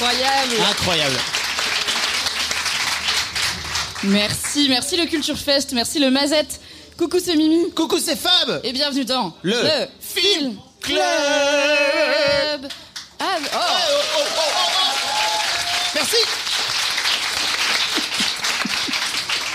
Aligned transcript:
Incroyable. 0.00 0.54
Incroyable. 0.70 1.16
Merci, 4.04 4.68
merci 4.68 4.96
le 4.96 5.06
Culture 5.06 5.36
Fest, 5.36 5.72
merci 5.72 5.98
le 5.98 6.08
Mazette. 6.12 6.60
Coucou, 6.96 7.18
c'est 7.18 7.34
Mimi. 7.34 7.72
Coucou, 7.72 7.98
c'est 7.98 8.14
Fab 8.14 8.60
Et 8.62 8.72
bienvenue 8.72 9.04
dans 9.04 9.34
Le 9.42 9.56
Film 9.98 10.56
Club. 10.80 11.00
Ah, 13.18 13.38
oh. 13.42 13.48
Oh, 13.52 13.58
oh, 13.58 14.20
oh, 14.20 14.22
oh, 14.36 14.42
oh. 14.46 14.88
Merci 15.96 16.16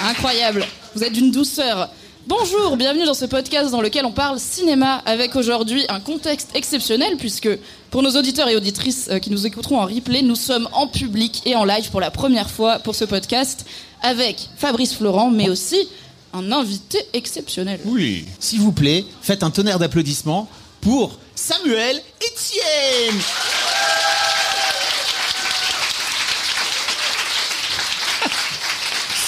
Incroyable. 0.02 0.66
Vous 0.94 1.06
êtes 1.06 1.14
d'une 1.14 1.32
douceur. 1.32 1.90
Bonjour, 2.26 2.78
bienvenue 2.78 3.06
dans 3.06 3.14
ce 3.14 3.26
podcast 3.26 3.70
dans 3.72 3.82
lequel 3.82 4.06
on 4.06 4.14
parle 4.14 4.40
cinéma 4.40 5.02
avec 5.06 5.36
aujourd'hui 5.36 5.84
un 5.90 6.00
contexte 6.00 6.52
exceptionnel 6.56 7.18
puisque 7.18 7.50
pour 7.92 8.02
nos 8.02 8.12
auditeurs 8.12 8.48
et 8.48 8.56
auditrices 8.56 9.10
euh, 9.12 9.20
qui 9.20 9.30
nous 9.30 9.46
écouteront 9.46 9.82
en 9.82 9.86
replay, 9.86 10.22
nous 10.22 10.38
sommes 10.38 10.70
en 10.72 10.88
public 10.88 11.42
et 11.46 11.58
en 11.58 11.66
live 11.66 11.90
pour 11.92 12.00
la 12.00 12.12
première 12.12 12.50
fois 12.50 12.80
pour 12.80 12.96
ce 12.96 13.04
podcast 13.04 13.66
avec 14.02 14.50
Fabrice 14.56 14.94
Florent 14.96 15.32
mais 15.32 15.50
aussi 15.50 15.90
un 16.32 16.54
invité 16.54 17.00
exceptionnel. 17.12 17.82
Oui. 17.84 18.26
S'il 18.40 18.62
vous 18.62 18.72
plaît, 18.72 19.04
faites 19.22 19.44
un 19.44 19.52
tonnerre 19.52 19.80
d'applaudissements 19.80 20.48
pour 20.80 21.20
Samuel 21.36 22.02
Etienne 22.22 23.20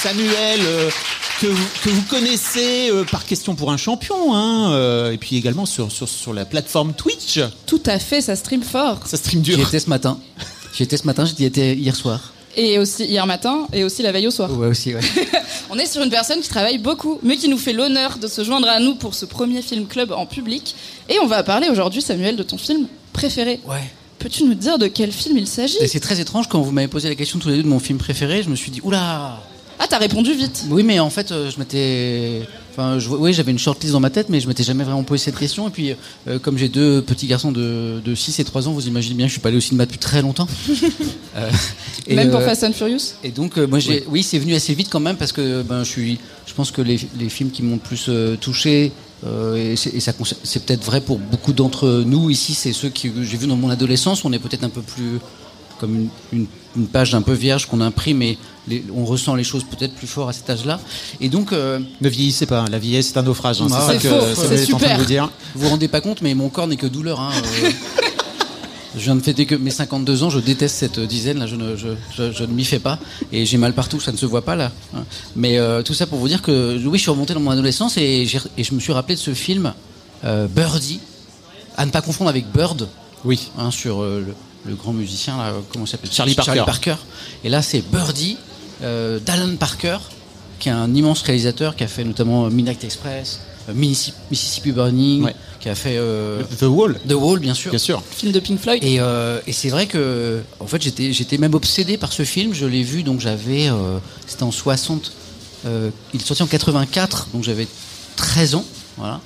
Samuel, 0.01 0.59
euh, 0.61 0.89
que, 1.41 1.47
vous, 1.47 1.67
que 1.83 1.89
vous 1.89 2.01
connaissez 2.03 2.89
euh, 2.91 3.03
par 3.03 3.25
question 3.25 3.55
pour 3.55 3.71
un 3.71 3.77
champion, 3.77 4.33
hein, 4.35 4.71
euh, 4.71 5.11
et 5.11 5.17
puis 5.17 5.37
également 5.37 5.65
sur, 5.65 5.91
sur, 5.91 6.07
sur 6.07 6.33
la 6.33 6.45
plateforme 6.45 6.93
Twitch. 6.93 7.39
Tout 7.65 7.81
à 7.85 7.99
fait, 7.99 8.21
ça 8.21 8.35
stream 8.35 8.63
fort. 8.63 8.99
Ça 9.05 9.17
stream 9.17 9.43
J'y 9.43 9.55
dur. 9.55 9.67
étais 9.67 9.79
ce 9.79 9.89
matin. 9.89 10.19
J'y 10.75 10.83
étais 10.83 10.97
ce 10.97 11.05
matin, 11.05 11.25
j'y 11.25 11.45
étais 11.45 11.75
hier 11.75 11.95
soir. 11.95 12.33
Et 12.57 12.79
aussi 12.79 13.03
hier 13.03 13.25
matin 13.27 13.67
et 13.73 13.83
aussi 13.83 14.01
la 14.01 14.13
veille 14.13 14.27
au 14.27 14.31
soir. 14.31 14.49
Ouais, 14.57 14.67
aussi, 14.67 14.93
ouais. 14.95 15.01
On 15.69 15.77
est 15.77 15.85
sur 15.87 16.01
une 16.01 16.09
personne 16.09 16.39
qui 16.39 16.47
travaille 16.47 16.77
beaucoup, 16.77 17.19
mais 17.21 17.35
qui 17.35 17.49
nous 17.49 17.57
fait 17.57 17.73
l'honneur 17.73 18.17
de 18.17 18.27
se 18.27 18.45
joindre 18.45 18.69
à 18.69 18.79
nous 18.79 18.95
pour 18.95 19.13
ce 19.13 19.25
premier 19.25 19.61
film 19.61 19.87
club 19.87 20.13
en 20.13 20.25
public. 20.25 20.73
Et 21.09 21.19
on 21.19 21.27
va 21.27 21.43
parler 21.43 21.67
aujourd'hui, 21.69 22.01
Samuel, 22.01 22.37
de 22.37 22.43
ton 22.43 22.57
film 22.57 22.87
préféré. 23.11 23.59
Ouais. 23.67 23.83
Peux-tu 24.19 24.45
nous 24.45 24.53
dire 24.53 24.77
de 24.77 24.87
quel 24.87 25.11
film 25.11 25.37
il 25.37 25.47
s'agit? 25.47 25.77
C'est 25.87 25.99
très 25.99 26.21
étrange 26.21 26.47
quand 26.47 26.61
vous 26.61 26.71
m'avez 26.71 26.87
posé 26.87 27.09
la 27.09 27.15
question 27.15 27.39
tous 27.39 27.49
les 27.49 27.57
deux 27.57 27.63
de 27.63 27.67
mon 27.67 27.79
film 27.79 27.97
préféré, 27.97 28.41
je 28.41 28.49
me 28.49 28.55
suis 28.55 28.71
dit, 28.71 28.79
oula 28.83 29.39
Ah, 29.79 29.87
t'as 29.89 29.97
répondu 29.97 30.33
vite. 30.33 30.65
Oui, 30.69 30.83
mais 30.83 30.99
en 30.99 31.09
fait, 31.09 31.31
euh, 31.31 31.51
je 31.51 31.59
m'étais. 31.59 32.41
Enfin, 32.71 32.97
je... 32.99 33.09
oui, 33.09 33.33
j'avais 33.33 33.51
une 33.51 33.59
shortlist 33.59 33.93
dans 33.93 33.99
ma 33.99 34.09
tête, 34.09 34.27
mais 34.29 34.39
je 34.39 34.47
m'étais 34.47 34.63
jamais 34.63 34.83
vraiment 34.83 35.03
posé 35.03 35.25
cette 35.25 35.37
question. 35.37 35.67
Et 35.67 35.71
puis, 35.71 35.95
euh, 36.27 36.39
comme 36.39 36.57
j'ai 36.57 36.69
deux 36.69 37.01
petits 37.01 37.27
garçons 37.27 37.51
de, 37.51 37.99
de 38.03 38.15
6 38.15 38.39
et 38.39 38.43
3 38.43 38.67
ans, 38.67 38.71
vous 38.71 38.87
imaginez 38.87 39.15
bien 39.15 39.25
que 39.25 39.29
je 39.29 39.33
suis 39.33 39.41
pas 39.41 39.49
allé 39.49 39.57
au 39.57 39.61
cinéma 39.61 39.85
depuis 39.85 39.99
très 39.99 40.21
longtemps. 40.21 40.47
Euh, 41.37 41.51
et, 42.07 42.15
Même 42.15 42.31
pour 42.31 42.41
Fast 42.41 42.63
and 42.63 42.71
Furious 42.71 43.15
Et 43.21 43.29
donc, 43.31 43.57
euh, 43.57 43.67
moi, 43.67 43.79
j'ai, 43.79 44.05
oui, 44.07 44.23
c'est 44.23 44.39
venu 44.39 44.55
assez 44.55 44.73
vite 44.73 44.87
quand 44.89 45.01
même 45.01 45.17
parce 45.17 45.33
que 45.33 45.63
ben, 45.63 45.83
je 45.83 45.89
suis, 45.89 46.17
je 46.47 46.53
pense 46.53 46.71
que 46.71 46.81
les, 46.81 46.97
les 47.19 47.27
films 47.27 47.51
qui 47.51 47.61
m'ont 47.61 47.73
le 47.73 47.81
plus 47.81 48.05
euh, 48.07 48.37
touché, 48.37 48.93
euh, 49.27 49.73
et, 49.73 49.75
c'est, 49.75 49.93
et 49.93 49.99
ça, 49.99 50.13
c'est 50.43 50.63
peut-être 50.65 50.85
vrai 50.85 51.01
pour 51.01 51.17
beaucoup 51.19 51.51
d'entre 51.51 52.03
nous 52.05 52.29
ici, 52.29 52.53
c'est 52.53 52.71
ceux 52.71 52.87
que 52.87 53.09
j'ai 53.21 53.35
vus 53.37 53.47
dans 53.47 53.57
mon 53.57 53.69
adolescence. 53.69 54.23
On 54.23 54.31
est 54.31 54.39
peut-être 54.39 54.63
un 54.63 54.69
peu 54.69 54.81
plus 54.81 55.19
comme 55.77 55.95
une, 55.95 56.09
une- 56.31 56.47
une 56.77 56.87
page 56.87 57.13
un 57.15 57.21
peu 57.21 57.33
vierge 57.33 57.65
qu'on 57.65 57.81
imprime 57.81 58.21
et 58.21 58.37
les- 58.67 58.83
on 58.95 59.05
ressent 59.05 59.35
les 59.35 59.43
choses 59.43 59.63
peut-être 59.63 59.93
plus 59.93 60.07
fort 60.07 60.29
à 60.29 60.33
cet 60.33 60.49
âge-là. 60.49 60.79
Et 61.21 61.29
donc, 61.29 61.53
euh, 61.53 61.79
Ne 62.01 62.09
vieillissez 62.09 62.45
pas, 62.45 62.65
la 62.71 62.79
vieillesse 62.79 63.07
c'est 63.13 63.17
un 63.17 63.23
naufrage. 63.23 63.61
hein, 63.61 63.67
c'est 63.69 63.75
ça 63.75 63.95
que 63.97 64.07
en 64.31 64.33
train 64.33 64.49
de 64.55 64.57
super. 64.57 64.97
vous 64.99 65.05
dire. 65.05 65.29
vous 65.55 65.61
vous 65.63 65.69
rendez 65.69 65.87
pas 65.87 66.01
compte, 66.01 66.21
mais 66.21 66.33
mon 66.33 66.49
corps 66.49 66.67
n'est 66.67 66.77
que 66.77 66.87
douleur. 66.87 67.19
hein, 67.19 67.31
euh. 67.63 67.69
Je 68.97 69.01
viens 69.01 69.15
de 69.17 69.21
fêter 69.21 69.45
que 69.45 69.55
mes 69.55 69.71
52 69.71 70.23
ans, 70.23 70.29
je 70.29 70.39
déteste 70.39 70.77
cette 70.77 71.01
dizaine, 71.01 71.39
là, 71.39 71.47
je 71.47 71.57
ne, 71.57 71.75
je, 71.75 71.89
je- 72.15 72.31
je 72.31 72.43
ne 72.45 72.53
m'y 72.53 72.63
fais 72.63 72.79
pas, 72.79 72.97
et 73.29 73.45
j'ai 73.45 73.57
mal 73.57 73.73
partout, 73.73 73.99
ça 73.99 74.13
ne 74.13 74.17
se 74.17 74.25
voit 74.25 74.43
pas 74.45 74.55
là. 74.55 74.71
hein. 74.95 75.03
Mais 75.35 75.57
euh, 75.57 75.81
tout 75.83 75.93
ça 75.93 76.07
pour 76.07 76.17
vous 76.17 76.29
dire 76.29 76.41
que 76.41 76.77
oui, 76.85 76.97
je 76.97 77.01
suis 77.01 77.11
remonté 77.11 77.33
dans 77.33 77.41
mon 77.41 77.51
adolescence 77.51 77.97
et, 77.97 78.25
je 78.25 78.73
me 78.73 78.79
suis 78.79 78.93
rappelé 78.93 79.15
de 79.15 79.19
ce 79.19 79.33
film 79.33 79.73
euh, 80.23 80.47
Birdie, 80.47 81.01
à 81.75 81.85
ne 81.85 81.91
pas 81.91 82.01
confondre 82.01 82.29
avec 82.29 82.49
Bird, 82.53 82.87
Oui. 83.25 83.49
hein, 83.59 83.69
sur 83.69 84.01
euh, 84.01 84.23
le, 84.27 84.71
le 84.71 84.75
grand 84.77 84.93
musicien, 84.93 85.35
là, 85.37 85.51
comment 85.73 85.85
s'appelle? 85.85 86.09
Charlie 86.13 86.33
Parker. 86.33 86.95
Et 87.43 87.49
là, 87.49 87.61
c'est 87.61 87.81
Birdie 87.81 88.37
euh, 88.39 88.54
d'Alan 88.81 89.55
Parker, 89.57 89.97
qui 90.59 90.69
est 90.69 90.73
un 90.73 90.93
immense 90.93 91.21
réalisateur 91.21 91.75
qui 91.75 91.83
a 91.83 91.87
fait 91.87 92.03
notamment 92.03 92.49
Midnight 92.49 92.83
Express, 92.83 93.39
euh, 93.69 93.73
Mississippi 93.73 94.17
Mississippi 94.31 94.71
Burning, 94.71 95.23
Ouais. 95.23 95.35
qui 95.59 95.69
a 95.69 95.75
fait 95.75 95.97
euh, 95.97 96.41
The 96.59 96.63
Wall, 96.63 96.99
The 97.07 97.13
Wall, 97.13 97.39
bien 97.39 97.53
sûr. 97.53 97.71
bien 97.71 97.79
sûr. 97.79 98.01
Film 98.11 98.31
de 98.31 98.39
Pink 98.39 98.59
Floyd. 98.59 98.83
Et, 98.83 98.99
euh, 98.99 99.39
et 99.47 99.51
c'est 99.53 99.69
vrai 99.69 99.87
que, 99.87 100.41
en 100.59 100.67
fait, 100.67 100.81
j'étais, 100.81 101.11
j'étais 101.13 101.37
même 101.37 101.53
obsédé 101.55 101.97
par 101.97 102.13
ce 102.13 102.23
film. 102.23 102.53
Je 102.53 102.65
l'ai 102.65 102.83
vu, 102.83 103.03
donc 103.03 103.19
j'avais, 103.19 103.67
euh, 103.69 103.97
c'était 104.27 104.43
en 104.43 104.51
60. 104.51 105.11
euh, 105.65 105.89
il 106.13 106.21
est 106.21 106.23
sorti 106.23 106.43
en 106.43 106.47
84, 106.47 107.29
donc 107.33 107.43
j'avais 107.43 107.67
13 108.17 108.55
ans, 108.55 108.65
voilà. 108.97 109.19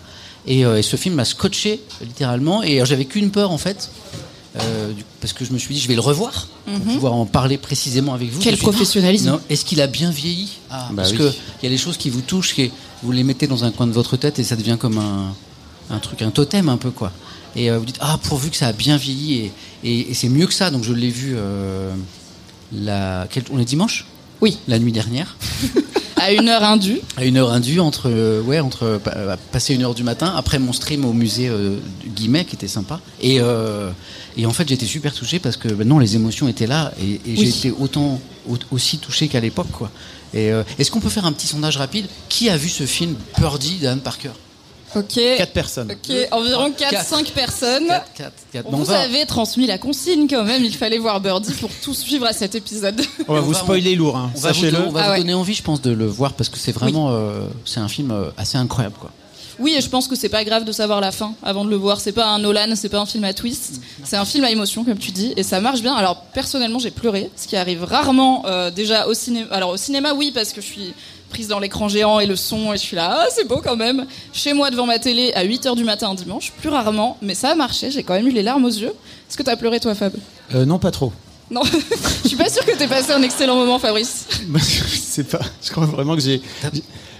Et, 0.47 0.65
euh, 0.65 0.77
et 0.77 0.81
ce 0.83 0.95
film 0.95 1.15
m'a 1.15 1.25
scotché 1.25 1.81
littéralement. 2.01 2.63
Et 2.63 2.75
alors, 2.77 2.85
j'avais 2.85 3.03
qu'une 3.05 3.29
peur 3.29 3.51
en 3.51 3.57
fait, 3.57 3.89
euh, 4.61 4.91
parce 5.21 5.33
que 5.33 5.45
je 5.45 5.51
me 5.53 5.57
suis 5.57 5.73
dit, 5.73 5.79
je 5.81 5.87
vais 5.87 5.95
le 5.95 6.01
revoir 6.01 6.47
pour 6.65 6.79
pouvoir 6.93 7.13
en 7.13 7.25
parler 7.25 7.57
précisément 7.57 8.13
avec 8.13 8.29
vous. 8.29 8.37
Mhm. 8.37 8.43
Quel 8.43 8.55
suis 8.55 8.63
professionnalisme. 8.63 9.39
Est-ce 9.49 9.65
qu'il 9.65 9.81
a 9.81 9.87
bien 9.87 10.11
vieilli? 10.11 10.49
Ah, 10.69 10.87
Bah 10.91 10.97
Parce 11.03 11.11
oui. 11.11 11.17
que 11.17 11.31
il 11.61 11.63
y 11.63 11.67
a 11.67 11.69
des 11.69 11.77
choses 11.77 11.97
qui 11.97 12.09
vous 12.09 12.21
touchent, 12.21 12.53
qui, 12.55 12.71
vous 13.03 13.11
les 13.11 13.23
mettez 13.23 13.47
dans 13.47 13.63
un 13.63 13.71
coin 13.71 13.87
de 13.87 13.91
votre 13.93 14.17
tête 14.17 14.39
et 14.39 14.43
ça 14.43 14.55
devient 14.55 14.77
comme 14.79 14.97
un, 14.97 15.33
un 15.89 15.99
truc, 15.99 16.21
un 16.21 16.31
totem 16.31 16.69
un 16.69 16.77
peu 16.77 16.91
quoi. 16.91 17.11
Et 17.55 17.71
euh, 17.71 17.79
vous 17.79 17.85
dites 17.85 17.97
ah 18.01 18.19
pourvu 18.23 18.49
que 18.51 18.57
ça 18.57 18.67
a 18.67 18.73
bien 18.73 18.97
vieilli 18.97 19.33
et, 19.35 19.51
et- 19.83 20.11
et 20.11 20.13
c'est 20.13 20.29
mieux 20.29 20.45
que 20.47 20.53
ça. 20.53 20.69
Donc 20.71 20.83
je 20.83 20.93
l'ai 20.93 21.09
vu 21.09 21.33
euh, 21.35 21.91
la, 22.71 23.27
quel- 23.29 23.43
on 23.51 23.59
est 23.59 23.65
dimanche? 23.65 24.05
Oui. 24.41 24.57
la 24.67 24.79
nuit 24.79 24.91
dernière 24.93 25.35
À 26.19 26.31
une 26.33 26.49
heure 26.49 26.63
indue. 26.63 26.99
à 27.17 27.25
une 27.25 27.37
heure 27.37 27.51
indue 27.51 27.79
entre 27.79 28.09
euh, 28.09 28.41
ouais 28.41 28.59
entre 28.59 28.83
euh, 28.83 28.99
pa- 28.99 29.37
passer 29.51 29.73
une 29.73 29.83
heure 29.83 29.93
du 29.95 30.03
matin 30.03 30.33
après 30.35 30.59
mon 30.59 30.73
stream 30.73 31.05
au 31.05 31.13
musée 31.13 31.47
euh, 31.49 31.77
Guimet 32.15 32.45
qui 32.45 32.55
était 32.55 32.67
sympa 32.67 32.99
et 33.21 33.39
et 34.37 34.45
en 34.45 34.53
fait 34.53 34.67
j'étais 34.69 34.85
super 34.85 35.13
touché 35.13 35.39
parce 35.39 35.57
que 35.57 35.67
ben 35.69 35.87
non 35.87 35.99
les 35.99 36.15
émotions 36.15 36.47
étaient 36.47 36.67
là 36.67 36.91
et, 37.01 37.13
et 37.13 37.19
Oui. 37.25 37.37
j'ai 37.37 37.69
été 37.69 37.71
autant 37.71 38.19
au- 38.49 38.57
aussi 38.71 38.97
touché 38.99 39.27
qu'à 39.27 39.39
l'époque 39.39 39.71
quoi 39.71 39.89
et 40.33 40.51
est-ce 40.77 40.91
qu'on 40.91 40.99
peut 40.99 41.09
faire 41.09 41.25
un 41.25 41.31
petit 41.31 41.47
sondage 41.47 41.77
rapide? 41.77 42.05
Qui 42.29 42.49
a 42.51 42.57
vu 42.57 42.69
ce 42.69 42.85
film 42.85 43.15
Birdie 43.39 43.77
d'Anne 43.79 43.99
Parker? 43.99 44.29
Ok. 44.95 45.19
Quatre 45.37 45.53
personnes. 45.53 45.91
Ok, 45.91 46.15
environ 46.31 46.71
Quatre. 46.71 46.93
4-5 46.95 47.31
personnes. 47.31 47.87
Quatre, 47.87 48.13
quatre, 48.13 48.33
quatre. 48.51 48.65
On 48.67 48.71
Bon, 48.71 48.77
on 48.77 48.79
vous 48.81 48.85
va- 48.91 48.99
avez 49.01 49.25
transmis 49.25 49.67
la 49.67 49.77
consigne 49.77 50.27
quand 50.27 50.43
même, 50.43 50.63
il 50.63 50.75
fallait 50.75 50.97
voir 50.97 51.21
Birdie 51.21 51.53
pour 51.53 51.69
tout 51.83 51.93
suivre 51.93 52.25
à 52.25 52.33
cet 52.33 52.55
épisode. 52.55 52.99
On 53.27 53.33
va 53.33 53.41
vous 53.41 53.53
spoiler 53.53 53.95
lourd, 53.95 54.17
hein, 54.17 54.31
on 54.35 54.39
va 54.39 54.49
vous, 54.51 54.55
sachez-le. 54.55 54.79
on 54.81 54.89
va 54.91 55.01
Ah 55.01 55.05
vous 55.05 55.11
ouais. 55.11 55.17
donner 55.19 55.33
envie 55.35 55.53
je 55.53 55.61
pense 55.63 55.81
de 55.81 55.91
le 55.91 56.07
voir 56.07 56.33
parce 56.33 56.49
que 56.49 56.57
c'est 56.57 56.71
vraiment 56.71 57.09
euh, 57.11 57.41
c'est 57.65 57.79
un 57.79 57.87
film 57.87 58.11
euh, 58.11 58.29
assez 58.37 58.57
incroyable 58.57 58.95
quoi 58.99 59.11
Oui, 59.59 59.75
et 59.77 59.81
je 59.81 59.89
pense 59.89 60.07
que 60.07 60.15
c'est 60.15 60.29
pas 60.29 60.43
grave 60.43 60.63
de 60.65 60.71
savoir 60.71 61.01
la 61.01 61.11
fin 61.11 61.33
avant 61.43 61.65
de 61.65 61.69
le 61.69 61.75
voir. 61.75 61.99
C'est 61.99 62.11
pas 62.13 62.25
un 62.27 62.39
Nolan, 62.39 62.73
c'est 62.75 62.89
pas 62.89 62.99
un 62.99 63.05
film 63.05 63.23
à 63.25 63.33
twist. 63.33 63.81
C'est 64.03 64.15
un 64.17 64.25
film 64.25 64.43
à 64.45 64.51
émotion, 64.51 64.83
comme 64.85 64.97
tu 64.97 65.11
dis, 65.11 65.33
et 65.37 65.43
ça 65.43 65.59
marche 65.61 65.81
bien. 65.81 65.93
Alors 65.93 66.21
personnellement, 66.33 66.79
j'ai 66.79 66.91
pleuré, 66.91 67.29
ce 67.35 67.45
qui 67.47 67.57
arrive 67.57 67.83
rarement 67.83 68.43
euh, 68.47 68.71
déjà 68.71 69.05
au 69.07 69.13
cinéma. 69.13 69.47
Alors 69.51 69.69
au 69.71 69.77
cinéma, 69.77 70.13
oui, 70.13 70.31
parce 70.33 70.51
que 70.53 70.61
je 70.61 70.65
suis 70.65 70.93
prise 71.29 71.47
dans 71.47 71.59
l'écran 71.59 71.87
géant 71.87 72.19
et 72.19 72.25
le 72.25 72.35
son, 72.35 72.73
et 72.73 72.77
je 72.77 72.81
suis 72.81 72.95
là, 72.95 73.19
ah, 73.21 73.27
c'est 73.33 73.47
beau 73.47 73.61
quand 73.63 73.75
même. 73.75 74.05
Chez 74.33 74.53
moi, 74.53 74.69
devant 74.71 74.85
ma 74.85 74.99
télé, 74.99 75.31
à 75.33 75.43
8h 75.45 75.75
du 75.75 75.83
matin 75.83 76.09
un 76.09 76.15
dimanche, 76.15 76.51
plus 76.59 76.69
rarement, 76.69 77.17
mais 77.21 77.35
ça 77.35 77.49
a 77.51 77.55
marché. 77.55 77.91
J'ai 77.91 78.03
quand 78.03 78.13
même 78.13 78.27
eu 78.27 78.31
les 78.31 78.43
larmes 78.43 78.65
aux 78.65 78.69
yeux. 78.69 78.93
Est-ce 79.29 79.37
que 79.37 79.43
t'as 79.43 79.55
pleuré, 79.55 79.79
toi, 79.79 79.95
Fab? 79.95 80.13
Euh, 80.55 80.65
non, 80.65 80.79
pas 80.79 80.91
trop. 80.91 81.13
Non, 81.51 81.61
je 82.23 82.27
suis 82.27 82.37
pas 82.37 82.49
sûre 82.49 82.63
que 82.65 82.75
t'aies 82.77 82.87
passé 82.87 83.11
un 83.11 83.21
excellent 83.23 83.55
moment, 83.55 83.79
Fabrice. 83.79 84.27
je 84.55 84.59
sais 84.97 85.23
pas. 85.23 85.39
Je 85.63 85.71
crois 85.71 85.85
vraiment 85.85 86.15
que 86.15 86.21
j'ai. 86.21 86.41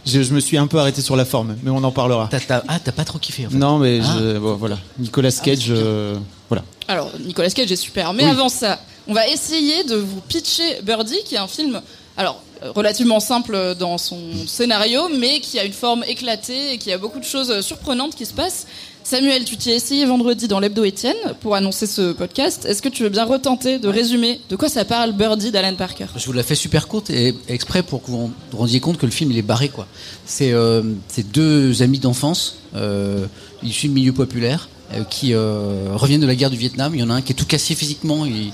Je, 0.06 0.22
je 0.24 0.34
me 0.34 0.40
suis 0.40 0.58
un 0.58 0.68
peu 0.68 0.78
arrêté 0.80 1.02
sur 1.02 1.16
la 1.16 1.26
forme, 1.26 1.56
mais 1.64 1.70
on 1.72 1.84
en 1.84 1.92
parlera. 1.92 2.28
T'as- 2.32 2.40
t'as- 2.40 2.64
ah 2.68 2.80
t'as 2.80 2.92
pas 2.92 3.04
trop 3.06 3.20
kiffé 3.20 3.46
en 3.48 3.50
fait. 3.50 3.58
Non, 3.58 3.80
mais 3.80 4.00
Ah. 4.04 4.16
je, 4.18 4.38
bon, 4.38 4.56
voilà. 4.56 4.78
Nicolas 4.98 5.32
Cage, 5.32 5.58
c'est 5.66 5.74
bien. 5.74 5.82
euh, 5.82 6.16
voilà. 6.48 6.64
Alors, 6.88 7.12
Nicolas 7.26 7.50
Cage 7.50 7.72
est 7.72 7.76
super. 7.76 8.14
Mais 8.14 8.24
Oui. 8.24 8.30
avant 8.30 8.50
ça, 8.50 8.80
on 9.08 9.14
va 9.14 9.28
essayer 9.28 9.84
de 9.84 9.96
vous 9.96 10.22
pitcher 10.22 10.82
Birdie, 10.84 11.18
qui 11.26 11.36
est 11.36 11.40
un 11.40 11.48
film 11.48 11.82
alors 12.20 12.44
euh, 12.64 12.72
relativement 12.74 13.22
simple 13.22 13.76
dans 13.80 13.98
son 13.98 14.20
scénario, 14.46 15.08
mais 15.18 15.40
qui 15.40 15.58
a 15.58 15.64
une 15.64 15.74
forme 15.74 16.04
éclatée 16.06 16.74
et 16.74 16.78
qui 16.78 16.92
a 16.92 16.98
beaucoup 16.98 17.20
de 17.20 17.26
choses 17.26 17.62
surprenantes 17.62 18.14
qui 18.14 18.26
se 18.26 18.34
passent. 18.34 18.68
Samuel, 19.06 19.46
tu 19.46 19.56
t'y 19.56 19.72
es 19.72 19.76
essayé 19.76 20.06
vendredi 20.06 20.50
dans 20.50 20.60
l'Hebdo 20.60 20.84
Étienne 20.84 21.16
pour 21.40 21.56
annoncer 21.56 21.88
ce 21.88 22.12
podcast. 22.12 22.66
Est-ce 22.66 22.82
que 22.82 22.90
tu 22.90 23.04
veux 23.04 23.10
bien 23.10 23.24
retenter 23.24 23.80
de 23.80 23.88
résumer 23.88 24.42
de 24.50 24.56
quoi 24.58 24.68
ça 24.68 24.84
parle 24.84 25.14
Birdie 25.14 25.52
d'Alan 25.52 25.76
Parker? 25.76 26.08
Je 26.18 26.26
vous 26.26 26.34
la 26.34 26.44
fais 26.44 26.54
super 26.54 26.90
courte 26.90 27.10
et 27.10 27.34
exprès 27.48 27.82
pour 27.82 28.04
que 28.04 28.12
vous 28.12 28.32
vous 28.52 28.58
rendiez 28.58 28.82
compte 28.82 28.98
que 28.98 29.06
le 29.06 29.12
film 29.14 29.32
il 29.32 29.38
est 29.38 29.42
barré. 29.42 29.72
C'est 30.26 30.52
euh, 30.52 30.84
deux 31.34 31.82
amis 31.82 32.00
d'enfance 32.00 32.58
euh, 32.76 33.26
issus 33.64 33.88
de 33.88 33.94
milieu 33.94 34.12
populaire 34.12 34.68
euh, 34.94 35.04
qui 35.06 35.34
euh, 35.34 35.90
reviennent 35.94 36.22
de 36.22 36.28
la 36.28 36.36
guerre 36.36 36.50
du 36.50 36.58
Vietnam. 36.58 36.94
Il 36.94 37.00
y 37.00 37.04
en 37.04 37.10
a 37.10 37.14
un 37.14 37.22
qui 37.22 37.32
est 37.32 37.36
tout 37.36 37.46
cassé 37.46 37.76
physiquement. 37.76 38.26
Il, 38.26 38.52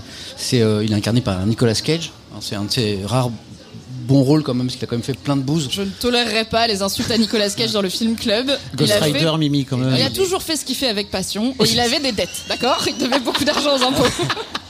euh, 0.53 0.83
il 0.85 0.91
est 0.91 0.95
incarné 0.95 1.21
par 1.21 1.45
Nicolas 1.45 1.73
Cage. 1.73 2.11
C'est 2.41 2.55
un 2.55 2.65
de 2.65 2.71
ses 2.71 2.99
rares 3.05 3.31
bons 4.05 4.21
rôles 4.23 4.43
quand 4.43 4.53
même 4.53 4.67
parce 4.67 4.75
qu'il 4.75 4.85
a 4.85 4.87
quand 4.87 4.95
même 4.95 5.03
fait 5.03 5.17
plein 5.17 5.35
de 5.35 5.41
bouses. 5.41 5.67
Je 5.71 5.81
ne 5.81 5.89
tolérerai 5.89 6.45
pas 6.45 6.67
les 6.67 6.81
insultes 6.81 7.11
à 7.11 7.17
Nicolas 7.17 7.49
Cage 7.49 7.71
dans 7.71 7.81
le 7.81 7.89
film 7.89 8.15
Club. 8.15 8.47
Ghost 8.75 8.93
il, 8.97 9.11
fait- 9.11 9.17
Rider, 9.17 9.31
Mimi, 9.37 9.65
quand 9.65 9.77
même. 9.77 9.95
il 9.95 10.01
a 10.01 10.09
toujours 10.09 10.41
fait 10.41 10.55
ce 10.55 10.65
qu'il 10.65 10.75
fait 10.75 10.87
avec 10.87 11.09
passion 11.09 11.53
et 11.63 11.69
il 11.69 11.79
avait 11.79 11.99
des 11.99 12.11
dettes, 12.11 12.43
d'accord? 12.47 12.83
Il 12.87 12.97
devait 12.97 13.19
beaucoup 13.19 13.43
d'argent 13.43 13.77
aux 13.77 13.83
impôts. 13.83 14.03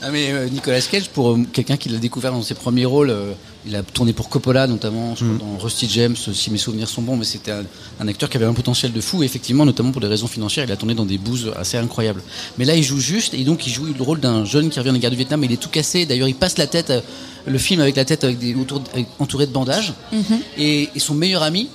Ah 0.02 0.10
mais 0.12 0.30
euh, 0.30 0.46
Nicolas 0.50 0.80
Cage, 0.82 1.08
pour 1.08 1.30
euh, 1.32 1.38
quelqu'un 1.54 1.78
qui 1.78 1.88
l'a 1.88 1.98
découvert 1.98 2.30
dans 2.30 2.42
ses 2.42 2.54
premiers 2.54 2.84
rôles, 2.84 3.08
euh, 3.10 3.32
il 3.66 3.74
a 3.76 3.82
tourné 3.82 4.12
pour 4.12 4.28
Coppola 4.28 4.66
notamment, 4.66 5.14
je 5.16 5.24
crois, 5.24 5.38
dans 5.38 5.58
Rusty 5.58 5.88
James, 5.90 6.14
si 6.16 6.50
mes 6.50 6.58
souvenirs 6.58 6.88
sont 6.88 7.02
bons, 7.02 7.16
mais 7.16 7.24
c'était 7.24 7.50
un, 7.50 7.64
un 8.00 8.08
acteur 8.08 8.30
qui 8.30 8.36
avait 8.36 8.46
un 8.46 8.54
potentiel 8.54 8.92
de 8.92 9.00
fou, 9.00 9.22
et 9.22 9.26
effectivement, 9.26 9.64
notamment 9.64 9.90
pour 9.92 10.00
des 10.00 10.06
raisons 10.06 10.28
financières, 10.28 10.64
il 10.64 10.72
a 10.72 10.76
tourné 10.76 10.94
dans 10.94 11.04
des 11.04 11.18
bouses 11.18 11.52
assez 11.56 11.76
incroyables. 11.76 12.22
Mais 12.58 12.64
là, 12.64 12.74
il 12.76 12.82
joue 12.84 13.00
juste, 13.00 13.34
et 13.34 13.42
donc 13.44 13.66
il 13.66 13.72
joue 13.72 13.86
le 13.86 14.02
rôle 14.02 14.20
d'un 14.20 14.44
jeune 14.44 14.70
qui 14.70 14.78
revient 14.78 14.90
de 14.90 14.94
la 14.94 15.00
guerre 15.00 15.10
du 15.10 15.16
Vietnam, 15.16 15.42
il 15.44 15.52
est 15.52 15.56
tout 15.56 15.68
cassé, 15.68 16.06
d'ailleurs 16.06 16.28
il 16.28 16.34
passe 16.36 16.58
la 16.58 16.66
tête, 16.66 16.90
euh, 16.90 17.00
le 17.46 17.58
film 17.58 17.80
avec 17.80 17.96
la 17.96 18.04
tête 18.04 18.24
avec 18.24 18.38
des, 18.38 18.54
autour, 18.54 18.82
avec- 18.92 19.06
entouré 19.18 19.46
de 19.46 19.52
bandages, 19.52 19.92
et, 20.56 20.88
et 20.94 20.98
son 20.98 21.14
meilleur 21.14 21.42
ami, 21.42 21.68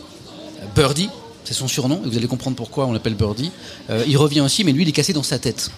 Birdie, 0.76 1.10
c'est 1.44 1.54
son 1.54 1.68
surnom, 1.68 2.02
et 2.06 2.10
vous 2.10 2.18
allez 2.18 2.28
comprendre 2.28 2.56
pourquoi 2.56 2.86
on 2.88 2.94
l'appelle 2.94 3.16
Birdie, 3.16 3.52
euh, 3.90 4.04
il 4.08 4.16
revient 4.18 4.42
aussi, 4.42 4.64
mais 4.64 4.72
lui 4.72 4.84
il 4.84 4.90
est 4.90 4.94
cassé 4.94 5.12
dans 5.14 5.24
sa 5.24 5.40
tête. 5.40 5.72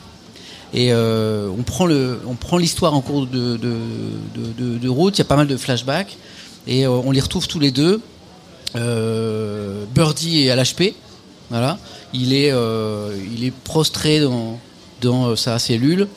Et 0.73 0.91
euh, 0.91 1.49
on 1.55 1.61
prend 1.61 1.85
le, 1.85 2.19
on 2.25 2.33
prend 2.33 2.57
l'histoire 2.57 2.95
en 2.95 3.01
cours 3.01 3.27
de, 3.27 3.57
de, 3.57 4.89
route. 4.89 5.17
Il 5.17 5.19
y 5.19 5.21
a 5.21 5.25
pas 5.25 5.35
mal 5.35 5.47
de 5.47 5.55
flashbacks 5.55 6.17
et 6.67 6.85
euh, 6.85 6.89
on 6.89 7.11
les 7.11 7.21
retrouve 7.21 7.47
tous 7.47 7.59
les 7.59 7.71
deux. 7.71 8.01
Euh, 8.75 9.85
Birdie 9.93 10.41
est 10.41 10.49
à 10.49 10.55
l'HP, 10.55 10.95
voilà. 11.51 11.77
Il 12.13 12.33
est, 12.33 12.51
il 13.33 13.43
est 13.43 13.51
prostré 13.51 14.19
dans, 14.19 14.59
dans 15.01 15.35
sa 15.35 15.59
cellule, 15.59 16.07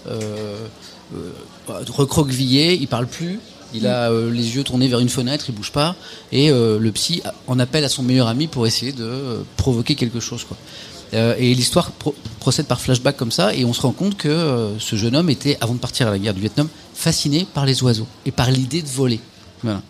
recroquevillé. 1.88 2.74
Il 2.74 2.88
parle 2.88 3.06
plus. 3.06 3.40
Il 3.74 3.86
a 3.86 4.10
les 4.10 4.56
yeux 4.56 4.62
tournés 4.62 4.88
vers 4.88 5.00
une 5.00 5.08
fenêtre, 5.08 5.46
il 5.48 5.54
bouge 5.54 5.72
pas. 5.72 5.96
Et 6.32 6.50
le 6.50 6.90
psy 6.92 7.22
en 7.46 7.58
appelle 7.58 7.84
à 7.84 7.88
son 7.90 8.02
meilleur 8.02 8.28
ami 8.28 8.46
pour 8.46 8.66
essayer 8.66 8.92
de 8.92 9.44
provoquer 9.56 9.94
quelque 9.94 10.20
chose, 10.20 10.44
quoi. 10.44 10.56
Euh, 11.14 11.34
et 11.38 11.54
l'histoire 11.54 11.92
pro- 11.92 12.14
procède 12.40 12.66
par 12.66 12.80
flashback 12.80 13.16
comme 13.16 13.30
ça, 13.30 13.54
et 13.54 13.64
on 13.64 13.72
se 13.72 13.80
rend 13.80 13.92
compte 13.92 14.16
que 14.16 14.28
euh, 14.28 14.78
ce 14.78 14.96
jeune 14.96 15.14
homme 15.16 15.30
était, 15.30 15.56
avant 15.60 15.74
de 15.74 15.78
partir 15.78 16.08
à 16.08 16.10
la 16.10 16.18
guerre 16.18 16.34
du 16.34 16.40
Vietnam, 16.40 16.68
fasciné 16.94 17.46
par 17.54 17.64
les 17.66 17.82
oiseaux 17.82 18.06
et 18.24 18.30
par 18.32 18.50
l'idée 18.50 18.82
de 18.82 18.88
voler. 18.88 19.20
Voilà. 19.62 19.82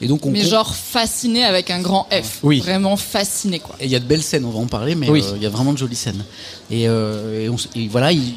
Et 0.00 0.08
donc 0.08 0.24
on 0.26 0.30
Mais 0.30 0.42
genre 0.42 0.74
fasciné 0.74 1.44
avec 1.44 1.70
un 1.70 1.80
grand 1.80 2.08
F. 2.10 2.38
Oui. 2.42 2.60
Vraiment 2.60 2.96
fasciné, 2.96 3.60
quoi. 3.60 3.76
et 3.80 3.84
il 3.84 3.90
y 3.90 3.94
a 3.96 4.00
de 4.00 4.04
belles 4.04 4.22
scènes, 4.22 4.44
on 4.44 4.50
va 4.50 4.58
en 4.58 4.66
parler, 4.66 4.94
mais 4.94 5.08
Oui. 5.08 5.22
euh, 5.22 5.32
il 5.36 5.42
y 5.42 5.46
a 5.46 5.50
vraiment 5.50 5.72
de 5.72 5.78
jolies 5.78 5.94
scènes. 5.94 6.24
Et, 6.70 6.88
euh, 6.88 7.44
et 7.44 7.48
on 7.48 7.54
s- 7.56 7.68
et 7.76 7.86
voilà, 7.88 8.10
il, 8.10 8.32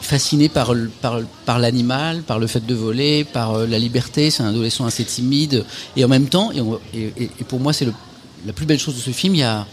fasciné 0.00 0.48
par, 0.48 0.72
le- 0.72 0.90
par, 1.02 1.20
par 1.44 1.58
l'animal, 1.58 2.22
par 2.22 2.38
le 2.38 2.46
fait 2.46 2.64
de 2.64 2.74
voler, 2.74 3.24
par 3.24 3.54
euh, 3.54 3.66
la 3.66 3.78
liberté. 3.78 4.30
C'est 4.30 4.42
un 4.42 4.48
adolescent 4.48 4.86
assez 4.86 5.04
timide. 5.04 5.64
Et 5.96 6.04
en 6.04 6.08
même 6.08 6.28
temps, 6.28 6.52
et, 6.52 6.60
on- 6.60 6.78
pour 7.48 7.60
moi, 7.60 7.72
c'est 7.72 7.86
la 8.46 8.52
plus 8.52 8.66
belle 8.66 8.78
chose 8.78 8.94
de 8.94 9.00
ce 9.00 9.10
film, 9.10 9.34
il 9.34 9.38
y 9.40 9.42
a 9.42 9.66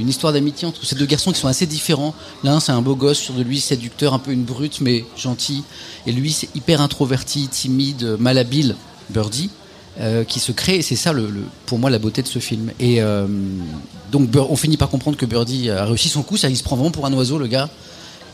une 0.00 0.08
histoire 0.08 0.32
d'amitié 0.32 0.66
entre 0.66 0.84
ces 0.84 0.94
deux 0.96 1.06
garçons 1.06 1.32
qui 1.32 1.38
sont 1.40 1.48
assez 1.48 1.66
différents. 1.66 2.14
L'un, 2.44 2.60
c'est 2.60 2.72
un 2.72 2.82
beau 2.82 2.94
gosse, 2.96 3.18
sur 3.18 3.34
de 3.34 3.42
lui, 3.42 3.60
séducteur, 3.60 4.14
un 4.14 4.18
peu 4.18 4.32
une 4.32 4.44
brute, 4.44 4.80
mais 4.80 5.04
gentil. 5.16 5.62
Et 6.06 6.12
lui, 6.12 6.32
c'est 6.32 6.48
hyper 6.54 6.80
introverti, 6.80 7.48
timide, 7.48 8.16
malhabile, 8.18 8.76
Birdie. 9.10 9.50
euh, 9.98 10.22
qui 10.24 10.38
se 10.40 10.52
crée, 10.52 10.76
et 10.76 10.82
c'est 10.82 10.96
ça 10.96 11.12
le, 11.12 11.28
le- 11.28 11.42
pour 11.66 11.78
moi 11.78 11.90
la 11.90 11.98
beauté 11.98 12.22
de 12.22 12.28
ce 12.28 12.38
film. 12.38 12.70
Et 12.78 13.02
euh, 13.02 13.26
donc 14.12 14.28
on 14.48 14.56
finit 14.56 14.76
par 14.78 14.88
comprendre 14.88 15.16
que 15.18 15.26
Birdie 15.26 15.68
a 15.68 15.84
réussi 15.84 16.08
son 16.08 16.22
coup, 16.22 16.36
ça 16.36 16.48
il 16.48 16.56
se 16.56 16.62
prend 16.62 16.76
vraiment 16.76 16.92
pour 16.92 17.04
un 17.06 17.12
oiseau 17.12 17.38
le 17.38 17.48
gars. 17.48 17.68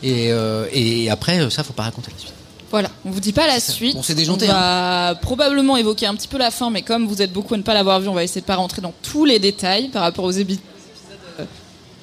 Et, 0.03 0.31
euh, 0.31 0.67
et 0.71 1.09
après 1.09 1.49
ça 1.49 1.63
faut 1.63 1.73
pas 1.73 1.83
raconter 1.83 2.11
la 2.13 2.19
suite. 2.19 2.33
Voilà, 2.69 2.89
on 3.05 3.09
vous 3.09 3.19
dit 3.19 3.33
pas 3.33 3.47
la 3.47 3.59
suite. 3.59 3.95
On 3.97 4.03
s'est 4.03 4.13
déjanté, 4.13 4.45
On 4.49 4.53
va 4.53 5.15
probablement 5.21 5.75
évoquer 5.77 6.05
un 6.05 6.15
petit 6.15 6.27
peu 6.27 6.37
la 6.37 6.51
fin, 6.51 6.69
mais 6.69 6.83
comme 6.83 7.07
vous 7.07 7.21
êtes 7.21 7.33
beaucoup 7.33 7.55
à 7.55 7.57
ne 7.57 7.63
pas 7.63 7.73
l'avoir 7.73 7.99
vu, 7.99 8.07
on 8.07 8.13
va 8.13 8.23
essayer 8.23 8.41
de 8.41 8.45
pas 8.45 8.55
rentrer 8.55 8.81
dans 8.81 8.93
tous 9.01 9.25
les 9.25 9.39
détails 9.39 9.89
par 9.89 10.03
rapport 10.03 10.25
aux 10.25 10.31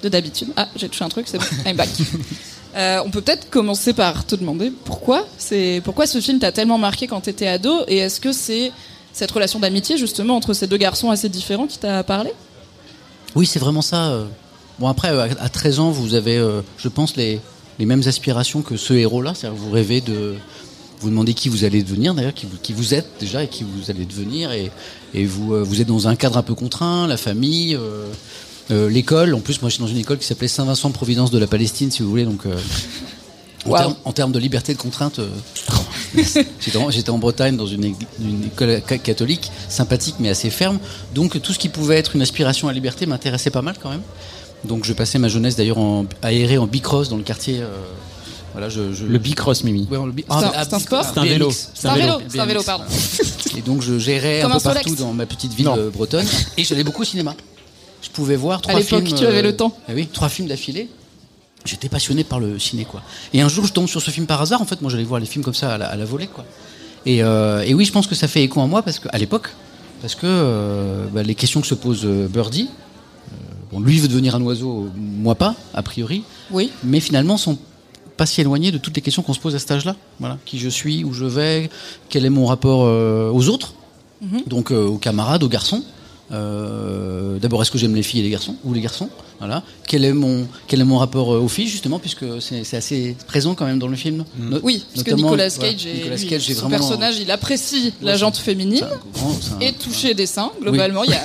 de 0.05 0.09
d'habitude. 0.11 0.49
Ah, 0.57 0.69
j'ai 0.77 0.89
touché 0.89 1.05
un 1.05 1.09
truc, 1.09 1.27
c'est 1.29 1.39
bon, 1.39 1.45
I'm 1.67 1.77
back. 1.77 1.89
Euh, 2.77 3.01
on 3.05 3.11
peut 3.11 3.21
peut-être 3.21 3.51
commencer 3.51 3.93
par 3.93 4.27
te 4.27 4.35
demander 4.35 4.73
pourquoi 4.85 5.27
c'est 5.39 5.81
pourquoi 5.85 6.07
ce 6.07 6.21
film 6.21 6.39
t'a 6.41 6.51
tellement 6.53 6.79
marqué 6.79 7.07
quand 7.07 7.21
t'étais 7.21 7.47
ado 7.47 7.73
et 7.87 7.99
est-ce 7.99 8.21
que 8.21 8.33
c'est 8.33 8.73
cette 9.13 9.31
relation 9.31 9.61
d'amitié 9.61 9.97
justement 9.97 10.35
entre 10.37 10.55
ces 10.55 10.67
deux 10.67 10.77
garçons 10.77 11.11
assez 11.11 11.29
différents 11.29 11.67
qui 11.69 11.79
t'a 11.79 12.03
parlé? 12.03 12.33
Oui 13.37 13.47
c'est 13.47 13.61
vraiment 13.61 13.83
ça. 13.83 14.09
euh. 14.11 14.25
Bon 14.81 14.89
après 14.89 15.11
euh, 15.11 15.29
à 15.39 15.45
à 15.45 15.49
13 15.49 15.79
ans 15.79 15.91
vous 15.93 16.15
avez 16.15 16.45
je 16.79 16.89
pense 16.89 17.15
les, 17.15 17.41
les 17.79 17.87
mêmes 17.87 18.03
aspirations 18.07 18.63
que 18.63 18.77
ce 18.77 18.93
héros 18.93 19.23
là, 19.23 19.35
c'est-à-dire 19.37 19.57
vous 19.57 19.71
rêvez 19.71 20.01
de 20.01 20.35
vous 21.01 21.11
demandez 21.11 21.35
qui 21.35 21.49
vous 21.49 21.65
allez 21.65 21.83
devenir 21.85 22.13
d'ailleurs, 22.15 22.35
qui 22.35 22.47
vous, 22.47 22.57
qui 22.61 22.73
vous 22.73 22.93
êtes 22.95 23.07
déjà 23.21 23.45
et 23.45 23.49
qui 23.49 23.63
vous 23.63 23.91
allez 23.91 24.05
devenir 24.05 24.51
et, 24.51 24.71
et 25.13 25.27
vous, 25.27 25.65
vous 25.65 25.81
êtes 25.81 25.87
dans 25.87 26.09
un 26.09 26.17
cadre 26.17 26.39
un 26.39 26.43
peu 26.43 26.55
contraint, 26.55 27.07
la 27.07 27.17
famille, 27.19 27.79
euh, 28.71 28.89
l'école. 28.91 29.35
En 29.35 29.41
plus 29.41 29.61
moi 29.63 29.69
je 29.71 29.75
suis 29.75 29.83
dans 29.83 29.89
une 29.89 29.99
école 29.99 30.19
qui 30.19 30.27
s'appelait 30.27 30.49
Saint-Vincent 30.49 30.89
de 30.89 30.95
Providence 30.95 31.31
de 31.31 31.39
la 31.39 31.47
Palestine 31.47 31.91
si 31.91 32.03
vous 32.03 32.09
voulez 32.11 32.25
donc 32.25 32.47
euh, 32.47 32.57
en, 33.67 33.71
termes, 33.77 33.95
en 34.05 34.13
termes 34.13 34.33
de 34.33 34.39
liberté 34.39 34.75
de 34.75 34.79
contrainte, 34.79 35.19
euh, 35.21 35.29
j'étais 36.61 36.77
en, 36.77 36.91
j'étais 36.91 37.11
en 37.11 37.19
Bretagne 37.19 37.57
dans 37.57 37.67
une, 37.67 37.85
école 38.47 38.83
ca- 38.87 38.99
catholique 38.99 39.51
sympathique 39.69 40.17
mais 40.19 40.29
assez 40.29 40.51
ferme. 40.51 40.79
Donc 41.15 41.41
tout 41.41 41.53
ce 41.53 41.59
qui 41.59 41.69
pouvait 41.69 41.97
être 41.97 42.15
une 42.15 42.23
aspiration 42.23 42.69
à 42.69 42.73
la 42.73 42.75
liberté 42.75 43.07
m'intéressait 43.07 43.51
pas 43.51 43.63
mal 43.63 43.77
quand 43.83 43.91
même. 43.91 44.03
Donc 44.65 44.85
je 44.85 44.93
passais 44.93 45.19
ma 45.19 45.29
jeunesse 45.29 45.57
d'ailleurs 45.57 45.79
en, 45.79 46.05
aéré 46.23 46.59
en 46.59 46.67
bicross 46.67 47.09
dans 47.09 47.17
le 47.17 47.23
quartier. 47.23 47.61
euh, 47.61 47.69
voilà, 48.53 48.69
je, 48.69 48.93
je- 48.93 49.05
Le 49.05 49.19
bicross, 49.19 49.65
Mimi. 49.65 49.89
Ouais, 49.91 49.99
le 50.07 50.13
bi- 50.13 50.25
C'est 50.29 50.35
un- 50.35 50.53
ah, 50.55 50.65
c'est 50.65 50.75
un 50.75 50.79
sport 50.79 51.05
C'est 51.05 51.19
un 51.19 51.25
vélo. 51.25 51.51
C'est 51.51 51.89
un 51.89 51.95
vélo, 51.97 52.13
c'est 52.29 52.39
un 52.39 52.47
vélo, 52.47 52.63
pardon. 52.63 52.85
Et 53.57 53.63
donc 53.63 53.83
je 53.83 53.99
gérais 53.99 54.41
Comme 54.43 54.53
un 54.53 54.57
un 54.57 54.59
peu 54.61 54.73
partout 54.75 54.95
dans 54.95 55.13
ma 55.13 55.27
petite 55.27 55.53
ville 55.55 55.67
Non. 55.67 55.91
bretonne. 55.93 56.27
Et 56.57 56.65
j'allais 56.65 56.85
beaucoup 56.85 57.03
au 57.03 57.07
cinéma. 57.07 57.35
Je 58.05 58.11
pouvais 58.11 58.37
voir 58.37 58.61
trois 58.61 58.79
l'époque, 58.79 59.05
films. 59.07 59.19
tu 59.19 59.25
avais 59.27 59.41
le 59.43 59.57
temps. 59.57 59.75
eh 59.89 59.95
oui, 59.95 60.07
trois 60.07 60.29
films 60.29 60.47
d'affilée. 60.49 60.89
J'étais 61.65 61.89
passionné 61.89 62.23
par 62.25 62.39
le 62.41 62.59
ciné, 62.59 62.85
quoi. 62.85 63.01
Et 63.33 63.41
un 63.41 63.49
jour, 63.49 63.65
je 63.65 63.73
tombe 63.73 63.89
sur 63.89 64.03
ce 64.03 64.11
film 64.11 64.27
par 64.27 64.43
hasard. 64.43 64.61
En 64.61 64.67
fait, 64.67 64.83
moi, 64.83 64.91
j'allais 64.91 65.05
voir 65.05 65.19
les 65.21 65.27
films 65.27 65.43
comme 65.43 65.55
ça 65.55 65.75
à 65.75 65.79
la, 65.79 65.87
à 65.87 65.97
la 65.97 66.05
volée, 66.05 66.27
quoi. 66.27 66.45
Et, 67.07 67.23
euh, 67.23 67.63
et 67.63 67.73
oui, 67.73 67.87
je 67.87 67.93
pense 67.93 68.07
que 68.07 68.15
ça 68.15 68.29
fait 68.29 68.43
écho 68.43 68.61
en 68.61 68.69
moi 68.69 68.83
parce 68.83 68.99
que 68.99 69.09
à 69.11 69.17
l'époque, 69.19 69.49
parce 70.03 70.15
que 70.15 70.27
euh, 70.27 71.07
bah, 71.13 71.23
les 71.23 71.35
questions 71.35 71.63
que 71.63 71.67
se 71.67 71.75
pose 71.75 72.03
euh, 72.05 72.29
Birdie, 72.29 72.69
euh, 72.69 73.35
bon, 73.73 73.81
lui 73.81 73.99
veut 73.99 74.09
devenir 74.09 74.35
un 74.35 74.43
oiseau, 74.43 74.91
moi 74.97 75.35
pas, 75.35 75.55
a 75.73 75.83
priori 75.83 76.23
Oui. 76.51 76.71
mais 76.83 77.01
finalement 77.01 77.37
sont 77.39 77.59
pas 78.19 78.27
si 78.27 78.41
éloignés 78.41 78.71
de 78.71 78.79
toutes 78.79 78.97
les 78.97 79.03
questions 79.03 79.23
qu'on 79.23 79.35
se 79.35 79.41
pose 79.41 79.55
à 79.55 79.59
cet 79.59 79.71
âge-là. 79.71 79.97
Voilà, 80.21 80.39
qui 80.47 80.59
je 80.59 80.69
suis, 80.69 81.05
où 81.05 81.13
je 81.15 81.25
vais, 81.25 81.69
quel 82.11 82.25
est 82.27 82.31
mon 82.31 82.47
rapport 82.47 82.85
euh, 82.85 83.31
aux 83.31 83.49
autres, 83.49 83.75
donc 84.47 84.71
euh, 84.71 84.85
aux 84.87 84.99
camarades, 84.99 85.43
aux 85.43 85.49
garçons. 85.49 85.83
Euh, 86.33 87.39
D'abord, 87.39 87.63
est-ce 87.63 87.71
que 87.71 87.79
j'aime 87.79 87.95
les 87.95 88.03
filles 88.03 88.21
et 88.21 88.23
les 88.23 88.31
garçons 88.31 88.57
ou 88.65 88.73
les 88.73 88.81
garçons 88.81 89.09
Voilà. 89.39 89.63
Quel 89.87 90.05
est 90.05 90.13
mon 90.13 90.47
quel 90.67 90.81
est 90.81 90.85
mon 90.85 90.99
rapport 90.99 91.35
euh, 91.35 91.41
aux 91.41 91.49
filles 91.49 91.69
justement, 91.69 91.99
puisque 91.99 92.25
c'est 92.41 92.65
c'est 92.65 92.77
assez 92.77 93.17
présent 93.27 93.55
quand 93.55 93.67
même 93.67 93.79
dans 93.79 93.89
le 93.89 93.97
film. 93.97 94.25
No- 94.39 94.59
Oui, 94.63 94.85
parce 94.95 95.05
que 95.05 95.15
Nicolas 95.15 95.51
Cage, 95.51 95.87
est, 95.87 95.95
Nicolas 95.95 96.17
Cage 96.17 96.47
son 96.47 96.53
vraiment 96.55 96.69
personnage, 96.71 97.17
il 97.21 97.31
apprécie 97.31 97.93
la 98.01 98.13
Ouais, 98.13 98.19
jante 98.19 98.37
féminine 98.37 98.85
grand- 99.13 99.39
un- 99.57 99.61
et 99.61 99.73
toucher 99.73 100.15
des 100.15 100.27
seins. 100.27 100.51
Globalement, 100.63 101.05
il 101.05 101.11
y 101.11 101.15
a, 101.15 101.23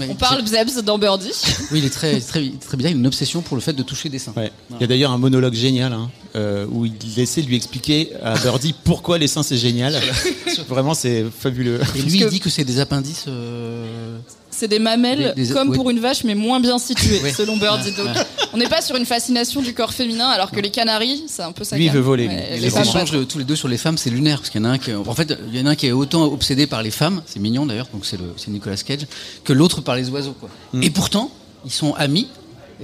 on 0.08 0.14
parle 0.14 0.42
Bzebs 0.42 0.82
dans 0.82 0.98
Birdie. 0.98 1.30
Oui, 1.70 1.78
il 1.80 1.84
est 1.84 1.90
très 1.90 2.18
très 2.20 2.48
très 2.60 2.76
bizarre. 2.76 2.90
Il 2.92 2.96
a 2.96 2.98
une 3.00 3.06
obsession 3.06 3.42
pour 3.42 3.56
le 3.56 3.60
fait 3.62 3.74
de 3.74 3.82
toucher 3.82 4.08
des 4.08 4.18
seins. 4.18 4.32
Ouais. 4.36 4.50
Il 4.72 4.80
y 4.80 4.84
a 4.84 4.86
d'ailleurs 4.86 5.12
un 5.12 5.18
monologue 5.18 5.54
génial 5.54 5.92
hein, 5.92 6.10
euh, 6.36 6.66
où 6.70 6.86
il 6.86 7.20
essaie 7.20 7.42
de 7.42 7.46
lui 7.46 7.56
expliquer 7.56 8.10
à 8.22 8.36
Birdie 8.38 8.74
pourquoi 8.84 9.18
les 9.18 9.28
seins 9.28 9.42
c'est 9.42 9.58
génial. 9.58 9.94
Vraiment, 10.68 10.94
c'est 10.94 11.24
fabuleux. 11.38 11.80
Et 11.96 12.02
lui, 12.02 12.20
il 12.20 12.26
dit 12.28 12.40
que 12.40 12.50
c'est 12.50 12.64
des 12.64 12.80
appendices. 12.80 13.26
euh, 13.28 14.18
C'est 14.60 14.68
des 14.68 14.78
mamelles 14.78 15.32
Des- 15.34 15.46
des- 15.46 15.52
comme 15.54 15.70
oui. 15.70 15.74
pour 15.78 15.88
une 15.88 16.00
vache, 16.00 16.22
mais 16.22 16.34
moins 16.34 16.60
bien 16.60 16.78
situées, 16.78 17.18
Oui. 17.24 17.32
selon 17.32 17.56
Birdie. 17.56 17.92
Donc, 17.92 18.08
on 18.52 18.58
n'est 18.58 18.68
pas 18.68 18.82
sur 18.82 18.94
une 18.94 19.06
fascination 19.06 19.62
du 19.62 19.72
corps 19.72 19.94
féminin, 19.94 20.28
alors 20.28 20.50
que 20.50 20.60
les 20.60 20.70
canaris, 20.70 21.24
c'est 21.28 21.40
un 21.42 21.52
peu 21.52 21.64
ça. 21.64 21.76
Lui, 21.78 21.86
il 21.86 21.90
veut 21.90 22.00
voler, 22.00 22.28
lui. 22.28 22.34
Ouais, 22.36 22.50
Il 22.56 22.60
les 22.60 22.78
échanges 22.78 23.10
de 23.10 23.24
tous 23.24 23.38
les 23.38 23.44
deux 23.44 23.56
sur 23.56 23.68
les 23.68 23.78
femmes, 23.78 23.96
c'est 23.96 24.10
lunaire 24.10 24.36
parce 24.36 24.50
qu'il 24.50 24.60
y 24.60 24.64
en 24.66 24.68
a 24.68 24.72
un 24.72 24.76
qui, 24.78 24.90
est- 24.90 24.94
en 24.94 25.14
fait, 25.14 25.34
il 25.50 25.58
y 25.58 25.62
en 25.62 25.66
a 25.66 25.70
un 25.70 25.74
qui 25.76 25.86
est 25.86 25.92
autant 25.92 26.24
obsédé 26.24 26.66
par 26.66 26.82
les 26.82 26.90
femmes, 26.90 27.22
c'est 27.24 27.40
mignon 27.40 27.64
d'ailleurs, 27.64 27.88
donc 27.90 28.04
c'est 28.04 28.48
Nicolas 28.48 28.76
Cage, 28.76 29.06
que 29.44 29.54
l'autre 29.54 29.80
par 29.80 29.96
les 29.96 30.10
oiseaux, 30.10 30.36
quoi. 30.38 30.50
Et 30.82 30.90
pourtant, 30.90 31.30
ils 31.64 31.70
sont 31.72 31.94
amis. 31.94 32.28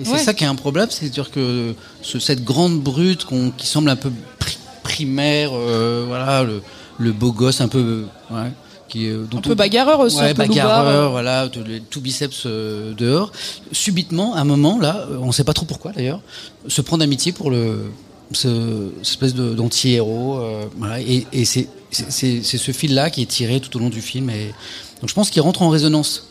Et 0.01 0.05
c'est 0.07 0.13
Ouais. 0.13 0.19
ça 0.19 0.33
qui 0.33 0.45
est 0.45 0.47
improbable, 0.47 0.91
c'est-à-dire 0.91 1.31
que 1.31 1.75
ce- 2.01 2.19
cette 2.21 2.43
grande 2.43 2.81
brute 2.81 3.27
qui 3.59 3.67
semble 3.67 3.91
un 3.91 3.97
peu 3.97 4.11
pri- 4.41 4.57
primaire, 4.83 5.51
euh, 5.53 6.05
voilà, 6.07 6.43
le, 6.43 6.63
le 6.99 7.13
beau 7.13 7.33
gosse 7.33 7.61
un 7.61 7.69
peu, 7.69 8.05
ouais, 8.31 8.51
qui 8.89 9.07
est 9.07 9.13
dont 9.13 9.39
Un 9.39 9.41
peu 9.41 9.55
bagarreur 9.55 10.01
aussi, 10.01 10.17
Ouais, 10.19 10.31
un 10.31 10.35
peu 10.35 10.47
bagarreur, 10.47 10.87
euh. 10.87 11.09
voilà, 11.09 11.49
tout, 11.49 12.01
biceps 12.01 12.45
euh, 12.47 12.95
dehors. 12.95 13.33
Subitement, 13.73 14.35
à 14.35 14.41
un 14.41 14.45
moment, 14.45 14.79
là, 14.79 15.07
on 15.21 15.33
sait 15.33 15.45
pas 15.45 15.53
trop 15.53 15.67
pourquoi 15.67 15.93
d'ailleurs, 15.93 16.21
se 16.69 16.81
prend 16.83 16.99
d'amitié 16.99 17.33
pour 17.33 17.51
le 17.51 17.91
ce 18.33 18.91
cette 19.03 19.23
espèce 19.23 19.35
d'anti-héros. 19.35 20.39
euh, 20.39 20.65
voilà, 20.79 21.01
et 21.01 21.27
et 21.33 21.45
c'est 21.45 21.69
ce 21.93 22.73
fil-là 22.73 23.11
qui 23.11 23.23
est 23.23 23.27
tiré 23.27 23.61
tout 23.61 23.75
au 23.77 23.81
long 23.81 23.91
du 23.91 24.01
film. 24.01 24.31
Et 24.31 24.53
donc 25.01 25.09
je 25.09 25.15
pense 25.15 25.31
qu'il 25.31 25.43
rentre 25.43 25.63
en 25.63 25.69
résonance 25.69 26.29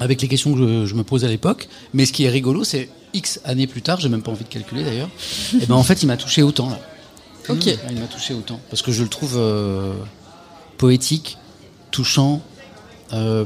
avec 0.00 0.22
les 0.22 0.28
questions 0.28 0.54
que 0.54 0.58
je, 0.58 0.86
je 0.86 0.94
me 0.94 1.02
pose 1.02 1.24
à 1.24 1.28
l'époque. 1.28 1.68
Mais 1.92 2.06
ce 2.06 2.12
qui 2.12 2.24
est 2.24 2.30
rigolo, 2.30 2.64
c'est 2.64 2.88
X 3.14 3.40
années 3.44 3.66
plus 3.66 3.82
tard, 3.82 4.00
j'ai 4.00 4.08
même 4.08 4.22
pas 4.22 4.30
envie 4.32 4.44
de 4.44 4.48
calculer 4.48 4.84
d'ailleurs. 4.84 5.08
et 5.60 5.66
ben 5.66 5.74
en 5.74 5.82
fait, 5.82 6.02
il 6.02 6.06
m'a 6.06 6.16
touché 6.16 6.42
autant 6.42 6.68
là. 6.68 6.78
Ok. 7.48 7.66
Il 7.66 8.00
m'a 8.00 8.06
touché 8.06 8.34
autant 8.34 8.60
parce 8.70 8.82
que 8.82 8.92
je 8.92 9.02
le 9.02 9.08
trouve 9.08 9.34
euh, 9.36 9.92
poétique, 10.78 11.38
touchant. 11.94 12.42
Euh, 13.12 13.44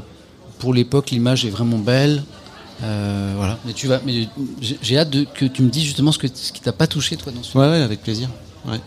pour 0.57 0.73
l'époque, 0.73 1.11
l'image 1.11 1.45
est 1.45 1.49
vraiment 1.49 1.77
belle. 1.77 2.23
Euh, 2.83 3.33
voilà. 3.37 3.57
Mais 3.65 3.73
tu 3.73 3.87
vas, 3.87 4.01
mais 4.05 4.27
j'ai 4.81 4.97
hâte 4.97 5.09
de, 5.09 5.23
que 5.25 5.45
tu 5.45 5.61
me 5.61 5.69
dises 5.69 5.83
justement 5.83 6.11
ce, 6.11 6.17
que, 6.17 6.27
ce 6.33 6.51
qui 6.51 6.61
t'a 6.61 6.71
pas 6.71 6.87
touché 6.87 7.15
toi 7.15 7.31
dans 7.31 7.43
ce 7.43 7.51
film. 7.51 7.63
Ouais, 7.63 7.69
ouais, 7.69 7.81
avec 7.81 8.01
plaisir. 8.01 8.29
Ouais. 8.65 8.79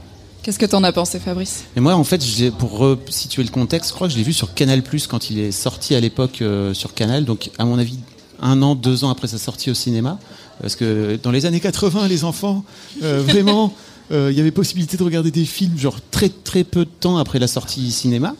Qu'est-ce 0.43 0.59
que 0.59 0.67
t'en 0.67 0.83
as 0.83 0.93
pensé, 0.93 1.21
Fabrice? 1.21 1.65
Et 1.77 1.81
moi, 1.81 1.95
en 1.95 2.03
fait, 2.05 2.23
j'ai- 2.25 2.51
pour 2.51 2.97
situer 3.09 3.45
le 3.45 3.51
contexte, 3.51 3.91
je 3.91 3.95
crois 3.95 4.09
que 4.09 4.13
je 4.13 4.19
l'ai 4.19 4.25
vu 4.25 4.33
sur 4.33 4.55
Canal 4.55 4.83
Plus 4.83 5.07
quand 5.07 5.31
il 5.31 5.39
est 5.39 5.53
sorti 5.53 5.95
à 5.95 6.01
l'époque 6.01 6.43
euh, 6.43 6.75
sur 6.75 6.95
Canal. 6.95 7.25
Donc, 7.25 7.51
à 7.59 7.65
mon 7.65 7.79
avis, 7.79 7.99
un 8.41 8.61
an, 8.63 8.75
deux 8.75 9.05
ans 9.05 9.11
après 9.11 9.29
sa 9.29 9.39
sortie 9.39 9.71
au 9.71 9.75
cinéma. 9.75 10.19
Parce 10.61 10.75
que 10.77 11.19
dans 11.23 11.31
les 11.31 11.47
années 11.47 11.61
80, 11.61 12.09
les 12.09 12.25
enfants, 12.25 12.65
euh, 13.03 13.23
vraiment, 13.25 13.73
il 14.11 14.33
y 14.33 14.41
avait 14.41 14.51
possibilité 14.51 14.97
de 14.97 15.03
regarder 15.03 15.31
des 15.31 15.45
films, 15.45 15.79
genre 15.79 15.99
très 16.11 16.29
très 16.29 16.65
peu 16.65 16.85
de 16.85 16.91
temps 17.01 17.17
après 17.17 17.39
la 17.39 17.47
sortie 17.47 17.91
cinéma. 17.91 18.35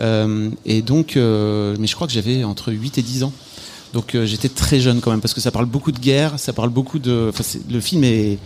Euh, 0.00 0.50
et 0.64 0.82
donc, 0.82 1.16
euh, 1.16 1.76
mais 1.78 1.86
je 1.86 1.94
crois 1.94 2.06
que 2.06 2.12
j'avais 2.12 2.44
entre 2.44 2.72
8 2.72 2.98
et 2.98 3.02
10 3.02 3.24
ans. 3.24 3.32
Donc 3.92 4.14
euh, 4.14 4.24
j'étais 4.24 4.48
très 4.48 4.80
jeune 4.80 5.00
quand 5.00 5.10
même, 5.10 5.20
parce 5.20 5.34
que 5.34 5.40
ça 5.40 5.50
parle 5.50 5.66
beaucoup 5.66 5.92
de 5.92 5.98
guerre, 5.98 6.38
ça 6.38 6.52
parle 6.52 6.70
beaucoup 6.70 6.98
de. 6.98 7.30
Le 7.70 7.80
film 7.80 8.04
est, 8.04 8.38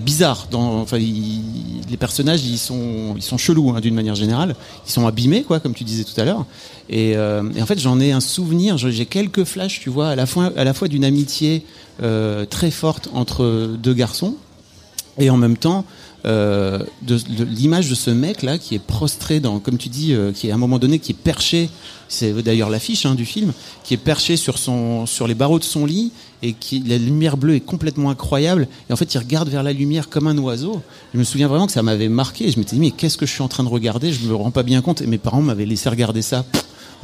bizarre. 0.00 0.48
Dans, 0.50 0.80
enfin, 0.80 0.98
les 0.98 1.96
personnages, 1.98 2.42
ils 2.44 2.58
sont, 2.58 3.14
ils 3.16 3.22
sont 3.22 3.36
chelous 3.36 3.70
hein, 3.70 3.80
d'une 3.80 3.94
manière 3.94 4.14
générale. 4.14 4.54
Ils 4.86 4.90
sont 4.90 5.06
abîmés, 5.06 5.42
quoi, 5.42 5.60
comme 5.60 5.74
tu 5.74 5.84
disais 5.84 6.04
tout 6.04 6.18
à 6.18 6.24
l'heure. 6.24 6.46
Et, 6.88 7.14
euh, 7.16 7.42
en 7.60 7.66
fait, 7.66 7.78
j'en 7.78 8.00
ai 8.00 8.10
un 8.10 8.20
souvenir. 8.20 8.78
J'ai 8.78 9.06
quelques 9.06 9.44
flashs, 9.44 9.80
tu 9.80 9.90
vois, 9.90 10.08
à 10.08 10.16
la 10.16 10.24
fois, 10.24 10.50
à 10.56 10.64
la 10.64 10.72
fois 10.72 10.88
d'une 10.88 11.04
amitié 11.04 11.64
euh, 12.02 12.46
très 12.46 12.70
forte 12.70 13.10
entre 13.12 13.76
deux 13.78 13.92
garçons, 13.92 14.36
et 15.18 15.28
en 15.28 15.36
même 15.36 15.58
temps 15.58 15.84
euh, 16.24 16.78
de, 17.02 17.16
de 17.16 17.44
l'image 17.44 17.90
de 17.90 17.94
ce 17.94 18.10
mec 18.10 18.42
là 18.42 18.56
qui 18.56 18.76
est 18.76 18.82
prostré 18.82 19.40
dans 19.40 19.58
comme 19.58 19.76
tu 19.76 19.88
dis 19.88 20.14
euh, 20.14 20.30
qui 20.30 20.48
est 20.48 20.50
à 20.52 20.54
un 20.54 20.58
moment 20.58 20.78
donné 20.78 21.00
qui 21.00 21.12
est 21.12 21.16
perché 21.16 21.68
c'est 22.08 22.32
d'ailleurs 22.42 22.70
l'affiche 22.70 23.06
hein, 23.06 23.14
du 23.16 23.24
film 23.24 23.52
qui 23.82 23.94
est 23.94 23.98
perché 23.98 24.36
sur 24.36 24.58
son 24.58 25.06
sur 25.06 25.26
les 25.26 25.34
barreaux 25.34 25.58
de 25.58 25.64
son 25.64 25.84
lit 25.84 26.12
et 26.42 26.52
qui 26.52 26.80
la 26.80 26.98
lumière 26.98 27.36
bleue 27.36 27.54
est 27.54 27.60
complètement 27.60 28.10
incroyable. 28.10 28.68
Et 28.90 28.92
en 28.92 28.96
fait 28.96 29.14
il 29.14 29.18
regarde 29.18 29.48
vers 29.48 29.62
la 29.62 29.72
lumière 29.72 30.08
comme 30.08 30.26
un 30.26 30.36
oiseau. 30.38 30.82
Je 31.14 31.18
me 31.18 31.24
souviens 31.24 31.48
vraiment 31.48 31.66
que 31.66 31.72
ça 31.72 31.82
m'avait 31.82 32.08
marqué. 32.08 32.50
Je 32.50 32.58
m'étais 32.58 32.76
dit 32.76 32.80
mais 32.80 32.90
qu'est-ce 32.90 33.16
que 33.16 33.26
je 33.26 33.32
suis 33.32 33.42
en 33.42 33.48
train 33.48 33.64
de 33.64 33.68
regarder? 33.68 34.12
Je 34.12 34.26
me 34.26 34.34
rends 34.34 34.50
pas 34.50 34.64
bien 34.64 34.82
compte. 34.82 35.02
Et 35.02 35.06
mes 35.06 35.18
parents 35.18 35.40
m'avaient 35.40 35.66
laissé 35.66 35.88
regarder 35.88 36.22
ça 36.22 36.44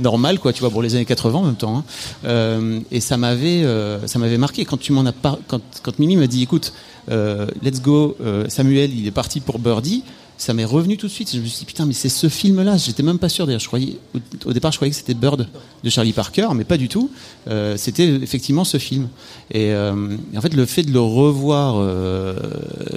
normal 0.00 0.38
quoi 0.38 0.52
tu 0.52 0.60
vois 0.60 0.70
pour 0.70 0.82
les 0.82 0.94
années 0.94 1.04
80 1.04 1.38
en 1.38 1.42
même 1.42 1.54
temps 1.54 1.78
hein. 1.78 1.84
Euh, 2.24 2.80
et 2.90 3.00
ça 3.00 3.16
m'avait 3.16 3.64
euh, 3.64 4.06
ça 4.06 4.18
m'avait 4.18 4.38
marqué. 4.38 4.64
Quand 4.64 4.78
tu 4.78 4.92
m'en 4.92 5.06
as 5.06 5.12
par... 5.12 5.38
quand 5.46 5.60
quand 5.82 5.98
Mimi 5.98 6.16
m'a 6.16 6.26
dit 6.26 6.42
écoute 6.42 6.72
euh, 7.10 7.46
let's 7.62 7.80
go 7.80 8.16
euh, 8.20 8.44
Samuel 8.48 8.96
il 8.96 9.06
est 9.06 9.12
parti 9.12 9.40
pour 9.40 9.58
Birdie 9.58 10.02
ça 10.38 10.54
m'est 10.54 10.64
revenu 10.64 10.96
tout 10.96 11.08
de 11.08 11.12
suite. 11.12 11.30
Je 11.32 11.40
me 11.40 11.46
suis 11.46 11.58
dit 11.58 11.64
putain 11.64 11.84
mais 11.84 11.92
c'est 11.92 12.08
ce 12.08 12.28
film 12.28 12.62
là 12.62 12.76
j'étais 12.76 13.02
même 13.02 13.18
pas 13.18 13.28
sûr 13.28 13.44
d'ailleurs. 13.44 13.60
Je 13.60 13.66
croyais 13.66 13.98
au, 14.46 14.52
départ 14.52 14.70
je 14.70 14.78
croyais 14.78 14.90
que 14.90 14.96
c'était 14.96 15.14
Bird 15.14 15.48
de 15.82 15.90
Charlie 15.90 16.12
Parker 16.12 16.48
mais 16.54 16.64
pas 16.64 16.76
du 16.76 16.88
tout. 16.88 17.10
Euh, 17.48 17.76
c'était 17.76 18.06
effectivement 18.06 18.64
ce 18.64 18.78
film. 18.78 19.08
Et, 19.50 19.72
euh, 19.72 20.16
et 20.32 20.38
en 20.38 20.40
fait 20.40 20.54
le 20.54 20.64
fait 20.64 20.84
de 20.84 20.92
le 20.92 21.00
revoir 21.00 21.74
euh, 21.78 22.36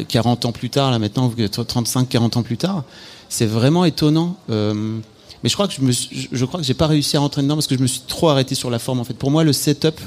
40 0.07 0.45
ans 0.45 0.51
plus 0.51 0.69
tard 0.69 0.91
là 0.91 0.99
maintenant 0.99 1.33
35 1.49 2.07
40 2.07 2.37
ans 2.37 2.43
plus 2.43 2.57
tard 2.57 2.83
c'est 3.27 3.47
vraiment 3.47 3.85
étonnant 3.85 4.37
mais 5.43 5.49
je 5.49 5.53
crois 5.55 5.67
que 5.67 5.73
je 5.73 5.81
me 5.81 5.91
je- 5.91 6.45
crois 6.45 6.59
que 6.59 6.65
j'ai 6.65 6.73
pas 6.73 6.87
réussi 6.87 7.17
à 7.17 7.19
rentrer 7.19 7.41
dedans 7.41 7.55
parce 7.55 7.67
que 7.67 7.75
je 7.75 7.81
me 7.81 7.87
suis 7.87 8.01
trop 8.07 8.29
arrêté 8.29 8.55
sur 8.55 8.69
la 8.69 8.79
forme 8.79 8.99
en 8.99 9.03
fait. 9.03 9.13
Pour 9.15 9.31
moi 9.31 9.43
le 9.43 9.53
setup 9.53 9.99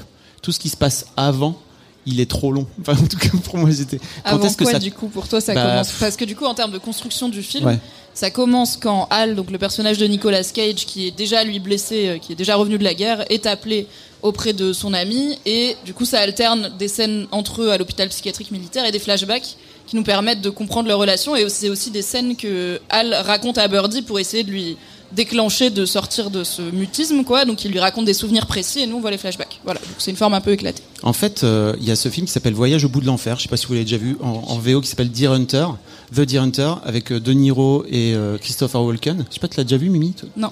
tout 0.42 0.52
ce 0.52 0.58
qui 0.58 0.68
se 0.68 0.76
passe 0.76 1.06
avant 1.16 1.58
il 2.06 2.20
est 2.20 2.30
trop 2.30 2.52
long. 2.52 2.66
Enfin 2.80 2.92
en 3.02 3.06
tout 3.06 3.16
cas 3.16 3.28
pour 3.44 3.56
moi 3.56 3.70
c'était 3.72 3.98
quand 3.98 4.04
Avant 4.24 4.46
est-ce 4.46 4.56
que 4.56 4.64
quoi, 4.64 4.72
ça 4.74 4.78
du 4.78 4.92
coup, 4.92 5.08
pour 5.08 5.26
toi, 5.26 5.40
ça 5.40 5.54
Bah, 5.54 5.62
commence 5.62 5.92
Parce 5.98 6.16
que 6.16 6.24
du 6.26 6.36
coup, 6.36 6.44
en 6.44 6.52
termes 6.54 6.70
de 6.72 6.76
construction 6.78 7.30
du 7.30 7.42
film, 7.42 7.64
Ouais. 7.66 7.78
ça 8.12 8.30
commence 8.30 8.76
quand 8.76 9.06
Hal, 9.10 9.34
donc 9.34 9.50
le 9.50 9.56
personnage 9.58 9.96
de 9.96 10.06
Nicolas 10.06 10.44
Cage, 10.44 10.84
qui 10.86 11.06
est 11.06 11.10
déjà 11.16 11.42
lui 11.44 11.60
blessé, 11.60 12.08
euh, 12.08 12.18
qui 12.18 12.32
est 12.32 12.36
déjà 12.36 12.56
revenu 12.56 12.76
de 12.76 12.84
la 12.84 12.92
guerre, 12.92 13.24
est 13.30 13.46
appelé 13.46 13.86
auprès 14.20 14.52
de 14.52 14.74
son 14.74 14.92
ami, 14.92 15.38
et 15.46 15.76
du 15.86 15.94
coup, 15.94 16.04
ça 16.04 16.20
alterne 16.20 16.72
des 16.78 16.88
scènes 16.88 17.26
entre 17.30 17.62
eux 17.62 17.70
à 17.70 17.78
l'hôpital 17.78 18.08
psychiatrique 18.10 18.50
militaire 18.50 18.84
et 18.84 18.92
des 18.92 18.98
flashbacks 18.98 19.56
qui 19.86 19.96
nous 19.96 20.04
permettent 20.04 20.40
de 20.42 20.50
comprendre 20.50 20.88
leur 20.88 20.98
relation, 20.98 21.34
et 21.36 21.48
c'est 21.48 21.70
aussi 21.70 21.90
des 21.90 22.02
scènes 22.02 22.36
que 22.36 22.80
Hal 22.90 23.14
raconte 23.14 23.56
à 23.56 23.66
Birdie 23.66 24.02
pour 24.02 24.18
essayer 24.18 24.44
de 24.44 24.50
lui 24.50 24.76
déclencher 25.12 25.70
de 25.70 25.86
sortir 25.86 26.30
de 26.30 26.44
ce 26.44 26.62
mutisme 26.62 27.24
quoi 27.24 27.44
donc 27.44 27.64
il 27.64 27.70
lui 27.70 27.78
raconte 27.78 28.04
des 28.04 28.14
souvenirs 28.14 28.46
précis 28.46 28.80
et 28.80 28.86
nous 28.86 28.96
on 28.96 29.00
voit 29.00 29.10
les 29.10 29.18
flashbacks 29.18 29.60
voilà 29.64 29.80
donc 29.80 29.94
c'est 29.98 30.10
une 30.10 30.16
forme 30.16 30.34
un 30.34 30.40
peu 30.40 30.52
éclatée 30.52 30.82
En 31.02 31.12
fait, 31.12 31.44
euh, 31.44 31.76
il 31.80 31.86
y 31.86 31.90
a 31.90 31.96
ce 31.96 32.08
film 32.08 32.26
qui 32.26 32.32
s'appelle 32.32 32.54
Voyage 32.54 32.84
au 32.84 32.88
bout 32.88 33.00
de 33.00 33.06
l'enfer. 33.06 33.36
Je 33.36 33.42
sais 33.42 33.48
pas 33.48 33.56
si 33.56 33.66
vous 33.66 33.74
l'avez 33.74 33.84
déjà 33.84 33.98
vu 33.98 34.16
en, 34.22 34.28
en 34.28 34.58
VO 34.58 34.80
qui 34.80 34.88
s'appelle 34.88 35.10
Deer 35.10 35.30
Hunter, 35.32 35.66
The 36.14 36.20
Deer 36.20 36.38
Hunter, 36.40 36.74
avec 36.84 37.12
euh, 37.12 37.20
De 37.20 37.32
Niro 37.32 37.84
et 37.88 38.14
euh, 38.14 38.38
Christopher 38.38 38.82
Walken. 38.82 39.24
Je 39.28 39.34
sais 39.34 39.40
pas, 39.40 39.48
tu 39.48 39.56
l'as 39.58 39.64
déjà 39.64 39.76
vu, 39.76 39.90
Mimi 39.90 40.12
toi? 40.12 40.28
Non 40.36 40.50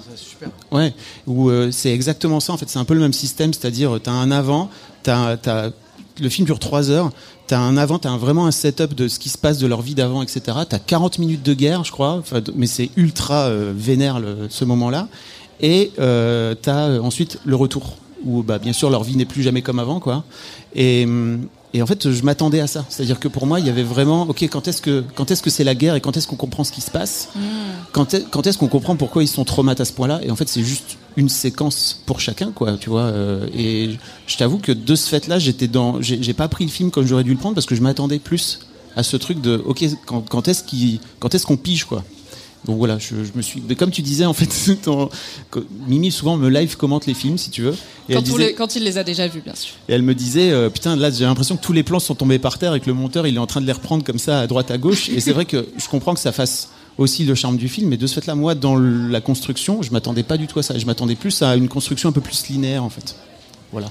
Ouais. 0.70 0.92
Où 1.26 1.50
euh, 1.50 1.70
c'est 1.70 1.92
exactement 1.92 2.40
ça. 2.40 2.52
En 2.52 2.56
fait, 2.58 2.68
c'est 2.68 2.78
un 2.78 2.84
peu 2.84 2.94
le 2.94 3.00
même 3.00 3.12
système, 3.12 3.52
c'est-à-dire 3.54 3.98
tu 4.02 4.10
as 4.10 4.12
un 4.12 4.30
avant, 4.30 4.68
t'as, 5.02 5.36
t'as, 5.36 5.70
le 6.20 6.28
film 6.28 6.46
dure 6.46 6.58
trois 6.58 6.90
heures. 6.90 7.10
T'as 7.52 7.60
un 7.60 7.76
avant, 7.76 7.98
t'as 7.98 8.16
vraiment 8.16 8.46
un 8.46 8.50
setup 8.50 8.94
de 8.94 9.08
ce 9.08 9.18
qui 9.18 9.28
se 9.28 9.36
passe 9.36 9.58
de 9.58 9.66
leur 9.66 9.82
vie 9.82 9.94
d'avant, 9.94 10.22
etc. 10.22 10.40
T'as 10.66 10.78
40 10.78 11.18
minutes 11.18 11.42
de 11.42 11.52
guerre, 11.52 11.84
je 11.84 11.92
crois. 11.92 12.22
Mais 12.56 12.66
c'est 12.66 12.88
ultra 12.96 13.48
euh, 13.48 13.74
vénère 13.76 14.20
le- 14.20 14.46
ce 14.48 14.64
moment-là. 14.64 15.06
Et 15.60 15.92
euh, 15.98 16.54
t'as 16.54 16.88
euh, 16.88 17.00
ensuite 17.00 17.40
le 17.44 17.54
retour 17.54 17.98
où 18.24 18.42
bah, 18.42 18.58
bien 18.58 18.72
sûr 18.72 18.88
leur 18.88 19.02
vie 19.04 19.16
n'est 19.18 19.26
plus 19.26 19.42
jamais 19.42 19.60
comme 19.60 19.78
avant 19.80 20.00
quoi. 20.00 20.24
Hum, 20.78 21.46
et 21.74 21.82
en 21.82 21.86
fait 21.86 22.10
je 22.10 22.22
m'attendais 22.22 22.60
à 22.60 22.66
ça, 22.66 22.84
c'est-à-dire 22.88 23.18
que 23.18 23.28
pour 23.28 23.46
moi 23.46 23.60
il 23.60 23.66
y 23.66 23.70
avait 23.70 23.82
vraiment 23.82 24.22
ok 24.22 24.42
quand 24.44 24.68
est-ce 24.68 24.82
que 24.82 25.04
quand 25.14 25.30
est-ce 25.30 25.42
que 25.42 25.50
c'est 25.50 25.64
la 25.64 25.74
guerre 25.74 25.94
et 25.94 26.00
quand 26.00 26.16
est-ce 26.16 26.26
qu'on 26.26 26.36
comprend 26.36 26.64
ce 26.64 26.72
qui 26.72 26.80
se 26.80 26.90
passe, 26.90 27.30
quand 27.92 28.14
est, 28.14 28.28
quand 28.30 28.46
est-ce 28.46 28.58
qu'on 28.58 28.68
comprend 28.68 28.96
pourquoi 28.96 29.22
ils 29.22 29.28
sont 29.28 29.44
traumatisés 29.44 29.82
à 29.82 29.84
ce 29.86 29.92
point-là 29.92 30.20
et 30.22 30.30
en 30.30 30.36
fait 30.36 30.48
c'est 30.48 30.62
juste 30.62 30.98
une 31.16 31.28
séquence 31.28 32.02
pour 32.06 32.20
chacun 32.20 32.52
quoi 32.52 32.76
tu 32.76 32.90
vois 32.90 33.02
euh, 33.02 33.46
et 33.54 33.98
je 34.26 34.36
t'avoue 34.36 34.58
que 34.58 34.72
de 34.72 34.94
ce 34.94 35.08
fait-là 35.08 35.38
j'étais 35.38 35.68
dans 35.68 36.00
j'ai 36.00 36.34
pas 36.34 36.48
pris 36.48 36.64
le 36.64 36.70
film 36.70 36.90
comme 36.90 37.06
j'aurais 37.06 37.24
dû 37.24 37.32
le 37.32 37.38
prendre 37.38 37.54
parce 37.54 37.66
que 37.66 37.74
je 37.74 37.82
m'attendais 37.82 38.18
plus 38.18 38.60
à 38.96 39.02
ce 39.02 39.16
truc 39.16 39.40
de 39.40 39.62
ok 39.64 39.84
quand, 40.06 40.20
quand 40.28 40.48
est-ce 40.48 40.62
qu'il 40.62 41.00
quand 41.20 41.34
est-ce 41.34 41.46
qu'on 41.46 41.56
pige 41.56 41.84
quoi 41.84 42.04
donc 42.64 42.78
voilà, 42.78 42.98
je, 42.98 43.24
je 43.24 43.32
me 43.34 43.42
suis. 43.42 43.62
Mais 43.68 43.74
comme 43.74 43.90
tu 43.90 44.02
disais, 44.02 44.24
en 44.24 44.32
fait, 44.32 44.76
ton- 44.82 45.08
Mimi 45.88 46.10
souvent 46.12 46.36
me 46.36 46.48
live 46.48 46.76
commente 46.76 47.06
les 47.06 47.14
films, 47.14 47.38
si 47.38 47.50
tu 47.50 47.62
veux. 47.62 47.72
Et, 47.72 47.74
quand, 47.74 47.78
elle, 48.12 48.18
on 48.18 48.22
disait- 48.22 48.38
les- 48.48 48.54
quand 48.54 48.76
il 48.76 48.84
les 48.84 48.98
a 48.98 49.04
déjà 49.04 49.26
vus 49.26 49.40
bien 49.40 49.54
sûr 49.54 49.74
et 49.88 49.92
elle 49.92 50.02
me 50.02 50.14
disait, 50.14 50.50
euh, 50.52 50.70
putain, 50.70 50.94
là, 50.96 51.10
j'ai 51.10 51.24
l'impression 51.24 51.56
que 51.56 51.62
tous 51.62 51.72
les 51.72 51.82
plans 51.82 51.98
sont 52.00 52.14
tombés 52.14 52.38
par 52.38 52.58
terre 52.58 52.74
et 52.74 52.80
que 52.80 52.86
le 52.86 52.94
monteur, 52.94 53.26
il 53.26 53.34
est 53.34 53.38
en 53.40 53.46
train 53.46 53.60
de 53.60 53.66
les 53.66 53.72
reprendre 53.72 54.04
comme 54.04 54.18
ça 54.18 54.40
à 54.40 54.46
droite 54.46 54.70
à 54.70 54.78
gauche. 54.78 55.08
Et 55.08 55.20
c'est 55.20 55.32
vrai 55.32 55.44
que 55.44 55.66
je 55.76 55.88
comprends 55.88 56.14
que 56.14 56.20
ça 56.20 56.32
fasse 56.32 56.68
aussi 56.98 57.24
le 57.24 57.34
charme 57.34 57.56
du 57.56 57.68
film, 57.68 57.88
mais 57.88 57.96
de 57.96 58.06
ce 58.06 58.14
fait-là, 58.20 58.34
moi, 58.34 58.54
dans 58.54 58.76
la 58.76 59.20
construction, 59.20 59.82
je 59.82 59.90
m'attendais 59.92 60.22
pas 60.22 60.36
du 60.36 60.46
tout 60.46 60.58
à 60.58 60.62
ça. 60.62 60.78
Je 60.78 60.84
m'attendais 60.86 61.14
plus 61.16 61.42
à 61.42 61.56
une 61.56 61.68
construction 61.68 62.10
un 62.10 62.12
peu 62.12 62.20
plus 62.20 62.46
linéaire, 62.48 62.84
en 62.84 62.90
fait. 62.90 63.16
Voilà. 63.72 63.90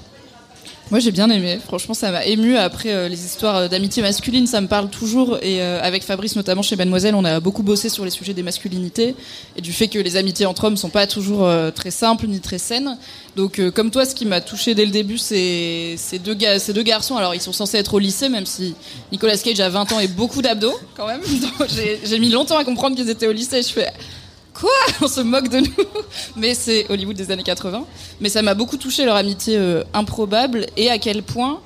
Moi 0.92 0.98
j'ai 0.98 1.10
bien 1.10 1.30
aimé, 1.30 1.58
franchement 1.66 1.94
ça 1.94 2.10
m'a 2.10 2.26
ému. 2.26 2.58
Après 2.58 2.92
euh, 2.92 3.08
les 3.08 3.24
histoires 3.24 3.56
euh, 3.56 3.68
d'amitié 3.68 4.02
masculine, 4.02 4.46
ça 4.46 4.60
me 4.60 4.66
parle 4.66 4.90
toujours. 4.90 5.38
Et 5.40 5.62
euh, 5.62 5.80
avec 5.82 6.02
Fabrice 6.02 6.36
notamment 6.36 6.60
chez 6.60 6.76
Mademoiselle, 6.76 7.14
on 7.14 7.24
a 7.24 7.40
beaucoup 7.40 7.62
bossé 7.62 7.88
sur 7.88 8.04
les 8.04 8.10
sujets 8.10 8.34
des 8.34 8.42
masculinités 8.42 9.14
et 9.56 9.62
du 9.62 9.72
fait 9.72 9.88
que 9.88 9.98
les 9.98 10.16
amitiés 10.16 10.44
entre 10.44 10.64
hommes 10.64 10.76
sont 10.76 10.90
pas 10.90 11.06
toujours 11.06 11.46
euh, 11.46 11.70
très 11.70 11.90
simples 11.90 12.26
ni 12.26 12.40
très 12.40 12.58
saines. 12.58 12.98
Donc 13.36 13.58
euh, 13.58 13.70
comme 13.70 13.90
toi, 13.90 14.04
ce 14.04 14.14
qui 14.14 14.26
m'a 14.26 14.42
touché 14.42 14.74
dès 14.74 14.84
le 14.84 14.90
début, 14.90 15.16
c'est 15.16 15.94
ces 15.96 16.18
deux, 16.18 16.34
gars, 16.34 16.58
ces 16.58 16.74
deux 16.74 16.82
garçons. 16.82 17.16
Alors 17.16 17.34
ils 17.34 17.40
sont 17.40 17.54
censés 17.54 17.78
être 17.78 17.94
au 17.94 17.98
lycée, 17.98 18.28
même 18.28 18.44
si 18.44 18.74
Nicolas 19.12 19.38
Cage 19.38 19.60
a 19.60 19.70
20 19.70 19.92
ans 19.92 19.98
et 20.00 20.08
beaucoup 20.08 20.42
d'abdos 20.42 20.78
quand 20.94 21.06
même. 21.06 21.22
J'ai 22.04 22.18
mis 22.18 22.28
longtemps 22.28 22.58
à 22.58 22.64
comprendre 22.64 22.96
qu'ils 22.96 23.08
étaient 23.08 23.28
au 23.28 23.32
lycée. 23.32 23.62
Je 23.62 23.68
fais 23.68 23.88
Quoi 24.54 24.70
On 25.00 25.08
se 25.08 25.20
moque 25.20 25.48
de 25.48 25.58
nous. 25.58 25.86
Mais 26.36 26.54
c'est 26.54 26.86
Hollywood 26.90 27.16
des 27.16 27.30
années 27.30 27.42
80. 27.42 27.84
Mais 28.20 28.28
ça 28.28 28.42
m'a 28.42 28.54
beaucoup 28.54 28.76
touché 28.76 29.04
leur 29.04 29.16
amitié 29.16 29.56
euh, 29.56 29.82
improbable 29.94 30.66
et 30.76 30.90
à 30.90 30.98
quel 30.98 31.22
point 31.22 31.60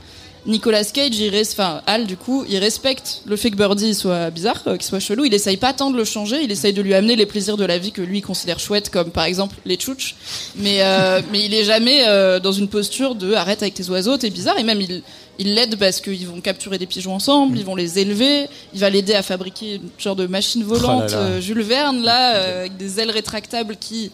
Nicolas 0.46 0.84
Cage, 0.84 1.20
enfin 1.52 1.82
Al 1.88 2.06
du 2.06 2.16
coup, 2.16 2.44
il 2.48 2.56
respecte 2.58 3.22
le 3.26 3.34
fait 3.34 3.50
que 3.50 3.56
Birdie 3.56 3.94
soit 3.96 4.30
bizarre, 4.30 4.62
euh, 4.68 4.76
qu'il 4.76 4.86
soit 4.86 5.00
chelou. 5.00 5.24
Il 5.24 5.34
essaye 5.34 5.56
pas 5.56 5.72
tant 5.72 5.90
de 5.90 5.96
le 5.96 6.04
changer. 6.04 6.40
Il 6.42 6.52
essaye 6.52 6.72
de 6.72 6.82
lui 6.82 6.94
amener 6.94 7.16
les 7.16 7.26
plaisirs 7.26 7.56
de 7.56 7.64
la 7.64 7.78
vie 7.78 7.90
que 7.90 8.02
lui 8.02 8.20
considère 8.20 8.60
chouettes, 8.60 8.90
comme 8.90 9.10
par 9.10 9.24
exemple 9.24 9.56
les 9.64 9.74
tchouches. 9.74 10.14
Mais 10.54 10.82
euh, 10.82 11.20
mais 11.32 11.44
il 11.44 11.52
est 11.52 11.64
jamais 11.64 12.04
dans 12.40 12.52
une 12.52 12.68
posture 12.68 13.16
de 13.16 13.34
arrête 13.34 13.62
avec 13.62 13.74
tes 13.74 13.88
oiseaux, 13.90 14.16
t'es 14.16 14.30
bizarre. 14.30 14.58
Et 14.58 14.62
même 14.62 14.80
il 14.80 15.02
il 15.38 15.54
l'aide 15.54 15.76
parce 15.78 16.00
qu'ils 16.00 16.26
vont 16.26 16.40
capturer 16.40 16.78
des 16.78 16.86
pigeons 16.86 17.14
ensemble, 17.14 17.58
ils 17.58 17.64
vont 17.64 17.76
les 17.76 17.98
élever. 17.98 18.46
Il 18.74 18.80
va 18.80 18.88
l'aider 18.90 19.14
à 19.14 19.22
fabriquer 19.22 19.74
une 19.76 19.88
genre 19.98 20.16
de 20.16 20.26
machine 20.26 20.62
volante 20.64 21.04
Oh 21.08 21.10
là 21.12 21.20
là. 21.20 21.26
euh, 21.26 21.40
Jules 21.40 21.62
Verne 21.62 22.02
là, 22.02 22.36
euh, 22.36 22.60
avec 22.60 22.76
des 22.76 23.00
ailes 23.00 23.10
rétractables 23.10 23.76
qui 23.76 24.10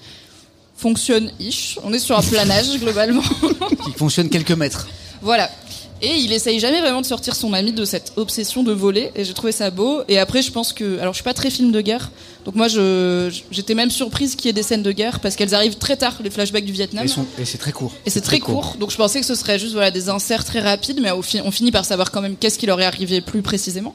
fonctionne-ish. 0.77 1.79
On 1.85 1.93
est 1.93 1.99
sur 1.99 2.19
un 2.19 2.23
planage 2.23 2.79
globalement. 2.81 3.23
Qui 3.85 3.93
fonctionne 3.93 4.29
quelques 4.29 4.53
mètres. 4.53 4.89
Voilà. 5.21 5.49
Et 6.05 6.17
il 6.17 6.33
essaye 6.33 6.59
jamais 6.59 6.81
vraiment 6.81 7.01
de 7.01 7.07
sortir 7.07 7.37
son 7.37 7.53
ami 7.53 7.73
de 7.73 7.85
cette 7.85 8.13
obsession 8.17 8.65
de 8.65 8.73
voler. 8.73 9.13
Et 9.15 9.25
j'ai 9.25 9.35
trouvé 9.35 9.53
ça 9.53 9.71
beau. 9.71 10.01
Et 10.09 10.19
après, 10.19 10.43
je 10.43 10.51
pense 10.51 10.73
que. 10.73 10.99
Alors, 10.99 11.13
je 11.13 11.19
suis 11.19 11.25
pas 11.25 11.33
très 11.35 11.49
film 11.49 11.71
de 11.71 11.81
guerre. 11.81 12.11
Donc, 12.45 12.57
moi, 12.57 12.67
j'étais 13.51 13.75
même 13.75 13.91
surprise 13.91 14.35
qu'il 14.35 14.47
y 14.47 14.51
ait 14.51 14.53
des 14.53 14.65
scènes 14.65 14.83
de 14.83 14.91
guerre 14.93 15.21
parce 15.21 15.37
qu'elles 15.37 15.55
arrivent 15.55 15.77
très 15.77 15.97
tard, 15.97 16.17
les 16.25 16.31
flashbacks 16.31 16.65
du 16.65 16.73
Vietnam. 16.73 17.05
Et, 17.05 17.09
sont- 17.09 17.25
et 17.39 17.45
c'est 17.45 17.59
très 17.59 17.71
court. 17.73 17.93
Et 18.05 18.11
c'est 18.11 18.21
très, 18.21 18.41
court. 18.41 18.77
Donc, 18.81 18.91
je 18.91 18.97
pensais 18.97 19.21
que 19.21 19.27
ce 19.27 19.35
serait 19.37 19.59
juste 19.61 19.73
voilà, 19.75 19.91
des 19.93 20.09
inserts 20.09 20.45
très 20.45 20.59
rapides. 20.61 20.99
Mais 21.01 21.13
au 21.13 21.23
fi- 21.23 21.41
on 21.45 21.53
finit 21.53 21.71
par 21.71 21.85
savoir 21.85 22.11
quand 22.11 22.21
même 22.21 22.37
qu'est-ce 22.37 22.59
qui 22.59 22.67
leur 22.67 22.81
est 22.81 22.85
arrivé 22.85 23.21
plus 23.21 23.43
précisément. 23.43 23.95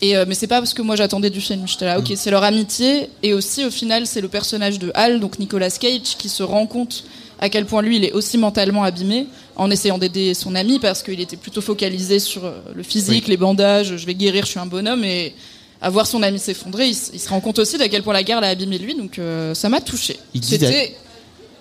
Et 0.00 0.16
euh, 0.16 0.24
mais 0.26 0.34
c'est 0.34 0.48
pas 0.48 0.58
parce 0.58 0.74
que 0.74 0.82
moi 0.82 0.96
j'attendais 0.96 1.30
du 1.30 1.40
film. 1.40 1.68
J'étais 1.68 1.84
là, 1.84 2.00
ok, 2.00 2.12
c'est 2.16 2.30
leur 2.32 2.42
amitié. 2.42 3.08
Et 3.22 3.32
aussi, 3.32 3.64
au 3.64 3.70
final, 3.70 4.08
c'est 4.08 4.20
le 4.20 4.28
personnage 4.28 4.80
de 4.80 4.90
Hal, 4.94 5.20
donc 5.20 5.38
Nicolas 5.38 5.70
Cage, 5.70 6.16
qui 6.18 6.28
se 6.28 6.42
rend 6.42 6.66
compte 6.66 7.04
à 7.38 7.48
quel 7.48 7.64
point 7.64 7.80
lui 7.80 7.96
il 7.98 8.04
est 8.04 8.12
aussi 8.12 8.36
mentalement 8.38 8.82
abîmé 8.82 9.26
en 9.56 9.70
essayant 9.70 9.98
d'aider 9.98 10.34
son 10.34 10.54
ami 10.54 10.78
parce 10.78 11.02
qu'il 11.02 11.20
était 11.20 11.36
plutôt 11.36 11.60
focalisé 11.60 12.18
sur 12.18 12.44
euh, 12.44 12.52
le 12.74 12.82
physique, 12.82 13.28
les 13.28 13.36
bandages, 13.36 13.96
je 13.96 14.06
vais 14.06 14.14
guérir, 14.14 14.44
je 14.44 14.50
suis 14.50 14.60
un 14.60 14.66
bonhomme 14.66 15.04
et 15.04 15.34
à 15.80 15.90
voir 15.90 16.06
son 16.06 16.22
ami 16.22 16.38
s'effondrer, 16.38 16.88
il, 16.88 16.94
se 16.94 17.28
rend 17.28 17.40
compte 17.40 17.58
aussi 17.58 17.76
d'à 17.76 17.88
quel 17.88 18.02
point 18.02 18.14
la 18.14 18.22
guerre 18.22 18.40
l'a 18.40 18.48
abîmé 18.48 18.78
lui, 18.78 18.94
donc 18.94 19.18
euh, 19.18 19.54
ça 19.54 19.68
m'a 19.68 19.80
touché. 19.80 20.18
C'était 20.40 20.96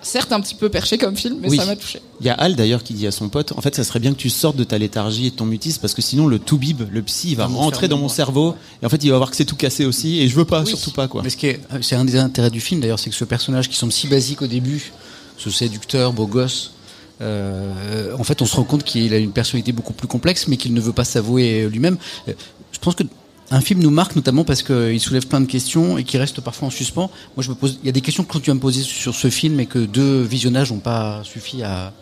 certes 0.02 0.32
un 0.32 0.42
petit 0.42 0.56
peu 0.56 0.70
perché 0.70 0.98
comme 0.98 1.16
film, 1.16 1.38
mais 1.42 1.50
Oui. 1.50 1.58
ça 1.58 1.66
m'a 1.66 1.76
touché. 1.76 2.02
Il 2.20 2.26
y 2.26 2.30
a 2.30 2.34
Al 2.34 2.56
d'ailleurs 2.56 2.84
qui 2.84 2.94
dit 2.94 3.08
à 3.08 3.12
son 3.12 3.30
pote 3.30 3.54
En 3.56 3.62
fait, 3.62 3.76
ça 3.76 3.84
serait 3.84 4.00
bien 4.00 4.12
que 4.12 4.18
tu 4.18 4.30
sortes 4.30 4.56
de 4.56 4.64
ta 4.64 4.78
léthargie 4.78 5.28
et 5.28 5.30
de 5.32 5.36
ton 5.36 5.46
mutisme 5.46 5.82
parce 5.82 5.94
que 5.94 6.02
sinon, 6.02 6.28
le 6.28 6.40
Toubib, 6.40 6.82
le 6.92 7.02
psy, 7.04 7.32
il 7.32 7.36
va 7.36 7.46
rentrer 7.48 7.88
dans 7.88 7.98
mon 7.98 8.10
cerveau 8.10 8.56
et 8.82 8.86
en 8.86 8.90
fait, 8.90 9.04
il 9.04 9.12
va 9.12 9.18
voir 9.18 9.30
que 9.30 9.36
c'est 9.36 9.46
tout 9.46 9.56
cassé 9.56 9.86
aussi 9.86 10.20
et 10.20 10.28
je 10.28 10.36
veux 10.36 10.46
pas, 10.46 10.62
Oui. 10.62 10.68
surtout 10.68 10.92
pas 10.92 11.08
quoi. 11.08 11.22
Mais 11.24 11.30
ce 11.30 11.38
qui 11.38 11.48
est, 11.48 11.60
c'est 11.82 11.96
un 11.96 12.06
des 12.06 12.18
intérêts 12.18 12.50
du 12.52 12.62
film 12.62 12.82
d'ailleurs, 12.82 13.00
c'est 13.00 13.10
que 13.10 13.16
ce 13.16 13.26
personnage 13.26 13.70
qui 13.70 13.78
semble 13.78 13.92
si 13.92 14.08
basique 14.08 14.42
au 14.42 14.48
début, 14.48 14.92
ce 15.38 15.50
séducteur, 15.50 16.14
beau 16.14 16.28
gosse, 16.28 16.72
euh, 16.72 16.83
en 17.22 18.24
fait, 18.24 18.42
on 18.42 18.46
se 18.46 18.56
rend 18.56 18.64
compte 18.64 18.84
qu'il 18.84 19.14
a 19.14 19.18
une 19.18 19.32
personnalité 19.32 19.72
beaucoup 19.72 19.94
plus 19.94 20.08
complexe, 20.08 20.48
mais 20.48 20.58
qu'il 20.58 20.74
ne 20.74 20.82
veut 20.82 20.94
pas 20.94 21.04
s'avouer 21.06 21.68
lui-même. 21.70 21.98
Euh, 22.28 22.34
Je 22.72 22.80
pense 22.80 22.96
que 22.96 23.04
un 23.52 23.62
film 23.62 23.82
nous 23.82 23.92
marque 23.92 24.16
notamment 24.16 24.44
parce 24.44 24.64
qu'il 24.64 25.00
soulève 25.00 25.28
plein 25.28 25.42
de 25.42 25.46
questions 25.46 25.98
et 25.98 26.04
qui 26.04 26.18
reste 26.18 26.42
parfois 26.42 26.70
en 26.70 26.72
suspens. 26.72 27.12
Moi, 27.36 27.44
je 27.44 27.50
me 27.50 27.56
pose, 27.56 27.80
il 27.84 27.86
y 27.86 27.90
a 27.90 27.92
des 27.92 28.02
questions 28.02 28.24
que 28.24 28.38
tu 28.40 28.50
vas 28.50 28.56
me 28.56 28.60
poser 28.60 28.82
sur 28.82 29.14
ce 29.14 29.30
film 29.30 29.60
et 29.60 29.68
que 29.68 29.80
deux 29.80 30.22
visionnages 30.22 30.72
n'ont 30.72 30.80
pas 30.80 31.24
suffi 31.24 31.62
à, 31.62 31.94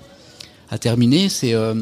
à 0.70 0.78
terminer. 0.78 1.28
C'est 1.30 1.54
euh, 1.54 1.76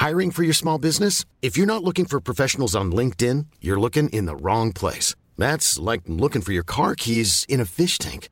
Hiring 0.00 0.30
for 0.30 0.44
your 0.44 0.54
small 0.54 0.78
business? 0.78 1.24
If 1.42 1.56
you're 1.56 1.66
not 1.66 1.82
looking 1.82 2.06
for 2.06 2.20
professionals 2.20 2.74
on 2.74 2.90
LinkedIn, 2.90 3.46
you're 3.60 3.80
looking 3.80 4.08
in 4.12 4.26
the 4.26 4.36
wrong 4.40 4.72
place. 4.72 5.14
That's 5.38 5.78
like 5.78 6.02
looking 6.06 6.42
for 6.42 6.52
your 6.52 6.64
car 6.64 6.94
keys 6.94 7.44
in 7.48 7.60
a 7.60 7.64
fish 7.66 7.98
tank. 7.98 8.28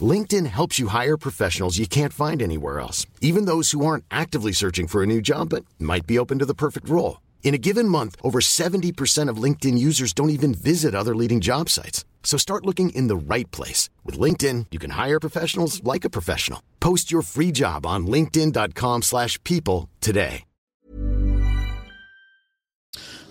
LinkedIn 0.00 0.46
helps 0.46 0.78
you 0.78 0.88
hire 0.88 1.16
professionals 1.16 1.78
you 1.78 1.86
can't 1.86 2.12
find 2.12 2.42
anywhere 2.42 2.80
else, 2.80 3.06
even 3.22 3.46
those 3.46 3.70
who 3.70 3.86
aren't 3.86 4.04
actively 4.10 4.52
searching 4.52 4.86
for 4.86 5.02
a 5.02 5.06
new 5.06 5.22
job 5.22 5.48
but 5.48 5.64
might 5.78 6.06
be 6.06 6.18
open 6.18 6.38
to 6.40 6.44
the 6.46 6.54
perfect 6.54 6.88
role. 6.88 7.22
In 7.42 7.54
a 7.54 7.58
given 7.58 7.88
month, 7.88 8.16
over 8.22 8.40
70% 8.40 9.30
of 9.30 9.42
LinkedIn 9.42 9.78
users 9.78 10.12
don't 10.12 10.30
even 10.30 10.52
visit 10.52 10.94
other 10.94 11.14
leading 11.14 11.40
job 11.40 11.70
sites. 11.70 12.04
So 12.24 12.36
start 12.36 12.66
looking 12.66 12.90
in 12.90 13.06
the 13.06 13.16
right 13.16 13.48
place. 13.52 13.88
With 14.04 14.18
LinkedIn, 14.18 14.66
you 14.72 14.78
can 14.80 14.90
hire 14.90 15.20
professionals 15.20 15.80
like 15.84 16.04
a 16.04 16.10
professional. 16.10 16.60
Post 16.80 17.10
your 17.12 17.22
free 17.22 17.52
job 17.52 17.86
on 17.86 18.06
linkedin.com/people 18.06 19.02
slash 19.02 19.38
people 19.44 19.88
today. 20.00 20.42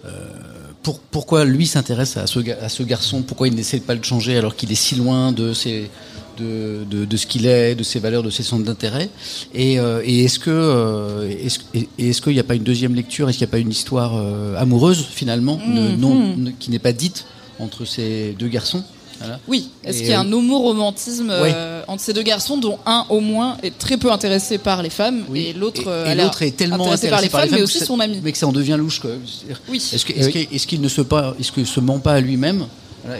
Euh, 0.05 0.71
pour- 0.83 0.99
pourquoi 1.11 1.45
lui 1.45 1.65
s'intéresse 1.67 2.15
à 2.15 2.25
ce, 2.27 2.39
à 2.51 2.69
ce 2.69 2.83
garçon, 2.83 3.23
pourquoi 3.23 3.47
il 3.49 3.55
n'essaie 3.55 3.79
pas 3.81 3.95
de 3.95 4.05
changer 4.05 4.37
alors 4.37 4.55
qu'il 4.55 4.71
est 4.71 4.75
si 4.75 4.95
loin 4.95 5.31
de 5.33 5.51
ses 5.53 5.89
de, 6.37 6.83
de, 6.89 7.05
de 7.05 7.17
ce 7.17 7.25
qu'il 7.27 7.45
est, 7.45 7.75
de 7.75 7.83
ses 7.83 7.99
valeurs, 7.99 8.23
de 8.23 8.29
ses 8.29 8.43
centres 8.43 8.63
d'intérêt. 8.65 9.09
Et, 9.53 9.79
euh, 9.79 10.01
et 10.05 10.23
est-ce 10.25 10.39
que 10.39 10.49
euh, 10.51 11.29
est-ce, 11.29 11.59
est-ce 11.99 12.21
qu'il 12.21 12.33
n'y 12.33 12.39
a 12.39 12.43
pas 12.43 12.55
une 12.55 12.63
deuxième 12.63 12.95
lecture, 12.95 13.29
est-ce 13.29 13.37
qu'il 13.37 13.45
n'y 13.47 13.51
a 13.51 13.53
pas 13.53 13.59
une 13.59 13.71
histoire 13.71 14.13
euh, 14.15 14.55
amoureuse 14.57 15.05
finalement, 15.11 15.59
ne- 15.67 15.95
non, 15.95 16.35
ne- 16.37 16.51
qui 16.51 16.71
n'est 16.71 16.79
pas 16.79 16.93
dite 16.93 17.25
entre 17.59 17.85
ces 17.85 18.35
deux 18.37 18.47
garçons? 18.47 18.83
Voilà. 19.19 19.39
Oui, 19.47 19.69
est-ce 19.85 19.99
Et, 19.99 20.01
qu'il 20.01 20.09
y 20.11 20.13
a 20.13 20.19
un 20.19 20.31
homoromantisme 20.33 21.29
euh, 21.31 21.81
entre 21.87 22.03
ces 22.03 22.11
deux 22.11 22.21
garçons, 22.21 22.57
dont 22.57 22.77
un 22.85 23.05
au 23.09 23.21
moins 23.21 23.55
est 23.63 23.77
très 23.77 23.95
peu 23.95 24.11
intéressé 24.11 24.57
par 24.57 24.83
les 24.83 24.89
femmes 24.89 25.23
et 25.33 25.53
l'autre 25.53 25.83
et, 25.87 26.09
et 26.09 26.11
a 26.11 26.15
l'air 26.15 26.25
l'autre 26.25 26.41
est 26.41 26.51
tellement 26.51 26.75
intéressé 26.91 27.07
par 27.09 27.21
les 27.21 27.29
femmes, 27.29 27.47
mais 27.49 27.59
que 27.59 27.63
aussi 27.63 27.79
son 27.79 28.01
ami. 28.01 28.19
mais 28.21 28.33
que 28.33 28.37
ça 28.37 28.45
en 28.47 28.51
devient 28.51 28.75
louche 28.77 28.99
quoi. 28.99 29.11
C'est-à-dire, 29.25 29.61
Oui. 29.69 29.81
Est-ce 29.93 30.03
que- 30.05 30.11
est-ce 30.11 30.29
qu'il 30.29 30.47
est-ce 30.51 30.67
qu'il 30.67 30.81
ne 30.81 30.89
se 30.89 30.99
pas 31.01 31.33
est-ce 31.39 31.53
que 31.53 31.63
se 31.63 31.79
ment 31.79 31.99
pas 31.99 32.13
à 32.15 32.19
lui-même? 32.19 32.65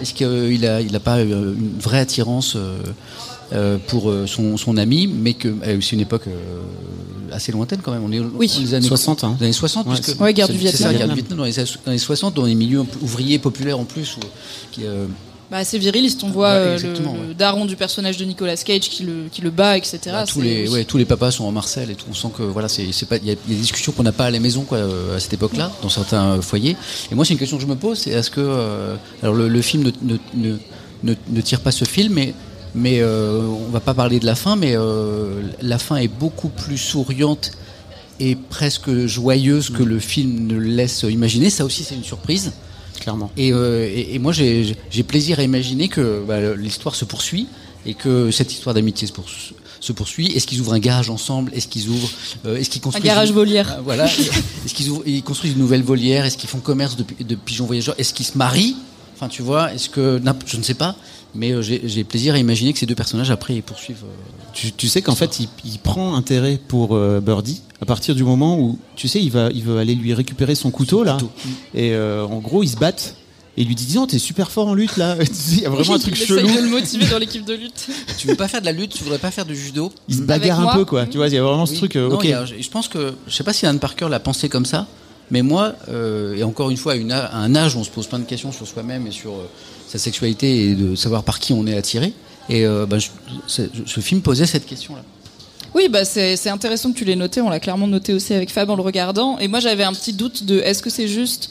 Est-ce 0.02 0.14
qu'il 0.14 0.66
a 0.66 0.82
il 0.82 0.96
a 0.96 1.00
pas 1.00 1.18
euh, 1.18 1.54
une 1.54 1.78
vraie 1.80 2.00
attirance 2.00 2.56
euh, 2.56 2.78
euh, 3.54 3.78
pour 3.88 4.10
euh, 4.10 4.26
son, 4.26 4.58
son 4.58 4.78
ami, 4.78 5.08
mais 5.08 5.34
que 5.36 5.48
euh, 5.50 5.80
c'est 5.82 5.92
une 5.96 6.00
époque 6.02 6.24
euh, 6.28 6.62
assez 7.32 7.52
lointaine 7.52 7.80
quand 7.84 7.92
même. 7.92 8.04
On 8.04 8.12
est 8.12 8.20
Oui. 8.20 8.48
dans 8.56 8.62
les 8.62 8.74
années 8.74 8.88
60, 8.88 9.24
hein. 9.24 9.36
les 9.40 9.46
années 9.46 9.54
60 9.54 9.86
Ouais, 9.88 9.94
puisque 9.96 10.20
Ouais, 10.20 10.34
guerre 10.34 10.48
c'est- 10.48 10.54
du 10.54 10.60
c'est 10.68 10.78
ça, 10.78 10.90
Vietnam. 10.90 10.98
guerre 10.98 11.08
du 11.10 11.14
Vietnam 11.22 11.38
dans 11.38 11.44
les, 11.46 11.60
années- 11.60 11.70
dans 11.86 11.92
les 11.92 11.98
60 12.00 12.34
dans 12.34 12.46
les 12.46 12.56
milieux 12.56 12.84
ouvriers 13.02 13.38
populaires 13.40 13.80
en 13.80 13.84
plus 13.86 14.18
où, 14.18 14.22
qui, 14.72 14.82
euh, 14.86 15.06
Bah, 15.52 15.64
c'est 15.64 15.78
viriliste, 15.78 16.24
on 16.24 16.30
voit 16.30 16.54
Ouais, 16.54 16.78
le, 16.78 17.34
daron 17.34 17.66
du 17.66 17.76
personnage 17.76 18.18
de 18.18 18.26
Nicolas 18.26 18.58
Cage 18.58 18.90
qui 18.90 19.04
le, 19.04 19.28
qui 19.32 19.42
le 19.42 19.52
bat, 19.52 19.78
etc. 19.78 20.00
Bah, 20.06 20.26
tous 20.26 20.42
les 20.42 20.68
ouais, 20.70 20.86
tous 20.86 20.98
les 20.98 21.06
papas 21.06 21.32
sont 21.32 21.46
en 21.46 21.52
Marcel 21.52 21.92
et 21.92 21.96
tout. 21.96 22.06
On 22.10 22.14
sent 22.14 22.30
que 22.36 22.42
voilà, 22.44 22.68
c'est 22.68 22.92
c'est 22.92 23.06
pas 23.08 23.18
il 23.18 23.26
y, 23.26 23.30
a 23.30 23.34
il 23.34 23.52
y 23.52 23.54
a 23.54 23.56
des 23.56 23.62
discussions 23.62 23.92
qu'on 23.92 24.04
n'a 24.04 24.12
pas 24.12 24.26
à 24.26 24.32
la 24.32 24.40
maison 24.40 24.64
quoi 24.64 24.80
euh, 24.80 25.16
à 25.18 25.20
cette 25.20 25.34
époque-là 25.34 25.72
dans 25.84 25.90
certains 25.90 26.32
euh, 26.32 26.42
foyers. 26.42 26.76
Et 27.12 27.16
moi 27.16 27.26
c'est 27.26 27.34
une 27.34 27.40
question 27.40 27.58
que 27.58 27.64
je 27.64 27.68
me 27.68 27.76
pose, 27.76 28.00
c'est 28.00 28.12
est-ce 28.12 28.32
que 28.32 28.42
euh, 28.42 28.96
alors 29.22 29.36
le, 29.36 29.48
le 29.48 29.62
film 29.62 29.84
ne, 29.84 29.92
ne, 30.02 30.18
ne, 30.34 30.58
ne, 31.04 31.16
ne 31.30 31.42
tire 31.42 31.62
pas 31.62 31.72
ce 31.72 31.86
film, 31.86 32.14
mais 32.14 32.34
mais 32.76 33.00
euh, 33.00 33.42
on 33.42 33.72
va 33.72 33.80
pas 33.80 33.94
parler 33.94 34.20
de 34.20 34.26
la 34.26 34.36
fin, 34.36 34.58
mais 34.58 34.76
euh, 34.76 35.42
la 35.62 35.78
fin 35.80 35.96
est 35.96 36.10
beaucoup 36.10 36.50
plus 36.50 36.78
souriante 36.78 37.52
et 38.20 38.36
presque 38.36 39.06
joyeuse 39.06 39.70
que 39.70 39.84
le 39.84 40.00
film 40.00 40.46
ne 40.48 40.58
laisse 40.58 41.04
imaginer. 41.04 41.50
Ça 41.50 41.66
aussi 41.66 41.84
c'est 41.84 41.96
une 41.96 42.04
surprise. 42.04 42.52
Clairement. 43.00 43.32
Et, 43.38 43.52
euh, 43.54 43.86
et, 43.88 44.16
et 44.16 44.20
moi, 44.20 44.32
j'ai 44.34 44.76
j'ai 44.90 45.04
plaisir 45.04 45.40
à 45.40 45.44
imaginer 45.44 45.88
que 45.88 46.24
bah, 46.28 46.56
l'histoire 46.56 46.96
se 46.96 47.06
poursuit 47.06 47.48
et 47.86 47.94
que 47.94 48.32
cette 48.32 48.52
histoire 48.52 48.74
d'amitié 48.74 49.08
se, 49.08 49.14
poursu- 49.14 49.54
se 49.80 49.94
poursuit. 49.94 50.28
Est-ce 50.28 50.48
qu'ils 50.48 50.60
ouvrent 50.62 50.74
un 50.74 50.80
garage 50.80 51.10
ensemble? 51.10 51.52
Est-ce 51.54 51.68
qu'ils 51.68 51.90
ouvrent 51.90 52.10
euh, 52.46 52.58
Est-ce 52.58 52.70
qu'ils 52.70 52.82
construisent 52.82 53.06
garage 53.06 53.30
une- 53.30 53.36
volière. 53.36 53.76
Ah, 53.78 53.82
Voilà. 53.84 54.06
Est-ce 54.06 54.74
qu'ils 54.74 54.92
ils 55.06 55.22
construisent 55.24 55.54
une 55.54 55.60
nouvelle 55.60 55.84
volière? 55.84 56.26
Est-ce 56.26 56.38
qu'ils 56.38 56.50
font 56.50 56.60
commerce 56.60 56.96
de, 56.96 57.06
de 57.24 57.36
pigeons 57.36 57.66
voyageurs? 57.66 57.96
Est-ce 58.00 58.14
qu'ils 58.14 58.26
se 58.26 58.38
marient? 58.38 58.76
Enfin, 59.16 59.28
tu 59.30 59.42
vois. 59.44 59.74
Est-ce 59.74 59.90
que 59.90 60.20
je 60.48 60.58
ne 60.58 60.64
sais 60.64 60.74
pas. 60.74 60.96
Mais 61.36 61.52
euh, 61.52 61.62
j'ai 61.62 62.04
plaisir 62.04 62.34
à 62.34 62.38
imaginer 62.38 62.72
que 62.74 62.80
ces 62.80 62.86
deux 62.86 62.96
personnages 62.96 63.30
après 63.32 63.56
ils 63.56 63.64
poursuivent. 63.64 64.04
euh, 64.04 64.44
Tu, 64.54 64.72
tu 64.72 64.88
sais 64.88 65.02
qu'en 65.02 65.16
fait, 65.16 65.40
il, 65.40 65.50
il 65.66 65.80
prend 65.80 66.16
intérêt 66.16 66.60
pour 66.68 66.96
euh, 66.96 67.20
Birdie 67.20 67.62
à 67.82 67.86
partir 67.86 68.16
du 68.16 68.24
moment 68.24 68.58
où, 68.58 68.80
tu 68.96 69.08
sais, 69.10 69.22
il 69.22 69.30
va, 69.32 69.50
il 69.54 69.64
veut 69.64 69.78
aller 69.78 69.96
lui 69.96 70.14
récupérer 70.14 70.56
son 70.56 70.72
couteau 70.72 71.04
là, 71.04 71.14
couteau. 71.14 71.30
et 71.74 71.92
euh, 71.94 72.26
en 72.26 72.40
gros, 72.40 72.64
ils 72.64 72.70
se 72.70 72.78
battent. 72.78 73.16
Et 73.58 73.62
il 73.62 73.68
lui 73.70 73.76
dit, 73.76 73.86
disons, 73.86 74.06
t'es 74.06 74.18
super 74.20 74.52
fort 74.52 74.68
en 74.68 74.74
lutte 74.74 74.98
là. 74.98 75.16
il 75.52 75.60
y 75.62 75.66
a 75.66 75.70
vraiment 75.70 75.96
un 75.96 76.00
truc 76.00 76.16
il 76.18 76.24
essaye 76.24 76.40
chelou. 76.40 76.56
de 76.56 76.62
le 76.62 76.70
motiver 76.70 77.06
dans 77.08 77.18
l'équipe 77.20 77.46
de 77.46 77.54
lutte. 77.54 77.88
tu 78.18 78.28
veux 78.28 78.36
pas 78.36 78.48
faire 78.50 78.60
de 78.62 78.66
la 78.66 78.72
lutte 78.74 78.92
Tu 78.94 79.04
voudrais 79.04 79.20
pas 79.20 79.32
faire 79.32 79.46
du 79.46 79.56
judo? 79.58 79.92
Il 80.10 80.16
se 80.16 80.22
bagarre 80.22 80.60
un 80.70 80.74
peu 80.76 80.84
quoi. 80.86 81.06
Tu 81.06 81.18
vois, 81.18 81.28
il 81.28 81.34
y 81.34 81.38
a 81.38 81.44
vraiment 81.44 81.66
ce 81.66 81.74
truc. 81.76 81.96
Non, 81.96 82.18
a- 82.20 82.46
je 82.46 82.70
pense 82.70 82.88
que 82.90 83.14
je 83.28 83.34
sais 83.34 83.44
pas 83.44 83.54
si 83.54 83.66
Anne 83.66 83.80
Parker 83.80 84.08
l'a 84.10 84.20
pensé 84.20 84.50
comme 84.50 84.66
ça, 84.66 84.88
mais 85.32 85.42
moi 85.42 85.74
euh, 85.90 86.36
et 86.36 86.44
encore 86.44 86.70
une 86.70 86.76
fois 86.78 86.94
à, 86.94 86.96
une 86.96 87.12
a- 87.14 87.26
à 87.28 87.38
un 87.38 87.56
âge 87.56 87.76
où 87.76 87.80
on 87.80 87.84
se 87.86 87.90
pose 87.90 88.08
plein 88.08 88.20
de 88.20 88.26
questions 88.26 88.52
sur 88.52 88.68
soi-même 88.68 89.08
et 89.08 89.12
sur 89.12 89.32
euh, 89.32 89.48
sa 89.98 90.04
sexualité 90.04 90.66
et 90.66 90.76
de 90.76 90.96
savoir 90.96 91.24
par 91.24 91.40
qui 91.40 91.54
on 91.54 91.66
est 91.68 91.78
attiré. 91.78 92.14
Et 92.50 92.66
euh, 92.66 92.86
bah, 92.86 92.98
ce 93.48 94.00
film 94.02 94.22
posait 94.22 94.46
cette 94.46 94.66
question-là. 94.66 95.04
Oui, 95.74 95.90
bah 95.90 96.06
c'est 96.06 96.38
c'est 96.38 96.50
intéressant 96.50 96.94
que 96.94 96.98
tu 96.98 97.04
l'aies 97.04 97.18
noté. 97.18 97.42
On 97.42 97.50
l'a 97.50 97.60
clairement 97.60 97.88
noté 97.88 98.14
aussi 98.14 98.34
avec 98.34 98.50
Fab 98.50 98.70
en 98.70 98.78
le 98.78 98.82
regardant. 98.82 99.38
Et 99.40 99.50
moi, 99.50 99.60
j'avais 99.60 99.84
un 99.84 99.94
petit 99.94 100.14
doute 100.14 100.46
de 100.46 100.60
est-ce 100.60 100.82
que 100.82 100.90
c'est 100.90 101.10
juste 101.10 101.50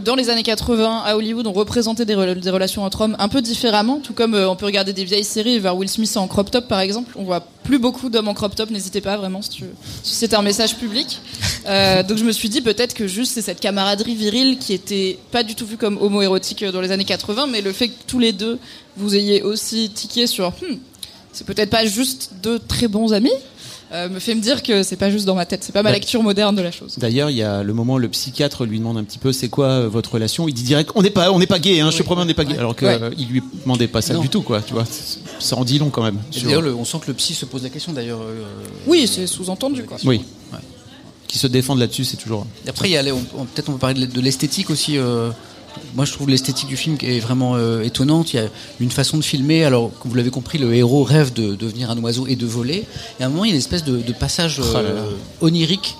dans 0.00 0.14
les 0.14 0.30
années 0.30 0.42
80 0.42 1.02
à 1.04 1.16
Hollywood, 1.16 1.46
on 1.46 1.52
représentait 1.52 2.04
des, 2.04 2.14
rela- 2.14 2.34
des 2.38 2.50
relations 2.50 2.82
entre 2.84 3.02
hommes 3.02 3.16
un 3.18 3.28
peu 3.28 3.40
différemment, 3.42 4.00
tout 4.02 4.12
comme 4.12 4.34
euh, 4.34 4.48
on 4.48 4.56
peut 4.56 4.66
regarder 4.66 4.92
des 4.92 5.04
vieilles 5.04 5.24
séries 5.24 5.58
vers 5.58 5.76
Will 5.76 5.88
Smith 5.88 6.16
en 6.16 6.26
crop 6.28 6.50
top 6.50 6.68
par 6.68 6.80
exemple. 6.80 7.12
On 7.16 7.24
voit 7.24 7.40
plus 7.64 7.78
beaucoup 7.78 8.08
d'hommes 8.08 8.28
en 8.28 8.34
crop 8.34 8.54
top. 8.54 8.70
N'hésitez 8.70 9.00
pas 9.00 9.16
vraiment 9.16 9.42
si, 9.42 9.50
tu 9.50 9.64
si 10.02 10.14
c'est 10.14 10.34
un 10.34 10.42
message 10.42 10.76
public. 10.76 11.20
Euh, 11.66 12.02
donc 12.02 12.18
je 12.18 12.24
me 12.24 12.32
suis 12.32 12.48
dit 12.48 12.60
peut-être 12.60 12.94
que 12.94 13.06
juste 13.06 13.32
c'est 13.32 13.42
cette 13.42 13.60
camaraderie 13.60 14.14
virile 14.14 14.58
qui 14.58 14.72
était 14.72 15.18
pas 15.30 15.42
du 15.42 15.54
tout 15.54 15.66
vue 15.66 15.76
comme 15.76 15.98
homo-érotique 16.00 16.62
euh, 16.62 16.72
dans 16.72 16.80
les 16.80 16.90
années 16.92 17.04
80, 17.04 17.46
mais 17.48 17.60
le 17.60 17.72
fait 17.72 17.88
que 17.88 17.94
tous 18.06 18.18
les 18.18 18.32
deux 18.32 18.58
vous 18.96 19.14
ayez 19.14 19.42
aussi 19.42 19.90
tiqué 19.90 20.26
sur 20.26 20.48
Hmm, 20.48 20.76
c'est 21.32 21.46
peut-être 21.46 21.70
pas 21.70 21.84
juste 21.84 22.30
deux 22.42 22.58
très 22.58 22.88
bons 22.88 23.12
amis. 23.12 23.30
Euh, 23.92 24.08
me 24.08 24.18
fait 24.18 24.34
me 24.34 24.40
dire 24.40 24.62
que 24.62 24.82
c'est 24.82 24.96
pas 24.96 25.10
juste 25.10 25.24
dans 25.24 25.34
ma 25.34 25.46
tête, 25.46 25.64
c'est 25.64 25.72
pas 25.72 25.82
ma 25.82 25.90
lecture 25.92 26.22
moderne 26.22 26.54
de 26.54 26.62
la 26.62 26.70
chose. 26.70 26.94
D'ailleurs, 26.98 27.30
il 27.30 27.36
y 27.36 27.42
a 27.42 27.62
le 27.62 27.72
moment 27.72 27.94
où 27.94 27.98
le 27.98 28.08
psychiatre 28.08 28.66
lui 28.66 28.78
demande 28.78 28.98
un 28.98 29.04
petit 29.04 29.18
peu 29.18 29.32
c'est 29.32 29.48
quoi 29.48 29.66
euh, 29.66 29.88
votre 29.88 30.12
relation? 30.14 30.46
Il 30.48 30.52
dit 30.54 30.62
direct 30.62 30.90
on 30.94 31.02
n'est 31.02 31.10
pas 31.10 31.32
on 31.32 31.38
n'est 31.38 31.46
pas 31.46 31.58
gay, 31.58 31.80
hein, 31.80 31.90
je 31.90 31.98
te 31.98 32.02
promets 32.02 32.22
on 32.22 32.26
n'est 32.26 32.34
pas 32.34 32.44
gay. 32.44 32.58
Alors 32.58 32.76
que 32.76 32.84
Ouais. 32.84 32.98
euh, 33.00 33.10
il 33.18 33.28
lui 33.28 33.42
demandait 33.62 33.88
pas 33.88 34.02
ça 34.02 34.14
Non. 34.14 34.20
du 34.20 34.28
tout 34.28 34.42
quoi. 34.42 34.60
Tu 34.62 34.74
vois, 34.74 34.84
C'est- 34.84 35.18
ça 35.38 35.56
en 35.56 35.64
dit 35.64 35.78
long 35.78 35.90
quand 35.90 36.02
même. 36.02 36.18
Et 36.32 36.38
sur- 36.38 36.44
D'ailleurs, 36.48 36.62
le- 36.62 36.74
on 36.74 36.84
sent 36.84 36.98
que 37.02 37.06
le 37.08 37.14
psy 37.14 37.34
se 37.34 37.44
pose 37.46 37.62
la 37.62 37.70
question 37.70 37.92
d'ailleurs. 37.92 38.20
euh, 38.20 38.44
Oui, 38.86 39.06
c'est 39.06 39.26
sous-entendu 39.26 39.84
quoi. 39.84 39.96
Oui. 40.04 40.22
Ouais. 40.52 40.58
Qui 41.26 41.38
se 41.38 41.46
défendent 41.46 41.78
là-dessus, 41.78 42.04
c'est 42.04 42.16
toujours. 42.16 42.46
Et 42.66 42.70
après, 42.70 42.88
il 42.88 42.92
y 42.92 42.96
a 42.96 43.02
les- 43.02 43.12
on- 43.12 43.24
on- 43.36 43.44
peut-être 43.44 43.68
on 43.68 43.72
peut 43.72 43.78
parler 43.78 44.06
de 44.06 44.12
de 44.12 44.20
l'esthétique 44.20 44.70
aussi. 44.70 44.96
euh, 44.98 45.30
moi 45.94 46.04
je 46.04 46.12
trouve 46.12 46.28
l'esthétique 46.28 46.68
du 46.68 46.76
film 46.76 46.96
qui 46.96 47.06
est 47.06 47.20
vraiment 47.20 47.56
euh, 47.56 47.82
étonnante. 47.82 48.32
Il 48.32 48.36
y 48.36 48.40
a 48.40 48.48
une 48.80 48.90
façon 48.90 49.16
de 49.16 49.22
filmer. 49.22 49.64
Alors, 49.64 49.90
vous 50.04 50.14
l'avez 50.14 50.30
compris, 50.30 50.58
le 50.58 50.74
héros 50.74 51.04
rêve 51.04 51.32
de, 51.32 51.54
devenir 51.54 51.90
un 51.90 51.98
oiseau 51.98 52.26
et 52.26 52.36
de 52.36 52.46
voler. 52.46 52.84
Et 53.18 53.22
à 53.22 53.26
un 53.26 53.28
moment, 53.28 53.44
il 53.44 53.48
y 53.48 53.50
a 53.50 53.54
une 53.54 53.60
espèce 53.60 53.84
de, 53.84 54.12
passage 54.12 54.60
oh 54.60 54.76
euh, 54.76 55.10
onirique, 55.40 55.96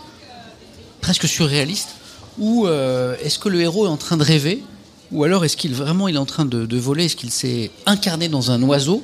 presque 1.01 1.27
surréaliste, 1.27 1.91
où 2.39 2.67
euh, 2.67 3.17
est-ce 3.23 3.39
que 3.39 3.49
le 3.49 3.61
héros 3.61 3.87
est 3.87 3.91
en 3.91 3.97
train 3.97 4.17
de 4.17 4.25
rêver 4.25 4.63
ou 5.11 5.25
alors 5.25 5.43
est-ce 5.47 5.57
qu'il 5.57 5.73
vraiment 5.73 6.07
il 6.09 6.17
est 6.17 6.19
en 6.19 6.27
train 6.27 6.45
de, 6.45 6.77
voler? 6.77 7.07
Est-ce 7.07 7.17
qu'il 7.17 7.31
s'est 7.31 7.71
incarné 7.87 8.29
dans 8.29 8.51
un 8.51 8.63
oiseau 8.63 9.03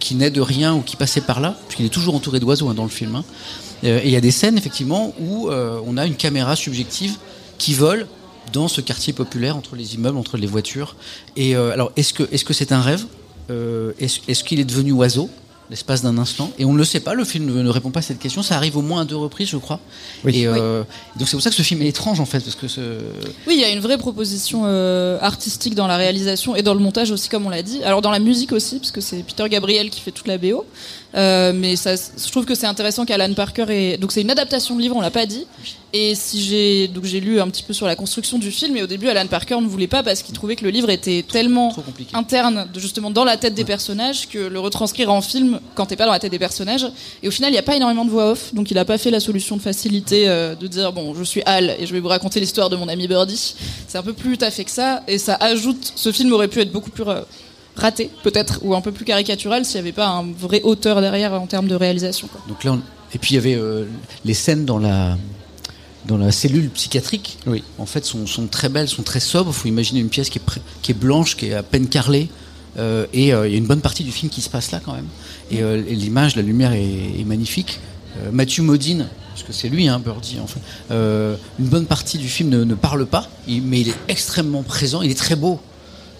qui 0.00 0.16
naît 0.16 0.30
de 0.30 0.40
rien 0.40 0.74
ou 0.74 0.80
qui 0.80 0.96
passait 0.96 1.20
par 1.20 1.38
là? 1.38 1.56
Puisqu'il 1.68 1.86
est 1.86 1.90
toujours 1.90 2.16
entouré 2.16 2.40
d'oiseaux 2.40 2.68
hein, 2.68 2.74
dans 2.74 2.82
le 2.82 2.88
film. 2.88 3.14
Hein. 3.14 3.24
et 3.84 4.00
il 4.06 4.10
y 4.10 4.16
a 4.16 4.20
des 4.20 4.32
scènes 4.32 4.58
effectivement 4.58 5.14
où 5.20 5.50
on 5.50 5.96
a 5.96 6.04
une 6.04 6.16
caméra 6.16 6.56
subjective 6.56 7.16
qui 7.58 7.74
vole 7.74 8.08
dans 8.52 8.68
ce 8.68 8.80
quartier 8.80 9.12
populaire 9.12 9.56
entre 9.56 9.76
les 9.76 9.94
immeubles, 9.94 10.18
entre 10.18 10.36
les 10.36 10.46
voitures. 10.46 10.96
Et 11.36 11.56
euh, 11.56 11.72
alors, 11.72 11.92
est-ce 11.96 12.12
que 12.12 12.28
est-ce 12.32 12.44
que 12.44 12.54
c'est 12.54 12.72
un 12.72 12.80
rêve? 12.80 13.04
Euh, 13.50 13.92
Est-ce 13.98 14.44
qu'il 14.44 14.60
est 14.60 14.64
devenu 14.64 14.92
oiseau 14.92 15.28
l'espace 15.68 16.02
d'un 16.02 16.16
instant? 16.18 16.52
Et 16.58 16.64
on 16.64 16.72
ne 16.72 16.78
le 16.78 16.84
sait 16.84 17.00
pas. 17.00 17.14
Le 17.14 17.24
film 17.24 17.46
ne 17.62 17.68
répond 17.68 17.90
pas 17.90 18.00
à 18.00 18.02
cette 18.02 18.18
question. 18.18 18.42
Ça 18.42 18.56
arrive 18.56 18.76
au 18.76 18.82
moins 18.82 19.02
à 19.02 19.04
deux 19.04 19.16
reprises, 19.16 19.48
je 19.48 19.56
crois. 19.56 19.80
Et 20.26 20.46
euh, 20.46 20.84
donc 21.16 21.28
c'est 21.28 21.36
pour 21.36 21.42
ça 21.42 21.50
que 21.50 21.56
ce 21.56 21.62
film 21.62 21.82
est 21.82 21.88
étrange 21.88 22.20
en 22.20 22.24
fait, 22.24 22.40
parce 22.40 22.56
que 22.56 22.68
ce... 22.68 22.80
oui, 23.46 23.54
il 23.56 23.60
y 23.60 23.64
a 23.64 23.70
une 23.70 23.80
vraie 23.80 23.98
proposition 23.98 24.64
artistique 25.20 25.74
dans 25.74 25.86
la 25.86 25.96
réalisation 25.96 26.54
et 26.56 26.62
dans 26.62 26.74
le 26.74 26.80
montage 26.80 27.10
aussi, 27.10 27.28
comme 27.28 27.46
on 27.46 27.50
l'a 27.50 27.62
dit. 27.62 27.82
Alors 27.84 28.00
dans 28.00 28.10
la 28.10 28.20
musique 28.20 28.52
aussi, 28.52 28.78
parce 28.78 28.92
que 28.92 29.00
c'est 29.00 29.22
Peter 29.22 29.48
Gabriel 29.48 29.90
qui 29.90 30.00
fait 30.00 30.12
toute 30.12 30.28
la 30.28 30.38
BO. 30.38 30.64
Mais 31.14 31.76
ça, 31.76 31.94
je 31.94 32.30
trouve 32.30 32.44
que 32.44 32.54
c'est 32.54 32.66
intéressant 32.66 33.04
qu'Alan 33.04 33.34
Parker 33.34 33.66
est. 33.68 33.98
Donc 33.98 34.12
c'est 34.12 34.22
une 34.22 34.30
adaptation 34.30 34.76
de 34.76 34.80
livre, 34.80 34.96
on 34.96 35.00
l'a 35.00 35.10
pas 35.10 35.26
dit. 35.26 35.46
Et 35.94 36.14
si 36.14 36.42
j'ai 36.42 36.88
donc 36.88 37.04
j'ai 37.04 37.20
lu 37.20 37.38
un 37.38 37.48
petit 37.48 37.62
peu 37.62 37.74
sur 37.74 37.86
la 37.86 37.96
construction 37.96 38.38
du 38.38 38.50
film 38.50 38.76
et 38.76 38.82
au 38.82 38.86
début 38.86 39.08
Alan 39.08 39.26
Parker 39.26 39.60
ne 39.60 39.66
voulait 39.66 39.86
pas 39.86 40.02
parce 40.02 40.22
qu'il 40.22 40.34
trouvait 40.34 40.56
que 40.56 40.64
le 40.64 40.70
livre 40.70 40.88
était 40.88 41.22
tellement 41.22 41.74
interne 42.14 42.66
de, 42.72 42.80
justement 42.80 43.10
dans 43.10 43.24
la 43.24 43.36
tête 43.36 43.52
des 43.52 43.64
personnages 43.64 44.26
que 44.26 44.38
le 44.38 44.58
retranscrire 44.58 45.12
en 45.12 45.20
film 45.20 45.60
quand 45.74 45.84
t'es 45.84 45.96
pas 45.96 46.06
dans 46.06 46.12
la 46.12 46.18
tête 46.18 46.30
des 46.30 46.38
personnages 46.38 46.86
et 47.22 47.28
au 47.28 47.30
final 47.30 47.50
il 47.50 47.52
n'y 47.52 47.58
a 47.58 47.62
pas 47.62 47.76
énormément 47.76 48.06
de 48.06 48.10
voix 48.10 48.30
off 48.30 48.54
donc 48.54 48.70
il 48.70 48.78
a 48.78 48.86
pas 48.86 48.96
fait 48.96 49.10
la 49.10 49.20
solution 49.20 49.58
de 49.58 49.60
facilité 49.60 50.30
euh, 50.30 50.54
de 50.54 50.66
dire 50.66 50.94
bon 50.94 51.14
je 51.14 51.24
suis 51.24 51.42
Al 51.44 51.76
et 51.78 51.84
je 51.84 51.92
vais 51.92 52.00
vous 52.00 52.08
raconter 52.08 52.40
l'histoire 52.40 52.70
de 52.70 52.76
mon 52.76 52.88
ami 52.88 53.06
Birdie 53.06 53.54
c'est 53.86 53.98
un 53.98 54.02
peu 54.02 54.14
plus 54.14 54.38
fait 54.50 54.64
que 54.64 54.70
ça 54.70 55.02
et 55.06 55.18
ça 55.18 55.36
ajoute 55.40 55.92
ce 55.94 56.10
film 56.10 56.32
aurait 56.32 56.48
pu 56.48 56.60
être 56.60 56.72
beaucoup 56.72 56.90
plus 56.90 57.04
euh, 57.06 57.20
raté 57.76 58.10
peut-être 58.22 58.60
ou 58.62 58.74
un 58.74 58.80
peu 58.80 58.92
plus 58.92 59.04
caricatural 59.04 59.64
s'il 59.64 59.76
n'y 59.76 59.88
avait 59.88 59.92
pas 59.92 60.08
un 60.08 60.30
vrai 60.30 60.60
auteur 60.62 61.00
derrière 61.00 61.32
en 61.32 61.46
termes 61.46 61.68
de 61.68 61.74
réalisation 61.74 62.28
donc 62.48 62.64
là 62.64 62.76
et 63.14 63.18
puis 63.18 63.32
il 63.32 63.34
y 63.34 63.38
avait 63.38 63.54
euh, 63.54 63.84
les 64.24 64.34
scènes 64.34 64.64
dans 64.64 64.78
la 64.78 65.16
dans 66.06 66.18
la 66.18 66.32
cellule 66.32 66.68
psychiatrique, 66.70 67.38
oui. 67.46 67.62
en 67.78 67.86
fait, 67.86 68.04
sont, 68.04 68.26
sont, 68.26 68.46
très 68.46 68.68
belles, 68.68 68.88
sont 68.88 69.02
très 69.02 69.20
sobres. 69.20 69.52
Il 69.54 69.60
faut 69.60 69.68
imaginer 69.68 70.00
une 70.00 70.08
pièce 70.08 70.30
qui 70.30 70.38
est, 70.38 70.60
qui 70.82 70.90
est 70.90 70.94
blanche, 70.94 71.36
qui 71.36 71.46
est 71.46 71.54
à 71.54 71.62
peine 71.62 71.86
carrelée. 71.86 72.28
Euh, 72.78 73.06
et 73.12 73.34
euh, 73.34 73.46
il 73.46 73.52
y 73.52 73.54
a 73.54 73.58
une 73.58 73.66
bonne 73.66 73.80
partie 73.80 74.02
du 74.02 74.12
film 74.12 74.30
qui 74.30 74.40
se 74.40 74.48
passe 74.48 74.70
là 74.72 74.80
quand 74.84 74.94
même. 74.94 75.06
Et, 75.50 75.62
euh, 75.62 75.76
l'image, 75.76 76.36
la 76.36 76.42
lumière 76.42 76.72
est, 76.72 77.24
magnifique. 77.24 77.80
Mathieu 78.30 78.62
Modine, 78.62 79.08
parce 79.30 79.42
que 79.42 79.54
c'est 79.54 79.70
lui, 79.70 79.88
hein, 79.88 79.98
Birdie, 79.98 80.36
enfin, 80.42 80.60
une 80.90 81.66
bonne 81.66 81.86
partie 81.86 82.18
du 82.18 82.28
film 82.28 82.50
ne, 82.50 82.62
ne 82.62 82.74
parle 82.74 83.06
pas, 83.06 83.26
mais 83.48 83.80
il 83.80 83.88
est 83.88 83.96
extrêmement 84.08 84.62
présent, 84.62 85.00
il 85.00 85.10
est 85.10 85.18
très 85.18 85.34
beau. 85.34 85.60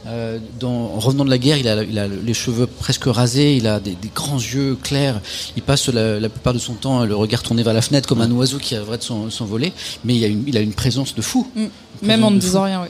Euh, 0.07 0.39
dans, 0.59 0.69
en 0.69 0.99
revenant 0.99 1.25
de 1.25 1.31
la 1.31 1.39
guerre, 1.39 1.57
il 1.59 1.69
a, 1.69 1.83
il 1.85 1.99
a, 1.99 2.09
les 2.09 2.35
cheveux 2.35 2.67
presque 2.67 3.05
rasés, 3.05 3.57
il 3.57 3.69
a 3.69 3.79
des, 3.79 3.93
des 3.93 4.11
grands 4.13 4.39
yeux 4.39 4.77
clairs. 4.83 5.21
Il 5.57 5.63
passe 5.63 5.89
la, 5.89 6.19
la, 6.19 6.29
plupart 6.29 6.55
de 6.55 6.59
son 6.59 6.75
temps 6.75 7.05
le 7.05 7.15
regard 7.15 7.43
tourné 7.43 7.63
vers 7.63 7.75
la 7.75 7.83
fenêtre 7.83 8.09
comme 8.09 8.21
un 8.21 8.31
oiseau 8.33 8.59
qui 8.59 8.77
rêverait 8.77 8.99
de 8.99 9.31
s'envoler. 9.31 9.73
Mais 10.05 10.17
il 10.17 10.25
a, 10.25 10.27
une, 10.27 10.45
il 10.47 10.57
a 10.57 10.61
une 10.61 10.73
présence 10.73 11.15
de 11.15 11.23
fou. 11.23 11.47
Mm. 11.55 11.67
Même 12.03 12.25
en 12.25 12.33
ne 12.33 12.39
disant 12.39 12.65
rien, 12.65 12.83
oui. 12.83 12.89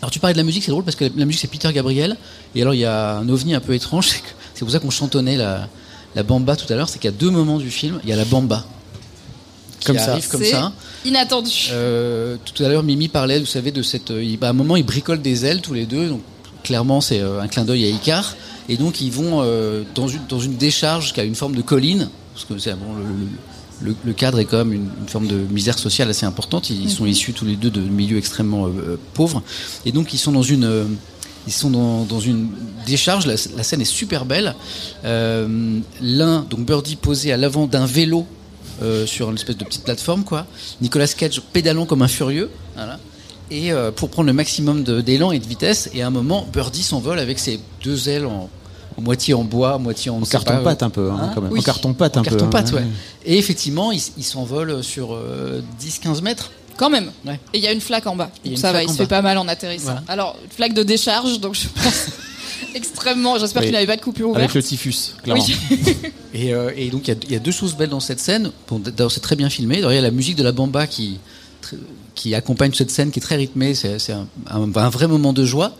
Alors 0.00 0.10
tu 0.10 0.18
parlais 0.18 0.34
de 0.34 0.38
la 0.38 0.44
musique, 0.44 0.64
c'est 0.64 0.70
drôle 0.70 0.84
parce 0.84 0.96
que 0.96 1.04
la, 1.16 1.24
musique 1.24 1.40
c'est 1.40 1.48
Peter 1.48 1.72
Gabriel. 1.72 2.16
Et 2.54 2.62
alors 2.62 2.74
il 2.74 2.80
y 2.80 2.84
a 2.84 3.16
un 3.16 3.28
ovni 3.28 3.54
un 3.54 3.60
peu 3.60 3.74
étrange, 3.74 4.08
c'est 4.54 4.60
pour 4.60 4.70
ça 4.70 4.78
qu'on 4.78 4.90
chantonnait 4.90 5.36
la, 5.36 5.68
la 6.14 6.22
bamba 6.22 6.56
tout 6.56 6.70
à 6.72 6.76
l'heure, 6.76 6.88
c'est 6.88 6.98
qu'il 6.98 7.10
y 7.10 7.14
a 7.14 7.16
deux 7.16 7.30
moments 7.30 7.58
du 7.58 7.70
film, 7.70 8.00
il 8.04 8.10
y 8.10 8.12
a 8.12 8.16
la 8.16 8.24
bamba. 8.24 8.64
Qui 9.80 9.88
comme 9.88 9.98
arrive 9.98 10.24
ça. 10.24 10.30
comme 10.30 10.44
ça. 10.44 10.72
Inattendu. 11.04 11.68
Euh, 11.72 12.36
tout 12.42 12.62
à 12.62 12.68
l'heure, 12.68 12.82
Mimi 12.82 13.08
parlait, 13.08 13.38
vous 13.38 13.46
savez, 13.46 13.70
de 13.70 13.82
cette. 13.82 14.10
Il, 14.10 14.38
à 14.42 14.48
un 14.48 14.52
moment, 14.54 14.76
ils 14.76 14.84
bricolent 14.84 15.20
des 15.20 15.44
ailes 15.44 15.60
tous 15.60 15.74
les 15.74 15.84
deux. 15.84 16.08
Donc 16.08 16.22
clairement 16.64 17.00
c'est 17.00 17.20
euh, 17.20 17.40
un 17.40 17.46
clin 17.46 17.64
d'œil 17.64 17.84
à 17.84 17.88
Icar. 17.88 18.34
Et 18.68 18.76
donc 18.76 19.00
ils 19.00 19.12
vont 19.12 19.42
euh, 19.42 19.84
dans, 19.94 20.08
une, 20.08 20.22
dans 20.28 20.40
une 20.40 20.56
décharge 20.56 21.12
qui 21.12 21.20
a 21.20 21.24
une 21.24 21.36
forme 21.36 21.54
de 21.54 21.62
colline, 21.62 22.08
parce 22.32 22.46
que 22.46 22.58
c'est 22.58 22.74
bon, 22.74 22.94
le, 23.82 23.94
le, 24.04 24.12
cadre 24.12 24.40
est 24.40 24.46
quand 24.46 24.58
même 24.58 24.72
une, 24.72 24.88
forme 25.06 25.28
de 25.28 25.36
misère 25.36 25.78
sociale 25.78 26.08
assez 26.10 26.26
importante. 26.26 26.70
Ils, 26.70 26.90
sont 26.90 27.04
mhm. 27.04 27.10
issus 27.10 27.32
tous 27.32 27.44
les 27.44 27.56
deux 27.56 27.70
de 27.70 27.80
milieux 27.80 28.18
extrêmement 28.18 28.66
euh, 28.66 28.98
pauvres. 29.12 29.42
Et 29.84 29.92
donc 29.92 30.12
ils 30.14 30.18
sont 30.18 30.32
dans 30.32 30.42
une... 30.42 30.96
ils 31.46 31.52
sont 31.52 31.70
dans, 31.70 32.04
dans 32.04 32.20
une 32.20 32.48
décharge, 32.86 33.26
la, 33.26 33.36
scène 33.36 33.82
est 33.82 33.84
super 33.84 34.24
belle. 34.24 34.54
L'un, 35.04 36.40
donc 36.48 36.66
Birdie 36.66 36.96
posé 36.96 37.32
à 37.32 37.36
l'avant 37.36 37.66
d'un 37.66 37.86
vélo 37.86 38.26
sur 39.06 39.28
une 39.28 39.36
espèce 39.36 39.56
de 39.56 39.64
petite 39.64 39.84
plateforme, 39.84 40.24
quoi. 40.24 40.46
Nicolas 40.80 41.06
Cage 41.06 41.40
pédalant 41.52 41.86
comme 41.86 42.02
un 42.02 42.08
furieux. 42.08 42.50
Voilà 42.74 42.98
et 43.50 43.72
euh, 43.72 43.90
pour 43.90 44.10
prendre 44.10 44.26
le 44.26 44.32
maximum 44.32 44.82
d'élan 44.82 45.32
et 45.32 45.38
de 45.38 45.46
vitesse. 45.46 45.90
Et 45.94 46.02
à 46.02 46.06
un 46.06 46.10
moment, 46.10 46.46
Birdie 46.52 46.82
s'envole 46.82 47.18
avec 47.18 47.38
ses 47.38 47.60
deux 47.82 48.08
ailes 48.08 48.26
en, 48.26 48.48
moitié 48.98 49.34
en 49.34 49.44
bois, 49.44 49.78
moitié 49.78 50.10
en, 50.10 50.22
en 50.22 50.24
carton 50.24 50.62
pâte 50.62 50.82
un 50.82 50.90
peu, 50.90 51.10
hein, 51.10 51.18
hein 51.20 51.32
quand 51.34 51.42
même. 51.42 51.56
en 51.56 51.62
carton 51.62 51.94
pâte 51.94 52.16
un 52.16 52.22
peu. 52.22 52.30
Carton 52.30 52.50
pâte, 52.50 52.72
ouais. 52.72 52.84
Et 53.24 53.38
effectivement, 53.38 53.92
il, 53.92 54.00
s'envole 54.00 54.82
sur 54.82 55.10
10-15 55.10 55.18
euh, 55.18 56.20
mètres. 56.22 56.50
Quand 56.76 56.90
même. 56.90 57.12
Ouais. 57.24 57.38
Et 57.52 57.58
il 57.58 57.64
y 57.64 57.68
a 57.68 57.72
une 57.72 57.80
flaque 57.80 58.06
en 58.06 58.16
bas. 58.16 58.30
Donc 58.44 58.58
ça 58.58 58.72
va, 58.72 58.82
il 58.82 58.90
se 58.90 58.96
fait 58.96 59.06
pas 59.06 59.22
mal 59.22 59.38
en 59.38 59.46
atterrissant. 59.46 59.96
Alors, 60.08 60.36
flaque 60.50 60.74
de 60.74 60.82
décharge, 60.82 61.38
donc 61.38 61.54
je 61.54 61.68
pense 61.68 62.06
extrêmement. 62.74 63.38
J'espère 63.38 63.62
qu'il 63.62 63.72
n'avait 63.72 63.86
pas 63.86 63.96
de 63.96 64.00
coupure 64.00 64.30
ouverte. 64.30 64.42
Avec 64.42 64.54
le 64.54 64.62
typhus, 64.62 65.14
clairement. 65.22 65.44
Euh, 66.36 66.72
et, 66.76 66.90
donc 66.90 67.06
il 67.06 67.16
y, 67.28 67.32
y, 67.32 67.36
a 67.36 67.38
deux 67.38 67.52
choses 67.52 67.76
belles 67.76 67.90
dans 67.90 68.00
cette 68.00 68.18
scène. 68.18 68.50
Bon, 68.68 68.80
D'abord, 68.80 69.12
c'est 69.12 69.20
très 69.20 69.36
bien 69.36 69.48
filmé. 69.48 69.76
D'ailleurs, 69.76 69.92
il 69.92 69.94
y 69.94 69.98
a 69.98 70.02
la 70.02 70.10
musique 70.10 70.34
de 70.34 70.42
la 70.42 70.50
bamba 70.50 70.88
qui, 70.88 71.20
qui 72.14 72.34
accompagne 72.34 72.72
cette 72.72 72.90
scène 72.90 73.10
qui 73.10 73.18
est 73.18 73.22
très 73.22 73.36
rythmée. 73.36 73.74
C'est 73.74 74.12
un, 74.12 74.26
un, 74.48 74.88
vrai 74.88 75.08
moment 75.08 75.32
de 75.32 75.44
joie. 75.44 75.72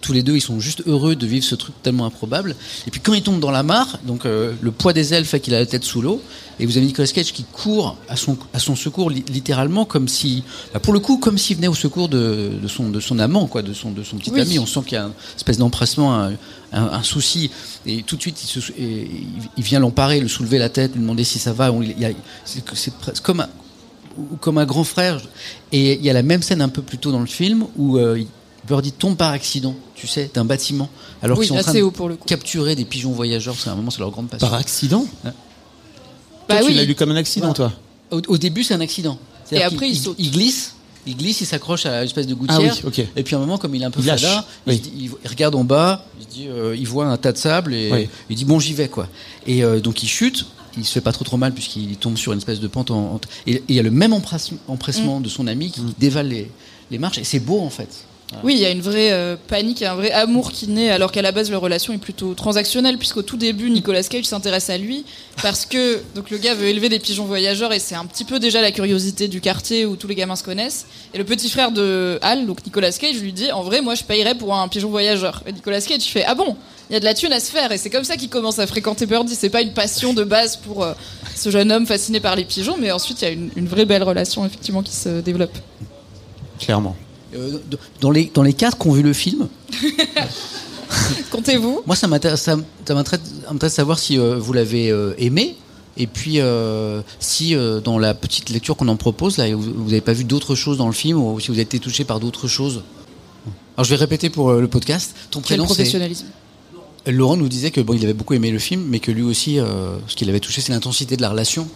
tous 0.00 0.12
les 0.12 0.22
deux, 0.22 0.36
ils 0.36 0.40
sont 0.40 0.60
juste 0.60 0.82
heureux 0.86 1.16
de 1.16 1.26
vivre 1.26 1.44
ce 1.44 1.54
truc 1.54 1.74
tellement 1.82 2.06
improbable. 2.06 2.56
Et 2.86 2.90
puis 2.90 3.00
quand 3.00 3.14
il 3.14 3.22
tombe 3.22 3.40
dans 3.40 3.50
la 3.50 3.62
mare, 3.62 3.98
donc 4.04 4.24
euh, 4.24 4.52
le 4.60 4.70
poids 4.70 4.92
des 4.92 5.14
ailes 5.14 5.24
fait 5.24 5.40
qu'il 5.40 5.54
a 5.54 5.58
la 5.58 5.66
tête 5.66 5.84
sous 5.84 6.00
l'eau. 6.00 6.22
Et 6.58 6.64
vous 6.64 6.78
avez 6.78 6.86
Nicolas 6.86 7.08
Cage 7.08 7.32
qui 7.32 7.44
court 7.44 7.98
à 8.08 8.16
son, 8.16 8.38
à 8.54 8.58
son 8.58 8.76
secours 8.76 9.10
littéralement 9.10 9.84
comme 9.84 10.08
si, 10.08 10.42
bah, 10.72 10.80
pour 10.80 10.94
le 10.94 11.00
coup, 11.00 11.18
comme 11.18 11.36
s'il 11.36 11.56
venait 11.56 11.68
au 11.68 11.74
secours 11.74 12.08
de, 12.08 12.52
de, 12.62 12.68
son, 12.68 12.88
de 12.88 13.00
son 13.00 13.18
amant, 13.18 13.46
quoi, 13.46 13.60
de 13.62 13.74
son, 13.74 13.90
de 13.90 14.02
son 14.02 14.16
petit 14.16 14.38
ami. 14.40 14.58
On 14.58 14.66
sent 14.66 14.80
qu'il 14.86 14.94
y 14.94 15.00
a 15.00 15.04
une 15.04 15.12
espèce 15.36 15.58
d'empressement, 15.58 16.14
un, 16.18 16.32
un, 16.72 17.02
souci. 17.02 17.50
Et 17.84 18.02
tout 18.02 18.16
de 18.16 18.22
suite, 18.22 18.42
il, 18.42 18.46
se, 18.46 18.72
il 18.78 19.62
vient 19.62 19.80
l'emparer, 19.80 20.20
le 20.20 20.28
soulever 20.28 20.58
la 20.58 20.70
tête, 20.70 20.94
lui 20.94 21.00
demander 21.00 21.24
si 21.24 21.38
ça 21.38 21.52
va. 21.52 21.70
C'est 22.44 23.20
comme 23.22 23.40
un, 23.40 23.48
comme 24.40 24.58
un 24.58 24.66
grand 24.66 24.84
frère. 24.84 25.20
Et 25.72 25.94
il 25.94 26.04
y 26.04 26.10
a 26.10 26.12
la 26.12 26.22
même 26.22 26.42
scène 26.42 26.60
un 26.60 26.68
peu 26.68 26.82
plus 26.82 26.98
tôt 26.98 27.12
dans 27.12 27.20
le 27.20 27.26
film 27.26 27.66
où 27.76 27.98
euh, 27.98 28.22
Birdie 28.66 28.92
tombe 28.92 29.16
par 29.16 29.30
accident, 29.30 29.74
tu 29.94 30.06
sais, 30.06 30.30
d'un 30.32 30.44
bâtiment, 30.44 30.88
alors 31.22 31.38
qu'ils 31.38 31.48
sont 31.48 31.56
en 31.56 31.62
train 31.62 31.72
de 31.72 32.16
capturer 32.26 32.74
des 32.74 32.84
pigeons 32.84 33.12
voyageurs. 33.12 33.54
C'est 33.58 33.70
un 33.70 33.74
moment, 33.74 33.90
c'est 33.90 34.00
leur 34.00 34.10
grande 34.10 34.28
passion. 34.28 34.48
Par 34.48 34.58
accident 34.58 35.06
bah 36.48 36.62
Tu 36.64 36.72
l'as 36.72 36.84
lu 36.84 36.94
comme 36.94 37.10
un 37.10 37.16
accident, 37.16 37.52
toi 37.52 37.72
au, 38.10 38.38
début, 38.38 38.62
c'est 38.62 38.74
un 38.74 38.80
accident. 38.80 39.18
Et 39.52 39.62
après, 39.62 39.90
il, 39.90 40.00
il, 40.18 40.30
glisse. 40.30 40.74
Il 41.06 41.16
glisse, 41.16 41.40
il 41.40 41.46
s'accroche 41.46 41.86
à 41.86 41.98
une 41.98 42.04
espèce 42.04 42.26
de 42.26 42.34
gouttière. 42.34 42.74
Ah 42.84 42.88
oui, 42.88 43.04
Et 43.16 43.22
puis 43.22 43.34
à 43.34 43.38
un 43.38 43.40
moment, 43.40 43.58
comme 43.58 43.74
il 43.74 43.82
est 43.82 43.86
un 43.86 43.90
peu 43.90 44.02
fada, 44.02 44.44
il, 44.66 45.10
regarde 45.28 45.54
en 45.54 45.64
bas, 45.64 46.04
il, 46.20 46.26
dit, 46.26 46.48
euh, 46.48 46.76
il 46.76 46.86
voit 46.86 47.06
un 47.06 47.16
tas 47.16 47.32
de 47.32 47.38
sable 47.38 47.74
et 47.74 48.08
il 48.28 48.36
dit 48.36 48.44
bon 48.44 48.58
j'y 48.58 48.74
vais 48.74 48.88
quoi. 48.88 49.08
Et 49.46 49.62
euh, 49.62 49.80
donc 49.80 50.02
il 50.02 50.08
chute 50.08 50.46
il 50.76 50.84
se 50.84 50.92
fait 50.92 51.00
pas 51.00 51.12
trop 51.12 51.24
trop 51.24 51.36
mal 51.36 51.52
puisqu'il 51.52 51.96
tombe 51.96 52.16
sur 52.16 52.32
une 52.32 52.38
espèce 52.38 52.60
de 52.60 52.68
pente. 52.68 52.90
En, 52.90 53.20
et 53.46 53.62
il 53.68 53.74
y 53.74 53.80
a 53.80 53.82
le 53.82 53.90
même 53.90 54.12
empressement, 54.12 55.20
mm. 55.20 55.22
de 55.22 55.28
son 55.28 55.46
ami 55.46 55.70
qui 55.70 55.80
mm. 55.80 55.94
dévale 55.98 56.28
les, 56.28 56.50
les, 56.90 56.98
marches. 56.98 57.18
Et 57.18 57.24
c'est 57.24 57.40
beau 57.40 57.60
en 57.60 57.70
fait. 57.70 58.06
Oui, 58.42 58.54
il 58.54 58.60
y 58.60 58.64
a 58.64 58.70
une 58.70 58.80
vraie 58.80 59.12
euh, 59.12 59.36
panique, 59.48 59.82
un 59.82 59.94
vrai 59.94 60.10
amour 60.10 60.50
qui 60.50 60.66
naît, 60.66 60.90
alors 60.90 61.12
qu'à 61.12 61.22
la 61.22 61.30
base 61.30 61.48
leur 61.50 61.60
relation 61.60 61.92
est 61.92 61.98
plutôt 61.98 62.34
transactionnelle, 62.34 62.98
puisqu'au 62.98 63.22
tout 63.22 63.36
début 63.36 63.70
Nicolas 63.70 64.02
Cage 64.02 64.24
s'intéresse 64.24 64.68
à 64.68 64.78
lui 64.78 65.04
parce 65.42 65.64
que 65.64 66.00
donc 66.14 66.30
le 66.30 66.38
gars 66.38 66.54
veut 66.54 66.66
élever 66.66 66.88
des 66.88 66.98
pigeons 66.98 67.24
voyageurs 67.24 67.72
et 67.72 67.78
c'est 67.78 67.94
un 67.94 68.04
petit 68.04 68.24
peu 68.24 68.40
déjà 68.40 68.60
la 68.60 68.72
curiosité 68.72 69.28
du 69.28 69.40
quartier 69.40 69.86
où 69.86 69.96
tous 69.96 70.08
les 70.08 70.16
gamins 70.16 70.34
se 70.34 70.42
connaissent. 70.42 70.86
Et 71.14 71.18
le 71.18 71.24
petit 71.24 71.48
frère 71.48 71.70
de 71.70 72.18
Hal, 72.20 72.46
donc 72.46 72.64
Nicolas 72.64 72.90
Cage, 72.92 73.20
lui 73.20 73.32
dit 73.32 73.52
en 73.52 73.62
vrai 73.62 73.80
moi 73.80 73.94
je 73.94 74.02
payerais 74.02 74.34
pour 74.34 74.54
un 74.54 74.66
pigeon 74.66 74.90
voyageur. 74.90 75.42
Et 75.46 75.52
Nicolas 75.52 75.80
Cage 75.80 76.02
fait 76.02 76.24
ah 76.26 76.34
bon 76.34 76.56
il 76.90 76.94
y 76.94 76.96
a 76.96 77.00
de 77.00 77.04
la 77.04 77.14
thune 77.14 77.32
à 77.32 77.40
se 77.40 77.50
faire 77.50 77.70
et 77.70 77.78
c'est 77.78 77.90
comme 77.90 78.04
ça 78.04 78.16
qu'il 78.16 78.28
commence 78.28 78.58
à 78.58 78.66
fréquenter 78.66 79.06
Birdie. 79.06 79.36
C'est 79.36 79.50
pas 79.50 79.62
une 79.62 79.72
passion 79.72 80.14
de 80.14 80.24
base 80.24 80.56
pour 80.56 80.82
euh, 80.82 80.94
ce 81.36 81.50
jeune 81.50 81.70
homme 81.70 81.86
fasciné 81.86 82.18
par 82.18 82.34
les 82.34 82.44
pigeons, 82.44 82.76
mais 82.78 82.90
ensuite 82.90 83.22
il 83.22 83.24
y 83.24 83.28
a 83.28 83.30
une, 83.30 83.50
une 83.56 83.68
vraie 83.68 83.84
belle 83.84 84.02
relation 84.02 84.44
effectivement 84.44 84.82
qui 84.82 84.94
se 84.94 85.20
développe. 85.20 85.56
Clairement. 86.58 86.96
Euh, 87.36 87.58
dans 88.00 88.10
les 88.10 88.30
dans 88.32 88.42
les 88.42 88.52
quatre 88.52 88.78
qui 88.78 88.88
ont 88.88 88.92
vu 88.92 89.02
le 89.02 89.12
film. 89.12 89.48
Comptez-vous? 91.30 91.82
Moi, 91.86 91.96
ça 91.96 92.06
m'intéresse, 92.06 92.42
ça, 92.42 92.56
de 92.56 93.68
savoir 93.68 93.98
si 93.98 94.18
euh, 94.18 94.36
vous 94.38 94.52
l'avez 94.52 94.92
aimé. 95.18 95.56
Et 95.98 96.06
puis, 96.06 96.40
si 97.20 97.56
dans 97.82 97.98
la 97.98 98.12
petite 98.14 98.50
lecture 98.50 98.76
qu'on 98.76 98.88
en 98.88 98.96
propose, 98.96 99.38
là, 99.38 99.54
vous 99.54 99.84
n'avez 99.84 100.02
pas 100.02 100.12
vu 100.12 100.24
d'autres 100.24 100.54
choses 100.54 100.76
dans 100.78 100.86
le 100.86 100.92
film, 100.92 101.18
ou 101.18 101.40
si 101.40 101.48
vous 101.48 101.54
avez 101.54 101.62
été 101.62 101.78
touché 101.78 102.04
par 102.04 102.20
d'autres 102.20 102.48
choses? 102.48 102.82
Alors 103.76 103.84
je 103.84 103.90
vais 103.90 103.96
répéter 103.96 104.30
pour 104.30 104.50
euh, 104.50 104.60
le 104.60 104.68
podcast. 104.68 105.14
Ton 105.30 105.40
Quel 105.40 105.58
prénom 105.58 105.64
professionnalisme? 105.66 106.26
Laurent 107.06 107.36
nous 107.36 107.48
disait 107.48 107.70
que 107.70 107.80
bon, 107.80 107.92
il 107.92 108.02
avait 108.02 108.14
beaucoup 108.14 108.34
aimé 108.34 108.50
le 108.50 108.58
film, 108.58 108.82
mais 108.88 109.00
que 109.00 109.12
lui 109.12 109.22
aussi, 109.22 109.60
euh, 109.60 109.96
ce 110.08 110.16
qu'il 110.16 110.28
avait 110.28 110.40
touché, 110.40 110.60
c'est 110.60 110.72
l'intensité 110.72 111.16
de 111.16 111.22
la 111.22 111.28
relation 111.28 111.68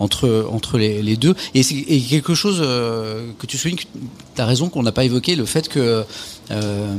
entre 0.00 0.46
entre 0.50 0.76
les, 0.78 1.02
les 1.02 1.16
deux. 1.16 1.34
Et 1.54 1.60
et 1.60 2.00
quelque 2.00 2.34
chose 2.34 2.58
euh, 2.60 3.30
que 3.38 3.46
tu 3.46 3.56
soulignes, 3.56 3.78
tu 4.34 4.40
as 4.40 4.46
raison 4.46 4.68
qu'on 4.68 4.82
n'a 4.82 4.92
pas 4.92 5.04
évoqué, 5.04 5.36
le 5.36 5.44
fait 5.46 5.68
que 5.68 6.04
euh, 6.50 6.96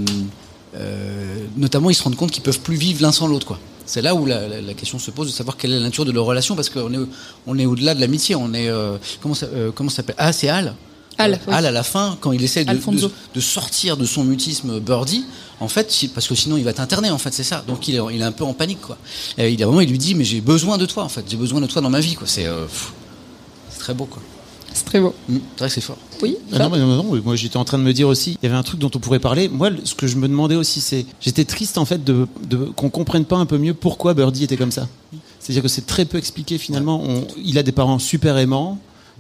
euh, 0.76 1.46
notamment 1.58 1.90
ils 1.90 1.96
se 1.96 2.04
rendent 2.04 2.16
compte 2.16 2.32
qu'ils 2.32 2.44
peuvent 2.44 2.62
plus 2.62 2.76
vivre 2.78 3.02
l'un 3.02 3.12
sans 3.12 3.28
l'autre, 3.28 3.46
quoi. 3.46 3.60
C'est 3.86 4.02
là 4.02 4.16
où 4.16 4.26
la, 4.26 4.48
la- 4.48 4.62
la 4.62 4.74
question 4.74 5.00
se 5.00 5.12
pose 5.12 5.28
de 5.28 5.34
savoir 5.34 5.58
quelle 5.58 5.72
est 5.72 5.78
la 5.80 5.84
nature 5.84 6.06
de 6.06 6.12
leur 6.14 6.24
relation, 6.26 6.56
parce 6.56 6.70
qu'on 6.70 6.94
est 6.94 7.00
on 7.48 7.58
est 7.60 7.66
au-delà 7.66 7.94
de 7.94 8.00
l'amitié. 8.00 8.36
On 8.36 8.54
est 8.54 8.70
euh, 8.70 8.98
comment 9.22 9.34
ça 9.36 9.48
comment 9.76 9.90
ça 9.90 9.98
s'appelle? 9.98 10.16
Ah, 10.18 10.32
c'est 10.32 10.48
Al. 10.48 10.76
Al, 11.18 11.40
oui. 11.46 11.54
Al 11.54 11.66
à 11.66 11.72
la 11.72 11.84
fin, 11.84 12.18
quand 12.22 12.32
il 12.32 12.42
essaie 12.42 12.64
de, 12.64 12.72
de, 12.74 13.12
de 13.36 13.40
sortir 13.42 13.98
de 13.98 14.06
son 14.06 14.24
mutisme 14.24 14.80
Birdie, 14.80 15.26
en 15.62 15.68
fait, 15.70 15.94
parce 16.14 16.28
que 16.28 16.36
sinon 16.36 16.58
il 16.58 16.64
va 16.66 16.74
t'interner, 16.74 17.10
en 17.12 17.18
fait, 17.18 17.34
c'est 17.34 17.44
ça. 17.44 17.64
Donc 17.66 17.88
il 17.88 17.96
est, 17.96 18.02
il 18.14 18.20
est 18.20 18.26
un 18.26 18.32
peu 18.34 18.44
en 18.44 18.54
panique, 18.54 18.82
quoi. 18.82 18.98
Et 19.38 19.50
il, 19.52 19.62
à 19.64 19.66
un 19.66 19.70
moment, 19.70 19.80
il 19.82 19.90
lui 19.90 19.98
dit, 19.98 20.16
mais 20.16 20.26
j'ai 20.26 20.42
besoin 20.42 20.78
de 20.78 20.86
toi, 20.86 21.04
en 21.04 21.10
fait. 21.10 21.24
J'ai 21.30 21.38
besoin 21.38 21.62
de 21.62 21.68
toi 21.68 21.82
dans 21.82 21.90
ma 21.90 22.00
vie, 22.02 22.16
quoi. 22.16 22.28
C'est 22.28 22.46
euh, 22.48 22.66
c'est 23.70 23.80
très 23.80 23.94
beau, 23.94 24.06
quoi. 24.06 24.22
C'est 24.74 24.86
très 24.86 25.00
beau. 25.02 25.14
Mm, 25.28 25.36
c'est 25.38 25.60
vrai 25.60 25.68
que 25.68 25.74
c'est 25.76 25.82
fort. 25.82 25.98
Oui. 26.22 26.38
Ah 26.54 26.60
non, 26.60 26.70
mais 26.70 26.80
non, 26.80 27.04
non, 27.04 27.22
moi 27.24 27.36
j'étais 27.36 27.58
en 27.58 27.66
train 27.66 27.78
de 27.78 27.84
me 27.84 27.92
dire 27.94 28.08
aussi, 28.08 28.38
il 28.42 28.46
y 28.46 28.50
avait 28.50 28.56
un 28.58 28.64
truc 28.64 28.80
dont 28.80 28.92
on 28.96 29.00
pourrait 29.00 29.20
parler. 29.20 29.50
Moi, 29.50 29.70
ce 29.84 29.96
que 29.96 30.08
je 30.08 30.16
me 30.16 30.28
demandais 30.28 30.56
aussi, 30.56 30.80
c'est, 30.82 31.06
j'étais 31.20 31.44
triste 31.46 31.78
en 31.78 31.84
fait 31.86 32.04
de, 32.04 32.28
de 32.48 32.58
qu'on 32.58 32.90
comprenne 32.90 33.26
pas 33.26 33.36
un 33.38 33.46
peu 33.46 33.58
mieux 33.58 33.74
pourquoi 33.74 34.14
Birdie 34.14 34.46
était 34.46 34.58
comme 34.58 34.72
ça. 34.72 34.88
C'est-à-dire 35.40 35.64
que 35.64 35.68
c'est 35.68 35.86
très 35.88 36.06
peu 36.06 36.18
expliqué 36.18 36.58
finalement. 36.58 37.02
On- 37.04 37.28
il 37.44 37.58
a 37.58 37.64
des 37.64 37.72
parents 37.74 38.00
super 38.00 38.38
aimants, 38.38 38.78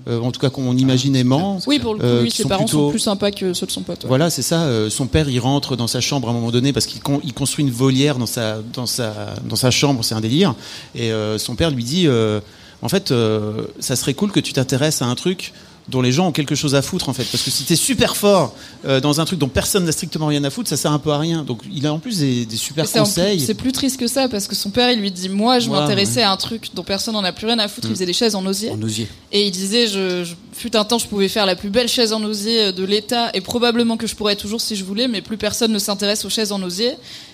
euh, 0.08 0.20
en 0.20 0.32
tout 0.32 0.40
cas 0.40 0.50
qu'on 0.50 0.76
imagine 0.78 1.16
aimants. 1.16 1.60
Oui, 1.68 1.80
pour 1.80 1.94
le 1.94 2.00
coup, 2.00 2.06
Euh, 2.06 2.24
lui, 2.24 2.32
ses 2.32 2.44
sont 2.44 2.50
parents 2.50 2.64
plutôt- 2.66 2.86
sont 2.86 2.90
plus 2.90 3.00
sympas 3.00 3.32
que 3.32 3.54
ceux 3.54 3.66
de 3.66 3.72
son 3.72 3.82
pote. 3.82 4.04
ouais. 4.04 4.08
Voilà, 4.08 4.30
c'est 4.30 4.42
ça. 4.42 4.64
euh, 4.64 4.90
son 4.90 5.08
père, 5.08 5.30
il 5.30 5.40
rentre 5.40 5.76
dans 5.76 5.88
sa 5.88 6.02
chambre 6.02 6.28
à 6.28 6.32
un 6.32 6.34
moment 6.34 6.52
donné 6.52 6.74
parce 6.74 6.86
qu'il 6.86 7.02
con- 7.02 7.22
il 7.24 7.34
construit 7.34 7.64
une 7.66 7.72
volière 7.72 8.18
dans 8.18 8.26
sa, 8.26 8.58
dans 8.74 8.86
sa, 8.86 9.14
dans 9.46 9.56
sa 9.56 9.72
chambre. 9.72 10.04
C'est 10.04 10.16
un 10.16 10.22
délire. 10.22 10.56
Et 10.96 11.12
euh, 11.12 11.38
son 11.38 11.56
père 11.56 11.70
lui 11.72 11.84
dit, 11.84 12.08
euh, 12.08 12.40
en 12.82 12.90
fait, 12.90 13.12
euh, 13.12 13.64
ça 13.80 13.96
serait 13.96 14.14
cool 14.16 14.32
que 14.32 14.40
tu 14.40 14.54
t'intéresses 14.54 15.02
à 15.02 15.06
un 15.06 15.16
truc 15.16 15.54
dont 15.89 16.02
les 16.02 16.12
gens 16.12 16.28
ont 16.28 16.32
quelque 16.32 16.56
chose 16.56 16.76
à 16.76 16.82
foutre 16.82 17.10
en 17.10 17.13
fait 17.13 17.24
parce 17.26 17.44
que 17.44 17.50
si 17.52 17.63
t'es 17.63 17.76
super 17.76 18.15
fort 18.15 18.56
euh, 18.86 19.00
dans 19.02 19.20
un 19.20 19.26
truc 19.26 19.39
dont 19.39 19.48
personne 19.50 19.84
n'a 19.86 19.91
strictement 19.91 20.28
rien 20.28 20.44
à 20.44 20.50
foutre 20.50 20.70
ça 20.70 20.78
sert 20.78 20.91
un 20.91 21.00
peu 21.00 21.12
à 21.12 21.17
rien 21.17 21.44
donc 21.44 21.62
il 21.72 21.86
a 21.88 21.94
en 21.94 22.00
plus 22.00 22.20
des, 22.20 22.46
des 22.46 22.56
super 22.56 22.86
conseils 22.91 23.39
C'est 23.41 23.56
plus 23.56 23.72
triste 23.72 24.00
que 24.00 24.08
ça 24.08 24.30
parce 24.30 24.48
que 24.48 24.56
son 24.56 24.70
père, 24.70 24.91
il 24.91 25.00
lui 25.00 25.12
dit 25.12 25.28
Moi, 25.30 25.60
je 25.60 25.70
m'intéressais 25.70 26.17
ouais. 26.17 26.24
à 26.24 26.32
un 26.32 26.38
truc 26.38 26.70
dont 26.74 26.84
personne 26.84 27.13
n'en 27.15 27.24
a 27.24 27.32
plus 27.32 27.48
rien 27.48 27.60
à 27.60 27.67
foutre. 27.67 27.88
Mm. 27.88 27.91
Il 27.91 27.94
faisait 27.96 28.06
des 28.06 28.13
chaises 28.13 28.36
en 28.36 28.46
osier. 28.46 28.70
En 28.70 28.82
osier. 28.82 29.08
Et 29.32 29.46
il 29.48 29.52
disait 29.52 29.88
je, 29.88 30.24
je- 30.24 30.36
Fut 30.54 30.76
un 30.76 30.84
temps, 30.84 31.00
je 31.00 31.08
pouvais 31.08 31.30
faire 31.30 31.46
la 31.48 31.56
plus 31.56 31.70
belle 31.70 31.88
chaise 31.88 32.13
en 32.13 32.22
osier 32.24 32.72
de 32.74 32.84
l'État 32.84 33.32
et 33.34 33.41
probablement 33.41 33.98
que 33.98 34.06
je 34.06 34.15
pourrais 34.15 34.36
toujours 34.36 34.62
si 34.62 34.76
je 34.76 34.84
voulais, 34.84 35.08
mais 35.08 35.22
plus 35.22 35.38
personne 35.38 35.72
ne 35.72 35.80
s'intéresse 35.80 36.24
aux 36.26 36.30
chaises 36.30 36.52
en 36.52 36.62
osier. 36.62 36.91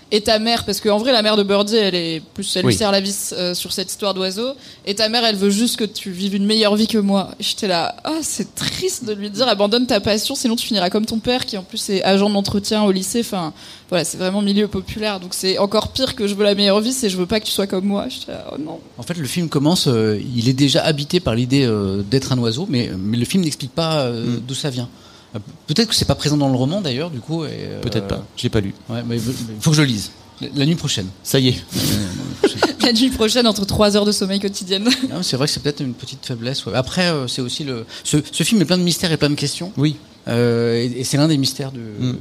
Et 0.10 0.22
ta 0.22 0.40
mère, 0.40 0.64
parce 0.64 0.80
qu'en 0.80 0.98
vrai, 0.98 1.12
la 1.12 1.22
mère 1.22 1.36
de 1.36 1.44
Birdie, 1.44 1.76
elle 1.76 1.94
est 1.94 2.22
plus, 2.34 2.56
elle 2.56 2.66
Oui. 2.66 2.72
lui 2.72 2.78
serre 2.78 2.94
la 2.94 3.02
vis 3.02 3.34
euh, 3.38 3.54
sur 3.54 3.74
cette 3.74 3.90
histoire 3.90 4.14
d'oiseau. 4.14 4.54
Et 4.86 4.96
ta 4.96 5.10
mère, 5.10 5.26
elle 5.26 5.36
veut 5.36 5.50
juste 5.50 5.76
que 5.76 5.84
tu 5.84 6.12
vives 6.12 6.34
une 6.34 6.46
meilleure 6.46 6.78
vie 6.78 6.88
que 6.88 6.98
moi. 6.98 7.32
Et 7.40 7.44
J'étais 7.44 7.68
là, 7.68 7.94
ah, 8.06 8.20
c'est 8.22 8.56
triste 8.56 9.04
de 9.04 9.12
lui 9.14 9.30
dire 9.30 9.48
abandonne 9.50 9.86
ta 9.86 10.00
passion, 10.00 10.34
sinon 10.34 10.56
tu 10.56 10.66
finiras 10.66 10.90
comme 10.90 11.06
ton 11.06 11.20
père, 11.20 11.46
qui 11.46 11.58
en 11.58 11.64
plus 11.64 11.90
est 11.90 12.02
agent 12.04 12.30
d'entretien 12.30 12.84
au 12.84 12.92
lycée. 12.94 13.20
Enfin, 13.20 13.52
voilà, 13.90 14.06
c'est 14.06 14.18
vraiment 14.18 14.42
milieu 14.42 14.70
populaire. 14.70 15.20
Donc 15.20 15.34
c'est 15.34 15.58
encore 15.58 15.90
pire 15.90 16.16
que 16.16 16.26
je 16.26 16.36
veux 16.36 16.46
la 16.46 16.56
meilleure 16.56 16.80
vie, 16.80 16.94
c'est 16.94 17.10
je 17.10 17.18
veux 17.18 17.26
pas 17.26 17.42
que 17.42 17.46
tu 17.46 17.52
sois 17.52 17.68
comme 17.68 17.84
moi. 17.86 18.06
J'étais 18.08 18.32
là, 18.32 18.46
oh 18.54 18.58
non. 18.58 18.80
En 18.98 19.04
fait, 19.04 19.18
le 19.18 19.28
film 19.28 19.50
commence, 19.50 19.88
euh, 19.88 20.18
il 20.38 20.48
est 20.48 20.54
déjà 20.54 20.86
habité 20.86 21.20
par 21.20 21.36
l'idée 21.36 21.66
euh, 21.66 22.02
d'être 22.02 22.32
un 22.32 22.38
oiseau, 22.38 22.66
mais, 22.70 22.92
mais 22.98 23.18
le 23.18 23.26
film 23.26 23.44
n'explique 23.44 23.74
pas 23.76 24.04
euh, 24.04 24.24
Mm. 24.38 24.40
d'où 24.48 24.56
ça 24.56 24.70
vient. 24.70 24.88
Euh, 25.36 25.40
Peut-être 25.68 25.90
que 25.90 25.96
c'est 25.96 26.06
pas 26.06 26.16
présent 26.16 26.38
dans 26.38 26.50
le 26.50 26.56
roman 26.56 26.82
d'ailleurs, 26.82 27.10
du 27.12 27.20
coup. 27.20 27.44
et, 27.46 27.50
euh, 27.52 27.82
peut-être 27.82 28.08
pas 28.08 28.24
je 28.38 28.44
l'ai 28.44 28.50
pas 28.50 28.62
lu 28.62 28.74
Ouais, 28.90 29.04
mais 29.06 29.18
faut 29.60 29.72
que 29.72 29.76
je 29.76 29.82
le 29.82 29.88
lise. 29.88 30.12
La- 30.42 30.48
La 30.56 30.66
nuit 30.66 30.76
prochaine. 30.76 31.08
ça 31.24 31.40
y 31.40 31.50
est 31.50 31.64
La 32.84 32.94
nuit 32.94 33.10
prochaine, 33.10 33.48
entre 33.48 33.66
3 33.66 33.98
heures 33.98 34.06
de 34.06 34.12
sommeil 34.12 34.40
quotidienne. 34.40 34.88
Non, 35.10 35.22
c'est 35.24 35.36
vrai 35.36 35.48
que 35.48 35.52
c'est 35.54 35.62
peut-être 35.62 35.82
une 35.82 35.94
petite 35.94 36.26
faiblesse. 36.26 36.66
ouais. 36.66 36.74
Après, 36.76 37.08
euh, 37.12 37.28
c'est 37.28 37.42
aussi 37.42 37.64
le. 37.64 37.86
Ce, 38.04 38.18
ce 38.32 38.44
film 38.44 38.62
est 38.62 38.66
plein 38.66 38.78
de 38.78 38.84
mystères 38.84 39.12
et 39.12 39.18
plein 39.18 39.30
de 39.30 39.36
questions. 39.36 39.72
oui 39.78 39.96
Euh, 40.28 40.76
et 40.76 41.00
et 41.02 41.04
c'est 41.04 41.18
l'un 41.18 41.28
des 41.28 41.38
mystères 41.38 41.72
de. 41.72 41.80
Mm. 41.80 42.18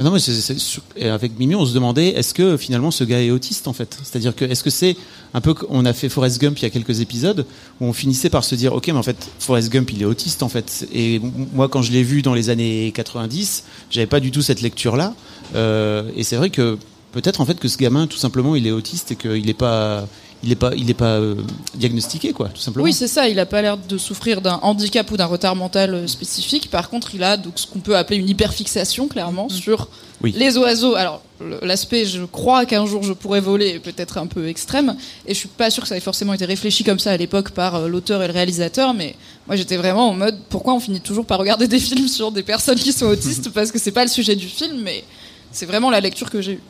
Non, 0.00 0.12
mais 0.12 1.10
avec 1.10 1.36
Mimi, 1.40 1.56
on 1.56 1.66
se 1.66 1.74
demandait 1.74 2.10
est-ce 2.10 2.32
que 2.32 2.56
finalement 2.56 2.92
ce 2.92 3.02
gars 3.02 3.20
est 3.20 3.32
autiste 3.32 3.66
en 3.66 3.72
fait? 3.72 3.98
C'est-à-dire 4.04 4.34
que 4.36 4.44
est-ce 4.44 4.62
que 4.62 4.70
c'est 4.70 4.96
un 5.34 5.40
peu 5.40 5.54
on 5.68 5.84
a 5.84 5.92
fait 5.92 6.08
Forrest 6.08 6.40
Gump 6.40 6.58
il 6.58 6.62
y 6.62 6.66
a 6.66 6.70
quelques 6.70 7.00
épisodes 7.00 7.46
où 7.80 7.86
on 7.86 7.92
finissait 7.92 8.30
par 8.30 8.44
se 8.44 8.54
dire 8.54 8.72
ok 8.72 8.88
mais 8.88 8.94
en 8.94 9.02
fait 9.02 9.28
Forrest 9.38 9.70
Gump 9.70 9.90
il 9.92 10.02
est 10.02 10.06
autiste 10.06 10.42
en 10.42 10.48
fait. 10.48 10.88
Et 10.92 11.20
moi 11.52 11.68
quand 11.68 11.82
je 11.82 11.92
l'ai 11.92 12.02
vu 12.02 12.22
dans 12.22 12.34
les 12.34 12.50
années 12.50 12.92
90 12.94 13.64
j'avais 13.90 14.06
pas 14.06 14.20
du 14.20 14.30
tout 14.30 14.42
cette 14.42 14.60
lecture 14.60 14.96
là 14.96 15.14
et 15.54 16.22
c'est 16.24 16.36
vrai 16.36 16.50
que 16.50 16.78
peut-être 17.12 17.40
en 17.40 17.46
fait 17.46 17.58
que 17.58 17.68
ce 17.68 17.78
gamin 17.78 18.06
tout 18.06 18.18
simplement 18.18 18.56
il 18.56 18.66
est 18.66 18.70
autiste 18.70 19.12
et 19.12 19.16
qu'il 19.16 19.48
est 19.48 19.54
pas 19.54 20.06
il 20.42 20.52
est 20.52 20.56
pas 20.56 20.70
il 20.76 20.88
est 20.88 20.94
pas 20.94 21.16
euh, 21.16 21.34
diagnostiqué 21.74 22.32
quoi 22.32 22.48
tout 22.48 22.60
simplement. 22.60 22.84
Oui, 22.84 22.92
c'est 22.92 23.08
ça. 23.08 23.28
Il 23.28 23.38
a 23.38 23.46
pas 23.46 23.60
l'air 23.62 23.76
de 23.76 23.98
souffrir 23.98 24.40
d'un 24.40 24.58
handicap 24.62 25.10
ou 25.10 25.16
d'un 25.16 25.26
retard 25.26 25.56
mental 25.56 25.94
euh, 25.94 26.06
spécifique. 26.06 26.70
Par 26.70 26.90
contre, 26.90 27.14
il 27.14 27.22
a 27.22 27.36
donc 27.36 27.54
ce 27.56 27.66
qu'on 27.66 27.80
peut 27.80 27.96
appeler 27.96 28.18
une 28.18 28.28
hyperfixation, 28.28 29.08
clairement, 29.08 29.48
sur 29.48 29.88
Oui. 30.22 30.32
les 30.36 30.56
oiseaux. 30.56 30.94
Alors, 30.94 31.22
l'aspect, 31.62 32.04
je 32.04 32.24
crois 32.24 32.66
qu'un 32.66 32.86
jour 32.86 33.02
je 33.02 33.12
pourrais 33.12 33.40
voler, 33.40 33.68
est 33.70 33.78
peut-être 33.80 34.18
un 34.18 34.26
peu 34.26 34.48
extrême. 34.48 34.96
Et 35.26 35.34
je 35.34 35.38
suis 35.38 35.48
pas 35.48 35.70
sûr 35.70 35.82
que 35.82 35.88
ça 35.88 35.96
ait 35.96 36.00
forcément 36.00 36.34
été 36.34 36.44
réfléchi 36.44 36.84
comme 36.84 36.98
ça 36.98 37.10
à 37.12 37.16
l'époque 37.16 37.50
par 37.50 37.74
euh, 37.74 37.88
l'auteur 37.88 38.22
et 38.22 38.26
le 38.28 38.32
réalisateur. 38.32 38.94
Mais 38.94 39.16
moi, 39.46 39.56
j'étais 39.56 39.76
vraiment 39.76 40.08
en 40.10 40.14
mode, 40.14 40.38
pourquoi 40.48 40.74
on 40.74 40.80
finit 40.80 41.00
toujours 41.00 41.26
par 41.26 41.38
regarder 41.38 41.66
des 41.66 41.80
films 41.88 42.06
sur 42.08 42.30
des 42.30 42.42
personnes 42.44 42.78
qui 42.78 42.92
sont 42.92 43.06
autistes? 43.06 43.50
Parce 43.50 43.72
que 43.72 43.78
c'est 43.78 43.92
pas 43.92 44.04
le 44.04 44.10
sujet 44.10 44.36
du 44.36 44.46
film, 44.46 44.80
mais 44.82 45.02
c'est 45.50 45.66
vraiment 45.66 45.90
la 45.90 46.00
lecture 46.00 46.30
que 46.30 46.40
j'ai 46.40 46.52
eue. 46.52 46.62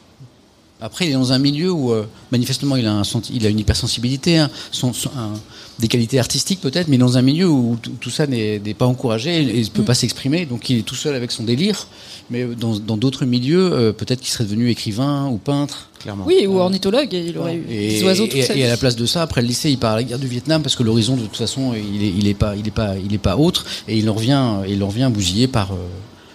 Après, 0.80 1.06
il 1.06 1.10
est 1.10 1.14
dans 1.14 1.32
un 1.32 1.38
milieu 1.38 1.72
où 1.72 1.92
euh, 1.92 2.06
manifestement 2.30 2.76
il 2.76 2.86
a, 2.86 2.92
un 2.92 3.02
senti- 3.02 3.32
il 3.34 3.44
a 3.46 3.48
une 3.48 3.58
hypersensibilité, 3.58 4.38
hein, 4.38 4.48
son- 4.70 4.92
son- 4.92 5.10
un- 5.16 5.32
des 5.80 5.88
qualités 5.88 6.18
artistiques 6.18 6.60
peut-être, 6.60 6.88
mais 6.88 6.98
dans 6.98 7.18
un 7.18 7.22
milieu 7.22 7.48
où 7.48 7.76
tout, 8.00 8.10
ça 8.10 8.26
n'est 8.26 8.58
n'est 8.64 8.74
pas 8.74 8.86
encouragé 8.86 9.38
et 9.38 9.58
il 9.58 9.64
ne 9.64 9.68
peut 9.70 9.82
pas 9.84 9.94
s'exprimer, 9.94 10.44
donc 10.46 10.70
il 10.70 10.78
est 10.78 10.82
tout 10.82 10.94
seul 10.96 11.14
avec 11.14 11.30
son 11.32 11.42
délire. 11.44 11.86
Mais 12.30 12.44
dans 12.44 12.78
dans 12.78 12.96
d'autres 12.96 13.24
milieux, 13.24 13.72
euh, 13.72 13.92
peut-être 13.92 14.20
qu'il 14.20 14.30
serait 14.30 14.44
devenu 14.44 14.70
écrivain 14.70 15.26
ou 15.28 15.38
peintre. 15.38 15.88
clairement. 16.00 16.24
Oui, 16.26 16.46
ou 16.46 16.58
ornithologue, 16.58 17.12
et 17.12 17.26
il 17.28 17.38
aurait 17.38 17.56
eu 17.56 17.64
Et, 17.70 17.88
des 17.98 18.04
oiseaux 18.04 18.26
et- 18.32 18.64
à 18.64 18.68
la 18.68 18.76
place 18.76 18.94
de 18.96 19.06
ça, 19.06 19.22
après 19.22 19.40
le 19.42 19.48
lycée, 19.48 19.70
il 19.70 19.78
part 19.78 19.92
à 19.92 19.96
la 19.96 20.04
guerre 20.04 20.18
du 20.20 20.28
Vietnam 20.28 20.62
parce 20.62 20.76
que 20.76 20.82
l'horizon 20.84 21.16
de 21.16 21.22
toute 21.22 21.36
façon, 21.36 21.74
il 21.74 22.02
est, 22.04 22.12
il 22.16 22.26
est 22.28 22.34
pas, 22.34 22.54
il 22.56 22.66
est 22.68 22.72
pas, 22.72 22.96
il 22.96 23.12
est 23.12 23.18
pas 23.18 23.36
autre, 23.36 23.64
et 23.88 23.96
il 23.98 24.08
en 24.10 24.14
revient, 24.14 24.42
il 24.68 24.82
en 24.84 24.88
revient 24.88 25.10
bousillé 25.12 25.46
par 25.48 25.72
euh, 25.72 25.76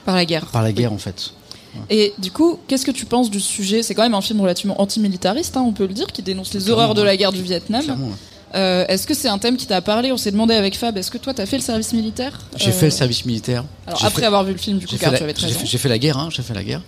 Par 0.06 0.16
la 0.16 0.26
guerre. 0.26 0.46
par 0.48 0.64
la 0.64 0.72
guerre 0.74 0.92
en 0.94 0.98
fait. 0.98 1.32
Et 1.90 2.14
du 2.20 2.32
coup, 2.32 2.60
qu'est-ce 2.68 2.86
que 2.86 2.92
tu 2.92 3.06
penses 3.06 3.30
du 3.32 3.40
sujet? 3.40 3.84
C'est 3.84 3.96
quand 3.96 4.04
même 4.04 4.14
un 4.14 4.22
film 4.22 4.40
relativement 4.42 4.80
antimilitariste, 4.82 5.58
hein, 5.58 5.64
on 5.66 5.72
peut 5.74 5.88
le 5.88 5.94
dire, 5.94 6.08
qui 6.08 6.22
dénonce 6.22 6.54
les 6.54 6.70
horreurs 6.70 6.94
de 6.94 7.02
la 7.02 7.16
guerre 7.18 7.32
du 7.32 7.42
Vietnam. 7.42 7.84
Clairement. 7.84 8.10
Euh, 8.56 8.86
est-ce 8.88 9.08
que 9.08 9.16
c'est 9.16 9.30
un 9.30 9.40
thème 9.40 9.58
qui 9.58 9.66
t'a 9.66 9.82
parlé? 9.82 10.12
On 10.12 10.18
s'est 10.18 10.30
demandé 10.32 10.54
avec 10.54 10.78
Fab, 10.78 10.96
est-ce 10.98 11.10
que 11.10 11.18
toi 11.18 11.34
t'as 11.34 11.48
fait 11.48 11.58
le 11.58 11.64
service 11.64 11.92
militaire? 11.94 12.40
J'ai 12.56 12.70
Euh, 12.70 12.72
fait 12.72 12.86
le 12.86 12.92
service 12.92 13.26
militaire. 13.26 13.64
Alors 13.88 14.00
J'ai 14.00 14.06
après 14.06 14.22
fait- 14.22 14.28
avoir 14.28 14.44
vu 14.44 14.52
le 14.52 14.60
film, 14.60 14.78
du 14.78 14.86
coup, 14.86 14.96
car 15.00 15.10
fait, 15.12 15.18
tu 15.18 15.24
avais 15.24 15.34
la, 15.34 15.38
13 15.40 15.50
j'ai 15.50 15.56
ans. 15.56 15.60
fait- 15.62 15.66
j'ai 15.66 15.78
fait 15.80 15.90
la 15.90 15.98
guerre, 15.98 16.18
hein, 16.20 16.30
j'ai 16.32 16.44
fait 16.44 16.54
la 16.54 16.64
guerre. 16.64 16.82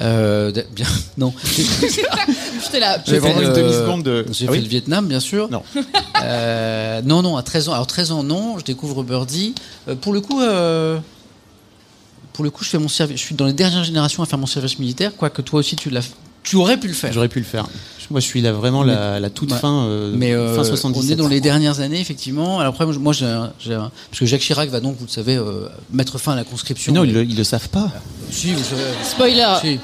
Euh, 0.00 0.50
bien, 0.74 0.86
non. 1.16 1.32
J'étais 1.44 2.80
là. 2.80 2.98
J'ai 3.06 3.20
fait 3.20 3.32
une 3.32 3.40
le- 3.42 3.52
demi-seconde 3.52 4.02
de- 4.02 4.26
J'ai 4.32 4.46
Ah 4.48 4.52
fait 4.52 4.60
le 4.60 4.66
Vietnam, 4.66 5.06
bien 5.06 5.20
sûr. 5.20 5.48
Non. 5.50 5.62
Euh, 6.22 7.00
non, 7.04 7.22
non, 7.22 7.36
à 7.36 7.42
13 7.42 7.68
ans. 7.68 7.72
Alors 7.74 7.86
13 7.86 8.10
ans, 8.12 8.22
non. 8.24 8.58
Je 8.58 8.64
découvre 8.64 9.02
Birdie. 9.04 9.54
Euh, 9.88 9.94
pour 9.94 10.12
le 10.12 10.20
coup, 10.20 10.40
euh, 10.40 10.98
pour 12.34 12.44
le 12.44 12.50
coup, 12.50 12.62
je 12.64 12.68
fais 12.68 12.78
mon 12.78 12.88
service. 12.88 13.18
Je 13.18 13.24
suis 13.24 13.34
dans 13.34 13.46
les 13.46 13.52
dernières 13.54 13.84
générations 13.84 14.22
à 14.22 14.26
faire 14.26 14.38
mon 14.38 14.44
service 14.46 14.78
militaire. 14.78 15.12
Quoique 15.16 15.40
toi 15.40 15.60
aussi, 15.60 15.76
tu 15.76 15.88
l'as. 15.88 16.06
Tu 16.42 16.56
aurais 16.56 16.76
pu 16.76 16.88
le 16.88 16.92
faire. 16.92 17.10
J'aurais 17.10 17.28
pu 17.30 17.38
le 17.38 17.44
faire. 17.46 17.66
Moi 18.10 18.20
je 18.20 18.26
suis 18.26 18.42
là 18.42 18.52
vraiment 18.52 18.82
la, 18.82 19.18
la 19.18 19.30
toute 19.30 19.50
Ouais. 19.50 19.58
fin 19.58 19.86
euh, 19.86 20.12
Mais 20.14 20.34
euh, 20.34 20.54
fin 20.54 20.62
77. 20.62 20.94
on 21.08 21.12
est 21.12 21.16
dans 21.16 21.28
les 21.28 21.40
dernières 21.40 21.80
années, 21.80 21.98
effectivement. 21.98 22.60
Alors 22.60 22.74
après, 22.74 22.84
moi, 22.98 23.14
j'ai, 23.14 23.24
parce 23.24 24.18
que 24.20 24.26
Jacques 24.26 24.42
Chirac 24.42 24.68
va 24.68 24.80
donc, 24.80 24.98
vous 24.98 25.06
le 25.06 25.10
savez, 25.10 25.36
euh, 25.36 25.68
mettre 25.90 26.18
fin 26.18 26.32
à 26.32 26.36
la 26.36 26.44
conscription. 26.44 26.92
Mais 26.92 26.98
non, 26.98 27.04
Et- 27.06 27.08
ils 27.08 27.14
le, 27.14 27.24
ils 27.24 27.34
le 27.34 27.44
savent 27.44 27.70
pas. 27.70 27.90
Si, 28.30 28.52
vous 28.52 28.62
savez. 28.62 28.82
Spoiler 29.02 29.46
Si. 29.62 29.78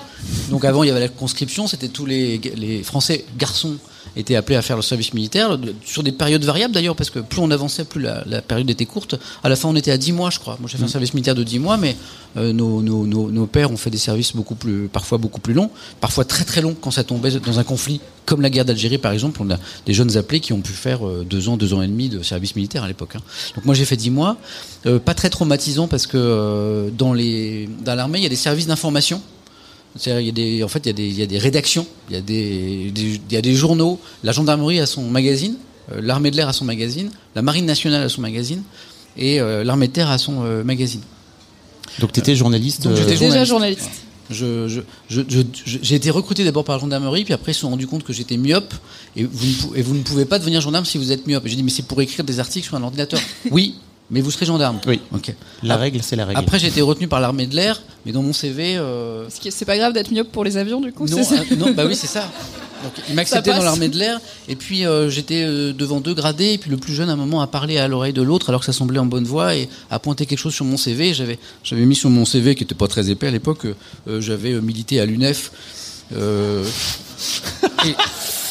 Donc 0.50 0.66
avant, 0.66 0.82
il 0.82 0.88
y 0.88 0.90
avait 0.90 1.00
la 1.00 1.08
conscription, 1.08 1.66
c'était 1.66 1.88
tous 1.88 2.04
les, 2.04 2.36
les 2.56 2.82
Français 2.82 3.24
garçons 3.38 3.76
étaient 4.16 4.36
appelés 4.36 4.56
à 4.56 4.62
faire 4.62 4.76
le 4.76 4.82
service 4.82 5.14
militaire, 5.14 5.58
sur 5.84 6.02
des 6.02 6.12
périodes 6.12 6.44
variables 6.44 6.74
d'ailleurs, 6.74 6.96
parce 6.96 7.10
que 7.10 7.18
plus 7.20 7.40
on 7.40 7.50
avançait, 7.50 7.84
plus 7.84 8.00
la, 8.00 8.22
la 8.26 8.42
période 8.42 8.68
était 8.70 8.86
courte. 8.86 9.16
À 9.42 9.48
la 9.48 9.56
fin, 9.56 9.68
on 9.68 9.76
était 9.76 9.90
à 9.90 9.98
10 9.98 10.12
mois, 10.12 10.30
je 10.30 10.38
crois. 10.38 10.56
Moi, 10.60 10.68
j'ai 10.70 10.78
fait 10.78 10.84
un 10.84 10.88
service 10.88 11.14
militaire 11.14 11.34
de 11.34 11.42
10 11.44 11.58
mois, 11.58 11.76
mais 11.76 11.96
euh, 12.36 12.52
nos, 12.52 12.82
nos, 12.82 13.06
nos, 13.06 13.30
nos 13.30 13.46
pères 13.46 13.70
ont 13.70 13.76
fait 13.76 13.90
des 13.90 13.98
services 13.98 14.34
beaucoup 14.34 14.54
plus, 14.54 14.88
parfois 14.88 15.18
beaucoup 15.18 15.40
plus 15.40 15.54
longs, 15.54 15.70
parfois 16.00 16.24
très 16.24 16.44
très 16.44 16.60
longs 16.60 16.76
quand 16.80 16.90
ça 16.90 17.04
tombait 17.04 17.30
dans 17.30 17.58
un 17.58 17.64
conflit, 17.64 18.00
comme 18.26 18.40
la 18.40 18.50
guerre 18.50 18.64
d'Algérie 18.64 18.98
par 18.98 19.12
exemple. 19.12 19.40
On 19.42 19.50
a 19.50 19.58
des 19.86 19.94
jeunes 19.94 20.16
appelés 20.16 20.40
qui 20.40 20.52
ont 20.52 20.60
pu 20.60 20.72
faire 20.72 21.06
euh, 21.06 21.26
deux 21.28 21.48
ans, 21.48 21.56
deux 21.56 21.74
ans 21.74 21.82
et 21.82 21.88
demi 21.88 22.08
de 22.08 22.22
service 22.22 22.54
militaire 22.56 22.84
à 22.84 22.88
l'époque. 22.88 23.16
hein. 23.16 23.22
Donc 23.56 23.64
moi, 23.64 23.74
j'ai 23.74 23.84
fait 23.84 23.96
10 23.96 24.10
mois. 24.10 24.36
Euh, 24.86 24.98
pas 24.98 25.14
très 25.14 25.30
traumatisant 25.30 25.88
parce 25.88 26.06
que 26.06 26.16
euh, 26.16 26.90
dans 26.90 27.14
l'armée, 27.94 28.18
il 28.18 28.22
y 28.22 28.26
a 28.26 28.30
des 28.30 28.36
services 28.36 28.66
d'information. 28.66 29.20
C'est-à-dire, 29.96 30.20
il 30.20 30.26
y 30.26 30.28
a 30.28 30.32
des, 30.32 30.62
en 30.62 30.68
fait, 30.68 30.80
il 30.84 30.86
y 30.86 30.90
a 30.90 30.92
des, 30.92 31.06
il 31.08 31.18
y 31.18 31.22
a 31.22 31.26
des 31.26 31.38
rédactions, 31.38 31.86
il 32.08 32.14
y 32.14 32.18
a 32.18 32.20
des, 32.20 32.90
des- 32.92 33.20
il 33.28 33.32
y 33.32 33.36
a 33.36 33.42
des 33.42 33.54
journaux. 33.54 33.98
La 34.22 34.32
gendarmerie 34.32 34.78
a 34.80 34.86
son 34.86 35.02
magazine, 35.10 35.56
euh, 35.92 36.00
l'armée 36.02 36.30
de 36.30 36.36
l'air 36.36 36.48
a 36.48 36.52
son 36.52 36.64
magazine, 36.64 37.10
la 37.34 37.42
marine 37.42 37.66
nationale 37.66 38.02
a 38.04 38.08
son 38.08 38.20
magazine, 38.20 38.62
et 39.16 39.40
euh, 39.40 39.64
l'armée 39.64 39.88
de 39.88 39.92
terre 39.92 40.08
a 40.10 40.18
son 40.18 40.44
euh, 40.44 40.62
magazine. 40.62 41.00
Donc 41.98 42.12
tu 42.12 42.20
étais 42.20 42.36
journaliste. 42.36 42.82
Donc, 42.84 42.92
euh, 42.92 42.96
j'étais 42.96 43.10
Déjà 43.10 43.44
journaliste. 43.44 43.48
journaliste. 43.50 43.90
Je, 44.30 44.68
je- 44.68 44.80
je- 45.08 45.22
je- 45.28 45.40
je- 45.64 45.78
j'ai 45.82 45.96
été 45.96 46.08
recruté 46.10 46.44
d'abord 46.44 46.62
par 46.62 46.76
la 46.76 46.80
gendarmerie, 46.80 47.24
puis 47.24 47.34
après 47.34 47.50
ils 47.50 47.54
se 47.56 47.62
sont 47.62 47.70
rendus 47.70 47.88
compte 47.88 48.04
que 48.04 48.12
j'étais 48.12 48.36
myope 48.36 48.72
et 49.16 49.24
vous, 49.24 49.46
ne, 49.46 49.52
pou- 49.54 49.72
et 49.74 49.82
vous 49.82 49.94
ne 49.96 50.02
pouvez 50.02 50.24
pas 50.24 50.38
devenir 50.38 50.60
gendarme 50.60 50.84
si 50.84 50.98
vous 50.98 51.10
êtes 51.10 51.26
myope. 51.26 51.44
Et 51.46 51.48
J'ai 51.48 51.56
dit 51.56 51.64
mais 51.64 51.70
c'est 51.72 51.82
pour 51.84 52.00
écrire 52.00 52.24
des 52.24 52.38
articles 52.38 52.64
sur 52.64 52.76
un 52.76 52.82
ordinateur. 52.84 53.18
oui, 53.50 53.74
mais 54.10 54.20
vous 54.20 54.30
serez 54.30 54.46
gendarme. 54.46 54.80
Oui. 54.86 55.00
Ok. 55.14 55.34
La 55.62 55.76
règle, 55.76 56.00
c'est 56.02 56.16
la 56.16 56.24
règle. 56.26 56.38
Après 56.40 56.58
j'ai 56.58 56.68
été 56.68 56.80
retenu 56.82 57.08
par 57.08 57.20
l'armée 57.20 57.46
de 57.46 57.54
l'air, 57.56 57.80
mais 58.04 58.12
dans 58.12 58.22
mon 58.22 58.32
CV. 58.32 58.76
euh, 58.76 59.28
Ce 59.30 59.40
qui 59.40 59.48
est- 59.48 59.50
C'est 59.50 59.64
pas 59.64 59.76
grave 59.76 59.92
d'être 59.92 60.10
myope 60.10 60.30
pour 60.32 60.44
les 60.44 60.56
avions, 60.56 60.80
du 60.80 60.92
coup 60.92 61.06
non, 61.06 61.22
ça 61.22 61.36
euh, 61.36 61.56
non, 61.56 61.72
bah 61.72 61.84
oui, 61.86 61.94
c'est 61.94 62.06
ça. 62.06 62.28
Donc, 62.82 62.92
il 63.10 63.14
m'acceptait 63.14 63.50
Ça 63.50 63.58
dans 63.58 63.62
l'armée 63.64 63.88
de 63.90 63.98
l'air, 63.98 64.18
et 64.48 64.56
puis 64.56 64.86
euh, 64.86 65.10
j'étais 65.10 65.42
euh, 65.42 65.74
devant 65.74 66.00
deux 66.00 66.14
gradés, 66.14 66.54
et 66.54 66.58
puis 66.58 66.70
le 66.70 66.78
plus 66.78 66.94
jeune, 66.94 67.10
à 67.10 67.12
un 67.12 67.16
moment, 67.16 67.42
a 67.42 67.46
parlé 67.46 67.76
à 67.76 67.88
l'oreille 67.88 68.14
de 68.14 68.22
l'autre, 68.22 68.48
alors 68.48 68.60
que 68.60 68.66
ça 68.66 68.72
semblait 68.72 68.98
en 68.98 69.04
bonne 69.04 69.24
voie, 69.24 69.54
et 69.54 69.68
a 69.90 69.98
pointé 69.98 70.24
quelque 70.24 70.38
chose 70.38 70.54
sur 70.54 70.64
mon 70.64 70.78
CV. 70.78 71.12
J'avais, 71.12 71.38
j'avais 71.62 71.84
mis 71.84 71.94
sur 71.94 72.08
mon 72.08 72.24
CV, 72.24 72.54
qui 72.54 72.64
était 72.64 72.74
pas 72.74 72.88
très 72.88 73.10
épais 73.10 73.26
à 73.26 73.30
l'époque, 73.30 73.66
j'avais 74.06 74.52
euh, 74.52 74.60
milité 74.62 74.98
à 74.98 75.04
l'UNEF. 75.04 75.52
euh, 76.16 76.64
et, 77.84 77.94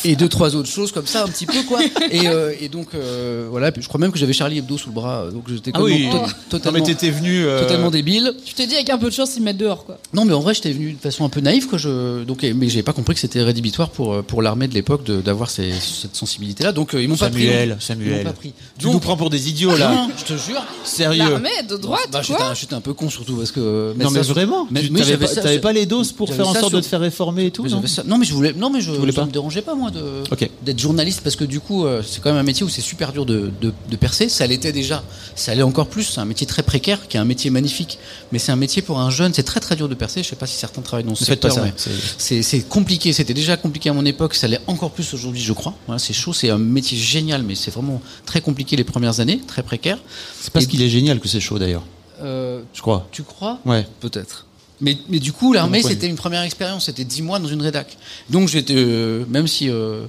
et 0.05 0.15
deux 0.15 0.29
trois 0.29 0.55
autres 0.55 0.69
choses 0.69 0.91
comme 0.91 1.07
ça 1.07 1.23
un 1.23 1.27
petit 1.27 1.45
peu 1.45 1.62
quoi 1.67 1.79
et, 2.12 2.27
euh, 2.27 2.53
et 2.59 2.69
donc 2.69 2.88
euh, 2.93 3.47
voilà 3.49 3.71
puis 3.71 3.81
je 3.81 3.88
crois 3.88 3.99
même 3.99 4.12
que 4.12 4.17
j'avais 4.19 4.33
Charlie 4.33 4.59
Hebdo 4.59 4.77
sous 4.77 4.89
le 4.89 4.95
bras 4.95 5.23
euh, 5.25 5.31
donc 5.31 5.45
j'étais 5.49 5.71
Ah 5.73 5.81
oui. 5.81 6.03
complètement- 6.05 6.19
to- 6.21 6.27
Non, 6.27 6.33
totalement 6.49 6.79
mais 6.79 6.85
t'étais 6.85 7.09
venu. 7.12 7.43
euh, 7.45 7.62
totalement 7.62 7.91
débile 7.91 8.33
Tu 8.45 8.53
t'es 8.53 8.67
dit 8.67 8.75
avec 8.75 8.89
un 8.89 8.97
peu 8.97 9.09
de 9.09 9.13
chance, 9.13 9.35
ils 9.35 9.39
me 9.39 9.45
mettent 9.45 9.57
dehors, 9.57 9.85
quoi. 9.85 9.97
non, 10.13 10.25
mais 10.25 10.33
en 10.33 10.39
vrai, 10.39 10.53
j'étais 10.53 10.71
venu 10.71 10.93
de 10.93 10.99
façon 10.99 11.25
un 11.25 11.29
peu 11.29 11.41
naïve, 11.41 11.67
quoi. 11.67 11.77
Je, 11.77 12.23
donc, 12.23 12.43
mais 12.55 12.69
j'ai 12.69 12.83
pas 12.83 12.93
compris 12.93 13.13
que 13.13 13.19
c'était 13.19 13.41
rédhibitoire 13.41 13.89
pour 13.89 14.23
pour 14.23 14.41
l'armée 14.41 14.67
de 14.67 14.73
l'époque 14.73 15.03
d'avoir 15.05 15.49
cette 15.49 15.73
sensibilité-là. 16.13 16.71
Donc, 16.71 16.93
euh, 16.93 17.01
ils 17.01 17.07
m'ont 17.09 17.15
pas 17.17 17.29
pris. 17.29 17.43
Samuel, 17.45 17.69
Ils 17.69 17.73
m'ont 17.73 17.79
Samuel. 17.79 18.23
pas 18.23 18.33
pris. 18.33 18.53
Tu 18.77 18.85
Donc- 18.85 18.93
nous 18.93 18.99
prends 18.99 19.17
pour 19.17 19.29
des 19.29 19.49
idiots 19.49 19.75
là. 19.77 19.91
Non, 19.91 20.09
je 20.17 20.23
te 20.33 20.38
jure. 20.38 20.62
Sérieux. 20.83 21.19
L'armée 21.29 21.49
de 21.69 21.75
droite, 21.77 22.07
Bah, 22.12 22.21
j'étais, 22.21 22.35
quoi 22.38 22.47
un, 22.49 22.53
j'étais 22.53 22.73
un 22.73 22.81
peu 22.81 22.93
con 22.93 23.09
surtout 23.09 23.35
parce 23.35 23.51
que. 23.51 23.93
Non 23.97 24.09
mais 24.12 24.23
ça- 24.23 24.33
vraiment. 24.33 24.67
Mais- 24.71 24.81
tu 24.81 24.91
t'avais 24.93 25.27
j'avais 25.35 25.59
pas, 25.59 25.73
les 25.73 25.85
doses 25.85 26.12
pour 26.12 26.27
j'avais 26.27 26.38
faire 26.38 26.47
en 26.47 26.53
sorte 26.53 26.69
sur- 26.69 26.77
de 26.77 26.81
te 26.83 26.88
faire 26.88 26.99
réformer 27.01 27.45
et 27.47 27.51
tout. 27.51 27.63
Mais 27.63 27.69
non 27.69 27.77
j'avais 27.77 27.88
ça- 27.88 28.03
Non, 28.05 28.17
mais 28.17 28.25
je 28.25 28.33
voulais. 28.33 28.53
Non, 28.53 28.69
mais 28.69 28.81
je. 28.81 28.91
voulais 28.91 29.12
pas 29.13 29.25
me 29.25 29.31
dérangeait 29.31 29.62
pas 29.62 29.75
moi 29.75 29.88
d'être 29.91 30.80
journaliste 30.80 31.21
parce 31.23 31.36
que 31.36 31.43
du 31.43 31.60
coup, 31.60 31.86
euh, 31.86 32.02
c'est 32.06 32.21
quand 32.21 32.30
même 32.30 32.39
un 32.39 32.43
métier 32.43 32.65
où 32.65 32.69
c'est 32.69 32.82
super 32.82 33.12
dur 33.13 33.25
de, 33.25 33.52
de, 33.62 33.73
de 33.89 33.95
percer. 33.95 34.30
Ça 34.30 34.45
l'était 34.47 34.71
déjà. 34.71 35.04
Ça 35.36 35.54
l'est 35.56 35.62
encore 35.63 35.88
plus. 35.88 36.04
C'est 36.04 36.19
un 36.19 36.25
métier 36.25 36.45
très 36.47 36.63
précaire, 36.63 37.08
qui 37.08 37.17
est 37.17 37.19
un 37.19 37.25
métier 37.25 37.49
magnifique, 37.49 37.99
mais 38.32 38.39
c'est 38.39 38.52
un 38.52 38.56
métier 38.56 38.82
pour 38.82 38.99
un 38.99 39.10
jeune. 39.10 39.34
C'est 39.34 39.43
très 39.43 39.60
très 39.60 39.75
dur 39.75 39.89
de 39.89 39.95
percer. 39.95 40.23
Je 40.23 40.28
sais 40.30 40.36
pas 40.36 40.47
si 40.47 40.56
certains 40.58 40.82
travaillent 40.82 41.06
dans 41.06 41.15
ce 41.15 41.23
pas 41.25 41.32
secteur, 41.32 41.52
ça. 41.54 41.63
mais 41.63 41.73
c'est- 42.17 42.67
compliqué. 42.67 43.13
C'était 43.13 43.34
déjà 43.34 43.58
compliqué 43.58 43.89
à 43.89 43.93
mon 43.93 44.06
époque. 44.06 44.34
Ça 44.36 44.47
l'est 44.47 44.62
encore 44.67 44.91
plus 44.91 45.13
aujourd'hui, 45.13 45.41
je 45.41 45.54
crois. 45.54 45.73
Voilà, 45.88 45.99
c'est 45.99 46.13
chaud. 46.13 46.34
C'est 46.34 46.49
un 46.49 46.58
métier 46.58 46.97
génial, 46.97 47.43
mais 47.43 47.56
c'est 47.56 47.71
vraiment 47.71 48.02
très 48.25 48.41
compliqué 48.41 48.75
les 48.75 48.84
premières 48.84 49.19
années, 49.19 49.39
très 49.47 49.63
précaire. 49.63 49.97
C'est 50.39 50.52
parce 50.54 50.65
qu'il 50.65 50.82
est 50.82 50.89
génial 50.89 51.19
que 51.19 51.28
c'est 51.28 51.39
chaud 51.39 51.60
d'ailleurs. 51.60 51.84
Euh, 52.21 52.62
Je 52.73 52.82
crois. 52.82 53.08
tu 53.12 53.23
crois? 53.23 53.60
Ouais. 53.65 53.88
Peut-être. 54.02 54.45
Mais, 54.81 54.97
mais 55.09 55.19
du 55.19 55.33
coup, 55.33 55.51
l'armée, 55.53 55.81
c'était 55.83 56.07
une 56.07 56.15
première 56.15 56.41
expérience. 56.43 56.85
C'était 56.85 57.03
dix 57.03 57.21
mois 57.21 57.39
dans 57.39 57.47
une 57.47 57.61
rédac. 57.61 57.97
Donc, 58.29 58.47
j'étais, 58.47 58.75
euh, 58.77 59.25
même 59.29 59.47
si, 59.47 59.69
euh, 59.69 60.05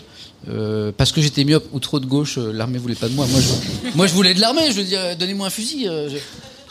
euh, 0.48 0.92
parce 0.96 1.12
que 1.12 1.20
j'étais 1.20 1.44
myope 1.44 1.66
ou 1.72 1.80
trop 1.80 1.98
de 2.00 2.06
gauche, 2.06 2.38
euh, 2.38 2.52
l'armée 2.52 2.78
voulait 2.78 2.94
pas 2.94 3.08
de 3.08 3.14
moi. 3.14 3.26
Moi, 3.26 3.40
je, 3.40 3.88
moi, 3.96 4.06
je 4.06 4.14
voulais 4.14 4.34
de 4.34 4.40
l'armée. 4.40 4.70
Je 4.70 4.76
veux 4.76 4.84
dire, 4.84 5.16
donnez-moi 5.18 5.48
un 5.48 5.50
fusil. 5.50 5.88
j'ai- 6.08 6.22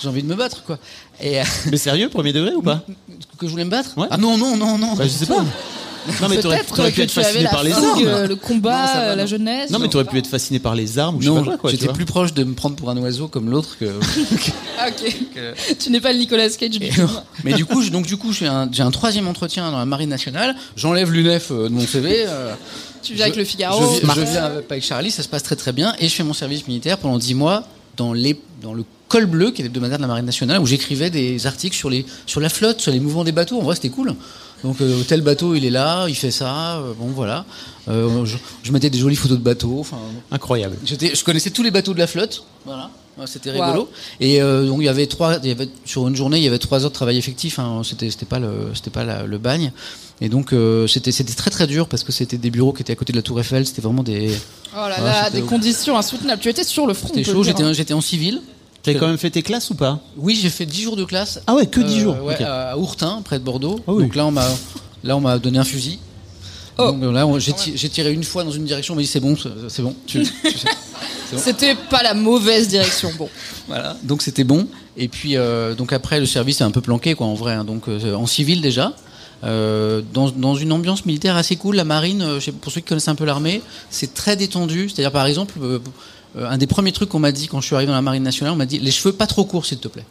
envie 0.07 0.23
de 0.23 0.27
me 0.27 0.35
battre, 0.35 0.63
quoi. 0.63 0.79
Et 1.19 1.41
euh, 1.41 1.43
Mais 1.69 1.75
sérieux, 1.77 2.07
premier 2.07 2.31
degré 2.31 2.53
ou 2.55 2.61
pas? 2.61 2.85
Que 3.37 3.45
je 3.47 3.51
voulais 3.51 3.65
me 3.65 3.69
battre? 3.69 3.97
Ouais. 3.97 4.07
Ah 4.11 4.17
non, 4.17 4.37
non, 4.37 4.55
non, 4.57 4.77
non. 4.77 4.95
Bah, 4.95 5.03
je 5.05 5.09
sais 5.09 5.25
pas. 5.25 5.43
Non 6.21 6.27
mais 6.29 6.37
t'aurais 6.39 6.63
t'aurais 6.63 6.91
pu 6.91 7.01
être 7.01 7.11
fasciné 7.11 7.45
par 7.45 7.63
les 7.63 7.71
armes. 7.73 8.25
le 8.27 8.35
combat, 8.35 8.81
Non, 8.81 8.87
ça 8.87 8.93
va, 9.05 9.15
la 9.15 9.25
jeunesse. 9.25 9.69
Non 9.69 9.79
mais 9.79 9.87
t'aurais 9.87 10.05
pu 10.05 10.17
être 10.17 10.27
fasciné 10.27 10.59
par 10.59 10.75
les 10.75 10.97
armes 10.99 11.19
Non, 11.23 11.43
j'étais 11.65 11.87
plus 11.89 12.05
proche 12.05 12.33
de 12.33 12.43
me 12.43 12.53
prendre 12.53 12.75
pour 12.75 12.89
un 12.89 12.97
oiseau 12.97 13.27
comme 13.27 13.49
l'autre 13.49 13.77
que. 13.79 13.85
Ah, 14.79 14.87
ok. 14.89 15.15
tu 15.79 15.89
n'es 15.91 15.99
pas 15.99 16.13
le 16.13 16.19
Nicolas 16.19 16.49
Cage 16.49 16.69
du. 16.71 16.89
Mais 17.43 17.53
du 17.53 17.65
coup, 17.65 17.83
donc 17.89 18.05
du 18.07 18.17
coup, 18.17 18.33
j'ai 18.33 18.47
un, 18.47 18.69
j'ai 18.71 18.83
un 18.83 18.91
troisième 18.91 19.27
entretien 19.27 19.69
dans 19.71 19.77
la 19.79 19.85
marine 19.85 20.09
nationale. 20.09 20.55
J'enlève 20.75 21.11
l'UNEF 21.11 21.51
euh, 21.51 21.65
de 21.69 21.73
mon 21.73 21.85
CV. 21.85 22.23
euh, 22.27 22.53
Tu 23.03 23.13
viens 23.13 23.25
avec 23.25 23.35
le 23.37 23.43
Figaro. 23.43 23.79
Je, 23.81 24.05
viens- 24.05 24.13
je 24.15 24.21
viens 24.21 24.43
avec, 24.45 24.71
avec 24.71 24.83
Charlie, 24.83 25.11
ça 25.11 25.23
se 25.23 25.27
passe 25.27 25.43
très 25.43 25.55
très 25.55 25.71
bien. 25.71 25.93
Et 25.99 26.07
je 26.07 26.13
fais 26.15 26.23
mon 26.23 26.33
service 26.33 26.67
militaire 26.67 26.97
pendant 26.97 27.17
10 27.17 27.33
mois 27.35 27.63
dans, 27.97 28.13
les, 28.13 28.39
dans 28.61 28.73
le 28.73 28.83
col 29.07 29.25
bleu, 29.25 29.51
qui 29.51 29.61
est 29.61 29.63
l'hebdomadaire 29.63 29.97
de 29.97 30.03
la 30.03 30.07
marine 30.07 30.25
nationale, 30.25 30.59
où 30.61 30.65
j'écrivais 30.65 31.09
des 31.09 31.45
articles 31.47 31.75
sur, 31.75 31.89
les, 31.89 32.05
sur 32.25 32.39
la 32.39 32.49
flotte, 32.49 32.79
sur 32.79 32.91
les 32.91 32.99
mouvements 32.99 33.23
des 33.23 33.31
bateaux. 33.31 33.57
En 33.59 33.63
vrai, 33.63 33.75
c'était 33.75 33.89
cool. 33.89 34.13
Donc, 34.63 34.81
euh, 34.81 35.03
tel 35.07 35.21
bateau, 35.21 35.55
il 35.55 35.63
est 35.65 35.69
là, 35.69 36.05
il 36.09 36.15
fait 36.15 36.31
ça. 36.31 36.77
euh, 36.79 36.93
bon, 36.97 37.07
voilà. 37.07 37.45
Euh, 37.87 38.25
je, 38.25 38.37
je 38.63 38.71
mettais 38.71 38.89
des 38.89 38.99
jolies 38.99 39.15
photos 39.15 39.37
de 39.37 39.43
bateaux. 39.43 39.85
Incroyable. 40.31 40.75
Je 40.85 41.23
connaissais 41.23 41.49
tous 41.49 41.63
les 41.63 41.71
bateaux 41.71 41.93
de 41.93 41.99
la 41.99 42.07
flotte, 42.07 42.43
voilà. 42.65 42.89
C'était 43.25 43.51
Wow. 43.51 43.61
rigolo. 43.65 43.89
Et 44.21 44.41
euh, 44.41 44.65
donc 44.65 44.77
il 44.79 44.85
y 44.85 44.87
avait 44.87 45.05
trois, 45.05 45.39
il 45.43 45.49
y 45.49 45.51
avait 45.51 45.67
sur 45.83 46.07
une 46.07 46.15
journée, 46.15 46.37
il 46.37 46.43
y 46.43 46.47
avait 46.47 46.57
trois 46.57 46.83
heures 46.85 46.89
de 46.89 46.95
travail 46.95 47.17
effectif. 47.17 47.59
Hein. 47.59 47.81
C'était, 47.83 48.09
c'était 48.11 48.25
pas 48.25 48.39
le, 48.39 48.71
c'était 48.73 48.91
pas 48.91 49.03
la- 49.03 49.23
le 49.23 49.37
bagne. 49.37 49.73
Et 50.21 50.29
donc 50.29 50.53
euh, 50.53 50.87
c'était, 50.87 51.11
c'était 51.11 51.33
très 51.33 51.49
très 51.51 51.67
dur 51.67 51.89
parce 51.89 52.03
que 52.05 52.13
c'était 52.13 52.37
des 52.37 52.49
bureaux 52.49 52.71
qui 52.71 52.81
étaient 52.81 52.93
à 52.93 52.95
côté 52.95 53.11
de 53.11 53.17
la 53.17 53.21
Tour 53.21 53.37
Eiffel. 53.41 53.65
C'était 53.67 53.81
vraiment 53.81 54.03
des, 54.03 54.31
Oh 54.73 54.87
là 54.87 55.01
là, 55.01 55.29
des 55.31 55.41
conditions 55.41 55.97
insoutenables. 55.97 56.41
Tu 56.41 56.47
étais 56.47 56.63
sur 56.63 56.87
le 56.87 56.93
front. 56.93 57.09
c'était 57.09 57.25
chaud. 57.25 57.43
J'étais, 57.43 57.63
hein. 57.63 57.73
j'étais 57.73 57.93
en 57.93 57.99
civil. 57.99 58.41
T'as 58.83 58.93
quand 58.93 59.07
même 59.07 59.17
fait 59.17 59.29
tes 59.29 59.41
classes 59.41 59.69
ou 59.69 59.75
pas? 59.75 59.99
Oui, 60.17 60.37
j'ai 60.41 60.49
fait 60.49 60.65
10 60.65 60.81
jours 60.83 60.95
de 60.95 61.03
classe. 61.03 61.41
Ah 61.47 61.55
ouais, 61.55 61.67
que 61.67 61.79
10 61.81 61.97
Euh, 61.97 61.99
jours. 62.01 62.23
ouais, 62.23 62.41
à 62.43 62.77
Ourtin, 62.77 63.21
près 63.23 63.37
de 63.39 63.43
Bordeaux. 63.43 63.79
Ah 63.87 63.91
oui. 63.93 64.03
Donc 64.03 64.15
là 64.15 64.25
on 64.25 64.31
m'a, 64.31 64.47
là 65.03 65.17
on 65.17 65.21
m'a 65.21 65.37
donné 65.37 65.57
un 65.59 65.63
fusil. 65.65 65.99
Oh. 66.77 66.91
Donc 66.93 67.13
là 67.13 67.27
on- 67.27 67.37
j'ai, 67.39 67.51
ti- 67.53 67.73
j'ai 67.75 67.89
tiré 67.89 68.13
une 68.13 68.23
fois 68.23 68.43
dans 68.45 68.51
une 68.51 68.63
direction, 68.65 68.93
on 68.93 68.95
m'a 68.95 69.01
dit 69.01 69.07
c'est 69.07 69.19
bon, 69.19 69.35
c'est, 69.67 69.81
bon. 69.81 69.93
Tu, 70.07 70.23
tu 70.23 70.51
sais. 70.57 70.67
C'était 71.37 71.75
pas 71.75 72.01
la 72.01 72.13
mauvaise 72.13 72.69
direction. 72.69 73.11
Bon. 73.17 73.29
Voilà, 73.67 73.95
donc 74.03 74.21
c'était 74.23 74.43
bon. 74.45 74.67
Et 74.97 75.07
puis 75.09 75.35
euh, 75.37 75.75
donc 75.75 75.93
après 75.93 76.19
le 76.19 76.25
service 76.25 76.61
est 76.61 76.63
un 76.63 76.71
peu 76.71 76.81
planqué 76.81 77.13
quoi 77.13 77.27
en 77.27 77.35
vrai. 77.35 77.53
hein. 77.53 77.63
Donc 77.65 77.87
euh, 77.87 78.15
en 78.15 78.25
civil 78.25 78.61
déjà, 78.61 78.93
euh, 79.43 80.01
dans, 80.13 80.31
dans 80.31 80.55
une 80.55 80.71
ambiance 80.71 81.05
militaire 81.05 81.35
assez 81.35 81.55
cool. 81.55 81.75
La 81.75 81.83
marine, 81.83 82.21
euh, 82.23 82.39
pour 82.61 82.71
ceux 82.71 82.81
qui 82.81 82.87
connaissent 82.87 83.07
un 83.09 83.15
peu 83.15 83.25
l'armée, 83.25 83.61
c'est 83.91 84.13
très 84.15 84.35
détendu. 84.37 84.89
C'est-à-dire 84.89 85.11
par 85.11 85.27
exemple, 85.27 85.53
euh, 85.61 85.75
euh, 85.75 85.79
un 86.37 86.57
des 86.57 86.67
premiers 86.67 86.91
trucs 86.91 87.09
qu'on 87.09 87.19
m'a 87.19 87.31
dit 87.31 87.47
quand 87.47 87.61
je 87.61 87.65
suis 87.67 87.75
arrivé 87.75 87.89
dans 87.89 87.95
la 87.95 88.01
marine 88.01 88.23
nationale, 88.23 88.53
on 88.53 88.57
m'a 88.57 88.65
dit 88.65 88.79
les 88.79 88.91
cheveux 88.91 89.13
pas 89.13 89.27
trop 89.27 89.45
courts 89.45 89.65
s'il 89.65 89.79
te 89.79 89.87
plaît. 89.87 90.05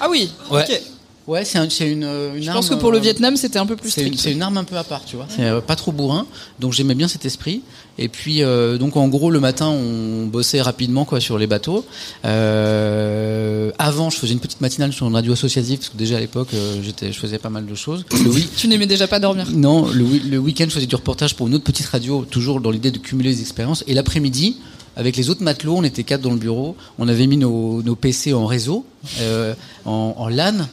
Ah 0.00 0.08
oui. 0.10 0.30
Ouais. 0.50 0.62
ok. 0.62 0.82
Ouais, 1.26 1.42
c'est 1.46 1.56
un- 1.56 1.70
c'est 1.70 1.90
une, 1.90 2.04
euh, 2.04 2.34
une 2.36 2.42
Je 2.42 2.48
arme. 2.50 2.58
pense 2.58 2.68
que 2.68 2.74
pour 2.74 2.92
le 2.92 2.98
euh, 2.98 3.00
Vietnam, 3.00 3.34
c'était 3.38 3.58
un 3.58 3.64
peu 3.64 3.76
plus 3.76 3.88
c'est 3.90 4.02
une, 4.02 4.08
strict. 4.08 4.22
c'est 4.22 4.32
une 4.32 4.42
arme 4.42 4.58
un 4.58 4.64
peu 4.64 4.76
à 4.76 4.84
part, 4.84 5.06
tu 5.06 5.16
vois. 5.16 5.26
C'est 5.34 5.44
euh, 5.44 5.62
pas 5.62 5.74
trop 5.74 5.90
bourrin, 5.90 6.26
donc 6.60 6.74
j'aimais 6.74 6.94
bien 6.94 7.08
cet 7.08 7.24
esprit. 7.24 7.62
Et 7.96 8.08
puis, 8.08 8.42
euh, 8.42 8.76
donc 8.76 8.94
en 8.98 9.08
gros, 9.08 9.30
le 9.30 9.40
matin, 9.40 9.68
on 9.68 10.26
bossait 10.26 10.60
rapidement 10.60 11.06
quoi 11.06 11.20
sur 11.20 11.38
les 11.38 11.46
bateaux. 11.46 11.86
Euh, 12.58 13.70
avant, 13.78 14.10
je 14.10 14.18
faisais 14.18 14.32
une 14.34 14.40
petite 14.40 14.60
matinale 14.60 14.92
sur 14.92 15.06
une 15.06 15.14
radio 15.14 15.32
associative 15.32 15.78
parce 15.78 15.88
que 15.90 15.96
déjà 15.96 16.16
à 16.16 16.20
l'époque, 16.20 16.48
euh, 16.54 16.80
j'étais, 16.82 17.12
je 17.12 17.18
faisais 17.18 17.38
pas 17.38 17.50
mal 17.50 17.64
de 17.66 17.74
choses. 17.74 18.04
Le 18.12 18.56
Tu 18.56 18.68
n'aimais 18.68 18.86
déjà 18.86 19.06
pas 19.06 19.18
dormir. 19.20 19.46
non, 19.52 19.86
le, 19.86 20.04
le 20.28 20.38
week-end, 20.38 20.66
je 20.68 20.74
faisais 20.74 20.86
du 20.86 20.94
reportage 20.96 21.34
pour 21.36 21.46
une 21.46 21.54
autre 21.54 21.64
petite 21.64 21.86
radio, 21.86 22.26
toujours 22.30 22.60
dans 22.60 22.70
l'idée 22.70 22.90
de 22.90 22.98
cumuler 22.98 23.30
les 23.30 23.40
expériences. 23.40 23.82
Et 23.86 23.94
l'après-midi, 23.94 24.56
avec 24.96 25.16
les 25.16 25.30
autres 25.30 25.42
matelots, 25.42 25.76
on 25.76 25.84
était 25.84 26.04
quatre 26.04 26.20
dans 26.22 26.30
le 26.32 26.38
bureau. 26.38 26.76
On 26.98 27.08
avait 27.08 27.26
mis 27.26 27.36
nos, 27.36 27.82
nos 27.82 27.94
PC 27.96 28.32
en 28.32 28.46
réseau, 28.46 28.84
euh, 29.20 29.54
en, 29.84 30.14
en 30.18 30.28
LAN. 30.28 30.66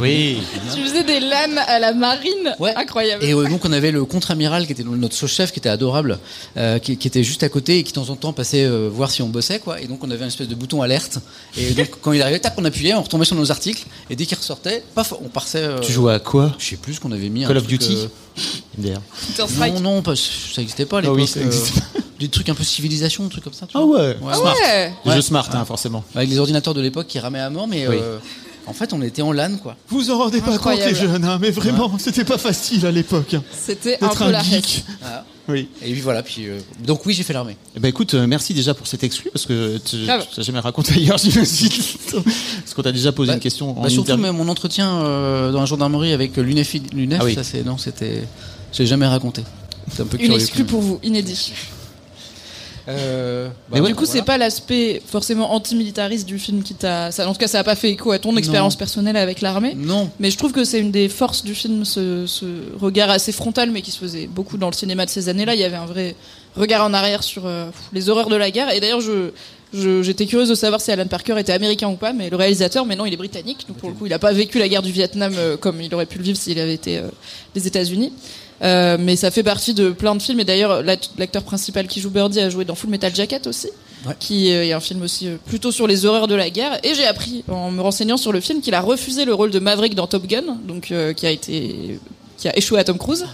Oui. 0.00 0.38
Tu 0.72 0.82
faisais 0.84 1.02
des 1.02 1.18
LAN 1.18 1.56
à 1.66 1.80
la 1.80 1.92
marine. 1.92 2.54
Ouais. 2.60 2.72
Incroyable. 2.76 3.24
Et 3.24 3.34
euh, 3.34 3.48
donc 3.48 3.64
on 3.64 3.72
avait 3.72 3.90
le 3.90 4.04
contre-amiral 4.04 4.64
qui 4.66 4.70
était 4.72 4.84
notre 4.84 5.16
sous-chef, 5.16 5.50
qui 5.50 5.58
était 5.58 5.68
adorable, 5.68 6.20
euh, 6.56 6.78
qui, 6.78 6.96
qui 6.96 7.08
était 7.08 7.24
juste 7.24 7.42
à 7.42 7.48
côté 7.48 7.78
et 7.78 7.82
qui 7.82 7.90
de 7.92 7.96
temps 7.96 8.08
en 8.08 8.14
temps 8.14 8.32
passait 8.32 8.64
euh, 8.66 8.88
voir 8.92 9.10
si 9.10 9.20
on 9.20 9.28
bossait 9.28 9.58
quoi. 9.58 9.80
Et 9.80 9.88
donc 9.88 10.04
on 10.04 10.10
avait 10.12 10.20
une 10.22 10.28
espèce 10.28 10.46
de 10.46 10.54
bouton 10.54 10.80
alerte. 10.82 11.18
Et 11.56 11.70
donc 11.74 11.90
quand 12.02 12.12
il 12.12 12.22
arrivait, 12.22 12.38
tac, 12.38 12.54
on 12.56 12.64
appuyait, 12.64 12.94
on 12.94 13.02
retombait 13.02 13.24
sur 13.24 13.34
nos 13.34 13.50
articles. 13.50 13.84
Et 14.10 14.14
dès 14.14 14.26
qu'il 14.26 14.38
ressortait, 14.38 14.84
paf, 14.94 15.12
on 15.20 15.28
partait. 15.28 15.58
euh, 15.58 15.80
Tu 15.80 15.90
jouais 15.90 16.12
à 16.14 16.20
quoi? 16.20 16.54
Je 16.60 16.66
sais 16.66 16.76
plus 16.76 16.94
ce 16.94 17.00
qu'on 17.00 17.10
avait 17.10 17.28
mis. 17.28 17.44
un 17.44 17.48
Call 17.48 17.56
of 17.56 17.66
truc, 17.66 17.80
Duty? 17.80 17.96
euh, 17.96 18.06
D'ailleurs. 18.78 19.02
Counter-Strike. 19.36 19.74
Non, 19.74 19.80
non, 19.80 20.02
pas- 20.02 20.14
ça 20.14 20.60
n'existait 20.60 20.86
pas 20.86 20.96
à 20.96 21.00
Ah 21.00 21.02
l'époque. 21.02 21.16
oui, 21.18 21.26
ça 21.26 21.40
euh, 21.40 21.46
existait 21.46 21.80
des 22.20 22.28
trucs 22.28 22.48
un 22.48 22.54
peu 22.54 22.62
civilisation, 22.64 23.24
des 23.24 23.30
trucs 23.30 23.44
comme 23.44 23.52
ça. 23.52 23.66
Tu 23.66 23.72
Ah 23.76 23.80
vois. 23.80 24.00
ouais. 24.00 24.16
Ah 24.30 24.34
Smart. 24.34 24.54
ouais. 24.54 24.92
Des 25.04 25.10
Ouais. 25.10 25.16
jeux 25.16 25.22
smart, 25.22 25.48
hein, 25.52 25.64
forcément. 25.64 26.04
Avec 26.14 26.28
les 26.28 26.38
ordinateurs 26.38 26.74
de 26.74 26.80
l'époque 26.80 27.06
qui 27.08 27.18
ramaient 27.18 27.40
à 27.40 27.50
mort, 27.50 27.66
mais 27.66 27.88
Oui. 27.88 27.96
euh, 28.00 28.18
en 28.66 28.72
fait 28.72 28.92
on 28.92 29.02
était 29.02 29.22
en 29.22 29.32
LAN 29.32 29.56
quoi. 29.62 29.74
Vous 29.88 30.10
en 30.10 30.18
rendez 30.18 30.40
pas 30.40 30.56
compte, 30.58 30.78
les 30.78 30.94
jeunes, 30.94 31.24
hein, 31.24 31.38
mais 31.40 31.50
vraiment, 31.50 31.92
c'était 31.98 32.24
pas 32.24 32.38
facile 32.38 32.86
à 32.86 32.90
l'époque. 32.90 33.34
hein, 33.34 33.42
C'était 33.58 33.98
un 34.02 34.08
peu 34.08 34.30
la 34.30 34.44
fête. 34.44 34.84
Voilà. 35.00 35.24
Oui. 35.48 35.66
Et 35.82 35.90
puis 35.92 36.00
voilà, 36.02 36.22
puis 36.22 36.46
euh, 36.46 36.60
donc 36.86 37.04
oui 37.06 37.14
j'ai 37.14 37.24
fait 37.24 37.32
l'armée. 37.32 37.56
Eh 37.74 37.80
ben 37.80 37.88
écoute, 37.88 38.14
euh, 38.14 38.26
merci 38.28 38.54
déjà 38.54 38.72
pour 38.72 38.86
cet 38.86 39.02
exclu 39.02 39.30
parce 39.32 39.46
que 39.46 39.78
tu 39.78 39.96
n'as 40.06 40.20
jamais 40.38 40.60
raconté 40.60 40.92
ailleurs, 40.92 41.18
j'imagine. 41.24 41.70
parce 42.12 42.74
qu'on 42.76 42.82
t'a 42.82 42.92
déjà 42.92 43.10
posé 43.10 43.28
Bah, 43.28 43.34
une 43.34 43.40
question 43.40 43.70
en 43.76 43.82
Bah, 43.82 43.88
surtout 43.88 44.12
interview. 44.12 44.22
mais 44.26 44.32
mon 44.32 44.48
entretien 44.48 44.88
euh, 45.02 45.50
dans 45.50 45.58
la 45.60 45.66
gendarmerie 45.66 46.12
avec 46.12 46.36
l'UNEF, 46.36 46.74
l'UNEF 46.92 47.18
Ah 47.20 47.24
oui. 47.24 47.34
ça 47.34 47.42
c'est 47.42 47.64
non 47.64 47.78
c'était, 47.78 48.22
j'ai 48.72 48.86
jamais 48.86 49.06
raconté. 49.08 49.42
C'est 49.92 50.02
un 50.02 50.06
peu 50.06 50.18
Une 50.18 50.26
curieux. 50.26 50.40
exclue 50.40 50.64
pour 50.64 50.82
vous, 50.82 51.00
inédit. 51.02 51.52
Euh, 52.88 53.48
bah, 53.48 53.52
Mais 53.72 53.80
ouais, 53.80 53.88
du 53.88 53.94
coup, 53.94 54.04
voilà. 54.04 54.12
c'est 54.20 54.24
pas 54.24 54.38
l'aspect 54.38 55.02
forcément 55.06 55.52
antimilitariste 55.52 56.26
du 56.26 56.38
film 56.38 56.62
qui 56.62 56.74
t'a. 56.74 57.10
En 57.26 57.32
tout 57.32 57.38
cas, 57.38 57.46
ça 57.48 57.60
a 57.60 57.64
pas 57.64 57.74
fait 57.76 57.90
écho 57.90 58.10
à 58.12 58.18
ton 58.18 58.36
expérience 58.36 58.76
personnelle 58.76 59.16
avec 59.16 59.40
l'armée. 59.40 59.74
Non. 59.76 60.10
Mais 60.18 60.30
je 60.30 60.38
trouve 60.38 60.52
que 60.52 60.64
c'est 60.64 60.80
une 60.80 60.90
des 60.90 61.08
forces 61.08 61.44
du 61.44 61.54
film, 61.54 61.84
ce, 61.84 62.26
ce 62.26 62.46
regard 62.80 63.10
assez 63.10 63.32
frontal, 63.32 63.70
mais 63.70 63.82
qui 63.82 63.90
se 63.90 63.98
faisait 63.98 64.26
beaucoup 64.26 64.56
dans 64.56 64.68
le 64.68 64.74
cinéma 64.74 65.04
de 65.04 65.10
ces 65.10 65.28
années-là. 65.28 65.54
Il 65.54 65.60
y 65.60 65.64
avait 65.64 65.76
un 65.76 65.86
vrai 65.86 66.14
regard 66.56 66.84
en 66.84 66.92
arrière 66.94 67.22
sur 67.22 67.46
euh, 67.46 67.66
les 67.92 68.08
horreurs 68.08 68.28
de 68.28 68.36
la 68.36 68.50
guerre. 68.50 68.72
Et 68.74 68.80
d'ailleurs, 68.80 69.00
je, 69.00 69.30
Je- 69.72 70.02
J'étais 70.02 70.26
curieuse 70.26 70.48
de 70.48 70.56
savoir 70.56 70.80
si 70.80 70.90
Alan 70.90 71.06
Parker 71.06 71.38
était 71.38 71.52
américain 71.52 71.88
ou 71.88 71.94
pas, 71.94 72.12
mais 72.12 72.28
le 72.28 72.34
réalisateur, 72.36 72.84
mais 72.86 72.96
non, 72.96 73.06
il 73.06 73.12
est 73.14 73.16
britannique. 73.16 73.66
Donc 73.68 73.76
pour 73.76 73.88
le 73.88 73.94
coup, 73.94 74.04
il 74.06 74.08
n'a 74.10 74.18
pas 74.18 74.32
vécu 74.32 74.58
la 74.58 74.68
guerre 74.68 74.82
du 74.82 74.90
Vietnam 74.90 75.32
euh, 75.38 75.56
comme 75.56 75.80
il 75.80 75.94
aurait 75.94 76.06
pu 76.06 76.18
le 76.18 76.24
vivre 76.24 76.36
s'il 76.36 76.58
avait 76.58 76.74
été 76.74 76.98
euh, 76.98 77.02
des 77.54 77.68
États-Unis. 77.68 78.12
Euh, 78.62 78.96
mais 79.00 79.16
ça 79.16 79.30
fait 79.30 79.42
partie 79.42 79.72
de 79.74 79.90
plein 79.90 80.14
de 80.14 80.20
films. 80.22 80.40
Et 80.40 80.44
d'ailleurs, 80.44 80.82
l'act- 80.82 81.10
l'acteur 81.18 81.42
principal 81.42 81.86
qui 81.86 82.00
joue 82.00 82.10
Birdie 82.10 82.40
a 82.40 82.50
joué 82.50 82.64
dans 82.64 82.74
Full 82.74 82.90
Metal 82.90 83.14
Jacket 83.14 83.46
aussi, 83.46 83.68
Ouais. 84.06 84.14
qui 84.18 84.52
euh, 84.52 84.64
est 84.66 84.72
un 84.72 84.80
film 84.80 85.02
aussi 85.02 85.28
euh, 85.28 85.36
plutôt 85.46 85.72
sur 85.72 85.86
les 85.86 86.04
horreurs 86.04 86.28
de 86.28 86.34
la 86.34 86.50
guerre. 86.50 86.78
Et 86.84 86.94
j'ai 86.94 87.06
appris 87.06 87.42
en 87.48 87.70
me 87.70 87.80
renseignant 87.80 88.16
sur 88.18 88.32
le 88.32 88.40
film 88.40 88.60
qu'il 88.60 88.74
a 88.74 88.80
refusé 88.80 89.24
le 89.24 89.32
rôle 89.32 89.50
de 89.50 89.58
Maverick 89.60 89.94
dans 89.94 90.06
Top 90.06 90.26
Gun, 90.26 90.58
donc 90.66 90.90
euh, 90.92 91.12
qui 91.14 91.26
a 91.26 91.30
été 91.30 91.98
qui 92.36 92.48
a 92.48 92.56
échoué 92.56 92.78
à 92.80 92.84
Tom 92.84 92.96
Cruise. 92.96 93.26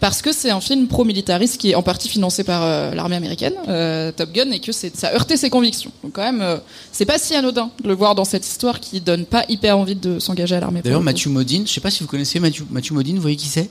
Parce 0.00 0.22
que 0.22 0.32
c'est 0.32 0.50
un 0.50 0.60
film 0.60 0.86
pro-militariste 0.86 1.56
qui 1.58 1.70
est 1.70 1.74
en 1.74 1.82
partie 1.82 2.08
financé 2.08 2.44
par 2.44 2.62
euh, 2.62 2.94
l'armée 2.94 3.16
américaine, 3.16 3.54
euh, 3.68 4.12
Top 4.12 4.30
Gun, 4.32 4.50
et 4.52 4.60
que 4.60 4.70
ça 4.72 5.12
heurtait 5.12 5.36
ses 5.36 5.50
convictions. 5.50 5.90
Donc 6.04 6.12
quand 6.12 6.22
même, 6.22 6.40
euh, 6.40 6.58
c'est 6.92 7.04
pas 7.04 7.18
si 7.18 7.34
anodin 7.34 7.70
de 7.82 7.88
le 7.88 7.94
voir 7.94 8.14
dans 8.14 8.24
cette 8.24 8.46
histoire 8.46 8.78
qui 8.78 9.00
donne 9.00 9.24
pas 9.26 9.44
hyper 9.48 9.76
envie 9.76 9.96
de 9.96 10.18
s'engager 10.20 10.54
à 10.54 10.60
l'armée. 10.60 10.82
D'ailleurs. 10.82 11.00
Matthew 11.02 11.26
Modine, 11.28 11.66
je 11.66 11.72
sais 11.72 11.80
pas 11.80 11.90
si 11.90 12.02
vous 12.04 12.08
connaissez 12.08 12.38
Matthew, 12.38 12.62
Matthew 12.70 12.92
Modine, 12.92 13.16
vous 13.16 13.22
voyez 13.22 13.36
qui 13.36 13.48
c'est? 13.48 13.70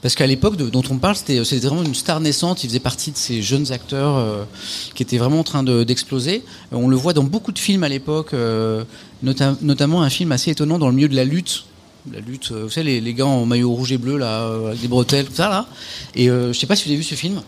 Parce 0.00 0.14
qu'à 0.14 0.26
l'époque 0.26 0.56
dont 0.56 0.82
on 0.90 0.96
parle, 0.96 1.16
c'était 1.16 1.44
c'était 1.44 1.66
vraiment 1.66 1.82
une 1.82 1.94
star 1.94 2.20
naissante. 2.20 2.64
Il 2.64 2.68
faisait 2.68 2.80
partie 2.80 3.10
de 3.10 3.16
ces 3.18 3.42
jeunes 3.42 3.70
acteurs 3.72 4.16
euh, 4.16 4.44
qui 4.94 5.02
étaient 5.02 5.18
vraiment 5.18 5.40
en 5.40 5.44
train 5.44 5.62
de- 5.62 5.84
d'exploser. 5.84 6.42
Euh, 6.72 6.76
on 6.76 6.88
le 6.88 6.96
voit 6.96 7.12
dans 7.12 7.24
beaucoup 7.24 7.52
de 7.52 7.58
films 7.58 7.84
à 7.84 7.88
l'époque, 7.90 8.32
euh, 8.32 8.84
nota- 9.22 9.56
notamment 9.60 10.02
un 10.02 10.10
film 10.10 10.32
assez 10.32 10.50
étonnant 10.50 10.78
dans 10.78 10.88
le 10.88 10.94
milieu 10.94 11.08
de 11.08 11.16
la 11.16 11.24
lutte. 11.24 11.64
La 12.12 12.20
lutte, 12.20 12.52
euh, 12.52 12.64
vous 12.64 12.70
savez, 12.70 13.00
les, 13.00 13.14
gars 13.14 13.26
en 13.26 13.46
maillot 13.46 13.72
rouge 13.72 13.92
et 13.92 13.98
bleu, 13.98 14.16
là, 14.16 14.42
euh, 14.42 14.68
avec 14.68 14.80
des 14.80 14.88
bretelles, 14.88 15.26
tout 15.26 15.34
ça, 15.34 15.48
là. 15.48 15.66
Et 16.14 16.30
euh, 16.30 16.52
je 16.52 16.58
sais 16.58 16.66
pas 16.66 16.76
si 16.76 16.84
vous 16.84 16.90
avez 16.90 16.98
vu 16.98 17.02
ce 17.02 17.14
film. 17.14 17.42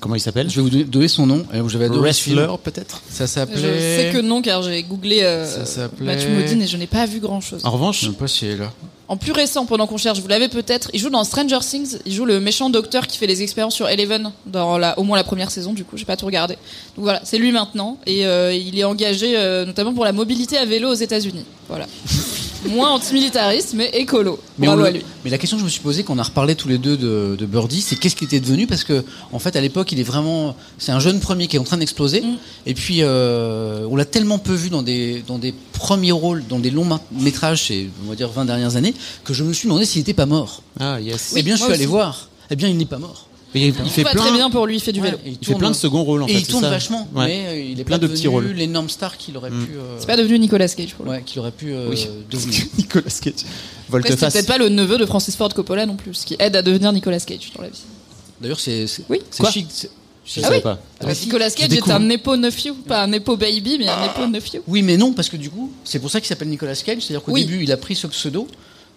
Comment 0.00 0.14
il 0.14 0.20
s'appelle 0.20 0.48
Je 0.50 0.60
vais 0.60 0.62
vous 0.62 0.84
donner- 0.84 1.08
son 1.08 1.26
nom. 1.26 1.44
Film. 1.50 1.98
Wrestler 2.00 2.46
peut-être 2.62 3.02
Ça 3.08 3.26
Je 3.26 3.30
s'appelait. 3.30 3.96
sais 3.96 4.10
que 4.12 4.20
non, 4.20 4.42
car 4.42 4.62
j'ai 4.62 4.82
googlé 4.82 5.22
euh, 5.22 5.46
Ça 5.46 5.64
s'appelait- 5.64 6.06
Matthew 6.06 6.28
Modine 6.30 6.62
et 6.62 6.66
je 6.66 6.76
n'ai 6.76 6.86
pas 6.86 7.06
vu 7.06 7.20
grand 7.20 7.40
chose. 7.40 7.60
En 7.64 7.68
Je 7.70 7.72
revanche, 7.74 8.00
sais 8.00 8.10
pas 8.10 8.28
si 8.28 8.46
elle 8.46 8.52
est 8.52 8.56
là. 8.56 8.72
En 9.08 9.16
plus 9.16 9.30
récent, 9.30 9.66
pendant 9.66 9.86
qu'on 9.86 9.98
cherche, 9.98 10.18
vous 10.18 10.26
l'avez 10.26 10.48
peut-être, 10.48 10.90
il 10.92 10.98
joue 10.98 11.10
dans 11.10 11.22
Stranger 11.22 11.60
Things, 11.60 11.98
il 12.06 12.12
joue 12.12 12.24
le 12.24 12.40
méchant 12.40 12.70
docteur 12.70 13.06
qui 13.06 13.18
fait 13.18 13.28
les 13.28 13.40
expériences 13.40 13.76
sur 13.76 13.88
Eleven, 13.88 14.32
dans 14.46 14.78
la, 14.78 14.98
au 14.98 15.04
moins 15.04 15.16
la 15.16 15.22
première 15.22 15.52
saison, 15.52 15.72
du 15.74 15.84
coup, 15.84 15.96
j'ai 15.96 16.04
pas 16.04 16.16
tout 16.16 16.26
regardé. 16.26 16.54
Donc 16.96 17.04
voilà, 17.04 17.20
c'est 17.22 17.38
lui 17.38 17.52
maintenant, 17.52 17.98
et 18.04 18.26
euh, 18.26 18.52
il 18.52 18.76
est 18.76 18.82
engagé 18.82 19.34
euh, 19.36 19.64
notamment 19.64 19.94
pour 19.94 20.04
la 20.04 20.10
mobilité 20.12 20.56
à 20.58 20.64
vélo 20.64 20.90
aux 20.90 20.94
États-Unis. 20.94 21.44
Voilà. 21.68 21.86
Moins 22.68 22.90
antimilitariste, 22.90 23.74
mais 23.76 23.90
écolo. 23.94 24.40
Mais, 24.58 24.66
Bravo 24.66 24.80
on 24.80 24.84
le- 24.84 24.88
à 24.88 24.92
lui. 24.92 25.02
mais 25.24 25.30
la 25.30 25.38
question 25.38 25.56
que 25.56 25.60
je 25.60 25.66
me 25.66 25.70
suis 25.70 25.80
posée, 25.82 26.02
qu'on 26.02 26.18
a 26.18 26.22
reparlé 26.24 26.56
tous 26.56 26.66
les 26.66 26.78
deux 26.78 26.96
de, 26.96 27.36
de 27.38 27.46
Birdie, 27.46 27.80
c'est 27.82 27.94
qu'est-ce 27.94 28.16
qui 28.16 28.24
était 28.24 28.40
devenu 28.40 28.66
Parce 28.66 28.82
que, 28.82 29.04
en 29.30 29.38
fait, 29.38 29.54
à 29.54 29.60
l'époque, 29.60 29.75
il 29.92 30.00
est 30.00 30.04
vraiment. 30.04 30.56
C'est 30.78 30.92
un 30.92 31.00
jeune 31.00 31.20
premier 31.20 31.46
qui 31.46 31.56
est 31.56 31.58
en 31.58 31.64
train 31.64 31.76
d'exploser. 31.76 32.20
Mm. 32.22 32.36
Et 32.66 32.74
puis, 32.74 32.98
euh, 33.02 33.86
on 33.90 33.96
l'a 33.96 34.04
tellement 34.04 34.38
peu 34.38 34.54
vu 34.54 34.70
dans 34.70 34.82
des, 34.82 35.22
dans 35.26 35.38
des 35.38 35.54
premiers 35.72 36.12
rôles, 36.12 36.44
dans 36.48 36.58
des 36.58 36.70
longs 36.70 36.86
métrages, 37.12 37.64
ces, 37.66 37.88
on 38.04 38.10
va 38.10 38.16
dire, 38.16 38.28
20 38.30 38.44
dernières 38.46 38.76
années, 38.76 38.94
que 39.24 39.34
je 39.34 39.44
me 39.44 39.52
suis 39.52 39.68
demandé 39.68 39.84
s'il 39.84 40.00
n'était 40.00 40.14
pas 40.14 40.26
mort. 40.26 40.62
ah 40.80 41.00
yes. 41.00 41.34
eh 41.36 41.42
bien, 41.42 41.56
je 41.56 41.62
suis 41.62 41.72
allé 41.72 41.84
aussi. 41.84 41.86
voir. 41.90 42.28
Eh 42.50 42.56
bien, 42.56 42.68
il 42.68 42.76
n'est 42.76 42.84
pas 42.86 42.98
mort. 42.98 43.26
Mais 43.54 43.60
il, 43.62 43.66
il 43.68 43.74
Il 43.84 43.90
fait 43.90 44.02
va 44.02 44.10
plein, 44.10 44.22
très 44.22 44.32
bien 44.32 44.50
pour 44.50 44.66
lui, 44.66 44.76
il 44.76 44.80
fait 44.80 44.92
du 44.92 45.00
vélo. 45.00 45.16
Ouais, 45.24 45.36
il 45.40 45.46
fait 45.46 45.54
plein 45.54 45.70
de 45.70 45.76
seconds 45.76 46.02
rôles 46.02 46.22
en 46.22 46.26
et 46.26 46.32
fait. 46.32 46.40
il 46.40 46.46
tourne 46.46 46.64
ça. 46.64 46.68
vachement, 46.70 47.08
Ouais. 47.14 47.26
mais 47.26 47.46
euh, 47.46 47.60
il 47.72 47.80
est 47.80 47.84
Plein 47.84 47.98
pas 47.98 48.06
de 48.06 48.12
petits 48.12 48.28
rôles. 48.28 48.48
l'énorme 48.48 48.88
star 48.90 49.16
qu'il 49.16 49.36
aurait 49.36 49.50
Mm. 49.50 49.64
pu. 49.66 49.72
euh, 49.76 49.96
C'est 49.98 50.06
pas 50.06 50.16
devenu 50.16 50.38
Nicolas 50.38 50.68
Cage 50.68 50.94
pour 50.94 51.04
le 51.06 51.12
ouais, 51.12 51.22
qu'il 51.24 51.38
aurait 51.38 51.52
pu 51.52 51.72
euh, 51.72 51.88
Oui. 51.88 52.06
devenir. 52.30 52.62
Nicolas 52.76 53.04
Cage. 53.22 53.32
Après, 53.88 54.10
c'est 54.10 54.16
peut-être 54.32 54.46
pas 54.48 54.58
le 54.58 54.68
neveu 54.68 54.98
de 54.98 55.06
Francis 55.06 55.36
Ford 55.36 55.48
Coppola 55.54 55.86
non 55.86 55.94
plus, 55.96 56.12
ce 56.14 56.26
qui 56.26 56.36
aide 56.38 56.54
à 56.56 56.60
devenir 56.62 56.92
Nicolas 56.92 57.20
Cage 57.20 57.52
dans 57.56 57.62
la 57.62 57.68
vie. 57.68 57.80
D'ailleurs, 58.40 58.60
c'est 58.60 58.86
Oui. 59.08 59.20
chic. 59.50 59.66
Je 60.28 60.40
Ah 60.40 60.42
savais 60.42 60.56
oui. 60.56 60.62
pas. 60.62 60.80
Parce 60.98 61.20
que 61.20 61.24
Nicolas 61.26 61.50
Cage 61.50 61.72
est 61.72 61.88
un 61.90 62.00
Nepo 62.00 62.36
nephew, 62.36 62.72
pas 62.88 63.04
un 63.04 63.06
Nepo 63.06 63.36
baby, 63.36 63.76
mais 63.78 63.88
un 63.88 64.02
Nepo 64.08 64.26
nephew. 64.26 64.58
Oui, 64.66 64.82
mais 64.82 64.96
non, 64.96 65.12
parce 65.12 65.28
que 65.28 65.36
du 65.36 65.50
coup, 65.50 65.72
c'est 65.84 66.00
pour 66.00 66.10
ça 66.10 66.20
qu'il 66.20 66.26
s'appelle 66.26 66.48
Nicolas 66.48 66.74
Cage. 66.74 66.98
C'est-à-dire 67.02 67.22
qu'au 67.22 67.30
Oui. 67.32 67.44
début, 67.44 67.62
il 67.62 67.70
a 67.70 67.76
pris 67.76 67.94
ce 67.94 68.08
pseudo 68.08 68.48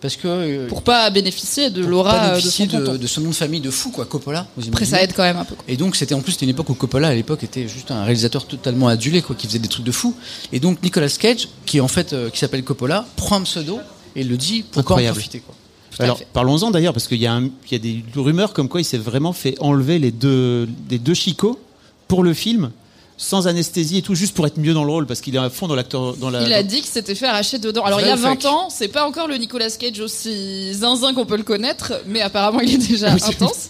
parce 0.01 0.15
que 0.15 0.27
euh, 0.27 0.67
Pour 0.67 0.81
pas 0.81 1.07
bénéficier 1.11 1.69
de 1.69 1.85
l'aura 1.85 2.15
euh, 2.15 2.27
de 2.29 2.29
bénéficier 2.37 2.67
son 2.67 2.79
de, 2.79 2.97
de 2.97 3.05
ce 3.07 3.19
nom 3.19 3.29
de 3.29 3.35
famille 3.35 3.59
de 3.61 3.69
fou, 3.69 3.91
quoi, 3.91 4.05
Coppola. 4.05 4.47
vous 4.57 4.67
Après, 4.69 4.85
ça 4.85 5.03
aide 5.03 5.13
quand 5.15 5.21
même 5.21 5.37
un 5.37 5.45
peu. 5.45 5.53
quoi. 5.53 5.65
Et 5.67 5.77
donc, 5.77 5.95
c'était 5.97 6.15
en 6.15 6.21
plus 6.21 6.31
c'était 6.31 6.45
une 6.45 6.51
époque 6.51 6.69
où 6.69 6.73
Coppola, 6.73 7.09
à 7.09 7.13
l'époque, 7.13 7.43
était 7.43 7.67
juste 7.67 7.91
un 7.91 8.03
réalisateur 8.05 8.47
totalement 8.47 8.87
adulé, 8.87 9.21
quoi, 9.21 9.35
qui 9.35 9.45
faisait 9.45 9.59
des 9.59 9.67
trucs 9.67 9.85
de 9.85 9.91
fou. 9.91 10.15
Et 10.51 10.59
donc, 10.59 10.81
Nicolas 10.81 11.09
Cage, 11.09 11.47
qui 11.67 11.79
en 11.79 11.87
fait, 11.87 12.13
euh, 12.13 12.31
qui 12.31 12.39
s'appelle 12.39 12.63
Coppola, 12.63 13.05
prend 13.17 13.35
un 13.35 13.43
pseudo 13.43 13.77
et 14.15 14.23
le 14.23 14.35
dit 14.35 14.63
pour 14.63 14.79
en 14.79 14.83
profiter, 15.03 15.41
quoi. 15.41 15.53
Alors 15.99 16.21
parlons-en 16.33 16.71
d'ailleurs 16.71 16.93
parce 16.93 17.07
qu'il 17.07 17.17
y, 17.21 17.27
a 17.27 17.39
y 17.71 17.79
des 17.79 18.03
rumeurs 18.15 18.53
comme 18.53 18.69
quoi 18.69 18.81
il 18.81 18.85
s'est 18.85 18.97
vraiment 18.97 19.33
fait 19.33 19.55
enlever 19.59 19.99
les 19.99 20.11
deux, 20.11 20.67
les 20.89 20.99
deux 20.99 21.13
chicots 21.13 21.59
pour 22.07 22.23
le 22.23 22.33
film 22.33 22.71
sans 23.17 23.47
anesthésie 23.47 23.97
et 23.97 24.01
tout 24.01 24.15
juste 24.15 24.33
pour 24.33 24.47
être 24.47 24.57
mieux 24.57 24.73
dans 24.73 24.85
le 24.85 24.91
rôle 24.91 25.05
parce 25.05 25.19
qu'il 25.19 25.35
est 25.35 25.39
à 25.39 25.49
fond 25.49 25.67
dans 25.67 25.75
l'acteur 25.75 26.15
dans 26.15 26.29
la. 26.29 26.41
Il 26.43 26.53
a 26.53 26.63
dit 26.63 26.77
qu'il 26.77 26.85
s'était 26.89 27.15
fait 27.15 27.25
arracher 27.27 27.59
dedans. 27.59 27.83
Alors, 27.83 27.99
Vrai 27.99 28.07
il 28.07 28.11
y 28.11 28.13
a 28.13 28.15
ou 28.15 28.19
20 28.19 28.29
fake 28.41 28.45
ans, 28.45 28.69
c'est 28.69 28.87
pas 28.87 29.05
encore 29.05 29.27
le 29.27 29.35
Nicolas 29.35 29.69
Cage 29.71 29.99
aussi 29.99 30.73
zinzin 30.73 31.13
qu'on 31.13 31.25
peut 31.25 31.35
le 31.35 31.43
connaître, 31.43 31.91
mais 32.07 32.21
apparemment, 32.21 32.61
il 32.61 32.75
est 32.75 32.87
déjà 32.87 33.11
intense. 33.11 33.67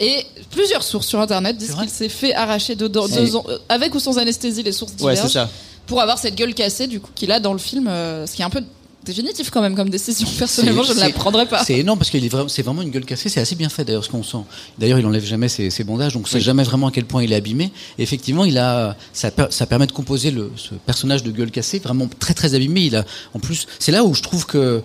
Et 0.00 0.24
plusieurs 0.50 0.82
sources 0.82 1.06
sur 1.06 1.20
internet 1.20 1.56
disent 1.58 1.74
qu'il 1.74 1.90
s'est 1.90 2.08
fait 2.08 2.34
arracher 2.34 2.74
dedans, 2.74 3.06
deux 3.06 3.36
ans- 3.36 3.44
euh, 3.48 3.58
avec 3.68 3.94
ou 3.94 3.98
sans 4.00 4.18
anesthésie, 4.18 4.62
les 4.62 4.72
sources 4.72 4.92
Ouais 4.92 5.12
divergent, 5.12 5.22
c'est 5.22 5.28
ça. 5.28 5.50
pour 5.86 6.00
avoir 6.00 6.18
cette 6.18 6.34
gueule 6.34 6.54
cassée 6.54 6.86
du 6.86 7.00
coup 7.00 7.10
qu'il 7.14 7.32
a 7.32 7.40
dans 7.40 7.52
le 7.52 7.58
film, 7.58 7.88
euh, 7.88 8.26
ce 8.26 8.34
qui 8.34 8.40
est 8.42 8.44
un 8.46 8.50
peu 8.50 8.62
définitif 9.06 9.50
quand 9.50 9.62
même 9.62 9.74
comme 9.74 9.88
décision. 9.88 10.28
Personnellement, 10.38 10.82
je 10.82 10.92
ne 10.92 11.00
la 11.00 11.10
prendrais 11.10 11.46
pas. 11.46 11.64
C'est 11.64 11.78
énorme 11.78 11.98
parce 11.98 12.10
qu'il 12.10 12.24
est 12.24 12.28
vraiment, 12.28 12.48
c'est 12.48 12.62
vraiment 12.62 12.82
une 12.82 12.90
gueule 12.90 13.04
cassée. 13.04 13.28
C'est 13.28 13.40
assez 13.40 13.54
bien 13.54 13.68
fait 13.68 13.84
d'ailleurs 13.84 14.04
ce 14.04 14.10
qu'on 14.10 14.22
sent. 14.22 14.44
D'ailleurs, 14.78 14.98
il 14.98 15.06
enlève 15.06 15.24
jamais 15.24 15.48
ses, 15.48 15.70
ses 15.70 15.84
bandages, 15.84 16.14
donc 16.14 16.24
on 16.26 16.30
sait 16.30 16.40
jamais 16.40 16.64
vraiment 16.64 16.88
à 16.88 16.90
quel 16.90 17.04
point 17.04 17.22
il 17.22 17.32
est 17.32 17.36
abîmé. 17.36 17.72
Et 17.98 18.02
effectivement, 18.02 18.44
il 18.44 18.58
a, 18.58 18.96
ça 19.12 19.30
permet 19.66 19.86
de 19.86 19.92
composer 19.92 20.30
le, 20.30 20.52
ce 20.56 20.74
personnage 20.74 21.22
de 21.22 21.30
gueule 21.30 21.50
cassée 21.50 21.78
vraiment 21.78 22.08
très 22.18 22.34
très 22.34 22.54
abîmé. 22.54 22.82
Il 22.82 22.96
a, 22.96 23.04
en 23.34 23.38
plus, 23.38 23.66
c'est 23.78 23.92
là 23.92 24.04
où 24.04 24.14
je 24.14 24.22
trouve 24.22 24.46
que 24.46 24.82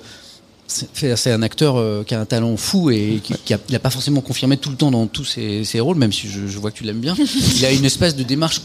c'est 0.94 1.16
c'est 1.18 1.32
un 1.32 1.42
acteur 1.42 1.78
euh, 1.78 2.04
qui 2.06 2.14
a 2.16 2.20
un 2.20 2.26
talent 2.26 2.56
fou 2.58 2.90
et 2.92 3.20
qui, 3.24 3.34
qui 3.46 3.54
a, 3.54 3.60
il 3.70 3.76
a 3.76 3.80
pas 3.80 3.90
forcément 3.90 4.22
confirmé 4.22 4.58
tout 4.58 4.70
le 4.70 4.76
temps 4.76 4.92
dans 4.92 5.08
tous 5.08 5.26
ses, 5.26 5.64
ses 5.66 5.80
rôles, 5.80 5.98
même 5.98 6.12
si 6.14 6.28
je, 6.28 6.48
je 6.48 6.58
vois 6.58 6.72
que 6.72 6.78
tu 6.78 6.84
l'aimes 6.84 7.00
bien. 7.00 7.16
il 7.58 7.66
a 7.66 7.72
une 7.72 7.86
espèce 7.86 8.16
de 8.16 8.24
démarche 8.24 8.62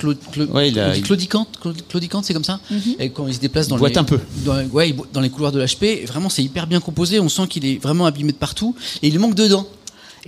Ouais, 0.52 0.68
il 0.68 0.78
a- 0.78 0.96
il- 0.96 1.02
claudicante, 1.02 1.48
clau- 1.60 1.72
claudicante, 1.88 2.24
c'est 2.24 2.34
comme 2.34 2.44
ça. 2.44 2.60
Et 2.98 3.10
quand 3.10 3.26
il 3.26 3.34
se 3.34 3.40
déplace 3.40 3.68
dans 3.68 3.76
les, 3.76 3.98
un 3.98 4.04
peu. 4.04 4.20
dans, 4.44 4.62
ouais, 4.68 4.90
il 4.90 4.96
bo- 4.96 5.06
dans 5.12 5.20
les 5.20 5.30
couloirs 5.30 5.52
de 5.52 5.60
l'HP, 5.60 6.06
vraiment 6.06 6.28
c'est 6.28 6.42
hyper 6.42 6.66
bien 6.66 6.80
composé. 6.80 7.18
On 7.20 7.28
sent 7.28 7.46
qu'il 7.48 7.64
est 7.66 7.82
vraiment 7.82 8.06
abîmé 8.06 8.32
de 8.32 8.36
partout 8.36 8.74
et 9.02 9.08
il 9.08 9.18
manque 9.18 9.34
deux 9.34 9.48
dents. 9.48 9.66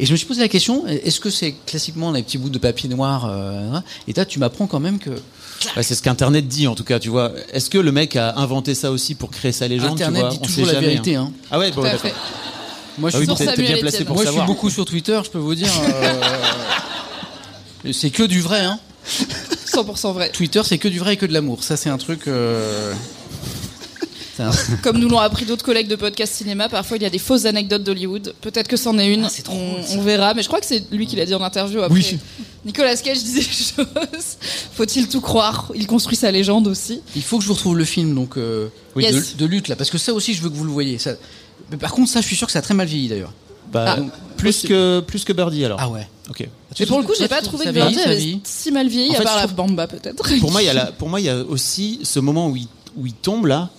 Et 0.00 0.06
je 0.06 0.12
me 0.12 0.16
suis 0.16 0.26
posé 0.26 0.40
la 0.40 0.48
question 0.48 0.86
est-ce 0.86 1.18
que 1.18 1.28
c'est 1.28 1.54
classiquement 1.66 2.12
les 2.12 2.22
petits 2.22 2.38
bouts 2.38 2.50
de 2.50 2.58
papier 2.58 2.88
noir 2.88 3.26
euh, 3.26 3.72
hein 3.74 3.82
Et 4.06 4.12
là, 4.12 4.24
tu 4.24 4.38
m'apprends 4.38 4.68
quand 4.68 4.78
même 4.78 4.98
que 5.00 5.10
Ouais, 5.76 5.82
c'est 5.82 5.94
ce 5.94 6.02
qu'Internet 6.02 6.46
dit 6.46 6.66
en 6.68 6.74
tout 6.74 6.84
cas, 6.84 6.98
tu 6.98 7.08
vois. 7.08 7.32
Est-ce 7.52 7.70
que 7.70 7.78
le 7.78 7.90
mec 7.92 8.16
a 8.16 8.36
inventé 8.38 8.74
ça 8.74 8.90
aussi 8.92 9.14
pour 9.14 9.30
créer 9.30 9.52
sa 9.52 9.66
légende 9.68 9.92
Internet 10.00 10.22
tu 10.22 10.26
vois 10.26 10.30
dit 10.30 10.38
On 10.40 10.44
toujours 10.46 10.66
sait 10.66 10.72
la 10.72 10.80
jamais, 10.80 10.92
vérité. 10.94 11.16
hein. 11.16 11.32
Hein. 11.34 11.46
Ah 11.50 11.58
ouais, 11.58 11.70
bon, 11.70 11.80
Tout 11.80 11.86
à 11.86 11.90
d'accord. 11.92 12.00
fait. 12.10 12.14
Moi, 12.98 13.10
je 13.10 13.16
Ah 13.16 13.20
oui, 13.20 13.26
suis, 13.26 13.26
Sur 13.26 13.36
t'es- 13.38 13.44
t'es 13.46 13.50
Samuel 13.56 13.72
bien 13.72 13.80
placé 13.80 13.96
Etienne. 13.96 14.06
pour 14.06 14.16
moi, 14.16 14.24
je 14.24 14.30
suis 14.30 14.40
beaucoup 14.42 14.70
sur 14.70 14.84
Twitter. 14.84 15.20
Je 15.24 15.30
peux 15.30 15.38
vous 15.38 15.54
dire, 15.54 15.70
euh, 15.88 17.92
c'est 17.92 18.10
que 18.10 18.22
du 18.24 18.40
vrai. 18.40 18.60
Hein. 18.60 18.78
100% 19.72 20.12
vrai. 20.12 20.30
Twitter, 20.30 20.60
c'est 20.64 20.78
que 20.78 20.88
du 20.88 20.98
vrai 20.98 21.14
et 21.14 21.16
que 21.16 21.26
de 21.26 21.32
l'amour. 21.32 21.62
Ça, 21.62 21.76
c'est 21.76 21.90
un 21.90 21.98
truc. 21.98 22.26
euh, 22.28 22.92
c'est 24.36 24.42
un- 24.42 24.50
Comme 24.82 24.98
nous 24.98 25.08
l'ont 25.08 25.18
appris 25.18 25.44
d'autres 25.44 25.64
collègues 25.64 25.88
de 25.88 25.96
podcast 25.96 26.34
cinéma, 26.34 26.68
parfois 26.68 26.96
il 26.96 27.02
y 27.02 27.06
a 27.06 27.10
des 27.10 27.18
fausses 27.18 27.44
anecdotes 27.44 27.82
d'Hollywood. 27.84 28.34
Peut-être 28.40 28.68
que 28.68 28.76
c'en 28.76 28.98
est 28.98 29.12
une. 29.12 29.24
Ah, 29.24 29.28
c'est 29.30 29.42
trop 29.42 29.54
on, 29.56 29.98
on 29.98 30.02
verra. 30.02 30.34
Mais 30.34 30.42
je 30.42 30.48
crois 30.48 30.60
que 30.60 30.66
c'est 30.66 30.84
lui 30.92 31.06
qui 31.06 31.16
l'a 31.16 31.24
dit 31.24 31.34
en 31.34 31.42
interview 31.42 31.80
après. 31.82 31.94
Oui. 31.94 32.18
Nicolas 32.68 32.94
Cage 32.96 33.18
disait 33.24 33.40
des 33.40 33.44
choses. 33.46 34.36
Faut-il 34.74 35.08
tout 35.08 35.20
croire? 35.20 35.72
Il 35.74 35.86
construit 35.86 36.16
sa 36.16 36.30
légende 36.30 36.68
aussi. 36.68 37.00
Il 37.16 37.22
faut 37.22 37.38
que 37.38 37.42
je 37.42 37.48
vous 37.48 37.54
retrouve 37.54 37.76
le 37.76 37.84
film 37.84 38.14
donc 38.14 38.36
euh, 38.36 38.68
Oui. 38.94 39.06
de, 39.06 39.12
Yes. 39.16 39.36
de 39.36 39.46
lutte 39.46 39.68
là, 39.68 39.74
parce 39.76 39.90
que 39.90 39.98
ça 39.98 40.12
aussi, 40.12 40.34
je 40.34 40.42
veux 40.42 40.50
que 40.50 40.54
vous 40.54 40.64
le 40.64 40.70
voyez. 40.70 40.98
Ça... 40.98 41.12
Mais 41.70 41.76
par 41.78 41.92
contre, 41.92 42.10
ça, 42.10 42.20
je 42.20 42.26
suis 42.26 42.36
sûr 42.36 42.46
que 42.46 42.52
ça 42.52 42.60
a 42.60 42.62
très 42.62 42.74
mal 42.74 42.86
vieilli 42.86 43.08
d'ailleurs. 43.08 43.32
Bah, 43.72 43.96
Ah. 43.98 44.02
plus 44.36 44.62
que 44.62 45.00
plus 45.00 45.24
que 45.24 45.32
Birdie 45.32 45.64
alors. 45.64 45.78
Ah 45.80 45.88
ouais. 45.90 46.08
Ok. 46.30 46.46
Mais 46.78 46.86
pour 46.86 46.98
le 47.00 47.04
coup, 47.06 47.12
j'ai 47.18 47.28
pas 47.28 47.40
trouvé 47.42 47.64
que 47.66 47.70
Birdie 47.70 47.98
avait 48.00 48.38
si 48.44 48.70
mal 48.70 48.88
vieilli, 48.88 49.16
En 49.16 49.20
à 49.20 49.22
part 49.24 49.36
la 49.36 49.46
bamba 49.46 49.86
peut-être. 49.86 50.22
Pour 50.40 50.50
moi, 50.52 50.62
il 50.62 50.66
y 50.66 50.68
a 50.68 50.74
la, 50.74 50.86
pour 50.86 51.08
moi, 51.08 51.20
il 51.20 51.26
y 51.26 51.30
a 51.30 51.38
aussi 51.42 52.00
ce 52.02 52.20
moment 52.20 52.48
où 52.48 52.56
il, 52.56 52.68
où 52.96 53.06
il 53.06 53.12
tombe 53.14 53.46
là, 53.46 53.70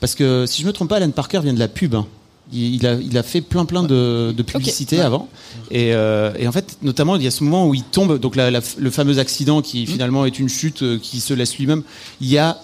parce 0.00 0.14
que 0.14 0.44
si 0.46 0.62
je 0.62 0.66
me 0.66 0.72
trompe 0.72 0.88
pas, 0.88 0.96
Alan 0.96 1.10
Parker 1.10 1.40
vient 1.42 1.54
de 1.54 1.58
la 1.58 1.68
pub. 1.68 1.94
hein. 1.94 2.06
Il, 2.52 2.86
a, 2.86 2.94
il 2.94 3.16
a 3.16 3.22
fait 3.22 3.40
plein 3.40 3.64
plein 3.64 3.82
de, 3.82 4.32
de 4.36 4.42
publicités 4.42 5.00
avant, 5.00 5.28
et, 5.70 5.94
euh, 5.94 6.32
et 6.38 6.46
en 6.46 6.52
fait, 6.52 6.76
notamment, 6.82 7.16
il 7.16 7.22
y 7.22 7.26
a 7.26 7.30
ce 7.30 7.42
moment 7.44 7.66
où 7.66 7.74
il 7.74 7.82
tombe, 7.82 8.18
donc 8.18 8.36
la- 8.36 8.50
la- 8.50 8.60
le 8.78 8.90
fameux 8.90 9.18
accident 9.18 9.62
qui 9.62 9.86
finalement 9.86 10.26
est 10.26 10.38
une 10.38 10.48
chute 10.50 10.82
euh, 10.82 10.98
qui 10.98 11.20
se 11.20 11.32
laisse 11.34 11.56
lui-même. 11.58 11.82
Il 12.20 12.28
y 12.28 12.36
a, 12.38 12.58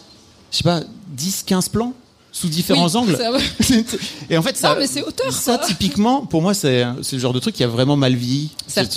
je 0.53 0.59
sais 0.59 0.62
pas, 0.64 0.82
10, 1.16 1.45
15 1.47 1.70
plans 1.70 1.95
sous 2.32 2.49
différents 2.49 2.86
Oui, 2.89 2.97
angles. 2.97 3.16
ça 3.16 3.30
va. 3.30 3.39
et 4.30 4.36
en 4.36 4.43
fait, 4.43 4.57
ça, 4.59 4.74
Non, 4.74 4.80
mais 4.80 4.86
c'est 4.86 5.03
auteur, 5.03 5.32
ça 5.32 5.59
typiquement, 5.59 6.26
pour 6.26 6.43
moi, 6.43 6.53
c'est 6.53 6.84
le 7.12 7.18
genre 7.18 7.32
de 7.32 7.39
truc 7.41 7.55
qui 7.55 7.64
a 7.64 7.68
vraiment 7.68 7.97
mal 7.97 8.14
vieilli. 8.14 8.51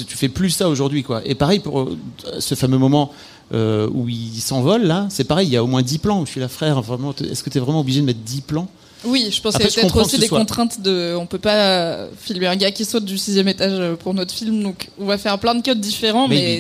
Tu 0.06 0.18
fais 0.18 0.28
plus 0.30 0.50
ça 0.50 0.68
aujourd'hui, 0.70 1.04
quoi. 1.04 1.22
Et 1.26 1.36
pareil 1.36 1.60
pour 1.60 1.80
euh, 1.82 1.98
ce 2.40 2.54
fameux 2.56 2.78
moment 2.78 3.14
euh, 3.54 3.88
où 3.94 4.10
il 4.10 4.40
s'envole 4.42 4.84
là, 4.84 5.08
c'est 5.10 5.24
pareil. 5.24 5.48
Il 5.48 5.54
y 5.54 5.58
a 5.58 5.64
au 5.64 5.68
moins 5.68 5.82
10 5.82 5.98
plans 6.00 6.22
où 6.22 6.26
je 6.26 6.32
suis 6.32 6.42
là, 6.42 6.50
frère. 6.50 6.82
Vraiment, 6.82 7.14
est-ce 7.18 7.42
que 7.44 7.50
tu 7.50 7.58
es 7.58 7.62
vraiment 7.62 7.80
obligé 7.80 8.02
de 8.02 8.06
mettre 8.06 8.20
10 8.20 8.42
plans 8.42 8.68
Oui, 9.04 9.30
je 9.32 9.42
pense 9.42 9.56
qu'il 9.56 9.66
y 9.66 9.68
a 9.68 9.72
peut-être 9.72 9.98
aussi 10.02 10.18
des 10.20 10.28
soit- 10.28 10.38
contraintes 10.40 10.80
de. 10.82 11.16
On 11.20 11.26
peut 11.26 11.40
pas 11.40 11.56
euh, 11.56 12.08
filmer 12.20 12.48
un 12.48 12.56
gars 12.56 12.72
qui 12.72 12.86
saute 12.86 13.06
du 13.06 13.18
sixième 13.18 13.48
étage 13.48 13.72
euh, 13.74 13.96
pour 13.96 14.14
notre 14.14 14.34
film, 14.34 14.62
donc 14.62 14.90
on 15.00 15.06
va 15.06 15.18
faire 15.18 15.40
plein 15.40 15.56
de 15.56 15.62
cuts 15.62 15.76
différents, 15.76 16.28
Mais 16.28 16.60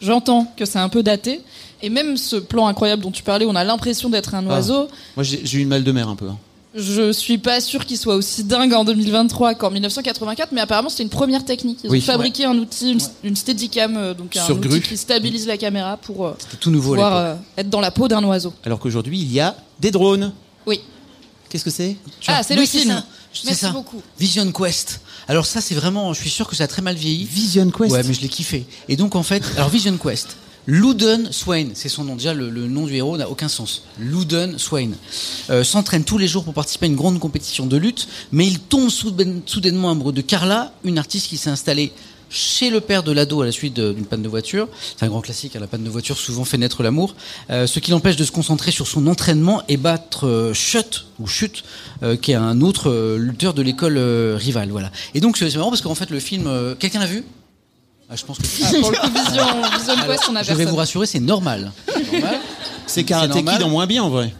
j'entends 0.00 0.50
que 0.56 0.64
c'est 0.64 0.78
un 0.78 0.88
peu 0.88 1.02
daté. 1.02 1.40
Et 1.82 1.90
même 1.90 2.16
ce 2.16 2.36
plan 2.36 2.66
incroyable 2.68 3.02
dont 3.02 3.10
tu 3.10 3.22
parlais, 3.22 3.44
on 3.44 3.54
a 3.56 3.64
l'impression 3.64 4.08
d'être 4.08 4.34
un 4.34 4.46
oiseau. 4.46 4.86
Moi, 5.16 5.24
j'ai 5.24 5.58
eu 5.58 5.62
une 5.62 5.68
mal 5.68 5.82
de 5.84 5.92
mer 5.92 6.08
un 6.08 6.16
peu. 6.16 6.28
hein. 6.28 6.38
Je 6.74 7.12
suis 7.12 7.36
pas 7.36 7.60
sûr 7.60 7.84
qu'il 7.84 7.98
soit 7.98 8.14
aussi 8.14 8.44
dingue 8.44 8.72
en 8.72 8.84
2023 8.84 9.54
qu'en 9.56 9.70
1984, 9.70 10.52
mais 10.52 10.62
apparemment 10.62 10.88
c'était 10.88 11.02
une 11.02 11.10
première 11.10 11.44
technique. 11.44 11.80
Ils 11.84 11.90
Oui. 11.90 11.98
ont 11.98 12.00
fabriqué 12.00 12.46
un 12.46 12.56
outil, 12.56 12.92
une, 12.92 13.00
une 13.24 13.36
Steadicam, 13.36 13.94
euh, 13.98 14.14
donc 14.14 14.34
un 14.38 14.50
outil 14.50 14.80
qui 14.80 14.96
stabilise 14.96 15.46
la 15.46 15.58
caméra 15.58 15.98
pour 15.98 16.34
tout 16.60 16.70
nouveau 16.70 16.92
pouvoir 16.94 17.36
être 17.58 17.68
dans 17.68 17.80
la 17.82 17.90
peau 17.90 18.08
d'un 18.08 18.24
oiseau. 18.24 18.54
Alors 18.64 18.78
qu'aujourd'hui, 18.78 19.18
il 19.20 19.30
y 19.30 19.38
a 19.40 19.54
des 19.80 19.90
drones. 19.90 20.32
Oui. 20.66 20.80
Qu'est-ce 21.52 21.64
que 21.64 21.70
c'est 21.70 21.96
Ah, 22.28 22.42
c'est 22.42 22.56
le 22.56 22.64
film. 22.64 23.02
Merci 23.44 23.60
ça. 23.60 23.70
beaucoup. 23.72 24.00
Vision 24.18 24.50
Quest. 24.52 25.02
Alors 25.28 25.44
ça, 25.44 25.60
c'est 25.60 25.74
vraiment, 25.74 26.14
je 26.14 26.20
suis 26.22 26.30
sûr 26.30 26.48
que 26.48 26.56
ça 26.56 26.64
a 26.64 26.66
très 26.66 26.80
mal 26.80 26.96
vieilli. 26.96 27.24
Vision 27.26 27.70
Quest. 27.70 27.92
Ouais, 27.92 28.02
mais 28.04 28.14
je 28.14 28.22
l'ai 28.22 28.28
kiffé. 28.30 28.64
Et 28.88 28.96
donc 28.96 29.14
en 29.16 29.22
fait, 29.22 29.42
alors 29.56 29.68
Vision 29.68 29.96
Quest, 29.98 30.36
Loudon 30.66 31.24
Swain, 31.30 31.68
c'est 31.74 31.90
son 31.90 32.04
nom. 32.04 32.16
Déjà, 32.16 32.32
le, 32.32 32.48
le 32.48 32.68
nom 32.68 32.86
du 32.86 32.94
héros 32.94 33.18
n'a 33.18 33.28
aucun 33.28 33.48
sens. 33.48 33.82
Loudon 33.98 34.54
Swain 34.56 34.92
euh, 35.50 35.62
s'entraîne 35.62 36.04
tous 36.04 36.16
les 36.18 36.26
jours 36.28 36.44
pour 36.44 36.54
participer 36.54 36.86
à 36.86 36.88
une 36.88 36.96
grande 36.96 37.18
compétition 37.18 37.66
de 37.66 37.76
lutte, 37.76 38.08
mais 38.32 38.46
il 38.46 38.58
tombe 38.58 38.88
soudain- 38.88 39.42
soudainement 39.44 39.90
amoureux 39.90 40.12
de 40.14 40.22
Carla, 40.22 40.72
une 40.84 40.98
artiste 40.98 41.26
qui 41.28 41.36
s'est 41.36 41.50
installée 41.50 41.92
chez 42.32 42.70
le 42.70 42.80
père 42.80 43.02
de 43.02 43.12
l'ado 43.12 43.42
à 43.42 43.44
la 43.46 43.52
suite 43.52 43.74
d'une 43.78 44.06
panne 44.06 44.22
de 44.22 44.28
voiture. 44.28 44.68
C'est 44.96 45.04
un 45.04 45.08
grand 45.08 45.20
classique, 45.20 45.54
hein, 45.54 45.60
la 45.60 45.66
panne 45.66 45.84
de 45.84 45.90
voiture 45.90 46.16
souvent 46.18 46.44
fait 46.44 46.56
naître 46.58 46.82
l'amour. 46.82 47.14
Euh, 47.50 47.66
ce 47.66 47.78
qui 47.78 47.90
l'empêche 47.90 48.16
de 48.16 48.24
se 48.24 48.32
concentrer 48.32 48.70
sur 48.70 48.86
son 48.86 49.06
entraînement 49.06 49.62
et 49.68 49.76
battre 49.76 50.26
euh, 50.26 50.54
Chut, 50.54 51.04
ou 51.20 51.26
Chut, 51.26 51.62
euh, 52.02 52.16
qui 52.16 52.32
est 52.32 52.36
un 52.36 52.60
autre 52.62 52.90
euh, 52.90 53.18
lutteur 53.18 53.52
de 53.54 53.60
l'école 53.62 53.96
euh, 53.98 54.36
rivale. 54.40 54.70
Voilà. 54.70 54.90
Et 55.14 55.20
donc 55.20 55.36
c'est 55.36 55.54
marrant 55.56 55.70
parce 55.70 55.82
qu'en 55.82 55.94
fait 55.94 56.10
le 56.10 56.18
film, 56.20 56.46
euh, 56.46 56.74
quelqu'un 56.74 57.00
l'a 57.00 57.06
vu? 57.06 57.22
Ah, 58.10 58.16
Je 58.16 58.24
pense 58.24 58.38
que 58.38 58.44
Ah, 58.64 58.70
pour 58.80 58.90
le 58.90 58.96
coup, 58.98 59.06
Vision, 59.08 59.44
Vision 59.78 59.94
Quest, 60.06 60.24
on 60.30 60.36
a 60.36 60.42
je 60.42 60.48
vais 60.48 60.54
personne. 60.56 60.66
vous 60.70 60.76
rassurer, 60.76 61.06
c'est 61.06 61.20
normal. 61.20 61.72
C'est 61.86 62.12
normal. 62.12 62.40
C'est 62.86 63.04
Karate. 63.04 63.32
Kid 63.32 63.62
en 63.62 63.68
moins 63.68 63.86
bien 63.86 64.02
en 64.02 64.10
vrai. 64.10 64.34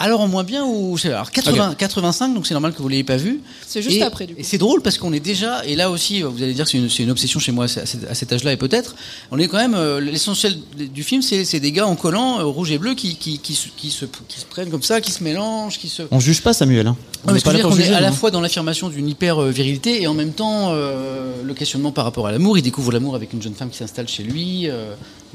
Alors 0.00 0.20
en 0.20 0.28
moins 0.28 0.44
bien 0.44 0.64
ou 0.64 0.96
alors 1.04 1.30
80, 1.32 1.74
85 1.76 2.34
donc 2.34 2.46
c'est 2.46 2.54
normal 2.54 2.72
que 2.72 2.80
vous 2.80 2.88
l'ayez 2.88 3.04
pas 3.04 3.16
vu. 3.16 3.40
C'est 3.66 3.82
juste 3.82 3.96
Et- 3.96 4.02
après, 4.02 4.26
du 4.26 4.34
coup. 4.34 4.40
Et 4.40 4.44
c'est 4.44 4.58
drôle 4.58 4.80
parce 4.80 4.96
qu'on 4.96 5.12
est 5.12 5.20
déjà 5.20 5.64
et 5.64 5.74
là 5.74 5.90
aussi 5.90 6.22
vous 6.22 6.42
allez 6.42 6.54
dire 6.54 6.64
que 6.64 6.70
c'est 6.88 7.02
une, 7.02 7.10
obsession 7.10 7.40
chez 7.40 7.50
moi 7.50 7.64
à 7.64 7.68
cet, 7.68 8.04
à 8.08 8.14
cet 8.14 8.32
âge-là 8.32 8.52
et 8.52 8.56
peut-être 8.56 8.94
on 9.32 9.38
est 9.38 9.48
quand 9.48 9.56
même 9.56 9.74
euh, 9.74 10.00
l'essentiel 10.00 10.56
du 10.76 11.02
film 11.02 11.22
c'est 11.22 11.60
des 11.60 11.72
gars 11.72 11.86
en 11.86 11.96
collant 11.96 12.38
euh, 12.38 12.44
rouge 12.44 12.70
et 12.70 12.78
bleu 12.78 12.94
qui 12.94 13.16
qui, 13.16 13.38
qui, 13.38 13.54
se, 13.54 13.68
qui 13.76 13.90
se 13.90 14.04
qui 14.28 14.40
se 14.40 14.46
prennent 14.46 14.70
comme 14.70 14.82
ça, 14.82 15.00
qui 15.00 15.10
se 15.10 15.24
mélangent, 15.24 15.78
qui 15.78 15.88
se 15.88 16.02
On 16.10 16.20
juge 16.20 16.42
pas 16.42 16.52
Samuel. 16.52 16.86
Hein. 16.86 16.96
Non, 17.26 17.32
veux 17.32 17.40
dire, 17.40 17.62
pour 17.62 17.70
qu'on 17.72 17.78
est 17.78 17.88
à 17.92 18.00
la 18.00 18.10
non. 18.10 18.16
fois 18.16 18.30
dans 18.30 18.40
l'affirmation 18.40 18.88
d'une 18.88 19.08
hyper 19.08 19.42
euh, 19.42 19.50
virilité 19.50 20.02
et 20.02 20.06
en 20.06 20.14
même 20.14 20.32
temps 20.32 20.70
euh, 20.70 21.42
le 21.42 21.54
questionnement 21.54 21.90
par 21.90 22.04
rapport 22.04 22.26
à 22.28 22.32
l'amour. 22.32 22.56
Il 22.56 22.62
découvre 22.62 22.92
l'amour 22.92 23.16
avec 23.16 23.32
une 23.32 23.42
jeune 23.42 23.54
femme 23.54 23.70
qui 23.70 23.76
s'installe 23.78 24.08
chez 24.08 24.22
lui. 24.22 24.68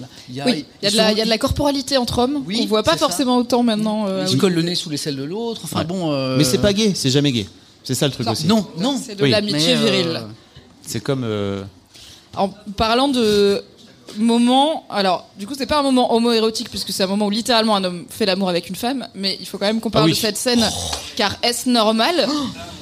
Euh, 0.02 0.06
il 0.30 0.36
y 0.36 0.42
a, 0.42 0.46
Oui, 0.46 0.66
il 0.82 0.86
y, 0.86 0.88
a 0.88 0.92
de 0.92 0.98
la- 0.98 1.12
il 1.12 1.18
y 1.18 1.22
a 1.22 1.26
de 1.26 1.30
la 1.30 1.38
corporalité 1.38 1.98
entre 1.98 2.20
hommes 2.20 2.44
Oui, 2.48 2.60
qu'on 2.60 2.66
voit 2.68 2.84
pas 2.84 2.92
ça. 2.94 2.98
forcément 2.98 3.38
autant 3.38 3.64
maintenant. 3.64 4.08
euh, 4.08 4.22
Il 4.22 4.24
à 4.24 4.28
se 4.28 4.36
colle 4.38 4.54
le 4.54 4.62
nez 4.62 4.76
sous 4.76 4.90
les 4.90 4.98
selles 4.98 5.16
de 5.16 5.24
l'autre. 5.24 5.62
Enfin 5.64 5.80
Ouais. 5.80 5.86
bon. 5.86 6.12
euh, 6.12 6.38
Mais 6.38 6.44
c'est 6.44 6.58
pas 6.60 6.74
gay, 6.74 6.94
c'est 6.96 7.10
jamais 7.10 7.32
gay. 7.32 7.48
C'est 7.84 7.96
ça 7.96 8.06
le 8.08 8.14
truc 8.14 8.26
Non. 8.26 8.32
aussi. 8.32 8.48
Non, 8.48 8.66
non. 8.80 9.00
C'est 9.04 9.16
de 9.16 9.24
Oui. 9.24 9.30
l'amitié 9.32 9.74
euh, 9.76 9.84
virile. 9.84 10.22
C'est 10.82 11.02
comme. 11.02 11.24
euh, 11.24 11.64
En 12.36 12.50
parlant 12.50 13.10
de 13.10 13.62
moment, 14.18 14.86
alors 14.90 15.26
du 15.38 15.48
coup 15.48 15.54
c'est 15.58 15.66
pas 15.66 15.80
un 15.80 15.84
moment 15.84 16.14
homoérotique 16.14 16.70
puisque 16.70 16.92
c'est 16.92 17.04
un 17.04 17.08
moment 17.08 17.26
où 17.26 17.30
littéralement 17.30 17.76
un 17.76 17.84
homme 17.84 18.06
fait 18.10 18.26
l'amour 18.26 18.50
avec 18.50 18.70
une 18.70 18.76
femme, 18.76 19.08
mais 19.16 19.38
il 19.40 19.48
faut 19.48 19.58
quand 19.58 19.66
même 19.66 19.80
qu'on 19.80 19.90
parle 19.90 20.04
Ah 20.06 20.08
oui. 20.08 20.12
de 20.14 20.18
cette 20.18 20.38
scène 20.38 20.64
car 21.16 21.36
est-ce 21.42 21.70
normal? 21.70 22.28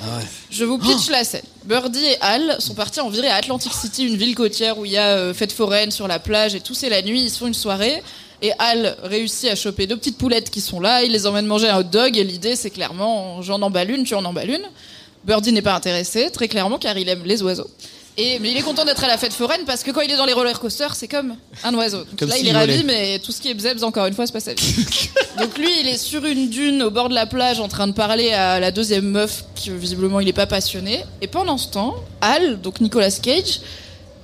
Ah 0.03 0.19
Je 0.49 0.65
vous 0.65 0.77
pitch 0.77 1.09
la 1.09 1.23
scène. 1.23 1.41
Birdie 1.65 2.03
et 2.05 2.17
Al 2.21 2.55
sont 2.59 2.73
partis 2.73 2.99
en 3.01 3.09
virée 3.09 3.29
à 3.29 3.35
Atlantic 3.35 3.71
City, 3.73 4.05
une 4.05 4.17
ville 4.17 4.35
côtière 4.35 4.77
où 4.79 4.85
il 4.85 4.91
y 4.91 4.97
a 4.97 5.09
euh, 5.09 5.33
fête 5.33 5.51
foraine 5.51 5.91
sur 5.91 6.07
la 6.07 6.17
plage 6.19 6.55
et 6.55 6.59
tout. 6.59 6.73
C'est 6.73 6.89
la 6.89 7.01
nuit, 7.03 7.21
ils 7.21 7.29
se 7.29 7.37
font 7.37 7.47
une 7.47 7.53
soirée. 7.53 8.01
Et 8.41 8.51
Al 8.57 8.97
réussit 9.03 9.49
à 9.51 9.55
choper 9.55 9.85
deux 9.85 9.95
petites 9.95 10.17
poulettes 10.17 10.49
qui 10.49 10.59
sont 10.61 10.79
là. 10.79 11.03
Il 11.03 11.11
les 11.11 11.27
emmène 11.27 11.45
manger 11.45 11.69
un 11.69 11.77
hot 11.77 11.83
dog. 11.83 12.17
Et 12.17 12.23
l'idée, 12.23 12.55
c'est 12.55 12.71
clairement, 12.71 13.43
j'en 13.43 13.61
emballe 13.61 13.91
une, 13.91 14.03
tu 14.03 14.15
en 14.15 14.25
emballes 14.25 14.49
une. 14.49 14.63
Birdie 15.23 15.51
n'est 15.51 15.61
pas 15.61 15.75
intéressé, 15.75 16.31
très 16.31 16.47
clairement, 16.47 16.79
car 16.79 16.97
il 16.97 17.07
aime 17.07 17.21
les 17.23 17.43
oiseaux. 17.43 17.69
Et, 18.17 18.39
mais 18.39 18.51
il 18.51 18.57
est 18.57 18.61
content 18.61 18.83
d'être 18.83 19.03
à 19.03 19.07
la 19.07 19.17
fête 19.17 19.33
foraine 19.33 19.61
parce 19.65 19.83
que 19.83 19.91
quand 19.91 20.01
il 20.01 20.11
est 20.11 20.17
dans 20.17 20.25
les 20.25 20.33
roller 20.33 20.59
coasters, 20.59 20.95
c'est 20.95 21.07
comme 21.07 21.35
un 21.63 21.73
oiseau. 21.73 21.99
Donc 21.99 22.19
Comme 22.19 22.29
là, 22.29 22.37
il 22.37 22.47
est 22.47 22.51
ravi, 22.51 22.83
mais 22.83 23.19
tout 23.19 23.31
ce 23.31 23.39
qui 23.39 23.49
est 23.49 23.53
bzebs, 23.53 23.83
encore 23.83 24.05
une 24.05 24.13
fois, 24.13 24.25
c'est 24.27 24.33
pas 24.33 24.39
sa 24.41 24.53
vie. 24.53 24.75
Donc 25.39 25.57
lui, 25.57 25.69
il 25.79 25.87
est 25.87 25.97
sur 25.97 26.25
une 26.25 26.49
dune 26.49 26.83
au 26.83 26.91
bord 26.91 27.07
de 27.07 27.15
la 27.15 27.25
plage 27.25 27.59
en 27.61 27.69
train 27.69 27.87
de 27.87 27.93
parler 27.93 28.33
à 28.33 28.59
la 28.59 28.71
deuxième 28.71 29.05
meuf 29.05 29.45
qui 29.55 29.69
visiblement 29.69 30.19
il 30.19 30.27
est 30.27 30.33
pas 30.33 30.45
passionné. 30.45 31.03
Et 31.21 31.27
pendant 31.27 31.57
ce 31.57 31.69
temps, 31.69 31.95
Al, 32.19 32.59
donc 32.59 32.81
Nicolas 32.81 33.11
Cage, 33.11 33.61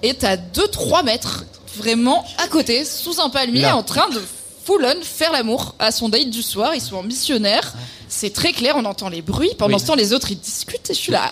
est 0.04 0.24
à 0.26 0.36
2-3 0.36 1.06
mètres, 1.06 1.46
vraiment 1.78 2.26
à 2.44 2.48
côté, 2.48 2.84
sous 2.84 3.22
un 3.22 3.30
palmier, 3.30 3.62
Là. 3.62 3.78
en 3.78 3.84
train 3.84 4.10
de 4.10 4.22
full 4.66 4.86
on 4.86 5.02
faire 5.02 5.32
l'amour 5.32 5.76
à 5.80 5.92
son 5.94 6.10
date 6.10 6.30
du 6.30 6.44
soir. 6.44 6.76
Ils 6.76 6.82
sont 6.82 6.98
en 6.98 7.04
missionnaire. 7.04 7.74
C'est 8.10 8.34
très 8.34 8.52
clair, 8.52 8.76
on 8.78 8.84
entend 8.84 9.08
les 9.08 9.22
bruits. 9.22 9.52
Pendant 9.58 9.76
Oui. 9.76 9.80
ce 9.82 9.88
temps, 9.88 9.96
les 9.96 10.12
autres 10.12 10.30
ils 10.30 10.38
discutent 10.40 10.90
et 10.90 10.94
je 10.94 11.00
suis 11.00 11.12
là. 11.12 11.32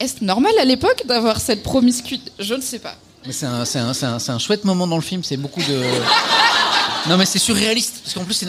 Est-ce 0.00 0.22
normal 0.24 0.52
à 0.60 0.64
l'époque 0.64 1.02
d'avoir 1.06 1.40
cette 1.40 1.62
promiscuité? 1.62 2.30
Je 2.38 2.54
ne 2.54 2.60
sais 2.60 2.78
pas. 2.78 2.94
C'est 3.30 3.46
un 3.46 4.38
chouette 4.38 4.64
moment 4.64 4.86
dans 4.86 4.96
le 4.96 5.02
film. 5.02 5.24
C'est 5.24 5.36
beaucoup 5.36 5.60
de. 5.62 5.82
Non 7.08 7.16
mais 7.16 7.24
c'est 7.26 7.38
surréaliste 7.38 8.00
parce 8.02 8.14
qu'en 8.14 8.24
plus 8.24 8.44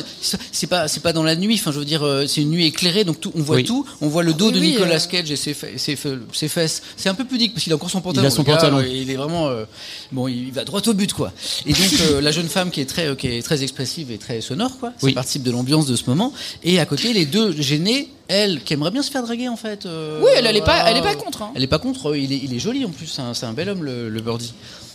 c'est- 0.51 0.68
pas 0.68 0.88
c'est 0.88 1.01
pas 1.01 1.14
dans 1.14 1.24
la 1.24 1.36
nuit. 1.36 1.55
Enfin 1.55 1.72
je 1.72 1.80
veux 1.80 1.86
dire 1.86 2.03
euh, 2.05 2.26
c'est 2.28 2.41
une 2.41 2.49
nuit 2.49 2.66
éclairée 2.66 3.03
donc 3.03 3.20
tout, 3.20 3.32
on 3.36 3.41
voit 3.41 3.58
Oui. 3.58 3.64
tout. 3.64 3.86
On 4.01 4.08
voit 4.08 4.24
le 4.24 4.34
dos 4.34 4.47
Oui, 4.47 4.53
de 4.53 4.60
oui, 4.60 4.68
Nicolas 4.72 4.95
euh. 4.95 5.08
Cage 5.10 5.32
et 5.32 5.36
ses, 5.36 5.53
ses, 5.78 5.97
ses 6.34 6.47
fesses. 6.47 6.82
C'est 6.97 7.10
un 7.10 7.14
peu 7.14 7.26
pudique 7.26 7.53
parce 7.53 7.64
qu'il 7.64 7.74
a 7.74 7.76
encore 7.76 7.89
son 7.91 8.01
pantalon. 8.01 8.24
Il 8.24 8.28
a 8.28 8.32
son 8.32 8.43
pantalon. 8.43 8.78
euh, 8.80 8.88
il 8.88 9.10
est 9.12 9.16
vraiment 9.16 9.47
euh, 9.47 9.66
bon 10.12 10.28
il 10.28 10.51
va 10.51 10.64
droit 10.64 10.82
au 10.86 10.93
but 10.93 11.14
quoi. 11.14 11.32
Et 11.66 11.74
donc 11.74 11.93
euh, 12.01 12.22
la 12.22 12.32
jeune 12.32 12.47
femme 12.49 12.72
qui 12.72 12.82
est 12.82 12.86
très 12.86 13.08
euh, 13.08 13.16
qui 13.16 13.28
est 13.28 13.41
très 13.43 13.62
expressive 13.64 14.12
et 14.12 14.18
très 14.18 14.41
sonore 14.41 14.80
quoi. 14.80 14.91
Ça 14.97 15.12
participe 15.12 15.43
de 15.43 15.51
l'ambiance 15.51 15.86
de 15.86 15.95
ce 15.95 16.03
moment. 16.08 16.34
Et 16.64 16.80
à 16.80 16.86
côté 16.86 17.14
les 17.14 17.26
deux 17.26 17.51
gênés 17.62 18.10
elle 18.30 18.62
qui 18.64 18.74
aimerait 18.74 18.91
bien 18.91 19.03
se 19.03 19.10
faire 19.12 19.24
draguer 19.24 19.47
en 19.47 19.55
fait. 19.55 19.86
euh, 19.86 20.20
Oui, 20.22 20.30
elle, 20.36 20.45
elle 20.47 20.58
est 20.58 20.62
pas, 20.62 20.89
elle 20.89 20.97
est 20.97 21.01
pas 21.01 21.16
contre. 21.16 21.43
hein. 21.43 21.51
Elle 21.55 21.64
est 21.64 21.68
pas 21.68 21.80
contre, 21.80 22.14
il 22.16 22.34
est, 22.34 22.41
il 22.43 22.53
est 22.53 22.60
joli 22.60 22.84
en 22.84 22.89
plus, 22.89 23.08
c'est 23.08 23.22
un, 23.22 23.34
c'est 23.34 23.45
un 23.45 23.53
bel 23.53 23.70
homme 23.70 23.84
le, 23.86 24.10
le 24.10 24.20
birdie. 24.22 24.53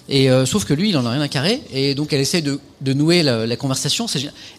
Et 0.09 0.31
euh, 0.31 0.45
sauf 0.47 0.65
que 0.65 0.75
lui, 0.75 0.89
il 0.91 0.97
en 0.97 1.07
a 1.07 1.11
rien 1.11 1.21
à 1.21 1.29
carrer, 1.29 1.63
et 1.73 1.95
donc 1.95 2.13
elle 2.13 2.21
essaie 2.21 2.43
de, 2.43 2.59
de 2.81 2.93
nouer 2.93 3.23
la, 3.23 3.47
la 3.47 3.57
conversation. 3.57 4.07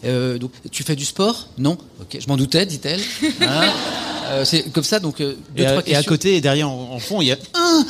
Euh, 0.06 0.38
donc, 0.38 0.52
tu 0.72 0.84
fais 0.84 0.96
du 0.96 1.06
sport? 1.06 1.48
Non. 1.58 1.78
Ok, 2.02 2.18
je 2.20 2.28
m'en 2.28 2.38
doutais, 2.38 2.66
dit-elle. 2.66 3.02
Hein? 3.42 3.72
Euh, 4.32 4.46
c'est 4.46 4.72
comme 4.72 4.86
ça, 4.86 5.02
donc 5.02 5.20
euh, 5.20 5.36
deux 5.56 5.64
Et, 5.86 5.96
à, 5.96 6.00
et 6.00 6.04
côté 6.06 6.38
et 6.38 6.42
derrière 6.42 6.70
en, 6.70 6.92
en 6.94 7.00
fond, 7.00 7.20
il 7.22 7.28
y 7.28 7.32
a 7.34 7.38
un, 7.56 7.86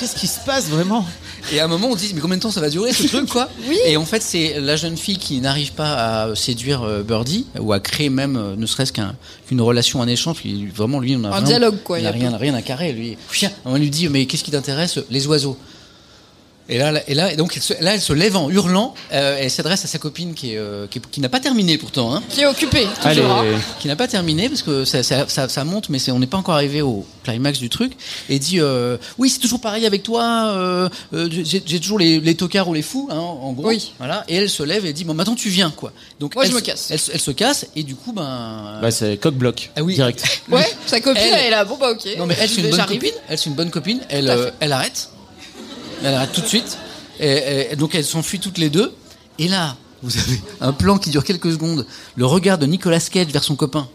Qu'est-ce 0.00 0.16
qui 0.16 0.26
se 0.26 0.40
passe 0.40 0.68
vraiment? 0.70 1.04
Et 1.52 1.60
à 1.60 1.66
un 1.66 1.68
moment, 1.68 1.88
on 1.90 1.96
se 1.96 1.98
dit, 2.06 2.12
mais 2.14 2.20
combien 2.22 2.38
de 2.38 2.42
temps 2.42 2.50
ça 2.50 2.62
va 2.62 2.70
durer 2.70 2.94
ce 2.94 3.06
truc, 3.06 3.28
quoi? 3.28 3.50
Oui. 3.68 3.76
Et 3.86 3.98
en 3.98 4.06
fait, 4.06 4.22
c'est 4.22 4.58
la 4.58 4.76
jeune 4.76 4.96
fille 4.96 5.18
qui 5.18 5.40
n'arrive 5.42 5.72
pas 5.72 6.22
à 6.28 6.34
séduire 6.34 6.82
Birdie, 7.06 7.46
ou 7.60 7.74
à 7.74 7.78
créer 7.80 8.08
même, 8.08 8.54
ne 8.56 8.66
serait-ce 8.66 8.92
qu'un- 8.92 9.14
qu'une 9.48 9.60
relation, 9.60 10.00
un 10.00 10.08
échange. 10.08 10.36
Puis 10.38 10.66
vraiment, 10.74 10.98
lui, 10.98 11.14
on 11.14 11.24
a 11.24 11.28
Un 11.28 11.30
vraiment- 11.30 11.46
dialogue, 11.46 11.76
quoi, 11.84 11.98
Il 11.98 12.04
n'a 12.04 12.08
a 12.08 12.12
rien, 12.12 12.34
rien 12.36 12.54
à 12.54 12.62
carrer, 12.62 12.92
lui. 12.94 13.18
On 13.66 13.76
lui 13.76 13.90
dit, 13.90 14.08
mais 14.08 14.24
qu'est-ce 14.24 14.44
qui 14.44 14.50
t'intéresse? 14.50 14.98
Les 15.10 15.26
oiseaux. 15.26 15.58
Et 16.68 16.78
là, 16.78 16.92
et 17.08 17.14
là, 17.14 17.32
et 17.32 17.36
donc, 17.36 17.52
elle 17.56 17.62
se, 17.62 17.72
là, 17.82 17.94
elle 17.94 18.00
se 18.00 18.12
lève 18.12 18.36
en 18.36 18.48
hurlant. 18.48 18.94
euh, 19.12 19.36
elle 19.40 19.50
s'adresse 19.50 19.84
à 19.84 19.88
sa 19.88 19.98
copine 19.98 20.32
qui, 20.34 20.52
est, 20.52 20.58
euh, 20.58 20.86
qui, 20.86 20.98
est- 20.98 21.10
qui 21.10 21.20
n'a 21.20 21.28
pas 21.28 21.40
terminé 21.40 21.76
pourtant. 21.76 22.14
Hein, 22.14 22.22
Qui 22.30 22.42
est 22.42 22.46
occupé, 22.46 22.86
Allez, 23.02 23.20
toujours. 23.20 23.32
hein. 23.36 23.44
qui 23.80 23.88
n'a 23.88 23.96
pas 23.96 24.06
terminé 24.08 24.48
parce 24.48 24.62
que 24.62 24.84
ça, 24.84 25.02
ça, 25.02 25.26
ça, 25.28 25.48
ça 25.48 25.64
monte, 25.64 25.88
mais 25.88 25.98
c'est- 25.98 26.12
on 26.12 26.18
n'est 26.20 26.26
pas 26.26 26.36
encore 26.38 26.54
arrivé 26.54 26.80
au 26.80 27.04
climax 27.24 27.58
du 27.58 27.68
truc. 27.68 27.92
Et 28.28 28.38
dit 28.38 28.60
euh, 28.60 28.96
oui, 29.18 29.28
c'est 29.28 29.40
toujours 29.40 29.60
pareil 29.60 29.86
avec 29.86 30.02
toi. 30.02 30.22
euh, 30.56 30.88
euh, 31.14 31.28
j'ai 31.30 31.62
j'ai 31.64 31.80
toujours 31.80 31.98
les, 31.98 32.20
les 32.20 32.34
tocards 32.36 32.68
ou 32.68 32.74
les 32.74 32.82
fous, 32.82 33.08
hein, 33.10 33.16
en 33.18 33.52
gros. 33.52 33.68
Oui. 33.68 33.92
Voilà. 33.98 34.24
Et 34.28 34.36
elle 34.36 34.48
se 34.48 34.62
lève 34.62 34.86
et 34.86 34.92
dit 34.92 35.04
bon, 35.04 35.14
maintenant 35.14 35.34
tu 35.34 35.48
viens 35.48 35.70
quoi. 35.70 35.92
Donc 36.20 36.34
Moi, 36.36 36.44
elle, 36.44 36.50
je 36.50 36.54
me 36.54 36.60
se- 36.60 36.64
casse. 36.64 36.88
Elle, 36.90 36.98
se- 36.98 37.10
elle 37.12 37.20
se 37.20 37.30
casse 37.32 37.66
et 37.74 37.82
du 37.82 37.96
coup 37.96 38.12
ben. 38.12 38.78
Bah, 38.80 38.90
c'est 38.90 39.16
coq 39.18 39.34
bloc. 39.34 39.70
Ah 39.76 39.82
oui. 39.82 39.94
Direct. 39.94 40.24
Ouais, 40.50 40.64
sa 40.86 41.00
copine, 41.00 41.22
Elle- 41.22 41.34
elle, 41.40 41.46
est 41.46 41.50
là. 41.50 41.64
Bon, 41.64 41.76
bah, 41.76 41.90
ok. 41.90 42.06
Non 42.18 42.26
mais 42.26 42.36
elle 42.40 42.48
c'est 42.48 42.60
une 42.60 42.68
bonne 42.70 42.76
J'arrive. 42.76 43.00
copine. 43.00 43.14
Elle 43.28 43.38
c'est 43.38 43.50
une 43.50 43.56
bonne 43.56 43.70
copine. 43.70 44.00
Elle, 44.08 44.24
Tout 44.26 44.30
à 44.30 44.34
euh, 44.34 44.46
fait. 44.46 44.52
elle 44.60 44.72
arrête. 44.72 45.08
Elle 46.04 46.14
arrête 46.14 46.32
tout 46.32 46.40
de 46.40 46.46
suite. 46.46 46.78
Et, 47.20 47.68
et- 47.72 47.76
donc 47.76 47.94
elles 47.94 48.04
s'enfuient 48.04 48.40
toutes 48.40 48.58
les 48.58 48.70
deux. 48.70 48.92
Et 49.38 49.48
là, 49.48 49.76
vous 50.02 50.16
avez 50.18 50.40
un 50.60 50.72
plan 50.72 50.98
qui 50.98 51.10
dure 51.10 51.24
quelques 51.24 51.52
secondes. 51.52 51.86
Le 52.16 52.26
regard 52.26 52.58
de 52.58 52.66
Nicolas 52.66 53.00
Cage 53.00 53.28
vers 53.28 53.44
son 53.44 53.56
copain. 53.56 53.88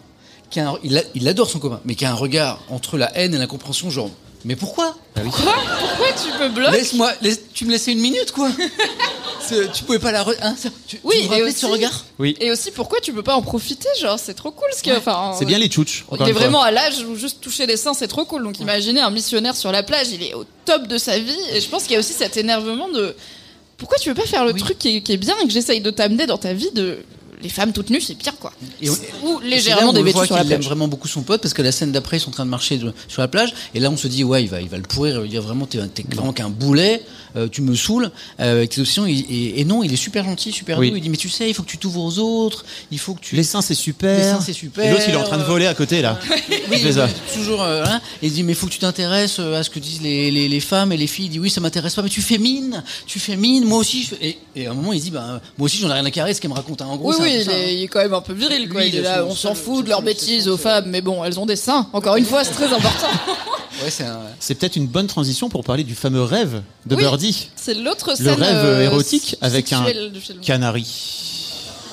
Qui 0.50 0.62
a 0.62 0.70
un- 0.70 0.78
il, 0.84 0.98
a- 0.98 1.04
il 1.14 1.28
adore 1.28 1.50
son 1.50 1.60
copain, 1.60 1.82
mais 1.84 1.96
qui 1.96 2.06
a 2.06 2.12
un 2.12 2.16
regard 2.16 2.60
entre 2.70 2.98
la 2.98 3.16
haine 3.18 3.34
et 3.34 3.38
l'incompréhension, 3.38 3.90
genre. 3.90 4.10
Mais 4.46 4.56
pourquoi? 4.56 4.96
Quoi 5.16 5.24
Pourquoi 5.80 6.08
tu 6.14 6.32
me 6.42 6.50
bloques? 6.50 6.72
Laisse-moi, 6.72 7.12
laisse- 7.22 7.42
tu 7.54 7.66
me 7.66 7.72
laissais 7.72 7.92
une 7.92 8.00
minute, 8.00 8.32
quoi? 8.32 8.50
Tu 9.74 9.84
pouvais 9.84 10.00
pas 10.00 10.12
la. 10.12 10.24
re- 10.24 10.36
Hein, 10.42 10.56
ça- 10.58 10.70
tu, 10.88 11.00
Oui, 11.04 11.16
tu 11.24 11.30
me 11.30 11.36
et 11.38 11.44
aussi- 11.44 11.60
ce 11.60 11.66
regard 11.66 12.06
Oui. 12.20 12.36
Et 12.40 12.52
aussi, 12.52 12.72
pourquoi 12.72 13.00
tu 13.00 13.14
peux 13.14 13.24
pas 13.24 13.36
en 13.36 13.42
profiter 13.42 13.88
Genre, 14.00 14.18
c'est 14.20 14.34
trop 14.34 14.52
cool 14.52 14.68
ce 14.76 14.84
que. 14.84 14.98
Enfin, 14.98 15.34
C'est 15.38 15.46
bien 15.46 15.58
les 15.58 15.68
tchouches. 15.68 16.06
Il 16.20 16.28
est 16.28 16.32
vraiment 16.32 16.62
à 16.62 16.72
l'âge 16.72 17.00
où 17.08 17.16
juste 17.16 17.42
toucher 17.42 17.66
les 17.66 17.78
seins, 17.78 17.94
c'est 17.94 18.08
trop 18.08 18.26
cool. 18.26 18.44
Donc 18.44 18.60
imaginez 18.60 19.02
un 19.02 19.10
missionnaire 19.12 19.56
sur 19.56 19.72
la 19.72 19.84
plage, 19.84 20.08
il 20.12 20.24
est 20.24 20.34
au 20.34 20.46
top 20.66 20.88
de 20.88 20.98
sa 20.98 21.18
vie. 21.20 21.36
Et 21.54 21.62
je 21.62 21.68
pense 21.70 21.84
qu'il 21.84 21.94
y 21.94 21.96
a 21.96 22.00
aussi 22.00 22.14
cet 22.14 22.38
énervement 22.38 22.90
de 22.90 23.16
pourquoi 23.78 23.98
tu 23.98 24.10
veux 24.10 24.16
pas 24.16 24.26
faire 24.26 24.44
le 24.46 24.54
Oui. 24.54 24.60
truc 24.60 24.78
qui 24.80 24.98
est, 24.98 25.02
qui 25.02 25.14
est 25.14 25.18
bien 25.18 25.36
et 25.44 25.46
que 25.48 25.54
j'essaye 25.54 25.82
de 25.82 25.92
t'amener 25.92 26.26
dans 26.26 26.38
ta 26.38 26.54
vie 26.54 26.72
de 26.74 27.00
les 27.42 27.50
femmes 27.50 27.72
toutes 27.72 27.90
nues, 27.92 28.02
c'est 28.02 28.16
pire 28.16 28.36
quoi. 28.40 28.52
Et 28.82 28.90
on- 28.90 28.94
Ou 29.28 29.40
légèrement 29.42 29.94
dévêtues 29.94 30.26
sur 30.26 30.36
la 30.36 30.42
qu'il 30.44 30.52
aime 30.54 30.58
plage. 30.60 30.66
vraiment 30.68 30.88
beaucoup 30.88 31.08
son 31.08 31.22
pote 31.22 31.42
parce 31.42 31.54
que 31.54 31.62
la 31.62 31.72
scène 31.72 31.92
d'après 31.92 32.18
ils 32.18 32.20
sont 32.20 32.30
en 32.30 32.34
train 32.34 32.46
de 32.46 32.50
marcher 32.50 32.78
de- 32.78 32.94
sur 33.08 33.22
la 33.22 33.28
plage 33.28 33.54
et 33.76 33.80
là 33.80 33.90
on 33.92 33.98
se 33.98 34.08
dit 34.08 34.24
ouais 34.24 34.44
il 34.44 34.50
va 34.50 34.60
il 34.62 34.70
va 34.70 34.78
le 34.78 34.84
pourrir 34.84 35.16
il 35.18 35.22
va 35.22 35.28
dire 35.28 35.42
vraiment 35.44 35.66
t'es 35.68 35.80
vraiment 36.12 36.34
qu'un 36.34 36.50
boulet 36.50 37.04
euh, 37.36 37.48
tu 37.48 37.62
me 37.62 37.76
saoules 37.76 38.10
euh, 38.40 38.58
avec 38.58 38.72
tes 38.72 38.82
options 38.82 39.06
et, 39.06 39.12
et- 39.12 39.60
et 39.60 39.66
non 39.66 39.84
il 39.84 39.94
est 39.94 39.98
super 39.98 40.24
gentil 40.26 40.52
super 40.52 40.80
Oui. 40.80 40.90
doux 40.90 40.96
il 40.98 41.02
dit 41.02 41.10
mais 41.10 41.18
tu 41.18 41.30
sais 41.30 41.48
il 41.48 41.54
faut 41.54 41.62
que 41.64 41.70
tu 41.70 41.78
t'ouvres 41.78 42.02
aux 42.04 42.18
autres 42.20 42.66
il 42.92 42.98
faut 43.00 43.14
que 43.14 43.22
tu 43.22 43.36
Les 43.36 43.44
seins, 43.44 43.62
c'est 43.62 43.76
super. 43.76 44.18
Les 44.18 44.24
seins, 44.24 44.42
c'est 44.42 44.54
super. 44.54 44.86
Et 44.86 44.92
l'autre, 44.92 45.04
il 45.08 45.14
est 45.14 45.18
en 45.18 45.24
train 45.24 45.38
de 45.38 45.44
voler 45.44 45.68
à 45.68 45.74
côté, 45.76 46.02
là. 46.02 46.20
oui, 46.72 46.82
Il 46.84 46.96
toujours 47.36 47.62
euh, 47.62 47.84
hein. 47.86 48.02
et 48.24 48.28
il 48.28 48.34
dit 48.34 48.44
mais 48.44 48.54
il 48.54 48.56
faut 48.56 48.66
que 48.68 48.72
tu 48.72 48.80
t'intéresses 48.80 49.40
à 49.40 49.62
ce 49.64 49.70
que 49.70 49.80
disent 49.80 50.02
les, 50.02 50.32
les, 50.32 50.48
les 50.50 50.60
femmes 50.60 50.92
et 50.92 50.98
les 50.98 51.06
filles 51.08 51.26
il 51.26 51.30
dit 51.30 51.40
oui 51.40 51.50
ça 51.50 51.62
m'intéresse 51.62 51.94
pas 51.96 52.02
mais 52.02 52.10
tu 52.10 52.22
fais 52.22 52.38
mine 52.40 52.84
tu 53.06 53.20
fais 53.20 53.36
mine 53.36 53.66
moi 53.66 53.78
aussi 53.80 54.04
je 54.04 54.08
fais- 54.16 54.26
et, 54.28 54.38
et 54.56 54.68
à 54.68 54.72
un 54.72 54.74
moment 54.74 54.94
il 54.94 55.02
dit 55.02 55.12
bah 55.12 55.42
moi 55.58 55.66
aussi 55.66 55.78
j'en 55.78 55.90
ai 55.90 55.94
rien 55.94 56.06
à 56.06 56.12
carrer 56.12 56.34
ce 56.34 56.42
qu'elle 56.42 56.50
me 56.52 56.56
raconte 56.56 56.82
hein. 56.82 56.88
en 56.88 56.96
gros 56.98 57.10
Oui, 57.10 57.16
c'est 57.18 57.24
un 57.24 57.27
oui, 57.28 57.42
il 57.46 57.50
hein. 57.50 57.54
est, 57.54 57.76
il 57.76 57.84
est 57.84 57.88
quand 57.88 58.00
même 58.00 58.14
un 58.14 58.22
peu 58.22 58.34
viril, 58.34 58.70
quoi. 58.70 58.82
Lui, 58.82 58.90
il 58.90 58.96
il 58.96 59.02
est 59.04 59.08
a 59.08 59.18
là, 59.18 59.22
son 59.24 59.32
on 59.32 59.36
s'en 59.36 59.56
fout 59.56 59.84
de 59.84 59.90
leurs 59.90 60.02
bêtises 60.02 60.48
aux 60.48 60.58
femmes, 60.58 60.86
mais 60.88 61.02
bon, 61.02 61.24
elles 61.24 61.40
ont 61.40 61.46
des 61.46 61.56
seins. 61.56 61.88
Encore 61.94 62.16
une 62.16 62.26
fois, 62.26 62.44
c'est 62.44 62.54
très 62.54 62.74
important. 62.74 63.08
ouais 63.84 63.90
c'est 63.90 64.06
un 64.06 64.20
C'est 64.40 64.56
peut-être 64.56 64.76
une 64.76 64.88
bonne 64.88 65.08
transition 65.08 65.50
pour 65.50 65.64
parler 65.64 65.84
du 65.84 65.96
fameux 65.96 66.24
rêve 66.24 66.62
de 66.86 66.96
Oui. 66.96 67.02
Birdie. 67.02 67.50
C'est 67.56 67.74
l'autre 67.74 68.12
Le 68.12 68.16
scène 68.16 68.42
rêve 68.42 68.66
euh, 68.66 68.82
érotique 68.82 69.38
avec 69.42 69.72
un 69.74 69.86
canari. 70.42 70.86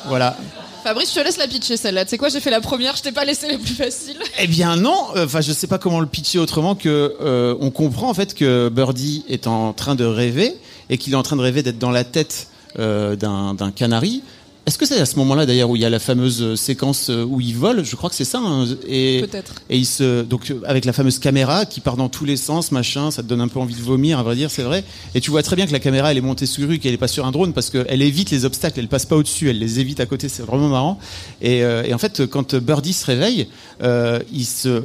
Voilà. 0.07 0.37
Fabrice, 0.85 1.15
je 1.15 1.15
te 1.19 1.25
laisse 1.25 1.39
la 1.39 1.49
pitcher 1.49 1.79
celle-là. 1.79 2.05
Tu 2.05 2.11
sais 2.11 2.19
quoi, 2.19 2.29
j'ai 2.29 2.41
fait 2.41 2.51
la 2.51 2.61
première, 2.61 2.95
je 2.95 3.03
t'ai 3.03 3.13
pas 3.13 3.25
laissé 3.25 3.49
les 3.49 3.57
plus 3.57 3.75
faciles. 3.75 4.19
Eh 4.39 4.47
bien 4.47 4.77
non, 4.77 5.07
enfin 5.17 5.41
je 5.41 5.53
sais 5.53 5.67
pas 5.67 5.79
comment 5.79 6.01
le 6.01 6.07
pitcher 6.07 6.39
autrement 6.39 6.75
que 6.75 7.17
euh, 7.23 7.57
on 7.61 7.71
comprend 7.71 8.11
en 8.11 8.15
fait 8.15 8.35
que 8.35 8.69
Birdie 8.69 9.25
est 9.29 9.47
en 9.47 9.73
train 9.73 9.95
de 9.95 10.05
rêver 10.05 10.55
et 10.91 10.99
qu'il 10.99 11.15
est 11.15 11.17
en 11.17 11.23
train 11.23 11.37
de 11.37 11.41
rêver 11.41 11.63
d'être 11.63 11.79
dans 11.79 11.91
la 11.91 12.05
tête 12.05 12.49
euh, 12.79 13.17
d'un 13.17 13.55
d'un 13.55 13.71
canari. 13.71 14.23
Est-ce 14.67 14.79
que 14.79 14.87
c'est 14.87 14.99
à 14.99 15.05
ce 15.05 15.17
moment-là 15.17 15.45
d'ailleurs 15.45 15.69
où 15.69 15.77
il 15.77 15.83
y 15.83 15.85
a 15.85 15.91
la 15.91 15.99
fameuse 15.99 16.41
euh, 16.41 16.57
séquence 16.57 17.11
euh, 17.11 17.23
où 17.23 17.39
il 17.39 17.55
vole? 17.55 17.85
Je 17.85 17.97
crois 17.97 18.09
que 18.09 18.17
c'est 18.17 18.25
ça. 18.25 18.39
hein, 18.39 18.67
et 18.89 19.21
Peut-être. 19.21 19.53
et 19.69 19.77
il 19.77 19.85
se 19.85 20.23
donc 20.23 20.51
euh, 20.51 20.61
avec 20.67 20.87
la 20.87 20.95
fameuse 20.95 21.19
caméra 21.19 21.67
qui 21.67 21.81
part 21.81 21.99
dans 21.99 22.09
tous 22.09 22.25
les 22.25 22.39
sens, 22.39 22.73
machin, 22.73 23.11
ça 23.11 23.23
te 23.23 23.29
donne 23.29 23.43
un 23.43 23.49
peu 23.49 23.61
envie 23.61 23.75
de 23.75 23.83
vomir, 23.83 24.19
à 24.19 24.23
vrai 24.23 24.37
dire, 24.37 24.51
c'est 24.51 24.63
vrai. 24.63 24.83
Et 25.15 25.21
tu 25.21 25.31
vois 25.31 25.43
très 25.43 25.55
bien 25.55 25.67
que 25.67 25.73
la 25.73 25.81
caméra 25.81 26.11
elle 26.13 26.17
est 26.17 26.23
montée 26.23 26.47
sur 26.47 26.67
rue, 26.67 26.79
qu'elle 26.79 26.95
est 26.95 26.99
pas 26.99 27.09
sur 27.09 27.27
un 27.27 27.31
drone 27.31 27.53
parce 27.53 27.69
qu'elle 27.69 28.01
évite 28.01 28.31
les 28.31 28.47
obstacles, 28.47 28.81
elle 28.81 28.89
passe 28.89 29.05
pas 29.05 29.17
au-dessus, 29.17 29.51
elle 29.51 29.59
les 29.59 29.81
évite 29.81 30.01
à 30.01 30.07
côté, 30.07 30.31
c'est 30.31 30.43
vraiment 30.43 30.69
marrant. 30.69 30.99
Et, 31.43 31.63
euh, 31.63 31.83
et 31.85 31.93
en 31.93 31.99
fait, 31.99 32.25
quand 32.25 32.55
Birdie 32.55 32.95
se 32.95 33.05
réveille, 33.05 33.49
euh, 33.83 34.19
il 34.33 34.47
se 34.47 34.83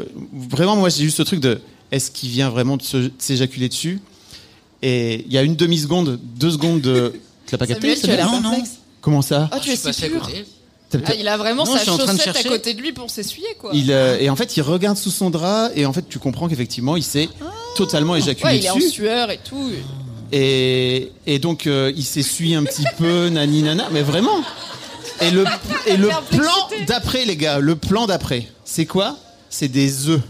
vraiment 0.50 0.76
moi 0.76 0.90
j'ai 0.90 1.06
juste 1.06 1.18
ce 1.18 1.24
truc 1.24 1.40
de 1.40 1.62
est-ce 1.94 2.12
qu'il 2.12 2.30
vient 2.32 2.50
vraiment 2.50 2.76
de 2.76 2.84
s'éjaculer 3.18 3.70
dessus? 3.70 4.02
Et 4.82 5.24
il 5.26 5.32
y 5.32 5.38
a 5.38 5.42
une 5.44 5.56
demi 5.56 5.78
seconde, 5.78 6.20
deux 6.38 6.52
secondes 6.52 6.82
de 6.82 7.14
tu 7.46 7.54
l'as 7.54 7.58
pas 7.58 7.66
capté 7.66 7.96
Samuel, 7.96 8.18
tu 8.20 8.24
as 8.24 8.30
Non, 8.30 8.42
non. 8.42 8.64
Comment 9.02 9.22
ça 9.22 9.50
Ah, 9.52 9.60
tu 9.60 9.70
es 9.72 9.76
si 9.76 9.88
Ah, 11.06 11.14
il 11.18 11.28
a 11.28 11.38
vraiment 11.38 11.66
Non, 11.66 11.78
sa 11.78 11.84
chaussette 11.86 12.36
à 12.36 12.44
côté 12.44 12.74
de 12.74 12.82
lui 12.82 12.92
pour 12.94 13.10
s'essuyer, 13.10 13.48
quoi. 13.60 13.72
il, 13.74 13.92
euh, 13.92 14.18
et 14.20 14.30
en 14.30 14.36
fait, 14.36 14.58
il 14.58 14.62
regarde 14.62 14.98
sous 14.98 15.12
son 15.12 15.30
drap 15.30 15.70
et 15.76 15.86
en 15.86 15.94
fait, 15.94 16.08
tu 16.10 16.20
comprends 16.20 16.48
qu'effectivement, 16.48 16.96
il 16.98 17.04
s'est 17.04 17.30
totalement 17.76 18.16
éjaculé 18.16 18.44
Ouais, 18.50 18.58
il 18.58 18.66
est 18.66 18.70
en 18.70 18.80
sueur 18.80 19.30
et 19.32 19.40
tout. 19.44 19.72
Et, 20.32 21.12
et 21.26 21.40
donc, 21.40 21.68
euh, 21.68 21.92
il 21.96 22.04
s'essuie 22.04 22.56
un 22.56 22.64
petit 22.64 22.86
peu, 22.98 23.30
nani 23.32 23.64
nana, 23.64 23.88
mais 23.92 24.02
vraiment. 24.02 24.44
Et 25.22 25.32
le, 25.32 25.44
et 25.86 25.98
le 25.98 26.08
plan 26.30 26.70
d'après, 26.88 27.26
les 27.26 27.36
gars, 27.36 27.60
le 27.60 27.76
plan 27.76 28.08
d'après, 28.08 28.48
c'est 28.64 28.86
quoi? 28.86 29.18
C'est 29.50 29.68
des 29.68 30.08
œufs 30.08 30.22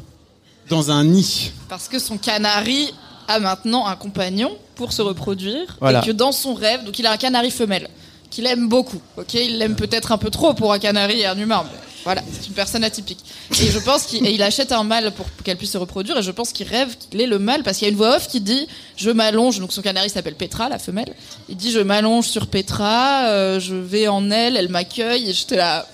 dans 0.70 0.92
un 0.92 1.04
nid. 1.04 1.52
Parce 1.68 1.88
que 1.88 2.00
son 2.00 2.18
canari 2.18 2.94
a 3.28 3.40
maintenant 3.40 3.86
un 3.86 3.96
compagnon 3.96 4.58
pour 4.76 4.94
se 4.94 5.02
reproduire. 5.02 5.78
Voilà. 5.80 6.02
Et 6.02 6.06
que 6.08 6.12
dans 6.12 6.32
son 6.32 6.54
rêve, 6.54 6.84
donc 6.86 6.98
il 6.98 7.06
a 7.06 7.12
un 7.12 7.18
canari 7.18 7.52
femelle, 7.52 7.88
qu'il 8.30 8.46
aime 8.46 8.68
beaucoup. 8.68 9.02
Ok, 9.18 9.34
il 9.34 9.58
l'aime 9.58 9.76
peut-être 9.76 10.12
un 10.12 10.18
peu 10.18 10.30
trop 10.30 10.54
pour 10.54 10.72
un 10.74 10.80
canari 10.80 11.20
et 11.22 11.26
un 11.26 11.38
humain. 11.38 11.64
mais 11.66 11.80
voilà, 12.06 12.22
c'est 12.32 12.48
une 12.48 12.54
personne 12.54 12.84
atypique. 12.84 13.20
Et 13.62 13.68
je 13.70 13.78
pense 13.80 14.04
qu'il 14.04 14.26
et 14.26 14.32
il 14.34 14.42
achète 14.42 14.72
un 14.72 14.84
mâle 14.84 15.12
pour 15.12 15.26
qu'elle 15.44 15.58
puisse 15.58 15.72
se 15.72 15.78
reproduire. 15.78 16.18
Et 16.18 16.22
je 16.24 16.32
pense 16.32 16.54
qu'il 16.54 16.66
rêve 16.68 16.96
qu'il 16.98 17.20
est 17.20 17.28
le 17.28 17.40
mâle 17.40 17.62
parce 17.64 17.78
qu'il 17.78 17.88
y 17.88 17.90
a 17.90 17.92
une 17.92 17.98
voix 17.98 18.16
off 18.16 18.28
qui 18.28 18.40
dit 18.40 18.68
Je 18.96 19.10
m'allonge. 19.10 19.60
Donc 19.60 19.74
son 19.74 19.82
canari 19.82 20.10
s'appelle 20.10 20.36
Petra, 20.36 20.70
la 20.70 20.80
femelle. 20.80 21.14
Il 21.50 21.58
dit 21.58 21.72
Je 21.72 21.80
m'allonge 21.80 22.26
sur 22.28 22.48
Petra, 22.48 23.26
euh, 23.28 23.60
je 23.60 23.76
vais 23.76 24.08
en 24.08 24.32
elle, 24.32 24.56
elle 24.56 24.70
m'accueille. 24.70 25.30
Et 25.30 25.34
j'étais 25.34 25.58
là. 25.58 25.86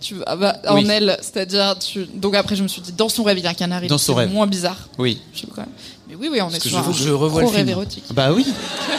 Tu, 0.00 0.16
ah 0.26 0.34
bah, 0.34 0.56
en 0.66 0.74
Oui. 0.74 0.88
elle, 0.90 1.16
c'est-à-dire, 1.22 1.78
tu... 1.78 2.04
donc 2.14 2.34
après 2.34 2.56
je 2.56 2.62
me 2.64 2.66
suis 2.66 2.80
dit, 2.80 2.90
dans 2.90 3.08
son 3.08 3.22
rêve, 3.22 3.38
il 3.38 3.44
y 3.44 3.46
a 3.46 3.50
un 3.50 3.54
canari, 3.54 3.86
Dans 3.86 3.98
son 3.98 4.14
c'est 4.14 4.18
rêve. 4.20 4.30
moins 4.32 4.48
bizarre. 4.48 4.88
Oui. 4.98 5.20
Je 5.32 5.40
sais 5.42 5.46
pas 5.46 5.52
quand 5.56 5.60
même. 5.62 5.70
Mais 6.08 6.16
oui, 6.16 6.28
oui, 6.32 6.40
on 6.42 6.50
est 6.50 6.58
sur 6.60 6.70
je- 6.82 6.90
un 6.90 6.92
je 6.92 7.10
revois 7.10 7.42
le 7.42 7.46
rêve 7.46 7.56
film. 7.58 7.68
érotique. 7.68 8.02
Bah 8.12 8.32
oui. 8.32 8.44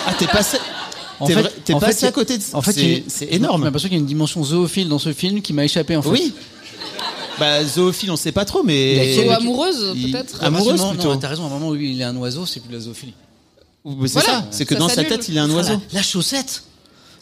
Ah, 0.07 0.13
t'es 0.17 0.27
passé. 0.27 0.59
En 1.21 1.27
T'es 1.27 1.33
fait- 1.35 1.41
vrai- 1.41 1.51
t'es 1.63 1.73
en 1.73 1.79
fait, 1.79 1.85
passé 1.85 1.99
il 1.99 2.03
y 2.03 2.05
a- 2.05 2.09
à 2.09 2.11
côté 2.11 2.37
de 2.37 2.43
En 2.53 2.61
fait, 2.61 2.71
c'est- 2.73 2.81
il 2.81 3.03
c'est 3.07 3.27
J'ai 3.29 3.35
énorme. 3.35 3.63
l'impression 3.63 3.87
qu'il 3.89 3.97
y 3.97 3.99
a 3.99 4.01
une 4.01 4.07
dimension 4.07 4.43
zoophile 4.43 4.89
dans 4.89 4.99
ce 4.99 5.13
film 5.13 5.41
qui 5.41 5.53
m'a 5.53 5.63
échappé 5.65 5.95
en 5.95 6.01
fait. 6.01 6.09
Oui. 6.09 6.33
Bah, 7.39 7.63
zoophile, 7.63 8.11
on 8.11 8.15
sait 8.15 8.31
pas 8.31 8.45
trop, 8.45 8.61
Il 8.63 8.67
mais. 8.67 9.13
quel- 9.15 9.27
Ou 9.27 9.31
amoureuse, 9.31 9.93
il- 9.95 10.11
peut-être 10.11 10.37
Ah, 10.41 10.47
Amoureuse, 10.47 10.79
non, 10.79 10.89
plutôt. 10.89 11.09
non, 11.13 11.17
t'as 11.17 11.27
raison, 11.29 11.43
à 11.43 11.47
un 11.47 11.49
moment 11.49 11.69
où 11.69 11.75
il 11.75 11.99
est 11.99 12.03
un 12.03 12.15
oiseau, 12.17 12.45
c'est 12.45 12.59
plus 12.59 12.69
de 12.69 12.73
la 12.75 12.79
zoophilie. 12.81 13.13
C'est 13.85 13.91
Voilà, 14.13 14.27
ça. 14.29 14.47
C'est 14.51 14.65
que 14.65 14.75
ça 14.75 14.79
dans 14.79 14.89
sa 14.89 15.03
tête, 15.03 15.27
il 15.29 15.37
est 15.37 15.39
un 15.39 15.49
oiseau. 15.49 15.73
Ah, 15.75 15.81
la 15.93 16.01
chaussette 16.03 16.63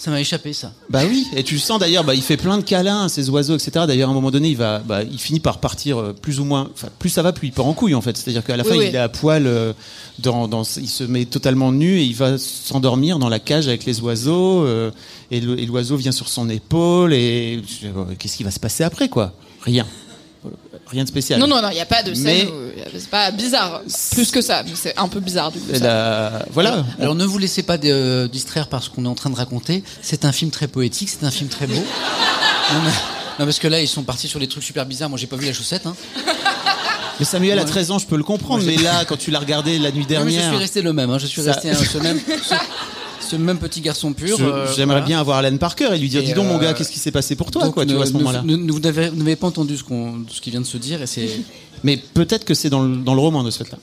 Ça 0.01 0.11
m'a 0.11 0.21
échappé 0.21 0.53
ça. 0.53 0.71
Bah 0.89 1.01
oui, 1.05 1.27
et 1.35 1.43
tu 1.43 1.55
le 1.55 1.59
sens 1.59 1.77
d'ailleurs, 1.77 2.05
bah, 2.05 2.15
il 2.15 2.21
fait 2.21 2.37
plein 2.37 2.57
de 2.57 2.63
câlins 2.63 3.03
à 3.03 3.09
ces 3.09 3.29
oiseaux, 3.29 3.55
etc. 3.55 3.83
D'ailleurs, 3.85 4.07
à 4.07 4.11
un 4.11 4.15
moment 4.15 4.31
donné, 4.31 4.47
il 4.47 4.55
va, 4.55 4.79
bah, 4.79 5.03
il 5.03 5.19
finit 5.19 5.41
par 5.41 5.57
partir 5.57 5.97
euh, 5.99 6.13
plus 6.13 6.39
ou 6.39 6.45
moins, 6.45 6.69
enfin, 6.73 6.87
plus 6.99 7.09
ça 7.09 7.21
va, 7.21 7.33
plus 7.33 7.49
il 7.49 7.51
part 7.51 7.65
en 7.65 7.73
couille 7.73 7.93
en 7.95 7.99
fait. 7.99 8.15
C'est-à-dire 8.15 8.45
qu'à 8.45 8.55
la 8.55 8.63
Oui, 8.63 8.69
fin, 8.69 8.77
oui. 8.77 8.85
il 8.87 8.95
est 8.95 8.97
à 8.97 9.09
poil, 9.09 9.45
euh, 9.45 9.73
dans, 10.19 10.47
dans, 10.47 10.63
il 10.63 10.87
se 10.87 11.03
met 11.03 11.25
totalement 11.25 11.73
nu 11.73 11.99
et 11.99 12.03
il 12.03 12.15
va 12.15 12.37
s'endormir 12.37 13.19
dans 13.19 13.27
la 13.27 13.39
cage 13.39 13.67
avec 13.67 13.83
les 13.83 13.99
oiseaux, 13.99 14.63
euh, 14.63 14.89
et 15.31 15.41
l'oiseau 15.41 15.97
vient 15.97 16.13
sur 16.13 16.29
son 16.29 16.49
épaule 16.49 17.13
et 17.13 17.61
euh, 17.83 18.05
qu'est-ce 18.17 18.37
qui 18.37 18.43
va 18.43 18.51
se 18.51 18.59
passer 18.61 18.85
après 18.85 19.09
quoi? 19.09 19.33
Rien, 19.63 19.85
rien 20.87 21.03
de 21.03 21.09
spécial. 21.09 21.39
Non, 21.39 21.47
non, 21.47 21.61
non, 21.61 21.69
il 21.69 21.75
n'y 21.75 21.79
a 21.81 21.85
pas 21.85 22.03
de 22.03 22.13
scène. 22.13 22.47
C'est 22.97 23.09
pas 23.09 23.29
bizarre. 23.31 23.81
Plus 24.13 24.31
que 24.31 24.41
ça, 24.41 24.63
c'est 24.75 24.97
un 24.97 25.07
peu 25.07 25.19
bizarre 25.19 25.51
du 25.51 25.59
coup. 25.59 25.71
Et 25.73 25.77
ça. 25.79 25.85
la- 25.85 26.45
voilà. 26.51 26.85
Alors 26.99 27.15
ne 27.15 27.25
vous 27.25 27.37
laissez 27.37 27.63
pas 27.63 27.77
de- 27.77 28.27
distraire 28.31 28.67
par 28.67 28.81
ce 28.83 28.89
qu'on 28.89 29.05
est 29.05 29.09
en 29.09 29.15
train 29.15 29.29
de 29.29 29.35
raconter. 29.35 29.83
C'est 30.01 30.25
un 30.25 30.31
film 30.31 30.49
très 30.51 30.67
poétique, 30.67 31.09
c'est 31.09 31.25
un 31.25 31.31
film 31.31 31.49
très 31.49 31.67
beau. 31.67 31.73
non, 32.73 32.79
mais- 32.83 32.89
non, 33.39 33.45
parce 33.45 33.59
que 33.59 33.67
là 33.67 33.79
ils 33.81 33.87
sont 33.87 34.03
partis 34.03 34.27
sur 34.27 34.39
des 34.39 34.47
trucs 34.47 34.63
super 34.63 34.85
bizarres. 34.85 35.09
Moi 35.09 35.17
j'ai 35.19 35.27
pas 35.27 35.35
vu 35.37 35.45
la 35.45 35.53
chaussette. 35.53 35.85
Hein. 35.85 35.95
Mais 37.19 37.25
Samuel 37.25 37.59
a 37.59 37.63
Ouais. 37.63 37.67
13 37.67 37.91
ans, 37.91 37.99
je 37.99 38.05
peux 38.07 38.15
le 38.15 38.23
comprendre. 38.23 38.63
Mais 38.65 38.77
là, 38.77 39.03
quand 39.03 39.17
tu 39.17 39.29
l'as 39.29 39.39
regardé 39.39 39.77
la 39.77 39.91
nuit 39.91 40.05
Non, 40.09 40.23
mais 40.23 40.31
je 40.31 40.35
dernière, 40.37 40.47
suis 40.51 40.57
resté 40.57 40.81
le 40.81 40.93
même. 40.93 41.09
hein. 41.09 41.17
Je 41.19 41.27
suis 41.27 41.41
Ça- 41.41 41.51
resté 41.51 41.69
un- 41.69 41.75
ce 41.75 41.97
même, 41.97 42.17
ce, 42.27 42.55
ce 43.21 43.35
même 43.35 43.57
petit 43.59 43.81
garçon 43.81 44.13
pur. 44.13 44.37
euh, 44.39 44.65
j'aimerais 44.75 44.95
voilà. 44.95 45.05
bien 45.05 45.19
avoir 45.19 45.37
Alan 45.37 45.55
Parker 45.57 45.89
et 45.93 45.97
lui 45.97 46.09
dire, 46.09 46.21
Et, 46.21 46.25
dis 46.25 46.33
donc 46.33 46.47
mon 46.47 46.57
euh, 46.57 46.61
gars, 46.61 46.73
qu'est-ce 46.73 46.91
qui 46.91 46.99
s'est 46.99 47.11
passé 47.11 47.35
pour 47.35 47.51
toi, 47.51 47.63
tu 47.85 47.93
vois, 47.93 48.03
à 48.03 48.05
ce 48.05 48.13
moment-là. 48.13 48.43
Vous 48.45 48.79
n'avez 48.79 49.35
pas 49.35 49.47
entendu 49.47 49.77
ce, 49.77 49.83
qu'on- 49.83 50.23
ce 50.29 50.41
qui 50.41 50.51
vient 50.51 50.61
de 50.61 50.65
se 50.65 50.77
dire 50.77 51.01
et 51.01 51.07
c'est. 51.07 51.27
Mais 51.83 51.97
peut-être 51.97 52.43
que 52.45 52.53
c'est 52.53 52.69
dans 52.69 52.81
le, 52.81 52.97
dans 52.97 53.13
le 53.13 53.21
roman 53.21 53.43
de 53.43 53.51
ce 53.51 53.63
fait-là. 53.63 53.77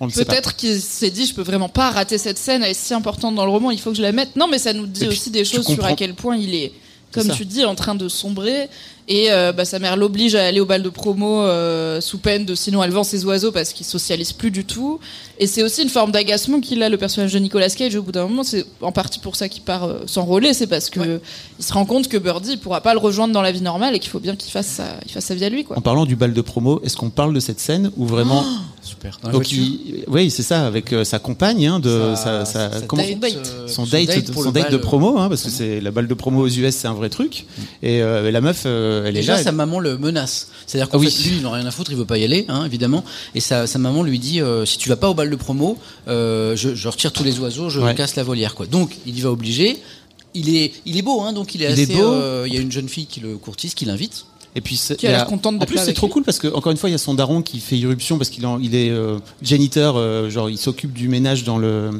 Peut-être 0.00 0.54
qu'il 0.54 0.80
s'est 0.80 1.10
dit, 1.10 1.26
je 1.26 1.34
peux 1.34 1.42
vraiment 1.42 1.68
pas 1.68 1.90
rater 1.90 2.18
cette 2.18 2.38
scène, 2.38 2.62
elle 2.62 2.70
est 2.70 2.74
si 2.74 2.94
importante 2.94 3.34
dans 3.34 3.44
le 3.44 3.50
roman, 3.50 3.70
il 3.72 3.80
faut 3.80 3.90
que 3.90 3.96
je 3.96 4.02
la 4.02 4.12
mette. 4.12 4.36
Non, 4.36 4.46
mais 4.46 4.58
ça 4.58 4.72
nous 4.72 4.86
dit 4.86 5.00
puis, 5.00 5.08
aussi 5.08 5.30
des 5.30 5.44
choses 5.44 5.66
sur 5.66 5.84
à 5.84 5.94
quel 5.94 6.14
point 6.14 6.36
il 6.36 6.54
est, 6.54 6.72
comme 7.12 7.28
tu 7.30 7.44
dis, 7.44 7.64
en 7.64 7.74
train 7.74 7.94
de 7.96 8.08
sombrer. 8.08 8.68
Et 9.10 9.32
euh, 9.32 9.52
bah, 9.52 9.64
sa 9.64 9.78
mère 9.78 9.96
l'oblige 9.96 10.34
à 10.34 10.44
aller 10.44 10.60
au 10.60 10.66
bal 10.66 10.82
de 10.82 10.88
promo 10.90 11.40
euh, 11.40 11.98
sous 12.02 12.18
peine 12.18 12.44
de 12.44 12.54
sinon 12.54 12.82
elle 12.82 12.90
vend 12.90 13.04
ses 13.04 13.24
oiseaux 13.24 13.52
parce 13.52 13.72
qu'il 13.72 13.86
socialise 13.86 14.32
plus 14.34 14.50
du 14.50 14.66
tout. 14.66 15.00
Et 15.38 15.46
c'est 15.46 15.62
aussi 15.62 15.82
une 15.82 15.88
forme 15.88 16.10
d'agacement 16.12 16.60
qu'il 16.60 16.82
a 16.82 16.88
le 16.90 16.98
personnage 16.98 17.32
de 17.32 17.38
Nicolas 17.38 17.70
Cage 17.70 17.94
au 17.96 18.02
bout 18.02 18.12
d'un 18.12 18.26
moment. 18.26 18.42
C'est 18.42 18.66
en 18.82 18.92
partie 18.92 19.18
pour 19.18 19.34
ça 19.36 19.48
qu'il 19.48 19.62
part 19.62 19.84
euh, 19.84 20.00
s'enrôler, 20.06 20.52
c'est 20.52 20.66
parce 20.66 20.90
que 20.90 21.20
il 21.58 21.64
se 21.64 21.72
rend 21.72 21.86
compte 21.86 22.08
que 22.08 22.18
Birdie 22.18 22.52
il 22.52 22.58
pourra 22.58 22.80
pas 22.82 22.92
le 22.92 22.98
rejoindre 23.00 23.32
dans 23.32 23.40
la 23.42 23.50
vie 23.52 23.62
normale 23.62 23.94
et 23.94 23.98
qu'il 23.98 24.10
faut 24.10 24.20
bien 24.20 24.36
qu'il 24.36 24.52
fasse 24.52 24.66
sa, 24.66 24.84
il 25.06 25.10
fasse 25.12 25.24
sa 25.24 25.34
vie 25.34 25.44
à 25.44 25.48
lui 25.48 25.64
quoi. 25.64 25.78
En 25.78 25.80
parlant 25.80 26.04
du 26.04 26.14
bal 26.16 26.34
de 26.34 26.40
promo, 26.42 26.80
est-ce 26.84 26.96
qu'on 26.96 27.08
parle 27.10 27.32
de 27.32 27.40
cette 27.40 27.60
scène 27.60 27.90
où 27.96 28.04
vraiment. 28.06 28.44
Super. 28.82 29.18
Dans 29.22 29.28
la 29.28 29.32
donc 29.34 29.50
il- 29.52 30.04
oui, 30.08 30.30
c'est 30.30 30.42
ça, 30.42 30.66
avec 30.66 30.92
euh, 30.92 31.04
sa 31.04 31.18
compagne, 31.18 31.66
hein, 31.66 31.78
de 31.78 32.14
sa, 32.14 32.44
sa- 32.44 32.70
sa 32.72 32.80
comment- 32.86 33.02
date, 33.02 33.18
date. 33.20 33.36
euh, 33.54 33.68
son 33.68 33.84
date, 33.84 34.32
son 34.32 34.50
date 34.50 34.70
de 34.72 34.76
promo, 34.78 35.18
hein, 35.18 35.28
parce 35.28 35.42
que 35.42 35.50
c'est 35.50 35.80
la 35.80 35.90
balle 35.90 36.08
de 36.08 36.14
promo 36.14 36.40
aux 36.42 36.48
US, 36.48 36.74
c'est 36.74 36.88
un 36.88 36.94
vrai 36.94 37.10
truc. 37.10 37.46
Et 37.82 38.02
euh, 38.02 38.30
la 38.30 38.40
meuf, 38.40 38.62
est 39.06 39.12
Déjà, 39.12 39.36
sa 39.38 39.52
maman 39.52 39.78
le 39.80 39.96
menace. 39.98 40.48
C'est-à-dire 40.66 40.88
qu'en 40.88 40.98
Ah 40.98 41.00
oui. 41.00 41.10
fait, 41.10 41.28
lui, 41.28 41.36
il 41.36 41.42
n'a 41.42 41.50
rien 41.52 41.66
à 41.66 41.70
foutre, 41.70 41.90
il 41.90 41.96
veut 41.96 42.04
pas 42.04 42.18
y 42.18 42.24
aller, 42.24 42.44
hein, 42.48 42.64
évidemment. 42.64 43.04
Et 43.34 43.40
sa, 43.40 43.66
sa 43.66 43.78
maman 43.78 44.02
lui 44.02 44.18
dit 44.18 44.40
euh, 44.40 44.64
si 44.64 44.78
tu 44.78 44.88
vas 44.88 44.96
pas 44.96 45.08
au 45.10 45.14
bal 45.14 45.30
de 45.30 45.36
promo, 45.36 45.78
euh, 46.08 46.54
je, 46.56 46.74
je 46.74 46.88
retire 46.88 47.12
tous 47.12 47.24
les 47.24 47.38
oiseaux, 47.38 47.68
je 47.70 47.80
Ouais. 47.80 47.94
casse 47.94 48.16
la 48.16 48.24
volière, 48.24 48.54
quoi. 48.54 48.66
Donc, 48.66 48.96
il 49.06 49.16
y 49.18 49.20
va 49.22 49.30
obligé. 49.30 49.78
Il 50.34 50.54
est, 50.54 50.72
il 50.84 50.96
est 50.98 51.02
beau, 51.02 51.22
hein, 51.22 51.32
donc 51.32 51.54
il 51.54 51.62
est 51.62 51.72
Il 51.72 51.80
est 51.80 51.84
assez. 51.84 51.94
beau. 51.94 52.02
euh, 52.12 52.44
Il 52.46 52.54
y 52.54 52.58
a 52.58 52.60
une 52.60 52.70
jeune 52.70 52.88
fille 52.88 53.06
qui 53.06 53.20
le 53.20 53.36
courtise, 53.38 53.74
qui 53.74 53.86
l'invite. 53.86 54.26
Et 54.54 54.60
puis 54.60 54.80
Qui 54.98 55.06
a 55.06 55.10
l'air 55.10 55.26
contente 55.26 55.62
En 55.62 55.66
plus, 55.66 55.78
c'est 55.78 55.92
trop 55.92 56.06
lui. 56.06 56.12
cool 56.14 56.24
parce 56.24 56.38
que 56.38 56.48
encore 56.48 56.72
une 56.72 56.78
fois, 56.78 56.88
il 56.88 56.92
y 56.92 56.94
a 56.94 56.98
son 56.98 57.14
daron 57.14 57.42
qui 57.42 57.60
fait 57.60 57.76
irruption 57.76 58.18
parce 58.18 58.30
qu'il 58.30 58.44
il 58.60 58.74
est 58.74 58.90
euh, 58.90 59.18
janiteur, 59.42 59.96
euh, 59.96 60.30
genre 60.30 60.50
il 60.50 60.58
s'occupe 60.58 60.92
du 60.92 61.08
ménage 61.08 61.44
dans 61.44 61.58
le 61.58 61.90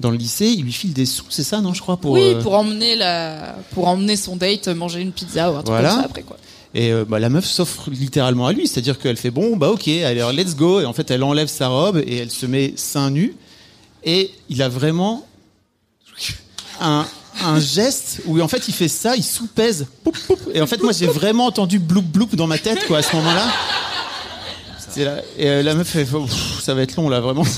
dans 0.00 0.10
le 0.10 0.16
lycée. 0.16 0.46
Il 0.46 0.64
lui 0.64 0.72
file 0.72 0.92
des 0.92 1.06
sous, 1.06 1.24
c'est 1.30 1.42
ça, 1.42 1.60
non, 1.60 1.74
je 1.74 1.80
crois, 1.80 1.96
pour. 1.96 2.12
oui, 2.12 2.20
euh, 2.22 2.42
pour 2.42 2.54
emmener 2.54 2.94
la, 2.94 3.56
pour 3.72 3.88
emmener 3.88 4.16
son 4.16 4.36
date 4.36 4.68
manger 4.68 5.00
une 5.00 5.12
pizza 5.12 5.50
ou 5.50 5.56
un 5.56 5.62
truc 5.62 5.68
Voilà. 5.68 5.88
comme 5.90 5.98
ça 6.00 6.04
après 6.04 6.22
quoi. 6.22 6.36
Et 6.74 6.92
euh, 6.92 7.04
bah, 7.08 7.20
la 7.20 7.30
meuf 7.30 7.44
s'offre 7.46 7.88
littéralement 7.90 8.46
à 8.46 8.52
lui, 8.52 8.66
c'est-à-dire 8.66 8.98
qu'elle 8.98 9.16
fait 9.16 9.30
bon, 9.30 9.56
bah 9.56 9.70
ok, 9.70 9.86
alors, 9.88 10.32
let's 10.32 10.56
go. 10.56 10.80
Et 10.80 10.84
en 10.84 10.92
fait, 10.92 11.10
elle 11.10 11.22
enlève 11.22 11.46
sa 11.46 11.68
robe 11.68 12.02
et 12.04 12.16
elle 12.16 12.30
se 12.30 12.46
met 12.46 12.74
seins 12.76 13.10
nus. 13.10 13.36
Et 14.02 14.30
il 14.50 14.60
a 14.60 14.68
vraiment 14.68 15.24
un, 16.80 17.06
un 17.42 17.58
geste 17.60 18.20
où 18.26 18.40
en 18.40 18.48
fait 18.48 18.68
il 18.68 18.74
fait 18.74 18.88
ça, 18.88 19.16
il 19.16 19.22
sous-pèse. 19.24 19.86
Poup, 20.04 20.16
poup. 20.26 20.38
Et 20.54 20.60
en 20.60 20.66
fait, 20.66 20.82
moi 20.82 20.92
j'ai 20.92 21.06
vraiment 21.06 21.46
entendu 21.46 21.78
bloup 21.78 22.02
bloup 22.02 22.28
dans 22.34 22.46
ma 22.46 22.58
tête 22.58 22.86
quoi 22.86 22.98
à 22.98 23.02
ce 23.02 23.14
moment-là. 23.16 23.46
Là- 24.96 25.22
Et 25.38 25.48
euh, 25.48 25.62
la 25.64 25.74
meuf 25.74 25.88
fait 25.88 26.06
ça 26.62 26.72
va 26.74 26.82
être 26.82 26.94
long 26.94 27.08
là 27.08 27.18
vraiment. 27.20 27.42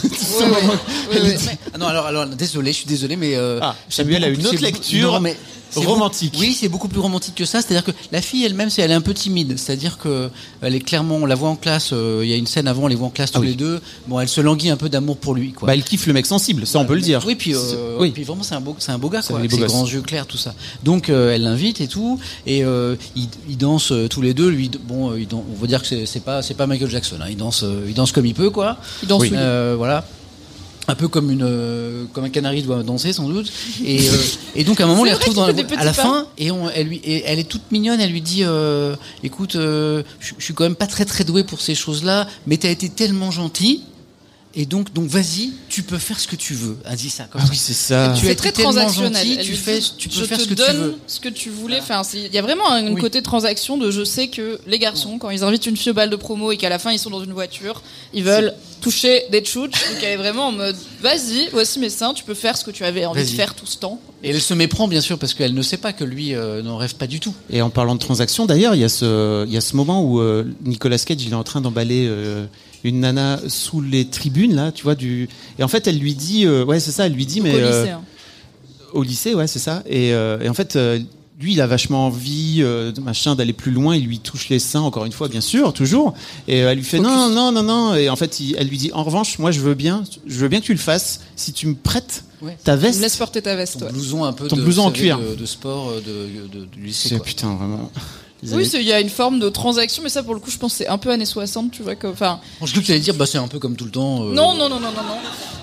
Ah 1.75 1.79
non, 1.79 1.87
alors, 1.87 2.07
alors, 2.07 2.27
désolé, 2.27 2.73
je 2.73 2.79
suis 2.79 2.87
désolé, 2.87 3.17
mais. 3.17 3.37
euh, 3.37 3.59
Ah, 3.63 3.77
Samuel 3.89 4.25
a 4.25 4.29
une 4.29 4.47
autre 4.47 4.63
lecture 4.63 5.13
non, 5.13 5.21
mais 5.21 5.37
c'est 5.66 5.66
romantique. 5.75 6.33
beaucoup- 6.33 6.45
oui, 6.45 6.57
c'est 6.59 6.69
beaucoup 6.69 6.89
plus 6.89 7.01
romantique 7.01 7.35
que 7.35 7.45
ça. 7.45 7.61
C'est-à-dire 7.61 7.85
que 7.85 7.91
la 8.13 8.23
fille 8.23 8.45
elle-même, 8.45 8.71
c'est 8.71 8.83
elle 8.83 8.91
est 8.91 8.95
un 8.95 9.01
peu 9.01 9.15
timide. 9.15 9.59
C'est-à-dire 9.59 9.99
que 9.99 10.31
elle 10.63 10.75
est 10.75 10.81
clairement, 10.81 11.17
on 11.17 11.27
la 11.27 11.35
voit 11.35 11.49
en 11.49 11.57
classe. 11.57 11.91
euh, 11.93 12.21
Il 12.25 12.31
y 12.31 12.33
a 12.33 12.37
une 12.37 12.47
scène 12.47 12.67
avant, 12.69 12.85
on 12.85 12.87
les 12.87 12.95
voit 12.95 13.07
en 13.09 13.11
classe 13.11 13.31
tous 13.33 13.39
Ah 13.39 13.41
oui. 13.41 13.49
les 13.49 13.55
deux. 13.55 13.81
Bon, 14.07 14.21
elle 14.21 14.29
se 14.29 14.41
languit 14.41 14.71
un 14.71 14.77
peu 14.77 14.89
d'amour 14.89 15.17
pour 15.17 15.35
lui, 15.35 15.53
quoi. 15.53 15.67
Bah, 15.67 15.75
elle 15.75 15.83
kiffe 15.85 16.07
le 16.07 16.13
mec 16.13 16.27
sensible, 16.27 16.67
ça 16.67 16.79
on 16.79 16.85
peut 16.87 16.95
le 16.95 17.01
dire. 17.01 17.23
Oui, 17.27 17.35
puis, 17.35 17.55
euh, 17.55 17.97
oui. 17.99 18.11
puis 18.11 18.25
vraiment 18.25 18.43
c'est 18.43 18.55
un 18.55 18.61
beau, 18.61 18.77
c'est 18.79 18.93
un 18.93 18.99
beau 18.99 19.09
gars, 19.09 19.23
C'est 19.23 19.33
quoi. 19.33 19.43
ses 19.49 19.59
grands 19.59 19.87
yeux 19.87 20.03
clairs, 20.03 20.27
tout 20.27 20.39
ça. 20.39 20.55
Donc 20.85 21.11
euh, 21.11 21.33
elle 21.35 21.43
l'invite 21.43 21.81
et 21.81 21.89
tout, 21.89 22.19
et 22.47 22.65
euh, 22.65 22.97
ils, 23.17 23.29
ils 23.49 23.57
dansent 23.59 23.93
euh, 23.93 24.09
tous 24.09 24.23
les 24.23 24.35
deux. 24.35 24.49
Lui, 24.49 24.71
bon, 24.85 25.11
euh, 25.13 25.21
ils 25.21 25.29
on 25.35 25.43
va 25.61 25.67
dire 25.67 25.83
que 25.83 25.89
c'est- 25.89 26.07
c'est 26.07 26.21
pas, 26.21 26.43
c'est 26.43 26.55
pas 26.55 26.67
Michael 26.67 26.91
Jackson. 26.91 27.17
Hein. 27.21 27.27
Il 27.31 27.37
danse, 27.37 27.63
euh, 27.63 27.85
il 27.89 27.95
danse 27.95 28.13
comme 28.13 28.27
il 28.27 28.35
peut, 28.35 28.51
quoi. 28.51 28.77
Il 29.03 29.09
danse, 29.09 29.23
oui. 29.23 29.31
Euh, 29.35 29.75
voilà. 29.77 30.07
Un 30.89 30.95
peu 30.95 31.09
comme 31.09 31.31
une, 31.33 31.43
euh, 31.43 32.05
comme 32.13 32.23
un 32.25 32.29
canari 32.31 32.63
doit 32.63 32.83
danser 32.85 33.13
sans 33.13 33.29
doute. 33.29 33.51
Et, 33.85 34.01
euh, 34.09 34.13
et 34.55 34.63
donc 34.65 34.81
à 34.81 34.85
un 34.85 34.87
moment, 34.87 35.01
on 35.03 35.05
les 35.05 35.13
retrouve 35.15 35.35
dans 35.35 35.47
la, 35.47 35.53
à 35.79 35.85
la 35.85 35.93
fin, 35.93 36.29
et, 36.39 36.51
on, 36.53 36.71
elle 36.71 36.87
lui, 36.87 36.97
et 37.05 37.25
elle 37.27 37.39
est 37.41 37.45
toute 37.49 37.73
mignonne. 37.73 38.01
Elle 38.01 38.13
lui 38.13 38.21
dit, 38.23 38.45
euh, 38.45 38.95
écoute, 39.25 39.55
je 39.55 40.03
je 40.21 40.45
suis 40.45 40.55
quand 40.55 40.65
même 40.65 40.77
pas 40.77 40.87
très 40.87 41.05
très 41.05 41.25
doué 41.25 41.43
pour 41.45 41.61
ces 41.61 41.75
choses-là, 41.75 42.29
mais 42.47 42.57
t'as 42.57 42.71
été 42.71 42.89
tellement 42.89 43.31
gentil. 43.31 43.83
Et 44.59 44.65
donc, 44.65 44.91
donc 44.95 45.07
vas-y, 45.09 45.53
tu 45.69 45.83
peux 45.83 45.99
faire 45.99 46.19
ce 46.19 46.27
que 46.27 46.35
tu 46.37 46.55
veux. 46.55 46.79
Elle 46.89 46.97
dit 46.97 47.11
ça 47.11 47.25
comme 47.25 47.43
Ah 47.45 47.47
ça. 47.47 47.51
oui, 47.53 47.59
c'est 47.59 47.75
ça. 47.75 48.15
Tu 48.19 48.25
été 48.25 48.37
très 48.37 48.53
transactionnel. 48.53 49.27
gentil, 49.27 49.39
tu 49.45 49.55
fais- 49.55 49.81
tu 49.99 50.09
peux 50.09 50.25
faire 50.25 50.41
ce 50.41 50.45
que 50.45 50.49
tu 50.51 50.55
donne 50.55 50.77
veux. 50.79 50.95
ce 51.07 51.21
que 51.21 51.29
tu 51.29 51.51
voulais. 51.51 51.79
Enfin, 51.79 52.01
il 52.15 52.33
y 52.33 52.39
a 52.39 52.43
vraiment 52.43 52.73
un 52.73 52.93
Oui. 52.95 52.99
côté 52.99 53.21
transaction 53.21 53.77
de 53.77 53.91
je 53.91 54.03
sais 54.03 54.29
que 54.29 54.59
les 54.67 54.79
garçons, 54.79 55.19
quand 55.19 55.29
ils 55.29 55.45
invitent 55.45 55.67
une 55.67 55.77
fille 55.77 55.91
au 55.91 55.95
bal 55.95 56.09
de 56.09 56.17
promo 56.17 56.53
et 56.53 56.57
qu'à 56.57 56.71
la 56.71 56.79
fin 56.79 56.91
ils 56.91 56.99
sont 56.99 57.11
dans 57.11 57.23
une 57.23 57.35
voiture, 57.35 57.83
ils 58.15 58.25
veulent 58.25 58.55
toucher 58.81 59.25
des 59.31 59.41
tchouches. 59.41 59.71
Donc 59.71 60.03
elle 60.03 60.13
est 60.13 60.17
vraiment 60.17 60.49
en 60.49 60.53
mode 60.53 60.77
vas-y, 61.01 61.49
voici 61.53 61.79
mes 61.79 61.91
seins, 61.91 62.15
tu 62.15 62.25
peux 62.25 62.35
faire 62.35 62.57
ce 62.57 62.65
que 62.65 62.71
tu 62.71 62.85
avais 62.85 63.07
envie 63.07 63.23
de 63.25 63.29
faire 63.29 63.55
tout 63.55 63.67
ce 63.67 63.79
temps. 63.79 64.01
Et 64.23 64.31
elle 64.31 64.41
se 64.41 64.55
méprend 64.55 64.89
bien 64.89 65.01
sûr 65.01 65.19
parce 65.19 65.35
qu'elle 65.35 65.55
ne 65.55 65.63
sait 65.63 65.77
pas 65.77 65.93
que 65.93 66.05
lui 66.05 66.35
euh, 66.35 66.63
n'en 66.63 66.77
rêve 66.77 66.95
pas 66.97 67.07
du 67.07 67.21
tout. 67.21 67.35
Et 67.51 67.63
en 67.63 67.71
parlant 67.71 67.95
de 67.95 68.01
transaction, 68.01 68.47
d'ailleurs, 68.47 68.75
il 68.75 68.81
y 68.81 68.85
a 68.85 68.89
ce, 68.89 69.45
il 69.47 69.53
y 69.53 69.57
a 69.57 69.61
ce 69.61 69.77
moment 69.77 70.03
où 70.03 70.21
euh, 70.21 70.45
Nicolas 70.65 70.99
Cage, 70.99 71.23
il 71.23 71.33
est 71.33 71.35
en 71.35 71.45
train 71.45 71.61
d'emballer 71.61 72.07
euh, 72.09 72.47
une 72.85 73.01
nana 73.01 73.41
sous 73.49 73.81
les 73.81 74.07
tribunes 74.07 74.55
là, 74.55 74.73
tu 74.73 74.85
vois 74.85 74.95
du. 74.95 75.29
Et 75.59 75.63
en 75.63 75.69
fait, 75.69 75.87
elle 75.87 75.99
lui 75.99 76.15
dit, 76.15 76.47
euh, 76.47 76.65
ouais, 76.65 76.81
c'est 76.81 76.93
ça, 76.93 77.07
elle 77.07 77.13
lui 77.13 77.27
dit, 77.27 77.41
Donc, 77.41 77.49
mais 77.49 77.55
au 77.55 77.59
euh, 77.67 77.81
lycée, 77.81 77.91
hein. 77.91 78.03
au 78.93 79.03
lycée, 79.03 79.35
ouais, 79.35 79.47
c'est 79.47 79.59
ça. 79.59 79.83
Et, 79.87 80.13
euh, 80.13 80.41
et 80.41 80.49
en 80.49 80.55
fait, 80.55 80.77
euh, 80.77 80.99
lui, 81.39 81.53
il 81.53 81.61
a 81.61 81.67
vachement 81.67 82.07
envie, 82.07 82.59
euh, 82.61 82.93
de 82.93 83.01
machin, 83.03 83.35
d'aller 83.35 83.53
plus 83.53 83.71
loin. 83.73 83.95
Il 83.95 84.07
lui 84.07 84.19
touche 84.21 84.49
les 84.49 84.59
seins, 84.59 84.81
encore 84.81 85.05
une 85.05 85.13
fois, 85.13 85.29
bien 85.29 85.43
sûr, 85.43 85.73
toujours. 85.75 86.15
Et 86.49 86.63
euh, 86.63 86.71
elle 86.71 86.79
lui 86.79 86.85
fait 86.85 86.97
Focus. 86.97 87.13
non, 87.13 87.29
non, 87.29 87.53
non, 87.53 87.63
non. 87.63 87.95
Et 87.95 88.09
en 88.09 88.17
fait, 88.17 88.41
il- 88.41 88.57
elle 88.59 88.69
lui 88.69 88.79
dit, 88.79 88.91
en 88.95 89.05
revanche, 89.05 89.39
moi, 89.39 89.51
je 89.51 89.61
veux 89.61 89.75
bien, 89.75 90.03
je 90.27 90.39
veux 90.39 90.49
bien 90.49 90.61
que 90.61 90.65
tu 90.67 90.73
le 90.73 90.79
fasses. 90.79 91.21
Si 91.37 91.53
tu 91.53 91.67
me 91.67 91.75
prêtes 91.75 92.25
Ouais. 92.43 92.57
ta 92.65 92.73
Tu 92.73 92.79
me 92.79 92.87
veste. 92.89 93.01
laisses 93.01 93.17
porter 93.17 93.43
ta 93.43 93.55
veste. 93.57 93.79
Ton 93.79 93.87
ouais. 93.87 93.93
blouson 93.93 94.25
un 94.25 94.33
peu 94.33 94.47
Ton 94.49 94.57
de, 94.57 94.63
blouson 94.63 94.83
en 94.83 94.85
savez, 94.89 94.99
cuir. 95.01 95.19
de, 95.19 95.35
de 95.35 95.47
sport 95.47 95.93
de, 95.97 96.59
de- 96.59 96.65
du 96.67 96.83
lycée. 96.87 97.09
C'est 97.11 97.23
putain, 97.23 97.55
vraiment. 97.55 97.91
Oui, 98.43 98.69
il 98.75 98.83
y 98.83 98.93
a 98.93 99.01
une 99.01 99.09
forme 99.09 99.39
de 99.41 99.49
transaction, 99.49 100.03
mais 100.03 100.09
ça 100.11 100.23
pour 100.23 100.35
le 100.35 100.41
coup, 100.41 100.51
je 100.51 100.59
pense 100.59 100.73
que 100.73 100.79
c'est 100.79 100.89
un 100.89 100.99
peu 100.99 101.11
années 101.11 101.25
60, 101.25 101.71
tu 101.71 101.83
vois. 101.83 101.95
Enfin, 102.05 102.39
je 102.63 102.67
crois 102.71 102.81
que 102.83 102.87
tu 102.87 102.93
allais 102.93 103.01
dire 103.01 103.15
bah 103.15 103.25
c'est 103.27 103.39
un 103.39 103.49
peu 103.49 103.59
comme 103.59 103.77
tout 103.77 103.87
le 103.87 103.91
temps. 103.91 104.25
euh, 104.25 104.33
non, 104.35 104.55
non, 104.55 104.69
non, 104.69 104.79
non, 104.81 104.93
non, 104.93 105.03
non. 105.03 105.17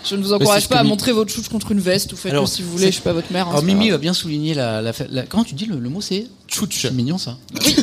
Je 0.06 0.16
ne 0.18 0.22
vous 0.24 0.34
encourage 0.34 0.68
pas 0.68 0.80
à 0.80 0.84
montrer 0.84 1.14
votre 1.14 1.32
chouche 1.32 1.48
contre 1.48 1.72
une 1.72 1.80
veste 1.80 2.12
ou 2.12 2.18
faites-le 2.18 2.38
Alors, 2.40 2.50
si 2.50 2.62
vous 2.62 2.72
voulez. 2.72 2.88
Je 2.88 2.92
suis 2.92 3.02
pas 3.02 3.14
votre 3.14 3.32
mère. 3.32 3.48
hein, 3.48 3.52
Alors 3.52 3.64
Mimi 3.64 3.90
va 3.90 3.98
bien 3.98 4.14
souligner 4.14 4.54
la, 4.54 4.82
la, 4.82 4.92
la- 5.10 5.24
comment 5.24 5.46
tu 5.46 5.54
dis 5.56 5.66
le, 5.66 5.80
le 5.80 5.90
mot 5.90 6.02
c'est 6.02 6.28
Tchouch. 6.50 6.82
C'est 6.82 6.92
mignon 6.94 7.18
ça. 7.18 7.38
Oui, 7.66 7.76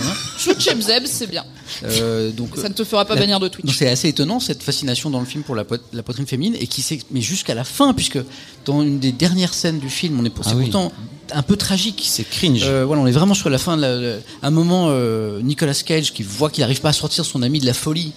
Zeb, 0.83 1.05
c'est 1.07 1.27
bien. 1.29 1.45
Euh, 1.85 2.31
donc 2.31 2.57
Ça 2.57 2.69
ne 2.69 2.75
te 2.75 2.85
fera 2.85 3.05
pas 3.07 3.15
la- 3.15 3.21
bannir 3.23 3.41
de 3.41 3.49
Twitch. 3.49 3.75
c'est 3.75 3.89
assez 3.89 4.09
étonnant 4.09 4.39
cette 4.39 4.63
fascination 4.63 5.09
dans 5.09 5.21
le 5.21 5.27
film 5.27 5.45
pour 5.45 5.55
la, 5.55 5.65
po- 5.65 5.77
la 5.93 6.03
poitrine 6.03 6.27
féminine 6.27 6.57
et 6.61 6.67
qui 6.67 6.83
s'est 6.83 6.99
mais 7.11 7.21
jusqu'à 7.23 7.55
la 7.55 7.65
fin 7.65 7.95
puisque 7.95 8.19
dans 8.67 8.83
une 8.83 8.99
des 8.99 9.13
dernières 9.13 9.55
scènes 9.55 9.79
du 9.79 9.89
film 9.89 10.19
on 10.21 10.25
est 10.25 10.31
pour- 10.31 10.45
Ah 10.47 10.51
c'est 10.51 10.57
oui. 10.57 10.65
pourtant 10.65 10.93
un 11.33 11.43
peu 11.43 11.57
tragique. 11.57 12.03
C'est 12.07 12.25
cringe. 12.25 12.63
Euh, 12.65 12.85
voilà, 12.85 13.03
on 13.03 13.07
est 13.07 13.13
vraiment 13.13 13.35
sur 13.35 13.51
la 13.51 13.59
fin 13.59 13.77
de 13.77 13.83
la, 13.83 14.17
un 14.43 14.51
moment 14.51 14.89
euh, 14.91 15.41
Nicolas 15.43 15.75
Cage 15.75 16.13
qui 16.13 16.23
voit 16.23 16.51
qu'il 16.51 16.63
n'arrive 16.63 16.81
pas 16.81 16.91
à 16.91 16.93
sortir 16.93 17.25
son 17.25 17.43
ami 17.43 17.61
de 17.61 17.67
la 17.67 17.75
folie. 17.75 18.13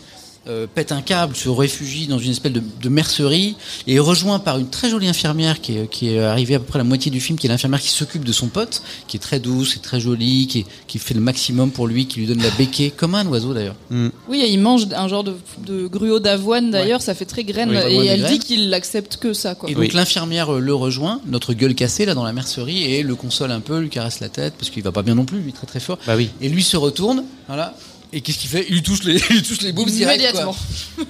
Euh, 0.48 0.68
pète 0.74 0.92
un 0.92 1.02
câble, 1.02 1.36
se 1.36 1.48
réfugie 1.50 2.08
dans 2.08 2.20
une 2.20 2.32
espèce 2.32 2.52
de, 2.52 2.62
de 2.82 2.90
mercerie 2.90 3.56
et 3.88 3.96
est 3.96 4.00
rejoint 4.00 4.40
par 4.40 4.58
une 4.60 4.70
très 4.70 4.90
jolie 4.90 5.08
infirmière 5.08 5.62
qui 5.62 5.78
est, 5.78 5.88
qui 5.90 6.10
est 6.10 6.20
arrivée 6.20 6.56
à 6.56 6.60
peu 6.60 6.66
près 6.66 6.78
à 6.80 6.84
la 6.84 6.84
moitié 6.84 7.12
du 7.12 7.22
film, 7.22 7.38
qui 7.40 7.48
est 7.48 7.50
l'infirmière 7.50 7.80
qui 7.82 7.90
s'occupe 7.90 8.26
de 8.26 8.32
son 8.34 8.48
pote, 8.48 8.82
qui 9.08 9.18
est 9.18 9.20
très 9.22 9.40
douce 9.40 9.76
et 9.78 9.80
très 9.80 10.00
jolie, 10.00 10.48
qui, 10.48 10.60
est- 10.60 10.66
qui 10.88 11.00
fait 11.00 11.14
le 11.14 11.22
maximum 11.22 11.72
pour 11.72 11.88
lui, 11.88 12.08
qui 12.08 12.20
lui 12.20 12.28
donne 12.28 12.42
la 12.42 12.50
béquée, 12.52 12.92
comme 12.96 13.16
un 13.16 13.26
oiseau 13.28 13.54
d'ailleurs. 13.54 13.76
Oui, 14.28 14.42
et 14.42 14.50
il 14.52 14.60
mange 14.60 14.88
un 14.96 15.08
genre 15.08 15.24
de, 15.24 15.36
de 15.66 15.88
gruau 15.88 16.20
d'avoine 16.20 16.72
d'ailleurs, 16.72 17.02
ça 17.02 17.14
fait 17.16 17.26
très 17.26 17.44
graine. 17.44 17.70
Oui, 17.70 17.76
et 17.78 18.06
elle 18.08 18.20
graines. 18.22 18.34
dit 18.34 18.40
qu'il 18.40 18.70
l'accepte 18.70 19.18
que 19.18 19.34
ça, 19.34 19.56
quoi. 19.56 19.70
Et 19.70 19.74
donc 19.74 19.82
Oui. 19.84 19.92
l'infirmière 19.94 20.54
euh, 20.56 20.60
le 20.60 20.74
rejoint, 20.76 21.22
notre 21.26 21.54
gueule 21.54 21.76
cassée 21.76 22.06
là 22.06 22.16
dans 22.16 22.24
la 22.26 22.34
mercerie, 22.34 22.84
et 22.84 23.04
le 23.04 23.16
console 23.16 23.52
un 23.52 23.60
peu, 23.62 23.80
lui 23.80 23.90
caresse 23.90 24.20
la 24.20 24.30
tête 24.30 24.56
parce 24.60 24.70
qu'il 24.70 24.84
va 24.84 24.92
pas 24.92 25.04
bien 25.04 25.16
non 25.16 25.26
plus, 25.26 25.40
lui 25.40 25.54
très 25.54 25.68
très 25.68 25.80
fort. 25.80 26.00
Bah 26.06 26.16
oui. 26.18 26.30
Et 26.42 26.50
lui 26.50 26.64
se 26.64 26.76
retourne, 26.78 27.24
voilà. 27.48 27.74
Et 28.14 28.22
qu'est-ce 28.22 28.38
qu'il 28.38 28.50
fait? 28.50 28.66
Il 28.70 28.76
lui 28.76 28.84
touche 28.84 29.04
les, 29.04 29.16
il 29.30 29.36
lui 29.38 29.44
touche 29.44 29.62
les 29.62 29.72
boobs 29.74 29.90
direct, 29.90 30.22
quoi. 30.32 30.32
Immédiatement. 30.32 30.56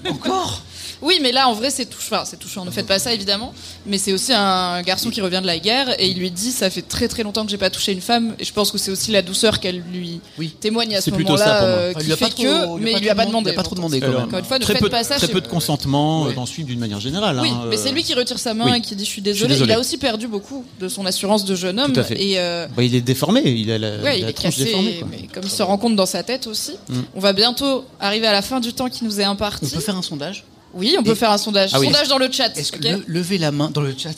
Encore? 0.09 0.63
Oui, 1.03 1.19
mais 1.21 1.31
là, 1.31 1.47
en 1.49 1.53
vrai, 1.53 1.69
c'est 1.69 1.85
touchant. 1.85 2.15
Enfin, 2.15 2.23
c'est 2.25 2.37
touchant. 2.39 2.65
Ne 2.65 2.71
faites 2.71 2.87
pas 2.87 2.97
ça, 2.99 3.13
évidemment. 3.13 3.53
Mais 3.85 3.97
c'est 3.97 4.13
aussi 4.13 4.31
un 4.33 4.81
garçon 4.81 5.09
qui 5.09 5.21
revient 5.21 5.39
de 5.41 5.47
la 5.47 5.59
guerre 5.59 5.99
et 5.99 6.07
il 6.07 6.17
lui 6.17 6.31
dit 6.31 6.51
ça 6.51 6.69
fait 6.69 6.81
très 6.81 7.07
très 7.07 7.23
longtemps 7.23 7.43
que 7.45 7.51
j'ai 7.51 7.57
pas 7.57 7.69
touché 7.69 7.91
une 7.91 8.01
femme. 8.01 8.35
Et 8.39 8.45
je 8.45 8.53
pense 8.53 8.71
que 8.71 8.77
c'est 8.77 8.91
aussi 8.91 9.11
la 9.11 9.21
douceur 9.21 9.59
qu'elle 9.59 9.83
lui 9.91 10.21
Oui. 10.39 10.49
témoigne 10.59 10.95
à 10.95 11.01
ce 11.01 11.11
moment-là, 11.11 11.63
euh, 11.63 11.93
qui 11.93 11.99
il 12.01 12.05
lui 12.05 12.13
a 12.13 12.15
fait 12.17 12.29
trop- 12.29 12.43
que, 12.43 12.79
mais 12.79 12.93
il 12.93 12.99
lui 13.01 13.09
a 13.09 13.15
pas 13.15 13.25
demandé. 13.25 13.49
Il 13.51 13.53
a 13.53 13.55
pas 13.55 13.63
trop 13.63 13.75
demandé 13.75 13.99
quand 13.99 14.07
même. 14.07 14.17
Encore 14.23 14.39
une 14.39 14.45
fois, 14.45 14.57
ne 14.59 14.63
très 14.63 14.73
faites 14.73 14.81
peu, 14.83 14.89
pas 14.89 15.03
ça 15.03 15.15
très 15.17 15.27
peu 15.27 15.41
de 15.41 15.47
consentement 15.47 16.23
euh, 16.25 16.27
Ouais. 16.29 16.33
dans 16.35 16.45
ce 16.45 16.53
film 16.53 16.67
d'une 16.67 16.79
manière 16.79 16.99
générale. 16.99 17.37
Oui, 17.41 17.49
hein, 17.49 17.65
mais 17.69 17.77
euh. 17.77 17.81
c'est 17.83 17.91
lui 17.91 18.03
qui 18.03 18.13
retire 18.13 18.39
sa 18.39 18.53
main 18.53 18.65
oui. 18.71 18.77
et 18.77 18.81
qui 18.81 18.95
dit 18.95 19.03
je 19.05 19.09
suis 19.09 19.21
désolé. 19.21 19.53
désolé. 19.53 19.71
Il 19.71 19.75
a 19.75 19.79
aussi 19.79 19.97
perdu 19.97 20.27
beaucoup 20.27 20.65
de 20.79 20.87
son 20.87 21.05
assurance 21.05 21.43
de 21.45 21.55
jeune 21.55 21.79
homme. 21.79 21.93
Et 22.11 22.39
euh, 22.39 22.67
Bah, 22.75 22.83
il 22.83 22.95
est 22.95 23.01
déformé, 23.01 23.41
il 23.45 23.69
a 23.71 23.77
la, 23.77 23.97
ouais, 23.97 24.19
il 24.19 24.23
la 24.23 24.29
est 24.29 24.33
tronche 24.33 24.51
cassé. 24.55 24.65
déformée. 24.65 24.95
Quoi. 24.99 25.07
Mais 25.11 25.27
comme 25.33 25.43
il 25.43 25.49
se 25.51 25.63
rend 25.63 25.77
compte 25.77 25.95
dans 25.95 26.05
sa 26.05 26.23
tête 26.23 26.47
aussi, 26.47 26.71
Mm. 26.89 26.93
on 27.15 27.19
va 27.19 27.33
bientôt 27.33 27.85
arriver 27.99 28.27
à 28.27 28.31
la 28.33 28.41
fin 28.41 28.59
du 28.59 28.73
temps 28.73 28.89
qui 28.89 29.03
nous 29.05 29.19
est 29.19 29.23
imparti. 29.23 29.65
On 29.71 29.75
peut 29.75 29.81
faire 29.81 29.97
un 29.97 30.01
sondage 30.01 30.43
Oui, 30.73 30.95
on 30.99 31.03
peut 31.03 31.11
Et- 31.11 31.15
faire 31.15 31.31
un 31.31 31.37
sondage. 31.37 31.71
Ah 31.73 31.79
oui. 31.79 31.85
Sondage 31.87 32.07
dans 32.07 32.17
le 32.17 32.31
chat. 32.31 32.57
Est-ce 32.57 32.71
que 32.71 32.77
ok 32.77 32.83
le- 32.83 33.03
levez 33.07 33.37
la 33.37 33.51
main 33.51 33.69
dans 33.69 33.81
le 33.81 33.93
chat 33.97 34.09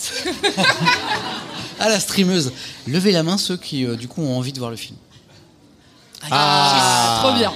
À 1.80 1.90
la 1.90 2.00
streameuse, 2.00 2.52
levez 2.88 3.12
la 3.12 3.24
main 3.24 3.38
ceux 3.38 3.58
qui 3.58 3.86
euh, 3.86 3.96
du 3.96 4.08
coup 4.08 4.22
ont 4.24 4.38
envie 4.38 4.54
de 4.54 4.60
voir 4.60 4.72
le 4.72 4.78
film. 4.78 4.98
Ah, 6.32 7.20
trop 7.24 7.34
bien. 7.34 7.54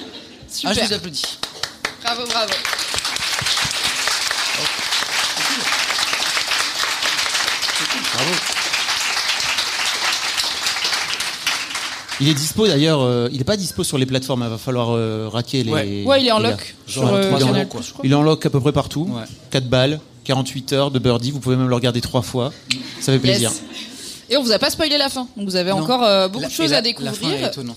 Ah, 0.65 0.73
je 0.73 0.79
vous 0.81 0.93
applaudis. 0.93 1.23
Bravo, 2.03 2.23
bravo. 2.27 2.53
Bravo. 8.13 8.58
Il 12.21 12.27
est 12.27 12.33
dispo 12.33 12.67
d'ailleurs, 12.67 13.01
euh, 13.01 13.29
il 13.31 13.39
est 13.39 13.45
pas 13.45 13.55
dispo 13.57 13.83
sur 13.83 13.97
les 13.97 14.05
plateformes, 14.05 14.43
il 14.45 14.49
va 14.49 14.57
falloir 14.57 14.89
euh, 14.91 15.29
raquer 15.31 15.63
les. 15.63 15.71
Ouais. 15.71 16.03
Ouais, 16.05 16.21
il 16.21 16.27
est 16.27 16.31
en 16.31 16.39
lock 16.39 16.75
Genre, 16.87 17.13
euh, 17.13 17.31
quoi. 17.69 17.81
Il 18.03 18.11
est 18.11 18.15
en 18.15 18.21
lock 18.21 18.45
à 18.45 18.49
peu 18.49 18.59
près 18.59 18.73
partout. 18.73 19.07
Ouais. 19.09 19.23
4 19.51 19.69
balles, 19.69 19.99
48 20.25 20.73
heures 20.73 20.91
de 20.91 20.99
birdie, 20.99 21.31
vous 21.31 21.39
pouvez 21.39 21.55
même 21.55 21.69
le 21.69 21.75
regarder 21.75 22.01
trois 22.01 22.21
fois. 22.21 22.51
Ça 22.99 23.13
fait 23.13 23.19
plaisir. 23.19 23.49
Yes. 23.51 23.61
Et 24.31 24.37
on 24.37 24.43
vous 24.43 24.51
a 24.51 24.59
pas 24.59 24.69
spoilé 24.69 24.95
la 24.99 25.09
fin, 25.09 25.27
donc 25.37 25.47
vous 25.47 25.55
avez 25.55 25.71
Non. 25.71 25.77
encore 25.79 26.03
euh, 26.03 26.27
beaucoup 26.27 26.43
La- 26.43 26.49
de 26.49 26.53
choses 26.53 26.69
la- 26.71 26.77
à 26.77 26.81
découvrir. 26.81 27.31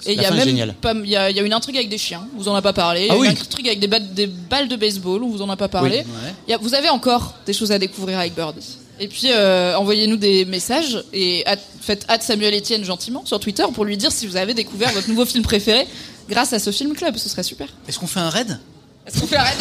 Et 0.04 0.12
il 0.12 0.20
y 0.20 0.24
a 0.26 0.30
même 0.32 0.46
il 0.48 1.08
y 1.08 1.10
y 1.12 1.16
a 1.16 1.30
une 1.42 1.52
intrigue 1.54 1.76
avec 1.78 1.88
des 1.88 1.96
chiens, 1.96 2.26
on 2.36 2.38
vous 2.42 2.48
en 2.48 2.54
a 2.54 2.60
pas 2.60 2.74
parlé. 2.74 3.02
Il 3.02 3.06
y 3.06 3.10
a 3.10 3.14
Ah 3.14 3.24
une 3.24 3.30
intrigue 3.38 3.68
avec 3.68 3.80
des, 3.80 3.86
ba- 3.86 4.00
des 4.00 4.26
balles 4.26 4.68
de 4.68 4.76
baseball, 4.76 5.22
on 5.22 5.28
vous 5.30 5.40
en 5.40 5.48
a 5.48 5.56
pas 5.56 5.68
parlé. 5.68 5.98
Ouais. 5.98 6.04
Il 6.46 6.50
y 6.50 6.54
a- 6.54 6.58
vous 6.58 6.74
avez 6.74 6.90
encore 6.90 7.34
des 7.46 7.54
choses 7.54 7.72
à 7.72 7.78
découvrir 7.78 8.18
avec 8.18 8.34
Birdie. 8.34 8.76
Et 9.00 9.08
puis 9.08 9.28
euh, 9.32 9.76
envoyez-nous 9.76 10.16
des 10.16 10.44
messages 10.44 11.02
et 11.12 11.44
at- 11.46 11.56
faites 11.80 12.04
at 12.08 12.20
Samuel 12.20 12.54
Etienne 12.54 12.84
gentiment 12.84 13.24
sur 13.24 13.40
Twitter 13.40 13.64
pour 13.74 13.84
lui 13.84 13.96
dire 13.96 14.12
si 14.12 14.26
vous 14.26 14.36
avez 14.36 14.54
découvert 14.54 14.90
votre 14.92 15.08
nouveau 15.08 15.24
film 15.24 15.42
préféré 15.42 15.86
grâce 16.28 16.52
à 16.52 16.58
ce 16.58 16.70
film 16.70 16.94
club, 16.94 17.16
ce 17.16 17.28
serait 17.28 17.42
super. 17.42 17.66
Est-ce 17.88 17.98
qu'on 17.98 18.06
fait 18.06 18.20
un 18.20 18.30
raid? 18.30 18.58
Est-ce 19.06 19.20
qu'on 19.20 19.26
fait 19.26 19.36
un 19.36 19.42
raid? 19.42 19.58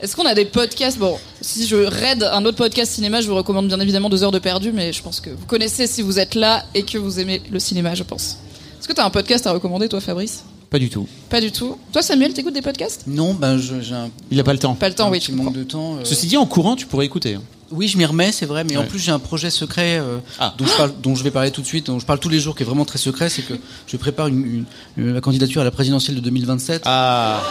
Est-ce 0.00 0.14
qu'on 0.14 0.26
a 0.26 0.34
des 0.34 0.44
podcasts? 0.44 0.98
Bon, 0.98 1.18
si 1.40 1.66
je 1.66 1.76
raid 1.76 2.22
un 2.22 2.44
autre 2.44 2.56
podcast 2.58 2.92
cinéma, 2.92 3.20
je 3.20 3.28
vous 3.28 3.34
recommande 3.34 3.66
bien 3.66 3.80
évidemment 3.80 4.08
deux 4.10 4.22
heures 4.22 4.30
de 4.30 4.38
perdu, 4.38 4.70
mais 4.70 4.92
je 4.92 5.02
pense 5.02 5.20
que 5.20 5.30
vous 5.30 5.46
connaissez 5.46 5.86
si 5.86 6.02
vous 6.02 6.18
êtes 6.20 6.34
là 6.36 6.64
et 6.74 6.82
que 6.84 6.98
vous 6.98 7.18
aimez 7.18 7.42
le 7.50 7.58
cinéma, 7.58 7.94
je 7.94 8.04
pense. 8.04 8.36
Est-ce 8.78 8.86
que 8.86 8.92
tu 8.92 9.00
as 9.00 9.04
un 9.04 9.10
podcast 9.10 9.46
à 9.48 9.52
recommander, 9.52 9.88
toi, 9.88 10.00
Fabrice? 10.00 10.44
Pas 10.70 10.78
du 10.78 10.90
tout. 10.90 11.06
Pas 11.30 11.40
du 11.40 11.50
tout. 11.50 11.76
Toi, 11.92 12.02
Samuel, 12.02 12.34
t'écoutes 12.34 12.52
des 12.52 12.60
podcasts? 12.62 13.04
Non, 13.06 13.32
ben 13.34 13.56
je- 13.56 13.80
j'ai 13.80 13.94
un, 13.94 14.10
Il 14.30 14.38
a 14.38 14.44
pas 14.44 14.52
le 14.52 14.58
temps. 14.58 14.74
Pas 14.74 14.88
le 14.90 14.94
temps, 14.94 15.06
un 15.06 15.10
oui, 15.10 15.18
petit 15.18 15.26
je 15.26 15.30
comprends. 15.32 15.44
manque 15.46 15.54
de 15.56 15.64
temps. 15.64 15.94
euh. 15.96 16.00
Ceci 16.04 16.26
dit, 16.26 16.36
en 16.36 16.44
courant, 16.46 16.76
tu 16.76 16.86
pourrais 16.86 17.06
écouter. 17.06 17.34
hein. 17.34 17.42
Oui, 17.70 17.86
je 17.88 17.98
m'y 17.98 18.04
remets, 18.06 18.32
c'est 18.32 18.46
vrai, 18.46 18.64
mais 18.64 18.76
en 18.76 18.84
plus 18.84 18.98
j'ai 18.98 19.10
un 19.12 19.18
projet 19.18 19.50
secret 19.50 19.98
euh, 20.00 20.18
Ah. 20.38 20.54
dont, 20.56 20.64
je 20.66 20.74
parle- 20.76 20.92
dont 21.02 21.14
je 21.14 21.22
vais 21.22 21.30
parler 21.30 21.50
tout 21.50 21.60
de 21.60 21.66
suite, 21.66 21.86
dont 21.86 21.98
je 21.98 22.06
parle 22.06 22.18
tous 22.18 22.28
les 22.30 22.40
jours, 22.40 22.56
qui 22.56 22.62
est 22.62 22.66
vraiment 22.66 22.84
très 22.86 22.98
secret, 22.98 23.28
c'est 23.28 23.42
que 23.42 23.54
je 23.86 23.96
prépare 23.98 24.28
une, 24.28 24.44
une- 24.44 24.64
une- 24.96 25.12
la 25.14 25.20
candidature 25.20 25.60
à 25.60 25.64
la 25.64 25.70
présidentielle 25.70 26.16
de 26.16 26.20
2027. 26.22 26.82
Ah, 26.86 27.42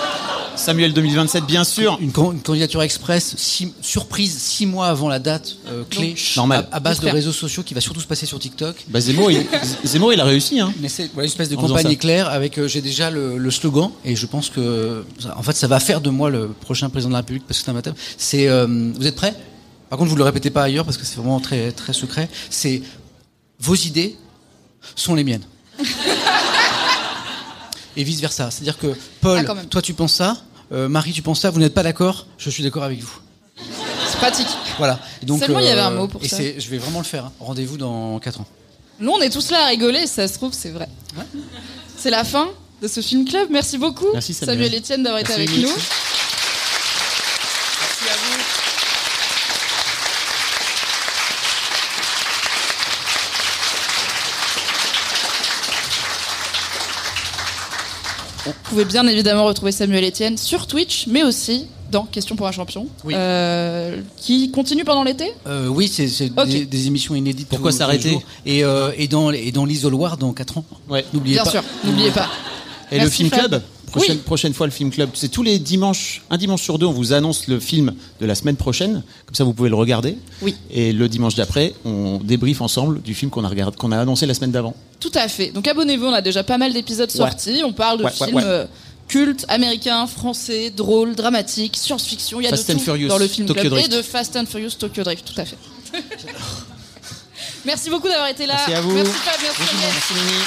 Samuel 0.55 0.91
2027, 0.91 1.45
bien 1.45 1.63
sûr. 1.63 1.99
Une, 2.01 2.11
can- 2.11 2.32
une 2.32 2.41
candidature 2.41 2.82
express, 2.82 3.36
six- 3.38 3.74
surprise, 3.84 4.36
six 4.39 4.65
mois 4.65 4.88
avant 4.88 5.07
la 5.07 5.20
date 5.20 5.55
euh, 5.68 5.84
clé, 5.88 6.15
normal. 6.36 6.68
à, 6.72 6.78
à 6.78 6.80
base 6.80 6.99
de 6.99 7.07
réseaux 7.09 7.32
sociaux 7.32 7.61
qui 7.61 7.76
va 7.76 7.82
surtout 7.82 8.01
se 8.01 8.07
passer 8.07 8.26
sur 8.26 8.39
TikTok. 8.39 8.76
Bah, 8.88 8.99
Zemmour, 8.99 9.30
il, 9.30 9.45
Zemmour, 9.84 10.13
il 10.13 10.20
a 10.20 10.24
réussi. 10.26 10.59
Hein. 10.59 10.74
Mais 10.82 10.89
c'est 10.89 11.11
voilà, 11.13 11.26
une 11.28 11.32
espèce 11.32 11.49
de 11.49 11.57
En 11.57 11.61
campagne 11.61 11.91
éclair 11.91 12.28
avec 12.30 12.57
euh, 12.57 12.68
j'ai 12.68 12.82
déjà 12.82 13.11
le, 13.11 13.38
le 13.38 13.51
slogan 13.51 13.91
et 14.03 14.15
je 14.15 14.26
pense 14.26 14.49
que 14.49 15.05
ça- 15.20 15.36
en 15.38 15.43
fait 15.43 15.55
ça 15.55 15.68
va 15.68 15.80
faire 15.80 16.01
de 16.01 16.09
moi 16.09 16.32
le 16.32 16.47
prochain 16.47 16.89
président 16.89 17.09
de 17.09 17.13
la 17.13 17.20
République 17.20 17.43
parce 17.47 17.59
que 17.59 17.65
c'est 17.65 17.70
un 17.72 17.76
matin. 17.76 17.93
C'est 18.18 18.47
euh, 18.47 18.65
vous 18.97 19.05
êtes 19.05 19.15
prêts? 19.15 19.36
Par 19.90 19.98
contre 19.98 20.10
vous 20.10 20.16
le 20.18 20.24
répétez 20.24 20.50
pas 20.50 20.64
ailleurs 20.64 20.86
parce 20.86 20.98
que 20.98 21.06
c'est 21.06 21.16
vraiment 21.18 21.40
très 21.40 21.72
très 21.72 21.94
secret. 21.94 22.30
C'est 22.50 22.82
vos 23.60 23.76
idées 23.76 24.16
sont 24.96 25.16
les 25.16 25.24
miennes. 25.24 25.44
et 27.96 28.04
vice 28.04 28.20
versa. 28.20 28.52
C'est-à-dire 28.52 28.78
que 28.78 28.96
Paul, 29.22 29.46
Ah, 29.48 29.56
toi 29.70 29.82
tu 29.82 29.94
penses 29.94 30.14
ça, 30.14 30.38
euh, 30.72 30.88
Marie 30.90 31.14
tu 31.14 31.22
penses 31.22 31.42
ça, 31.42 31.50
vous 31.50 31.60
n'êtes 31.60 31.74
pas 31.74 31.84
d'accord, 31.84 32.28
je 32.38 32.50
suis 32.50 32.64
d'accord 32.64 32.84
avec 32.84 33.00
vous. 33.02 33.20
C'est 34.10 34.18
pratique. 34.18 34.48
Voilà. 34.78 35.00
Et 35.22 35.26
donc, 35.26 35.40
Seulement, 35.40 35.60
il 35.60 35.66
y 35.66 35.70
avait 35.70 35.82
un 35.82 35.90
mot 35.92 36.08
pour 36.08 36.24
et 36.24 36.28
ça. 36.28 36.38
c'est- 36.38 36.60
Je 36.60 36.70
vais 36.70 36.78
vraiment 36.78 37.00
le 37.00 37.06
faire. 37.06 37.26
hein. 37.26 37.32
Rendez-vous 37.40 37.78
dans 37.78 38.20
4 38.20 38.40
ans. 38.42 38.46
Nous, 39.00 39.12
on 39.12 39.20
est 39.22 39.30
tous 39.30 39.52
là 39.52 39.66
à 39.66 39.68
rigoler, 39.68 40.08
ça 40.08 40.28
se 40.28 40.34
trouve, 40.36 40.54
c'est 40.54 40.70
vrai. 40.70 40.88
C'est 41.98 42.10
la 42.10 42.24
fin 42.24 42.48
de 42.82 42.88
ce 42.88 43.02
film 43.02 43.26
club. 43.26 43.50
Merci 43.52 43.78
beaucoup, 43.78 44.06
Merci, 44.14 44.34
Samuel. 44.34 44.74
Etienne, 44.76 45.04
d'avoir 45.04 45.22
été 45.22 45.34
avec 45.34 45.50
nous. 45.58 45.70
Vous 58.48 58.70
pouvez 58.70 58.86
bien 58.86 59.06
évidemment 59.08 59.45
retrouver 59.45 59.72
Samuel 59.72 60.04
Etienne 60.06 60.38
sur 60.38 60.68
Twitch, 60.68 61.08
mais 61.08 61.24
aussi 61.24 61.66
dans 61.91 62.04
Question 62.04 62.36
pour 62.36 62.48
un 62.48 62.52
champion, 62.52 62.88
Oui. 63.06 63.14
euh, 63.16 64.02
qui 64.18 64.52
continue 64.52 64.84
pendant 64.84 65.04
l'été. 65.04 65.32
Euh, 65.48 65.68
oui, 65.68 65.88
c'est 65.88 66.08
des, 66.45 66.66
des 66.66 66.88
émissions 66.88 67.16
inédites. 67.16 67.48
Pourquoi 67.48 67.72
s'arrêter 67.72 68.20
et, 68.45 68.64
euh, 68.66 68.91
et 68.98 69.08
dans, 69.08 69.32
et 69.32 69.52
dans 69.54 69.64
l'isoloir 69.64 70.18
dans 70.18 70.34
4 70.34 70.58
ans. 70.58 70.66
Ouais. 70.89 71.06
N'oubliez 71.14 71.36
Bien 71.36 71.43
pas. 71.45 71.50
sûr, 71.52 71.64
n'oubliez 71.86 72.12
pas. 72.12 72.28
Et 72.91 73.00
le 73.00 73.10
film 73.10 73.30
club 73.30 73.62
prochaine, 73.88 74.18
Oui. 74.18 74.24
prochaine 74.24 74.54
fois, 74.54 74.68
le 74.68 74.72
film 74.72 74.92
club. 74.92 75.10
C'est 75.14 75.30
tous 75.30 75.44
les 75.44 75.60
dimanches, 75.60 76.22
un 76.30 76.38
dimanche 76.38 76.62
sur 76.62 76.78
deux, 76.78 76.86
on 76.86 76.92
vous 76.92 77.14
annonce 77.14 77.48
le 77.48 77.60
film 77.60 77.94
de 78.22 78.26
la 78.26 78.36
semaine 78.36 78.56
prochaine. 78.56 79.04
Comme 79.26 79.36
ça, 79.36 79.44
vous 79.44 79.54
pouvez 79.54 79.70
le 79.70 79.76
regarder. 79.76 80.18
Oui. 80.42 80.56
Et 80.70 80.94
le 80.94 81.10
dimanche 81.10 81.36
d'après, 81.36 81.74
on 81.86 82.20
débriefe 82.24 82.62
ensemble 82.62 83.02
du 83.02 83.14
film 83.16 83.32
qu'on 83.32 83.44
a, 83.44 83.48
regardé- 83.50 83.76
qu'on 83.78 83.92
a 83.92 84.00
annoncé 84.00 84.26
la 84.26 84.34
semaine 84.34 84.52
d'avant. 84.52 84.76
Tout 85.00 85.12
à 85.16 85.28
fait. 85.28 85.52
Donc 85.52 85.68
abonnez-vous, 85.68 86.06
on 86.06 86.14
a 86.14 86.22
déjà 86.22 86.44
pas 86.44 86.58
mal 86.58 86.74
d'épisodes 86.74 87.10
Ouais. 87.10 87.16
sortis. 87.18 87.62
On 87.66 87.74
parle 87.74 88.00
de 88.00 88.04
Ouais, 88.04 88.12
films 88.12 88.36
ouais. 88.36 88.44
euh, 88.44 88.66
cultes, 89.08 89.46
américains, 89.48 90.06
français, 90.08 90.70
drôles, 90.70 91.16
dramatiques, 91.16 91.78
science-fiction. 91.78 92.42
Il 92.42 92.44
y 92.44 92.48
a 92.48 92.50
Fast 92.52 92.68
de 92.68 92.74
and 92.74 92.78
tout 92.80 92.84
Furious, 92.84 93.08
dans 93.08 93.18
le 93.18 93.28
film 93.28 93.48
Tokyo 93.48 93.62
club 93.62 93.74
Drift. 93.74 93.94
et 93.94 93.96
de 93.98 94.02
Fast 94.02 94.36
and 94.36 94.46
Furious 94.48 94.72
Tokyo 94.78 95.04
Drift. 95.04 95.26
Tout 95.34 95.40
à 95.42 95.46
fait. 95.46 95.58
merci 97.66 97.90
beaucoup 97.90 98.08
d'avoir 98.08 98.28
été 98.28 98.46
là. 98.46 98.56
Merci 98.56 98.74
à 98.74 98.82
vous. 98.82 98.94
Merci 98.94 99.12
Fab, 99.14 99.36
merci. 99.42 99.62
Merci 99.82 100.14
Mimi. 100.14 100.44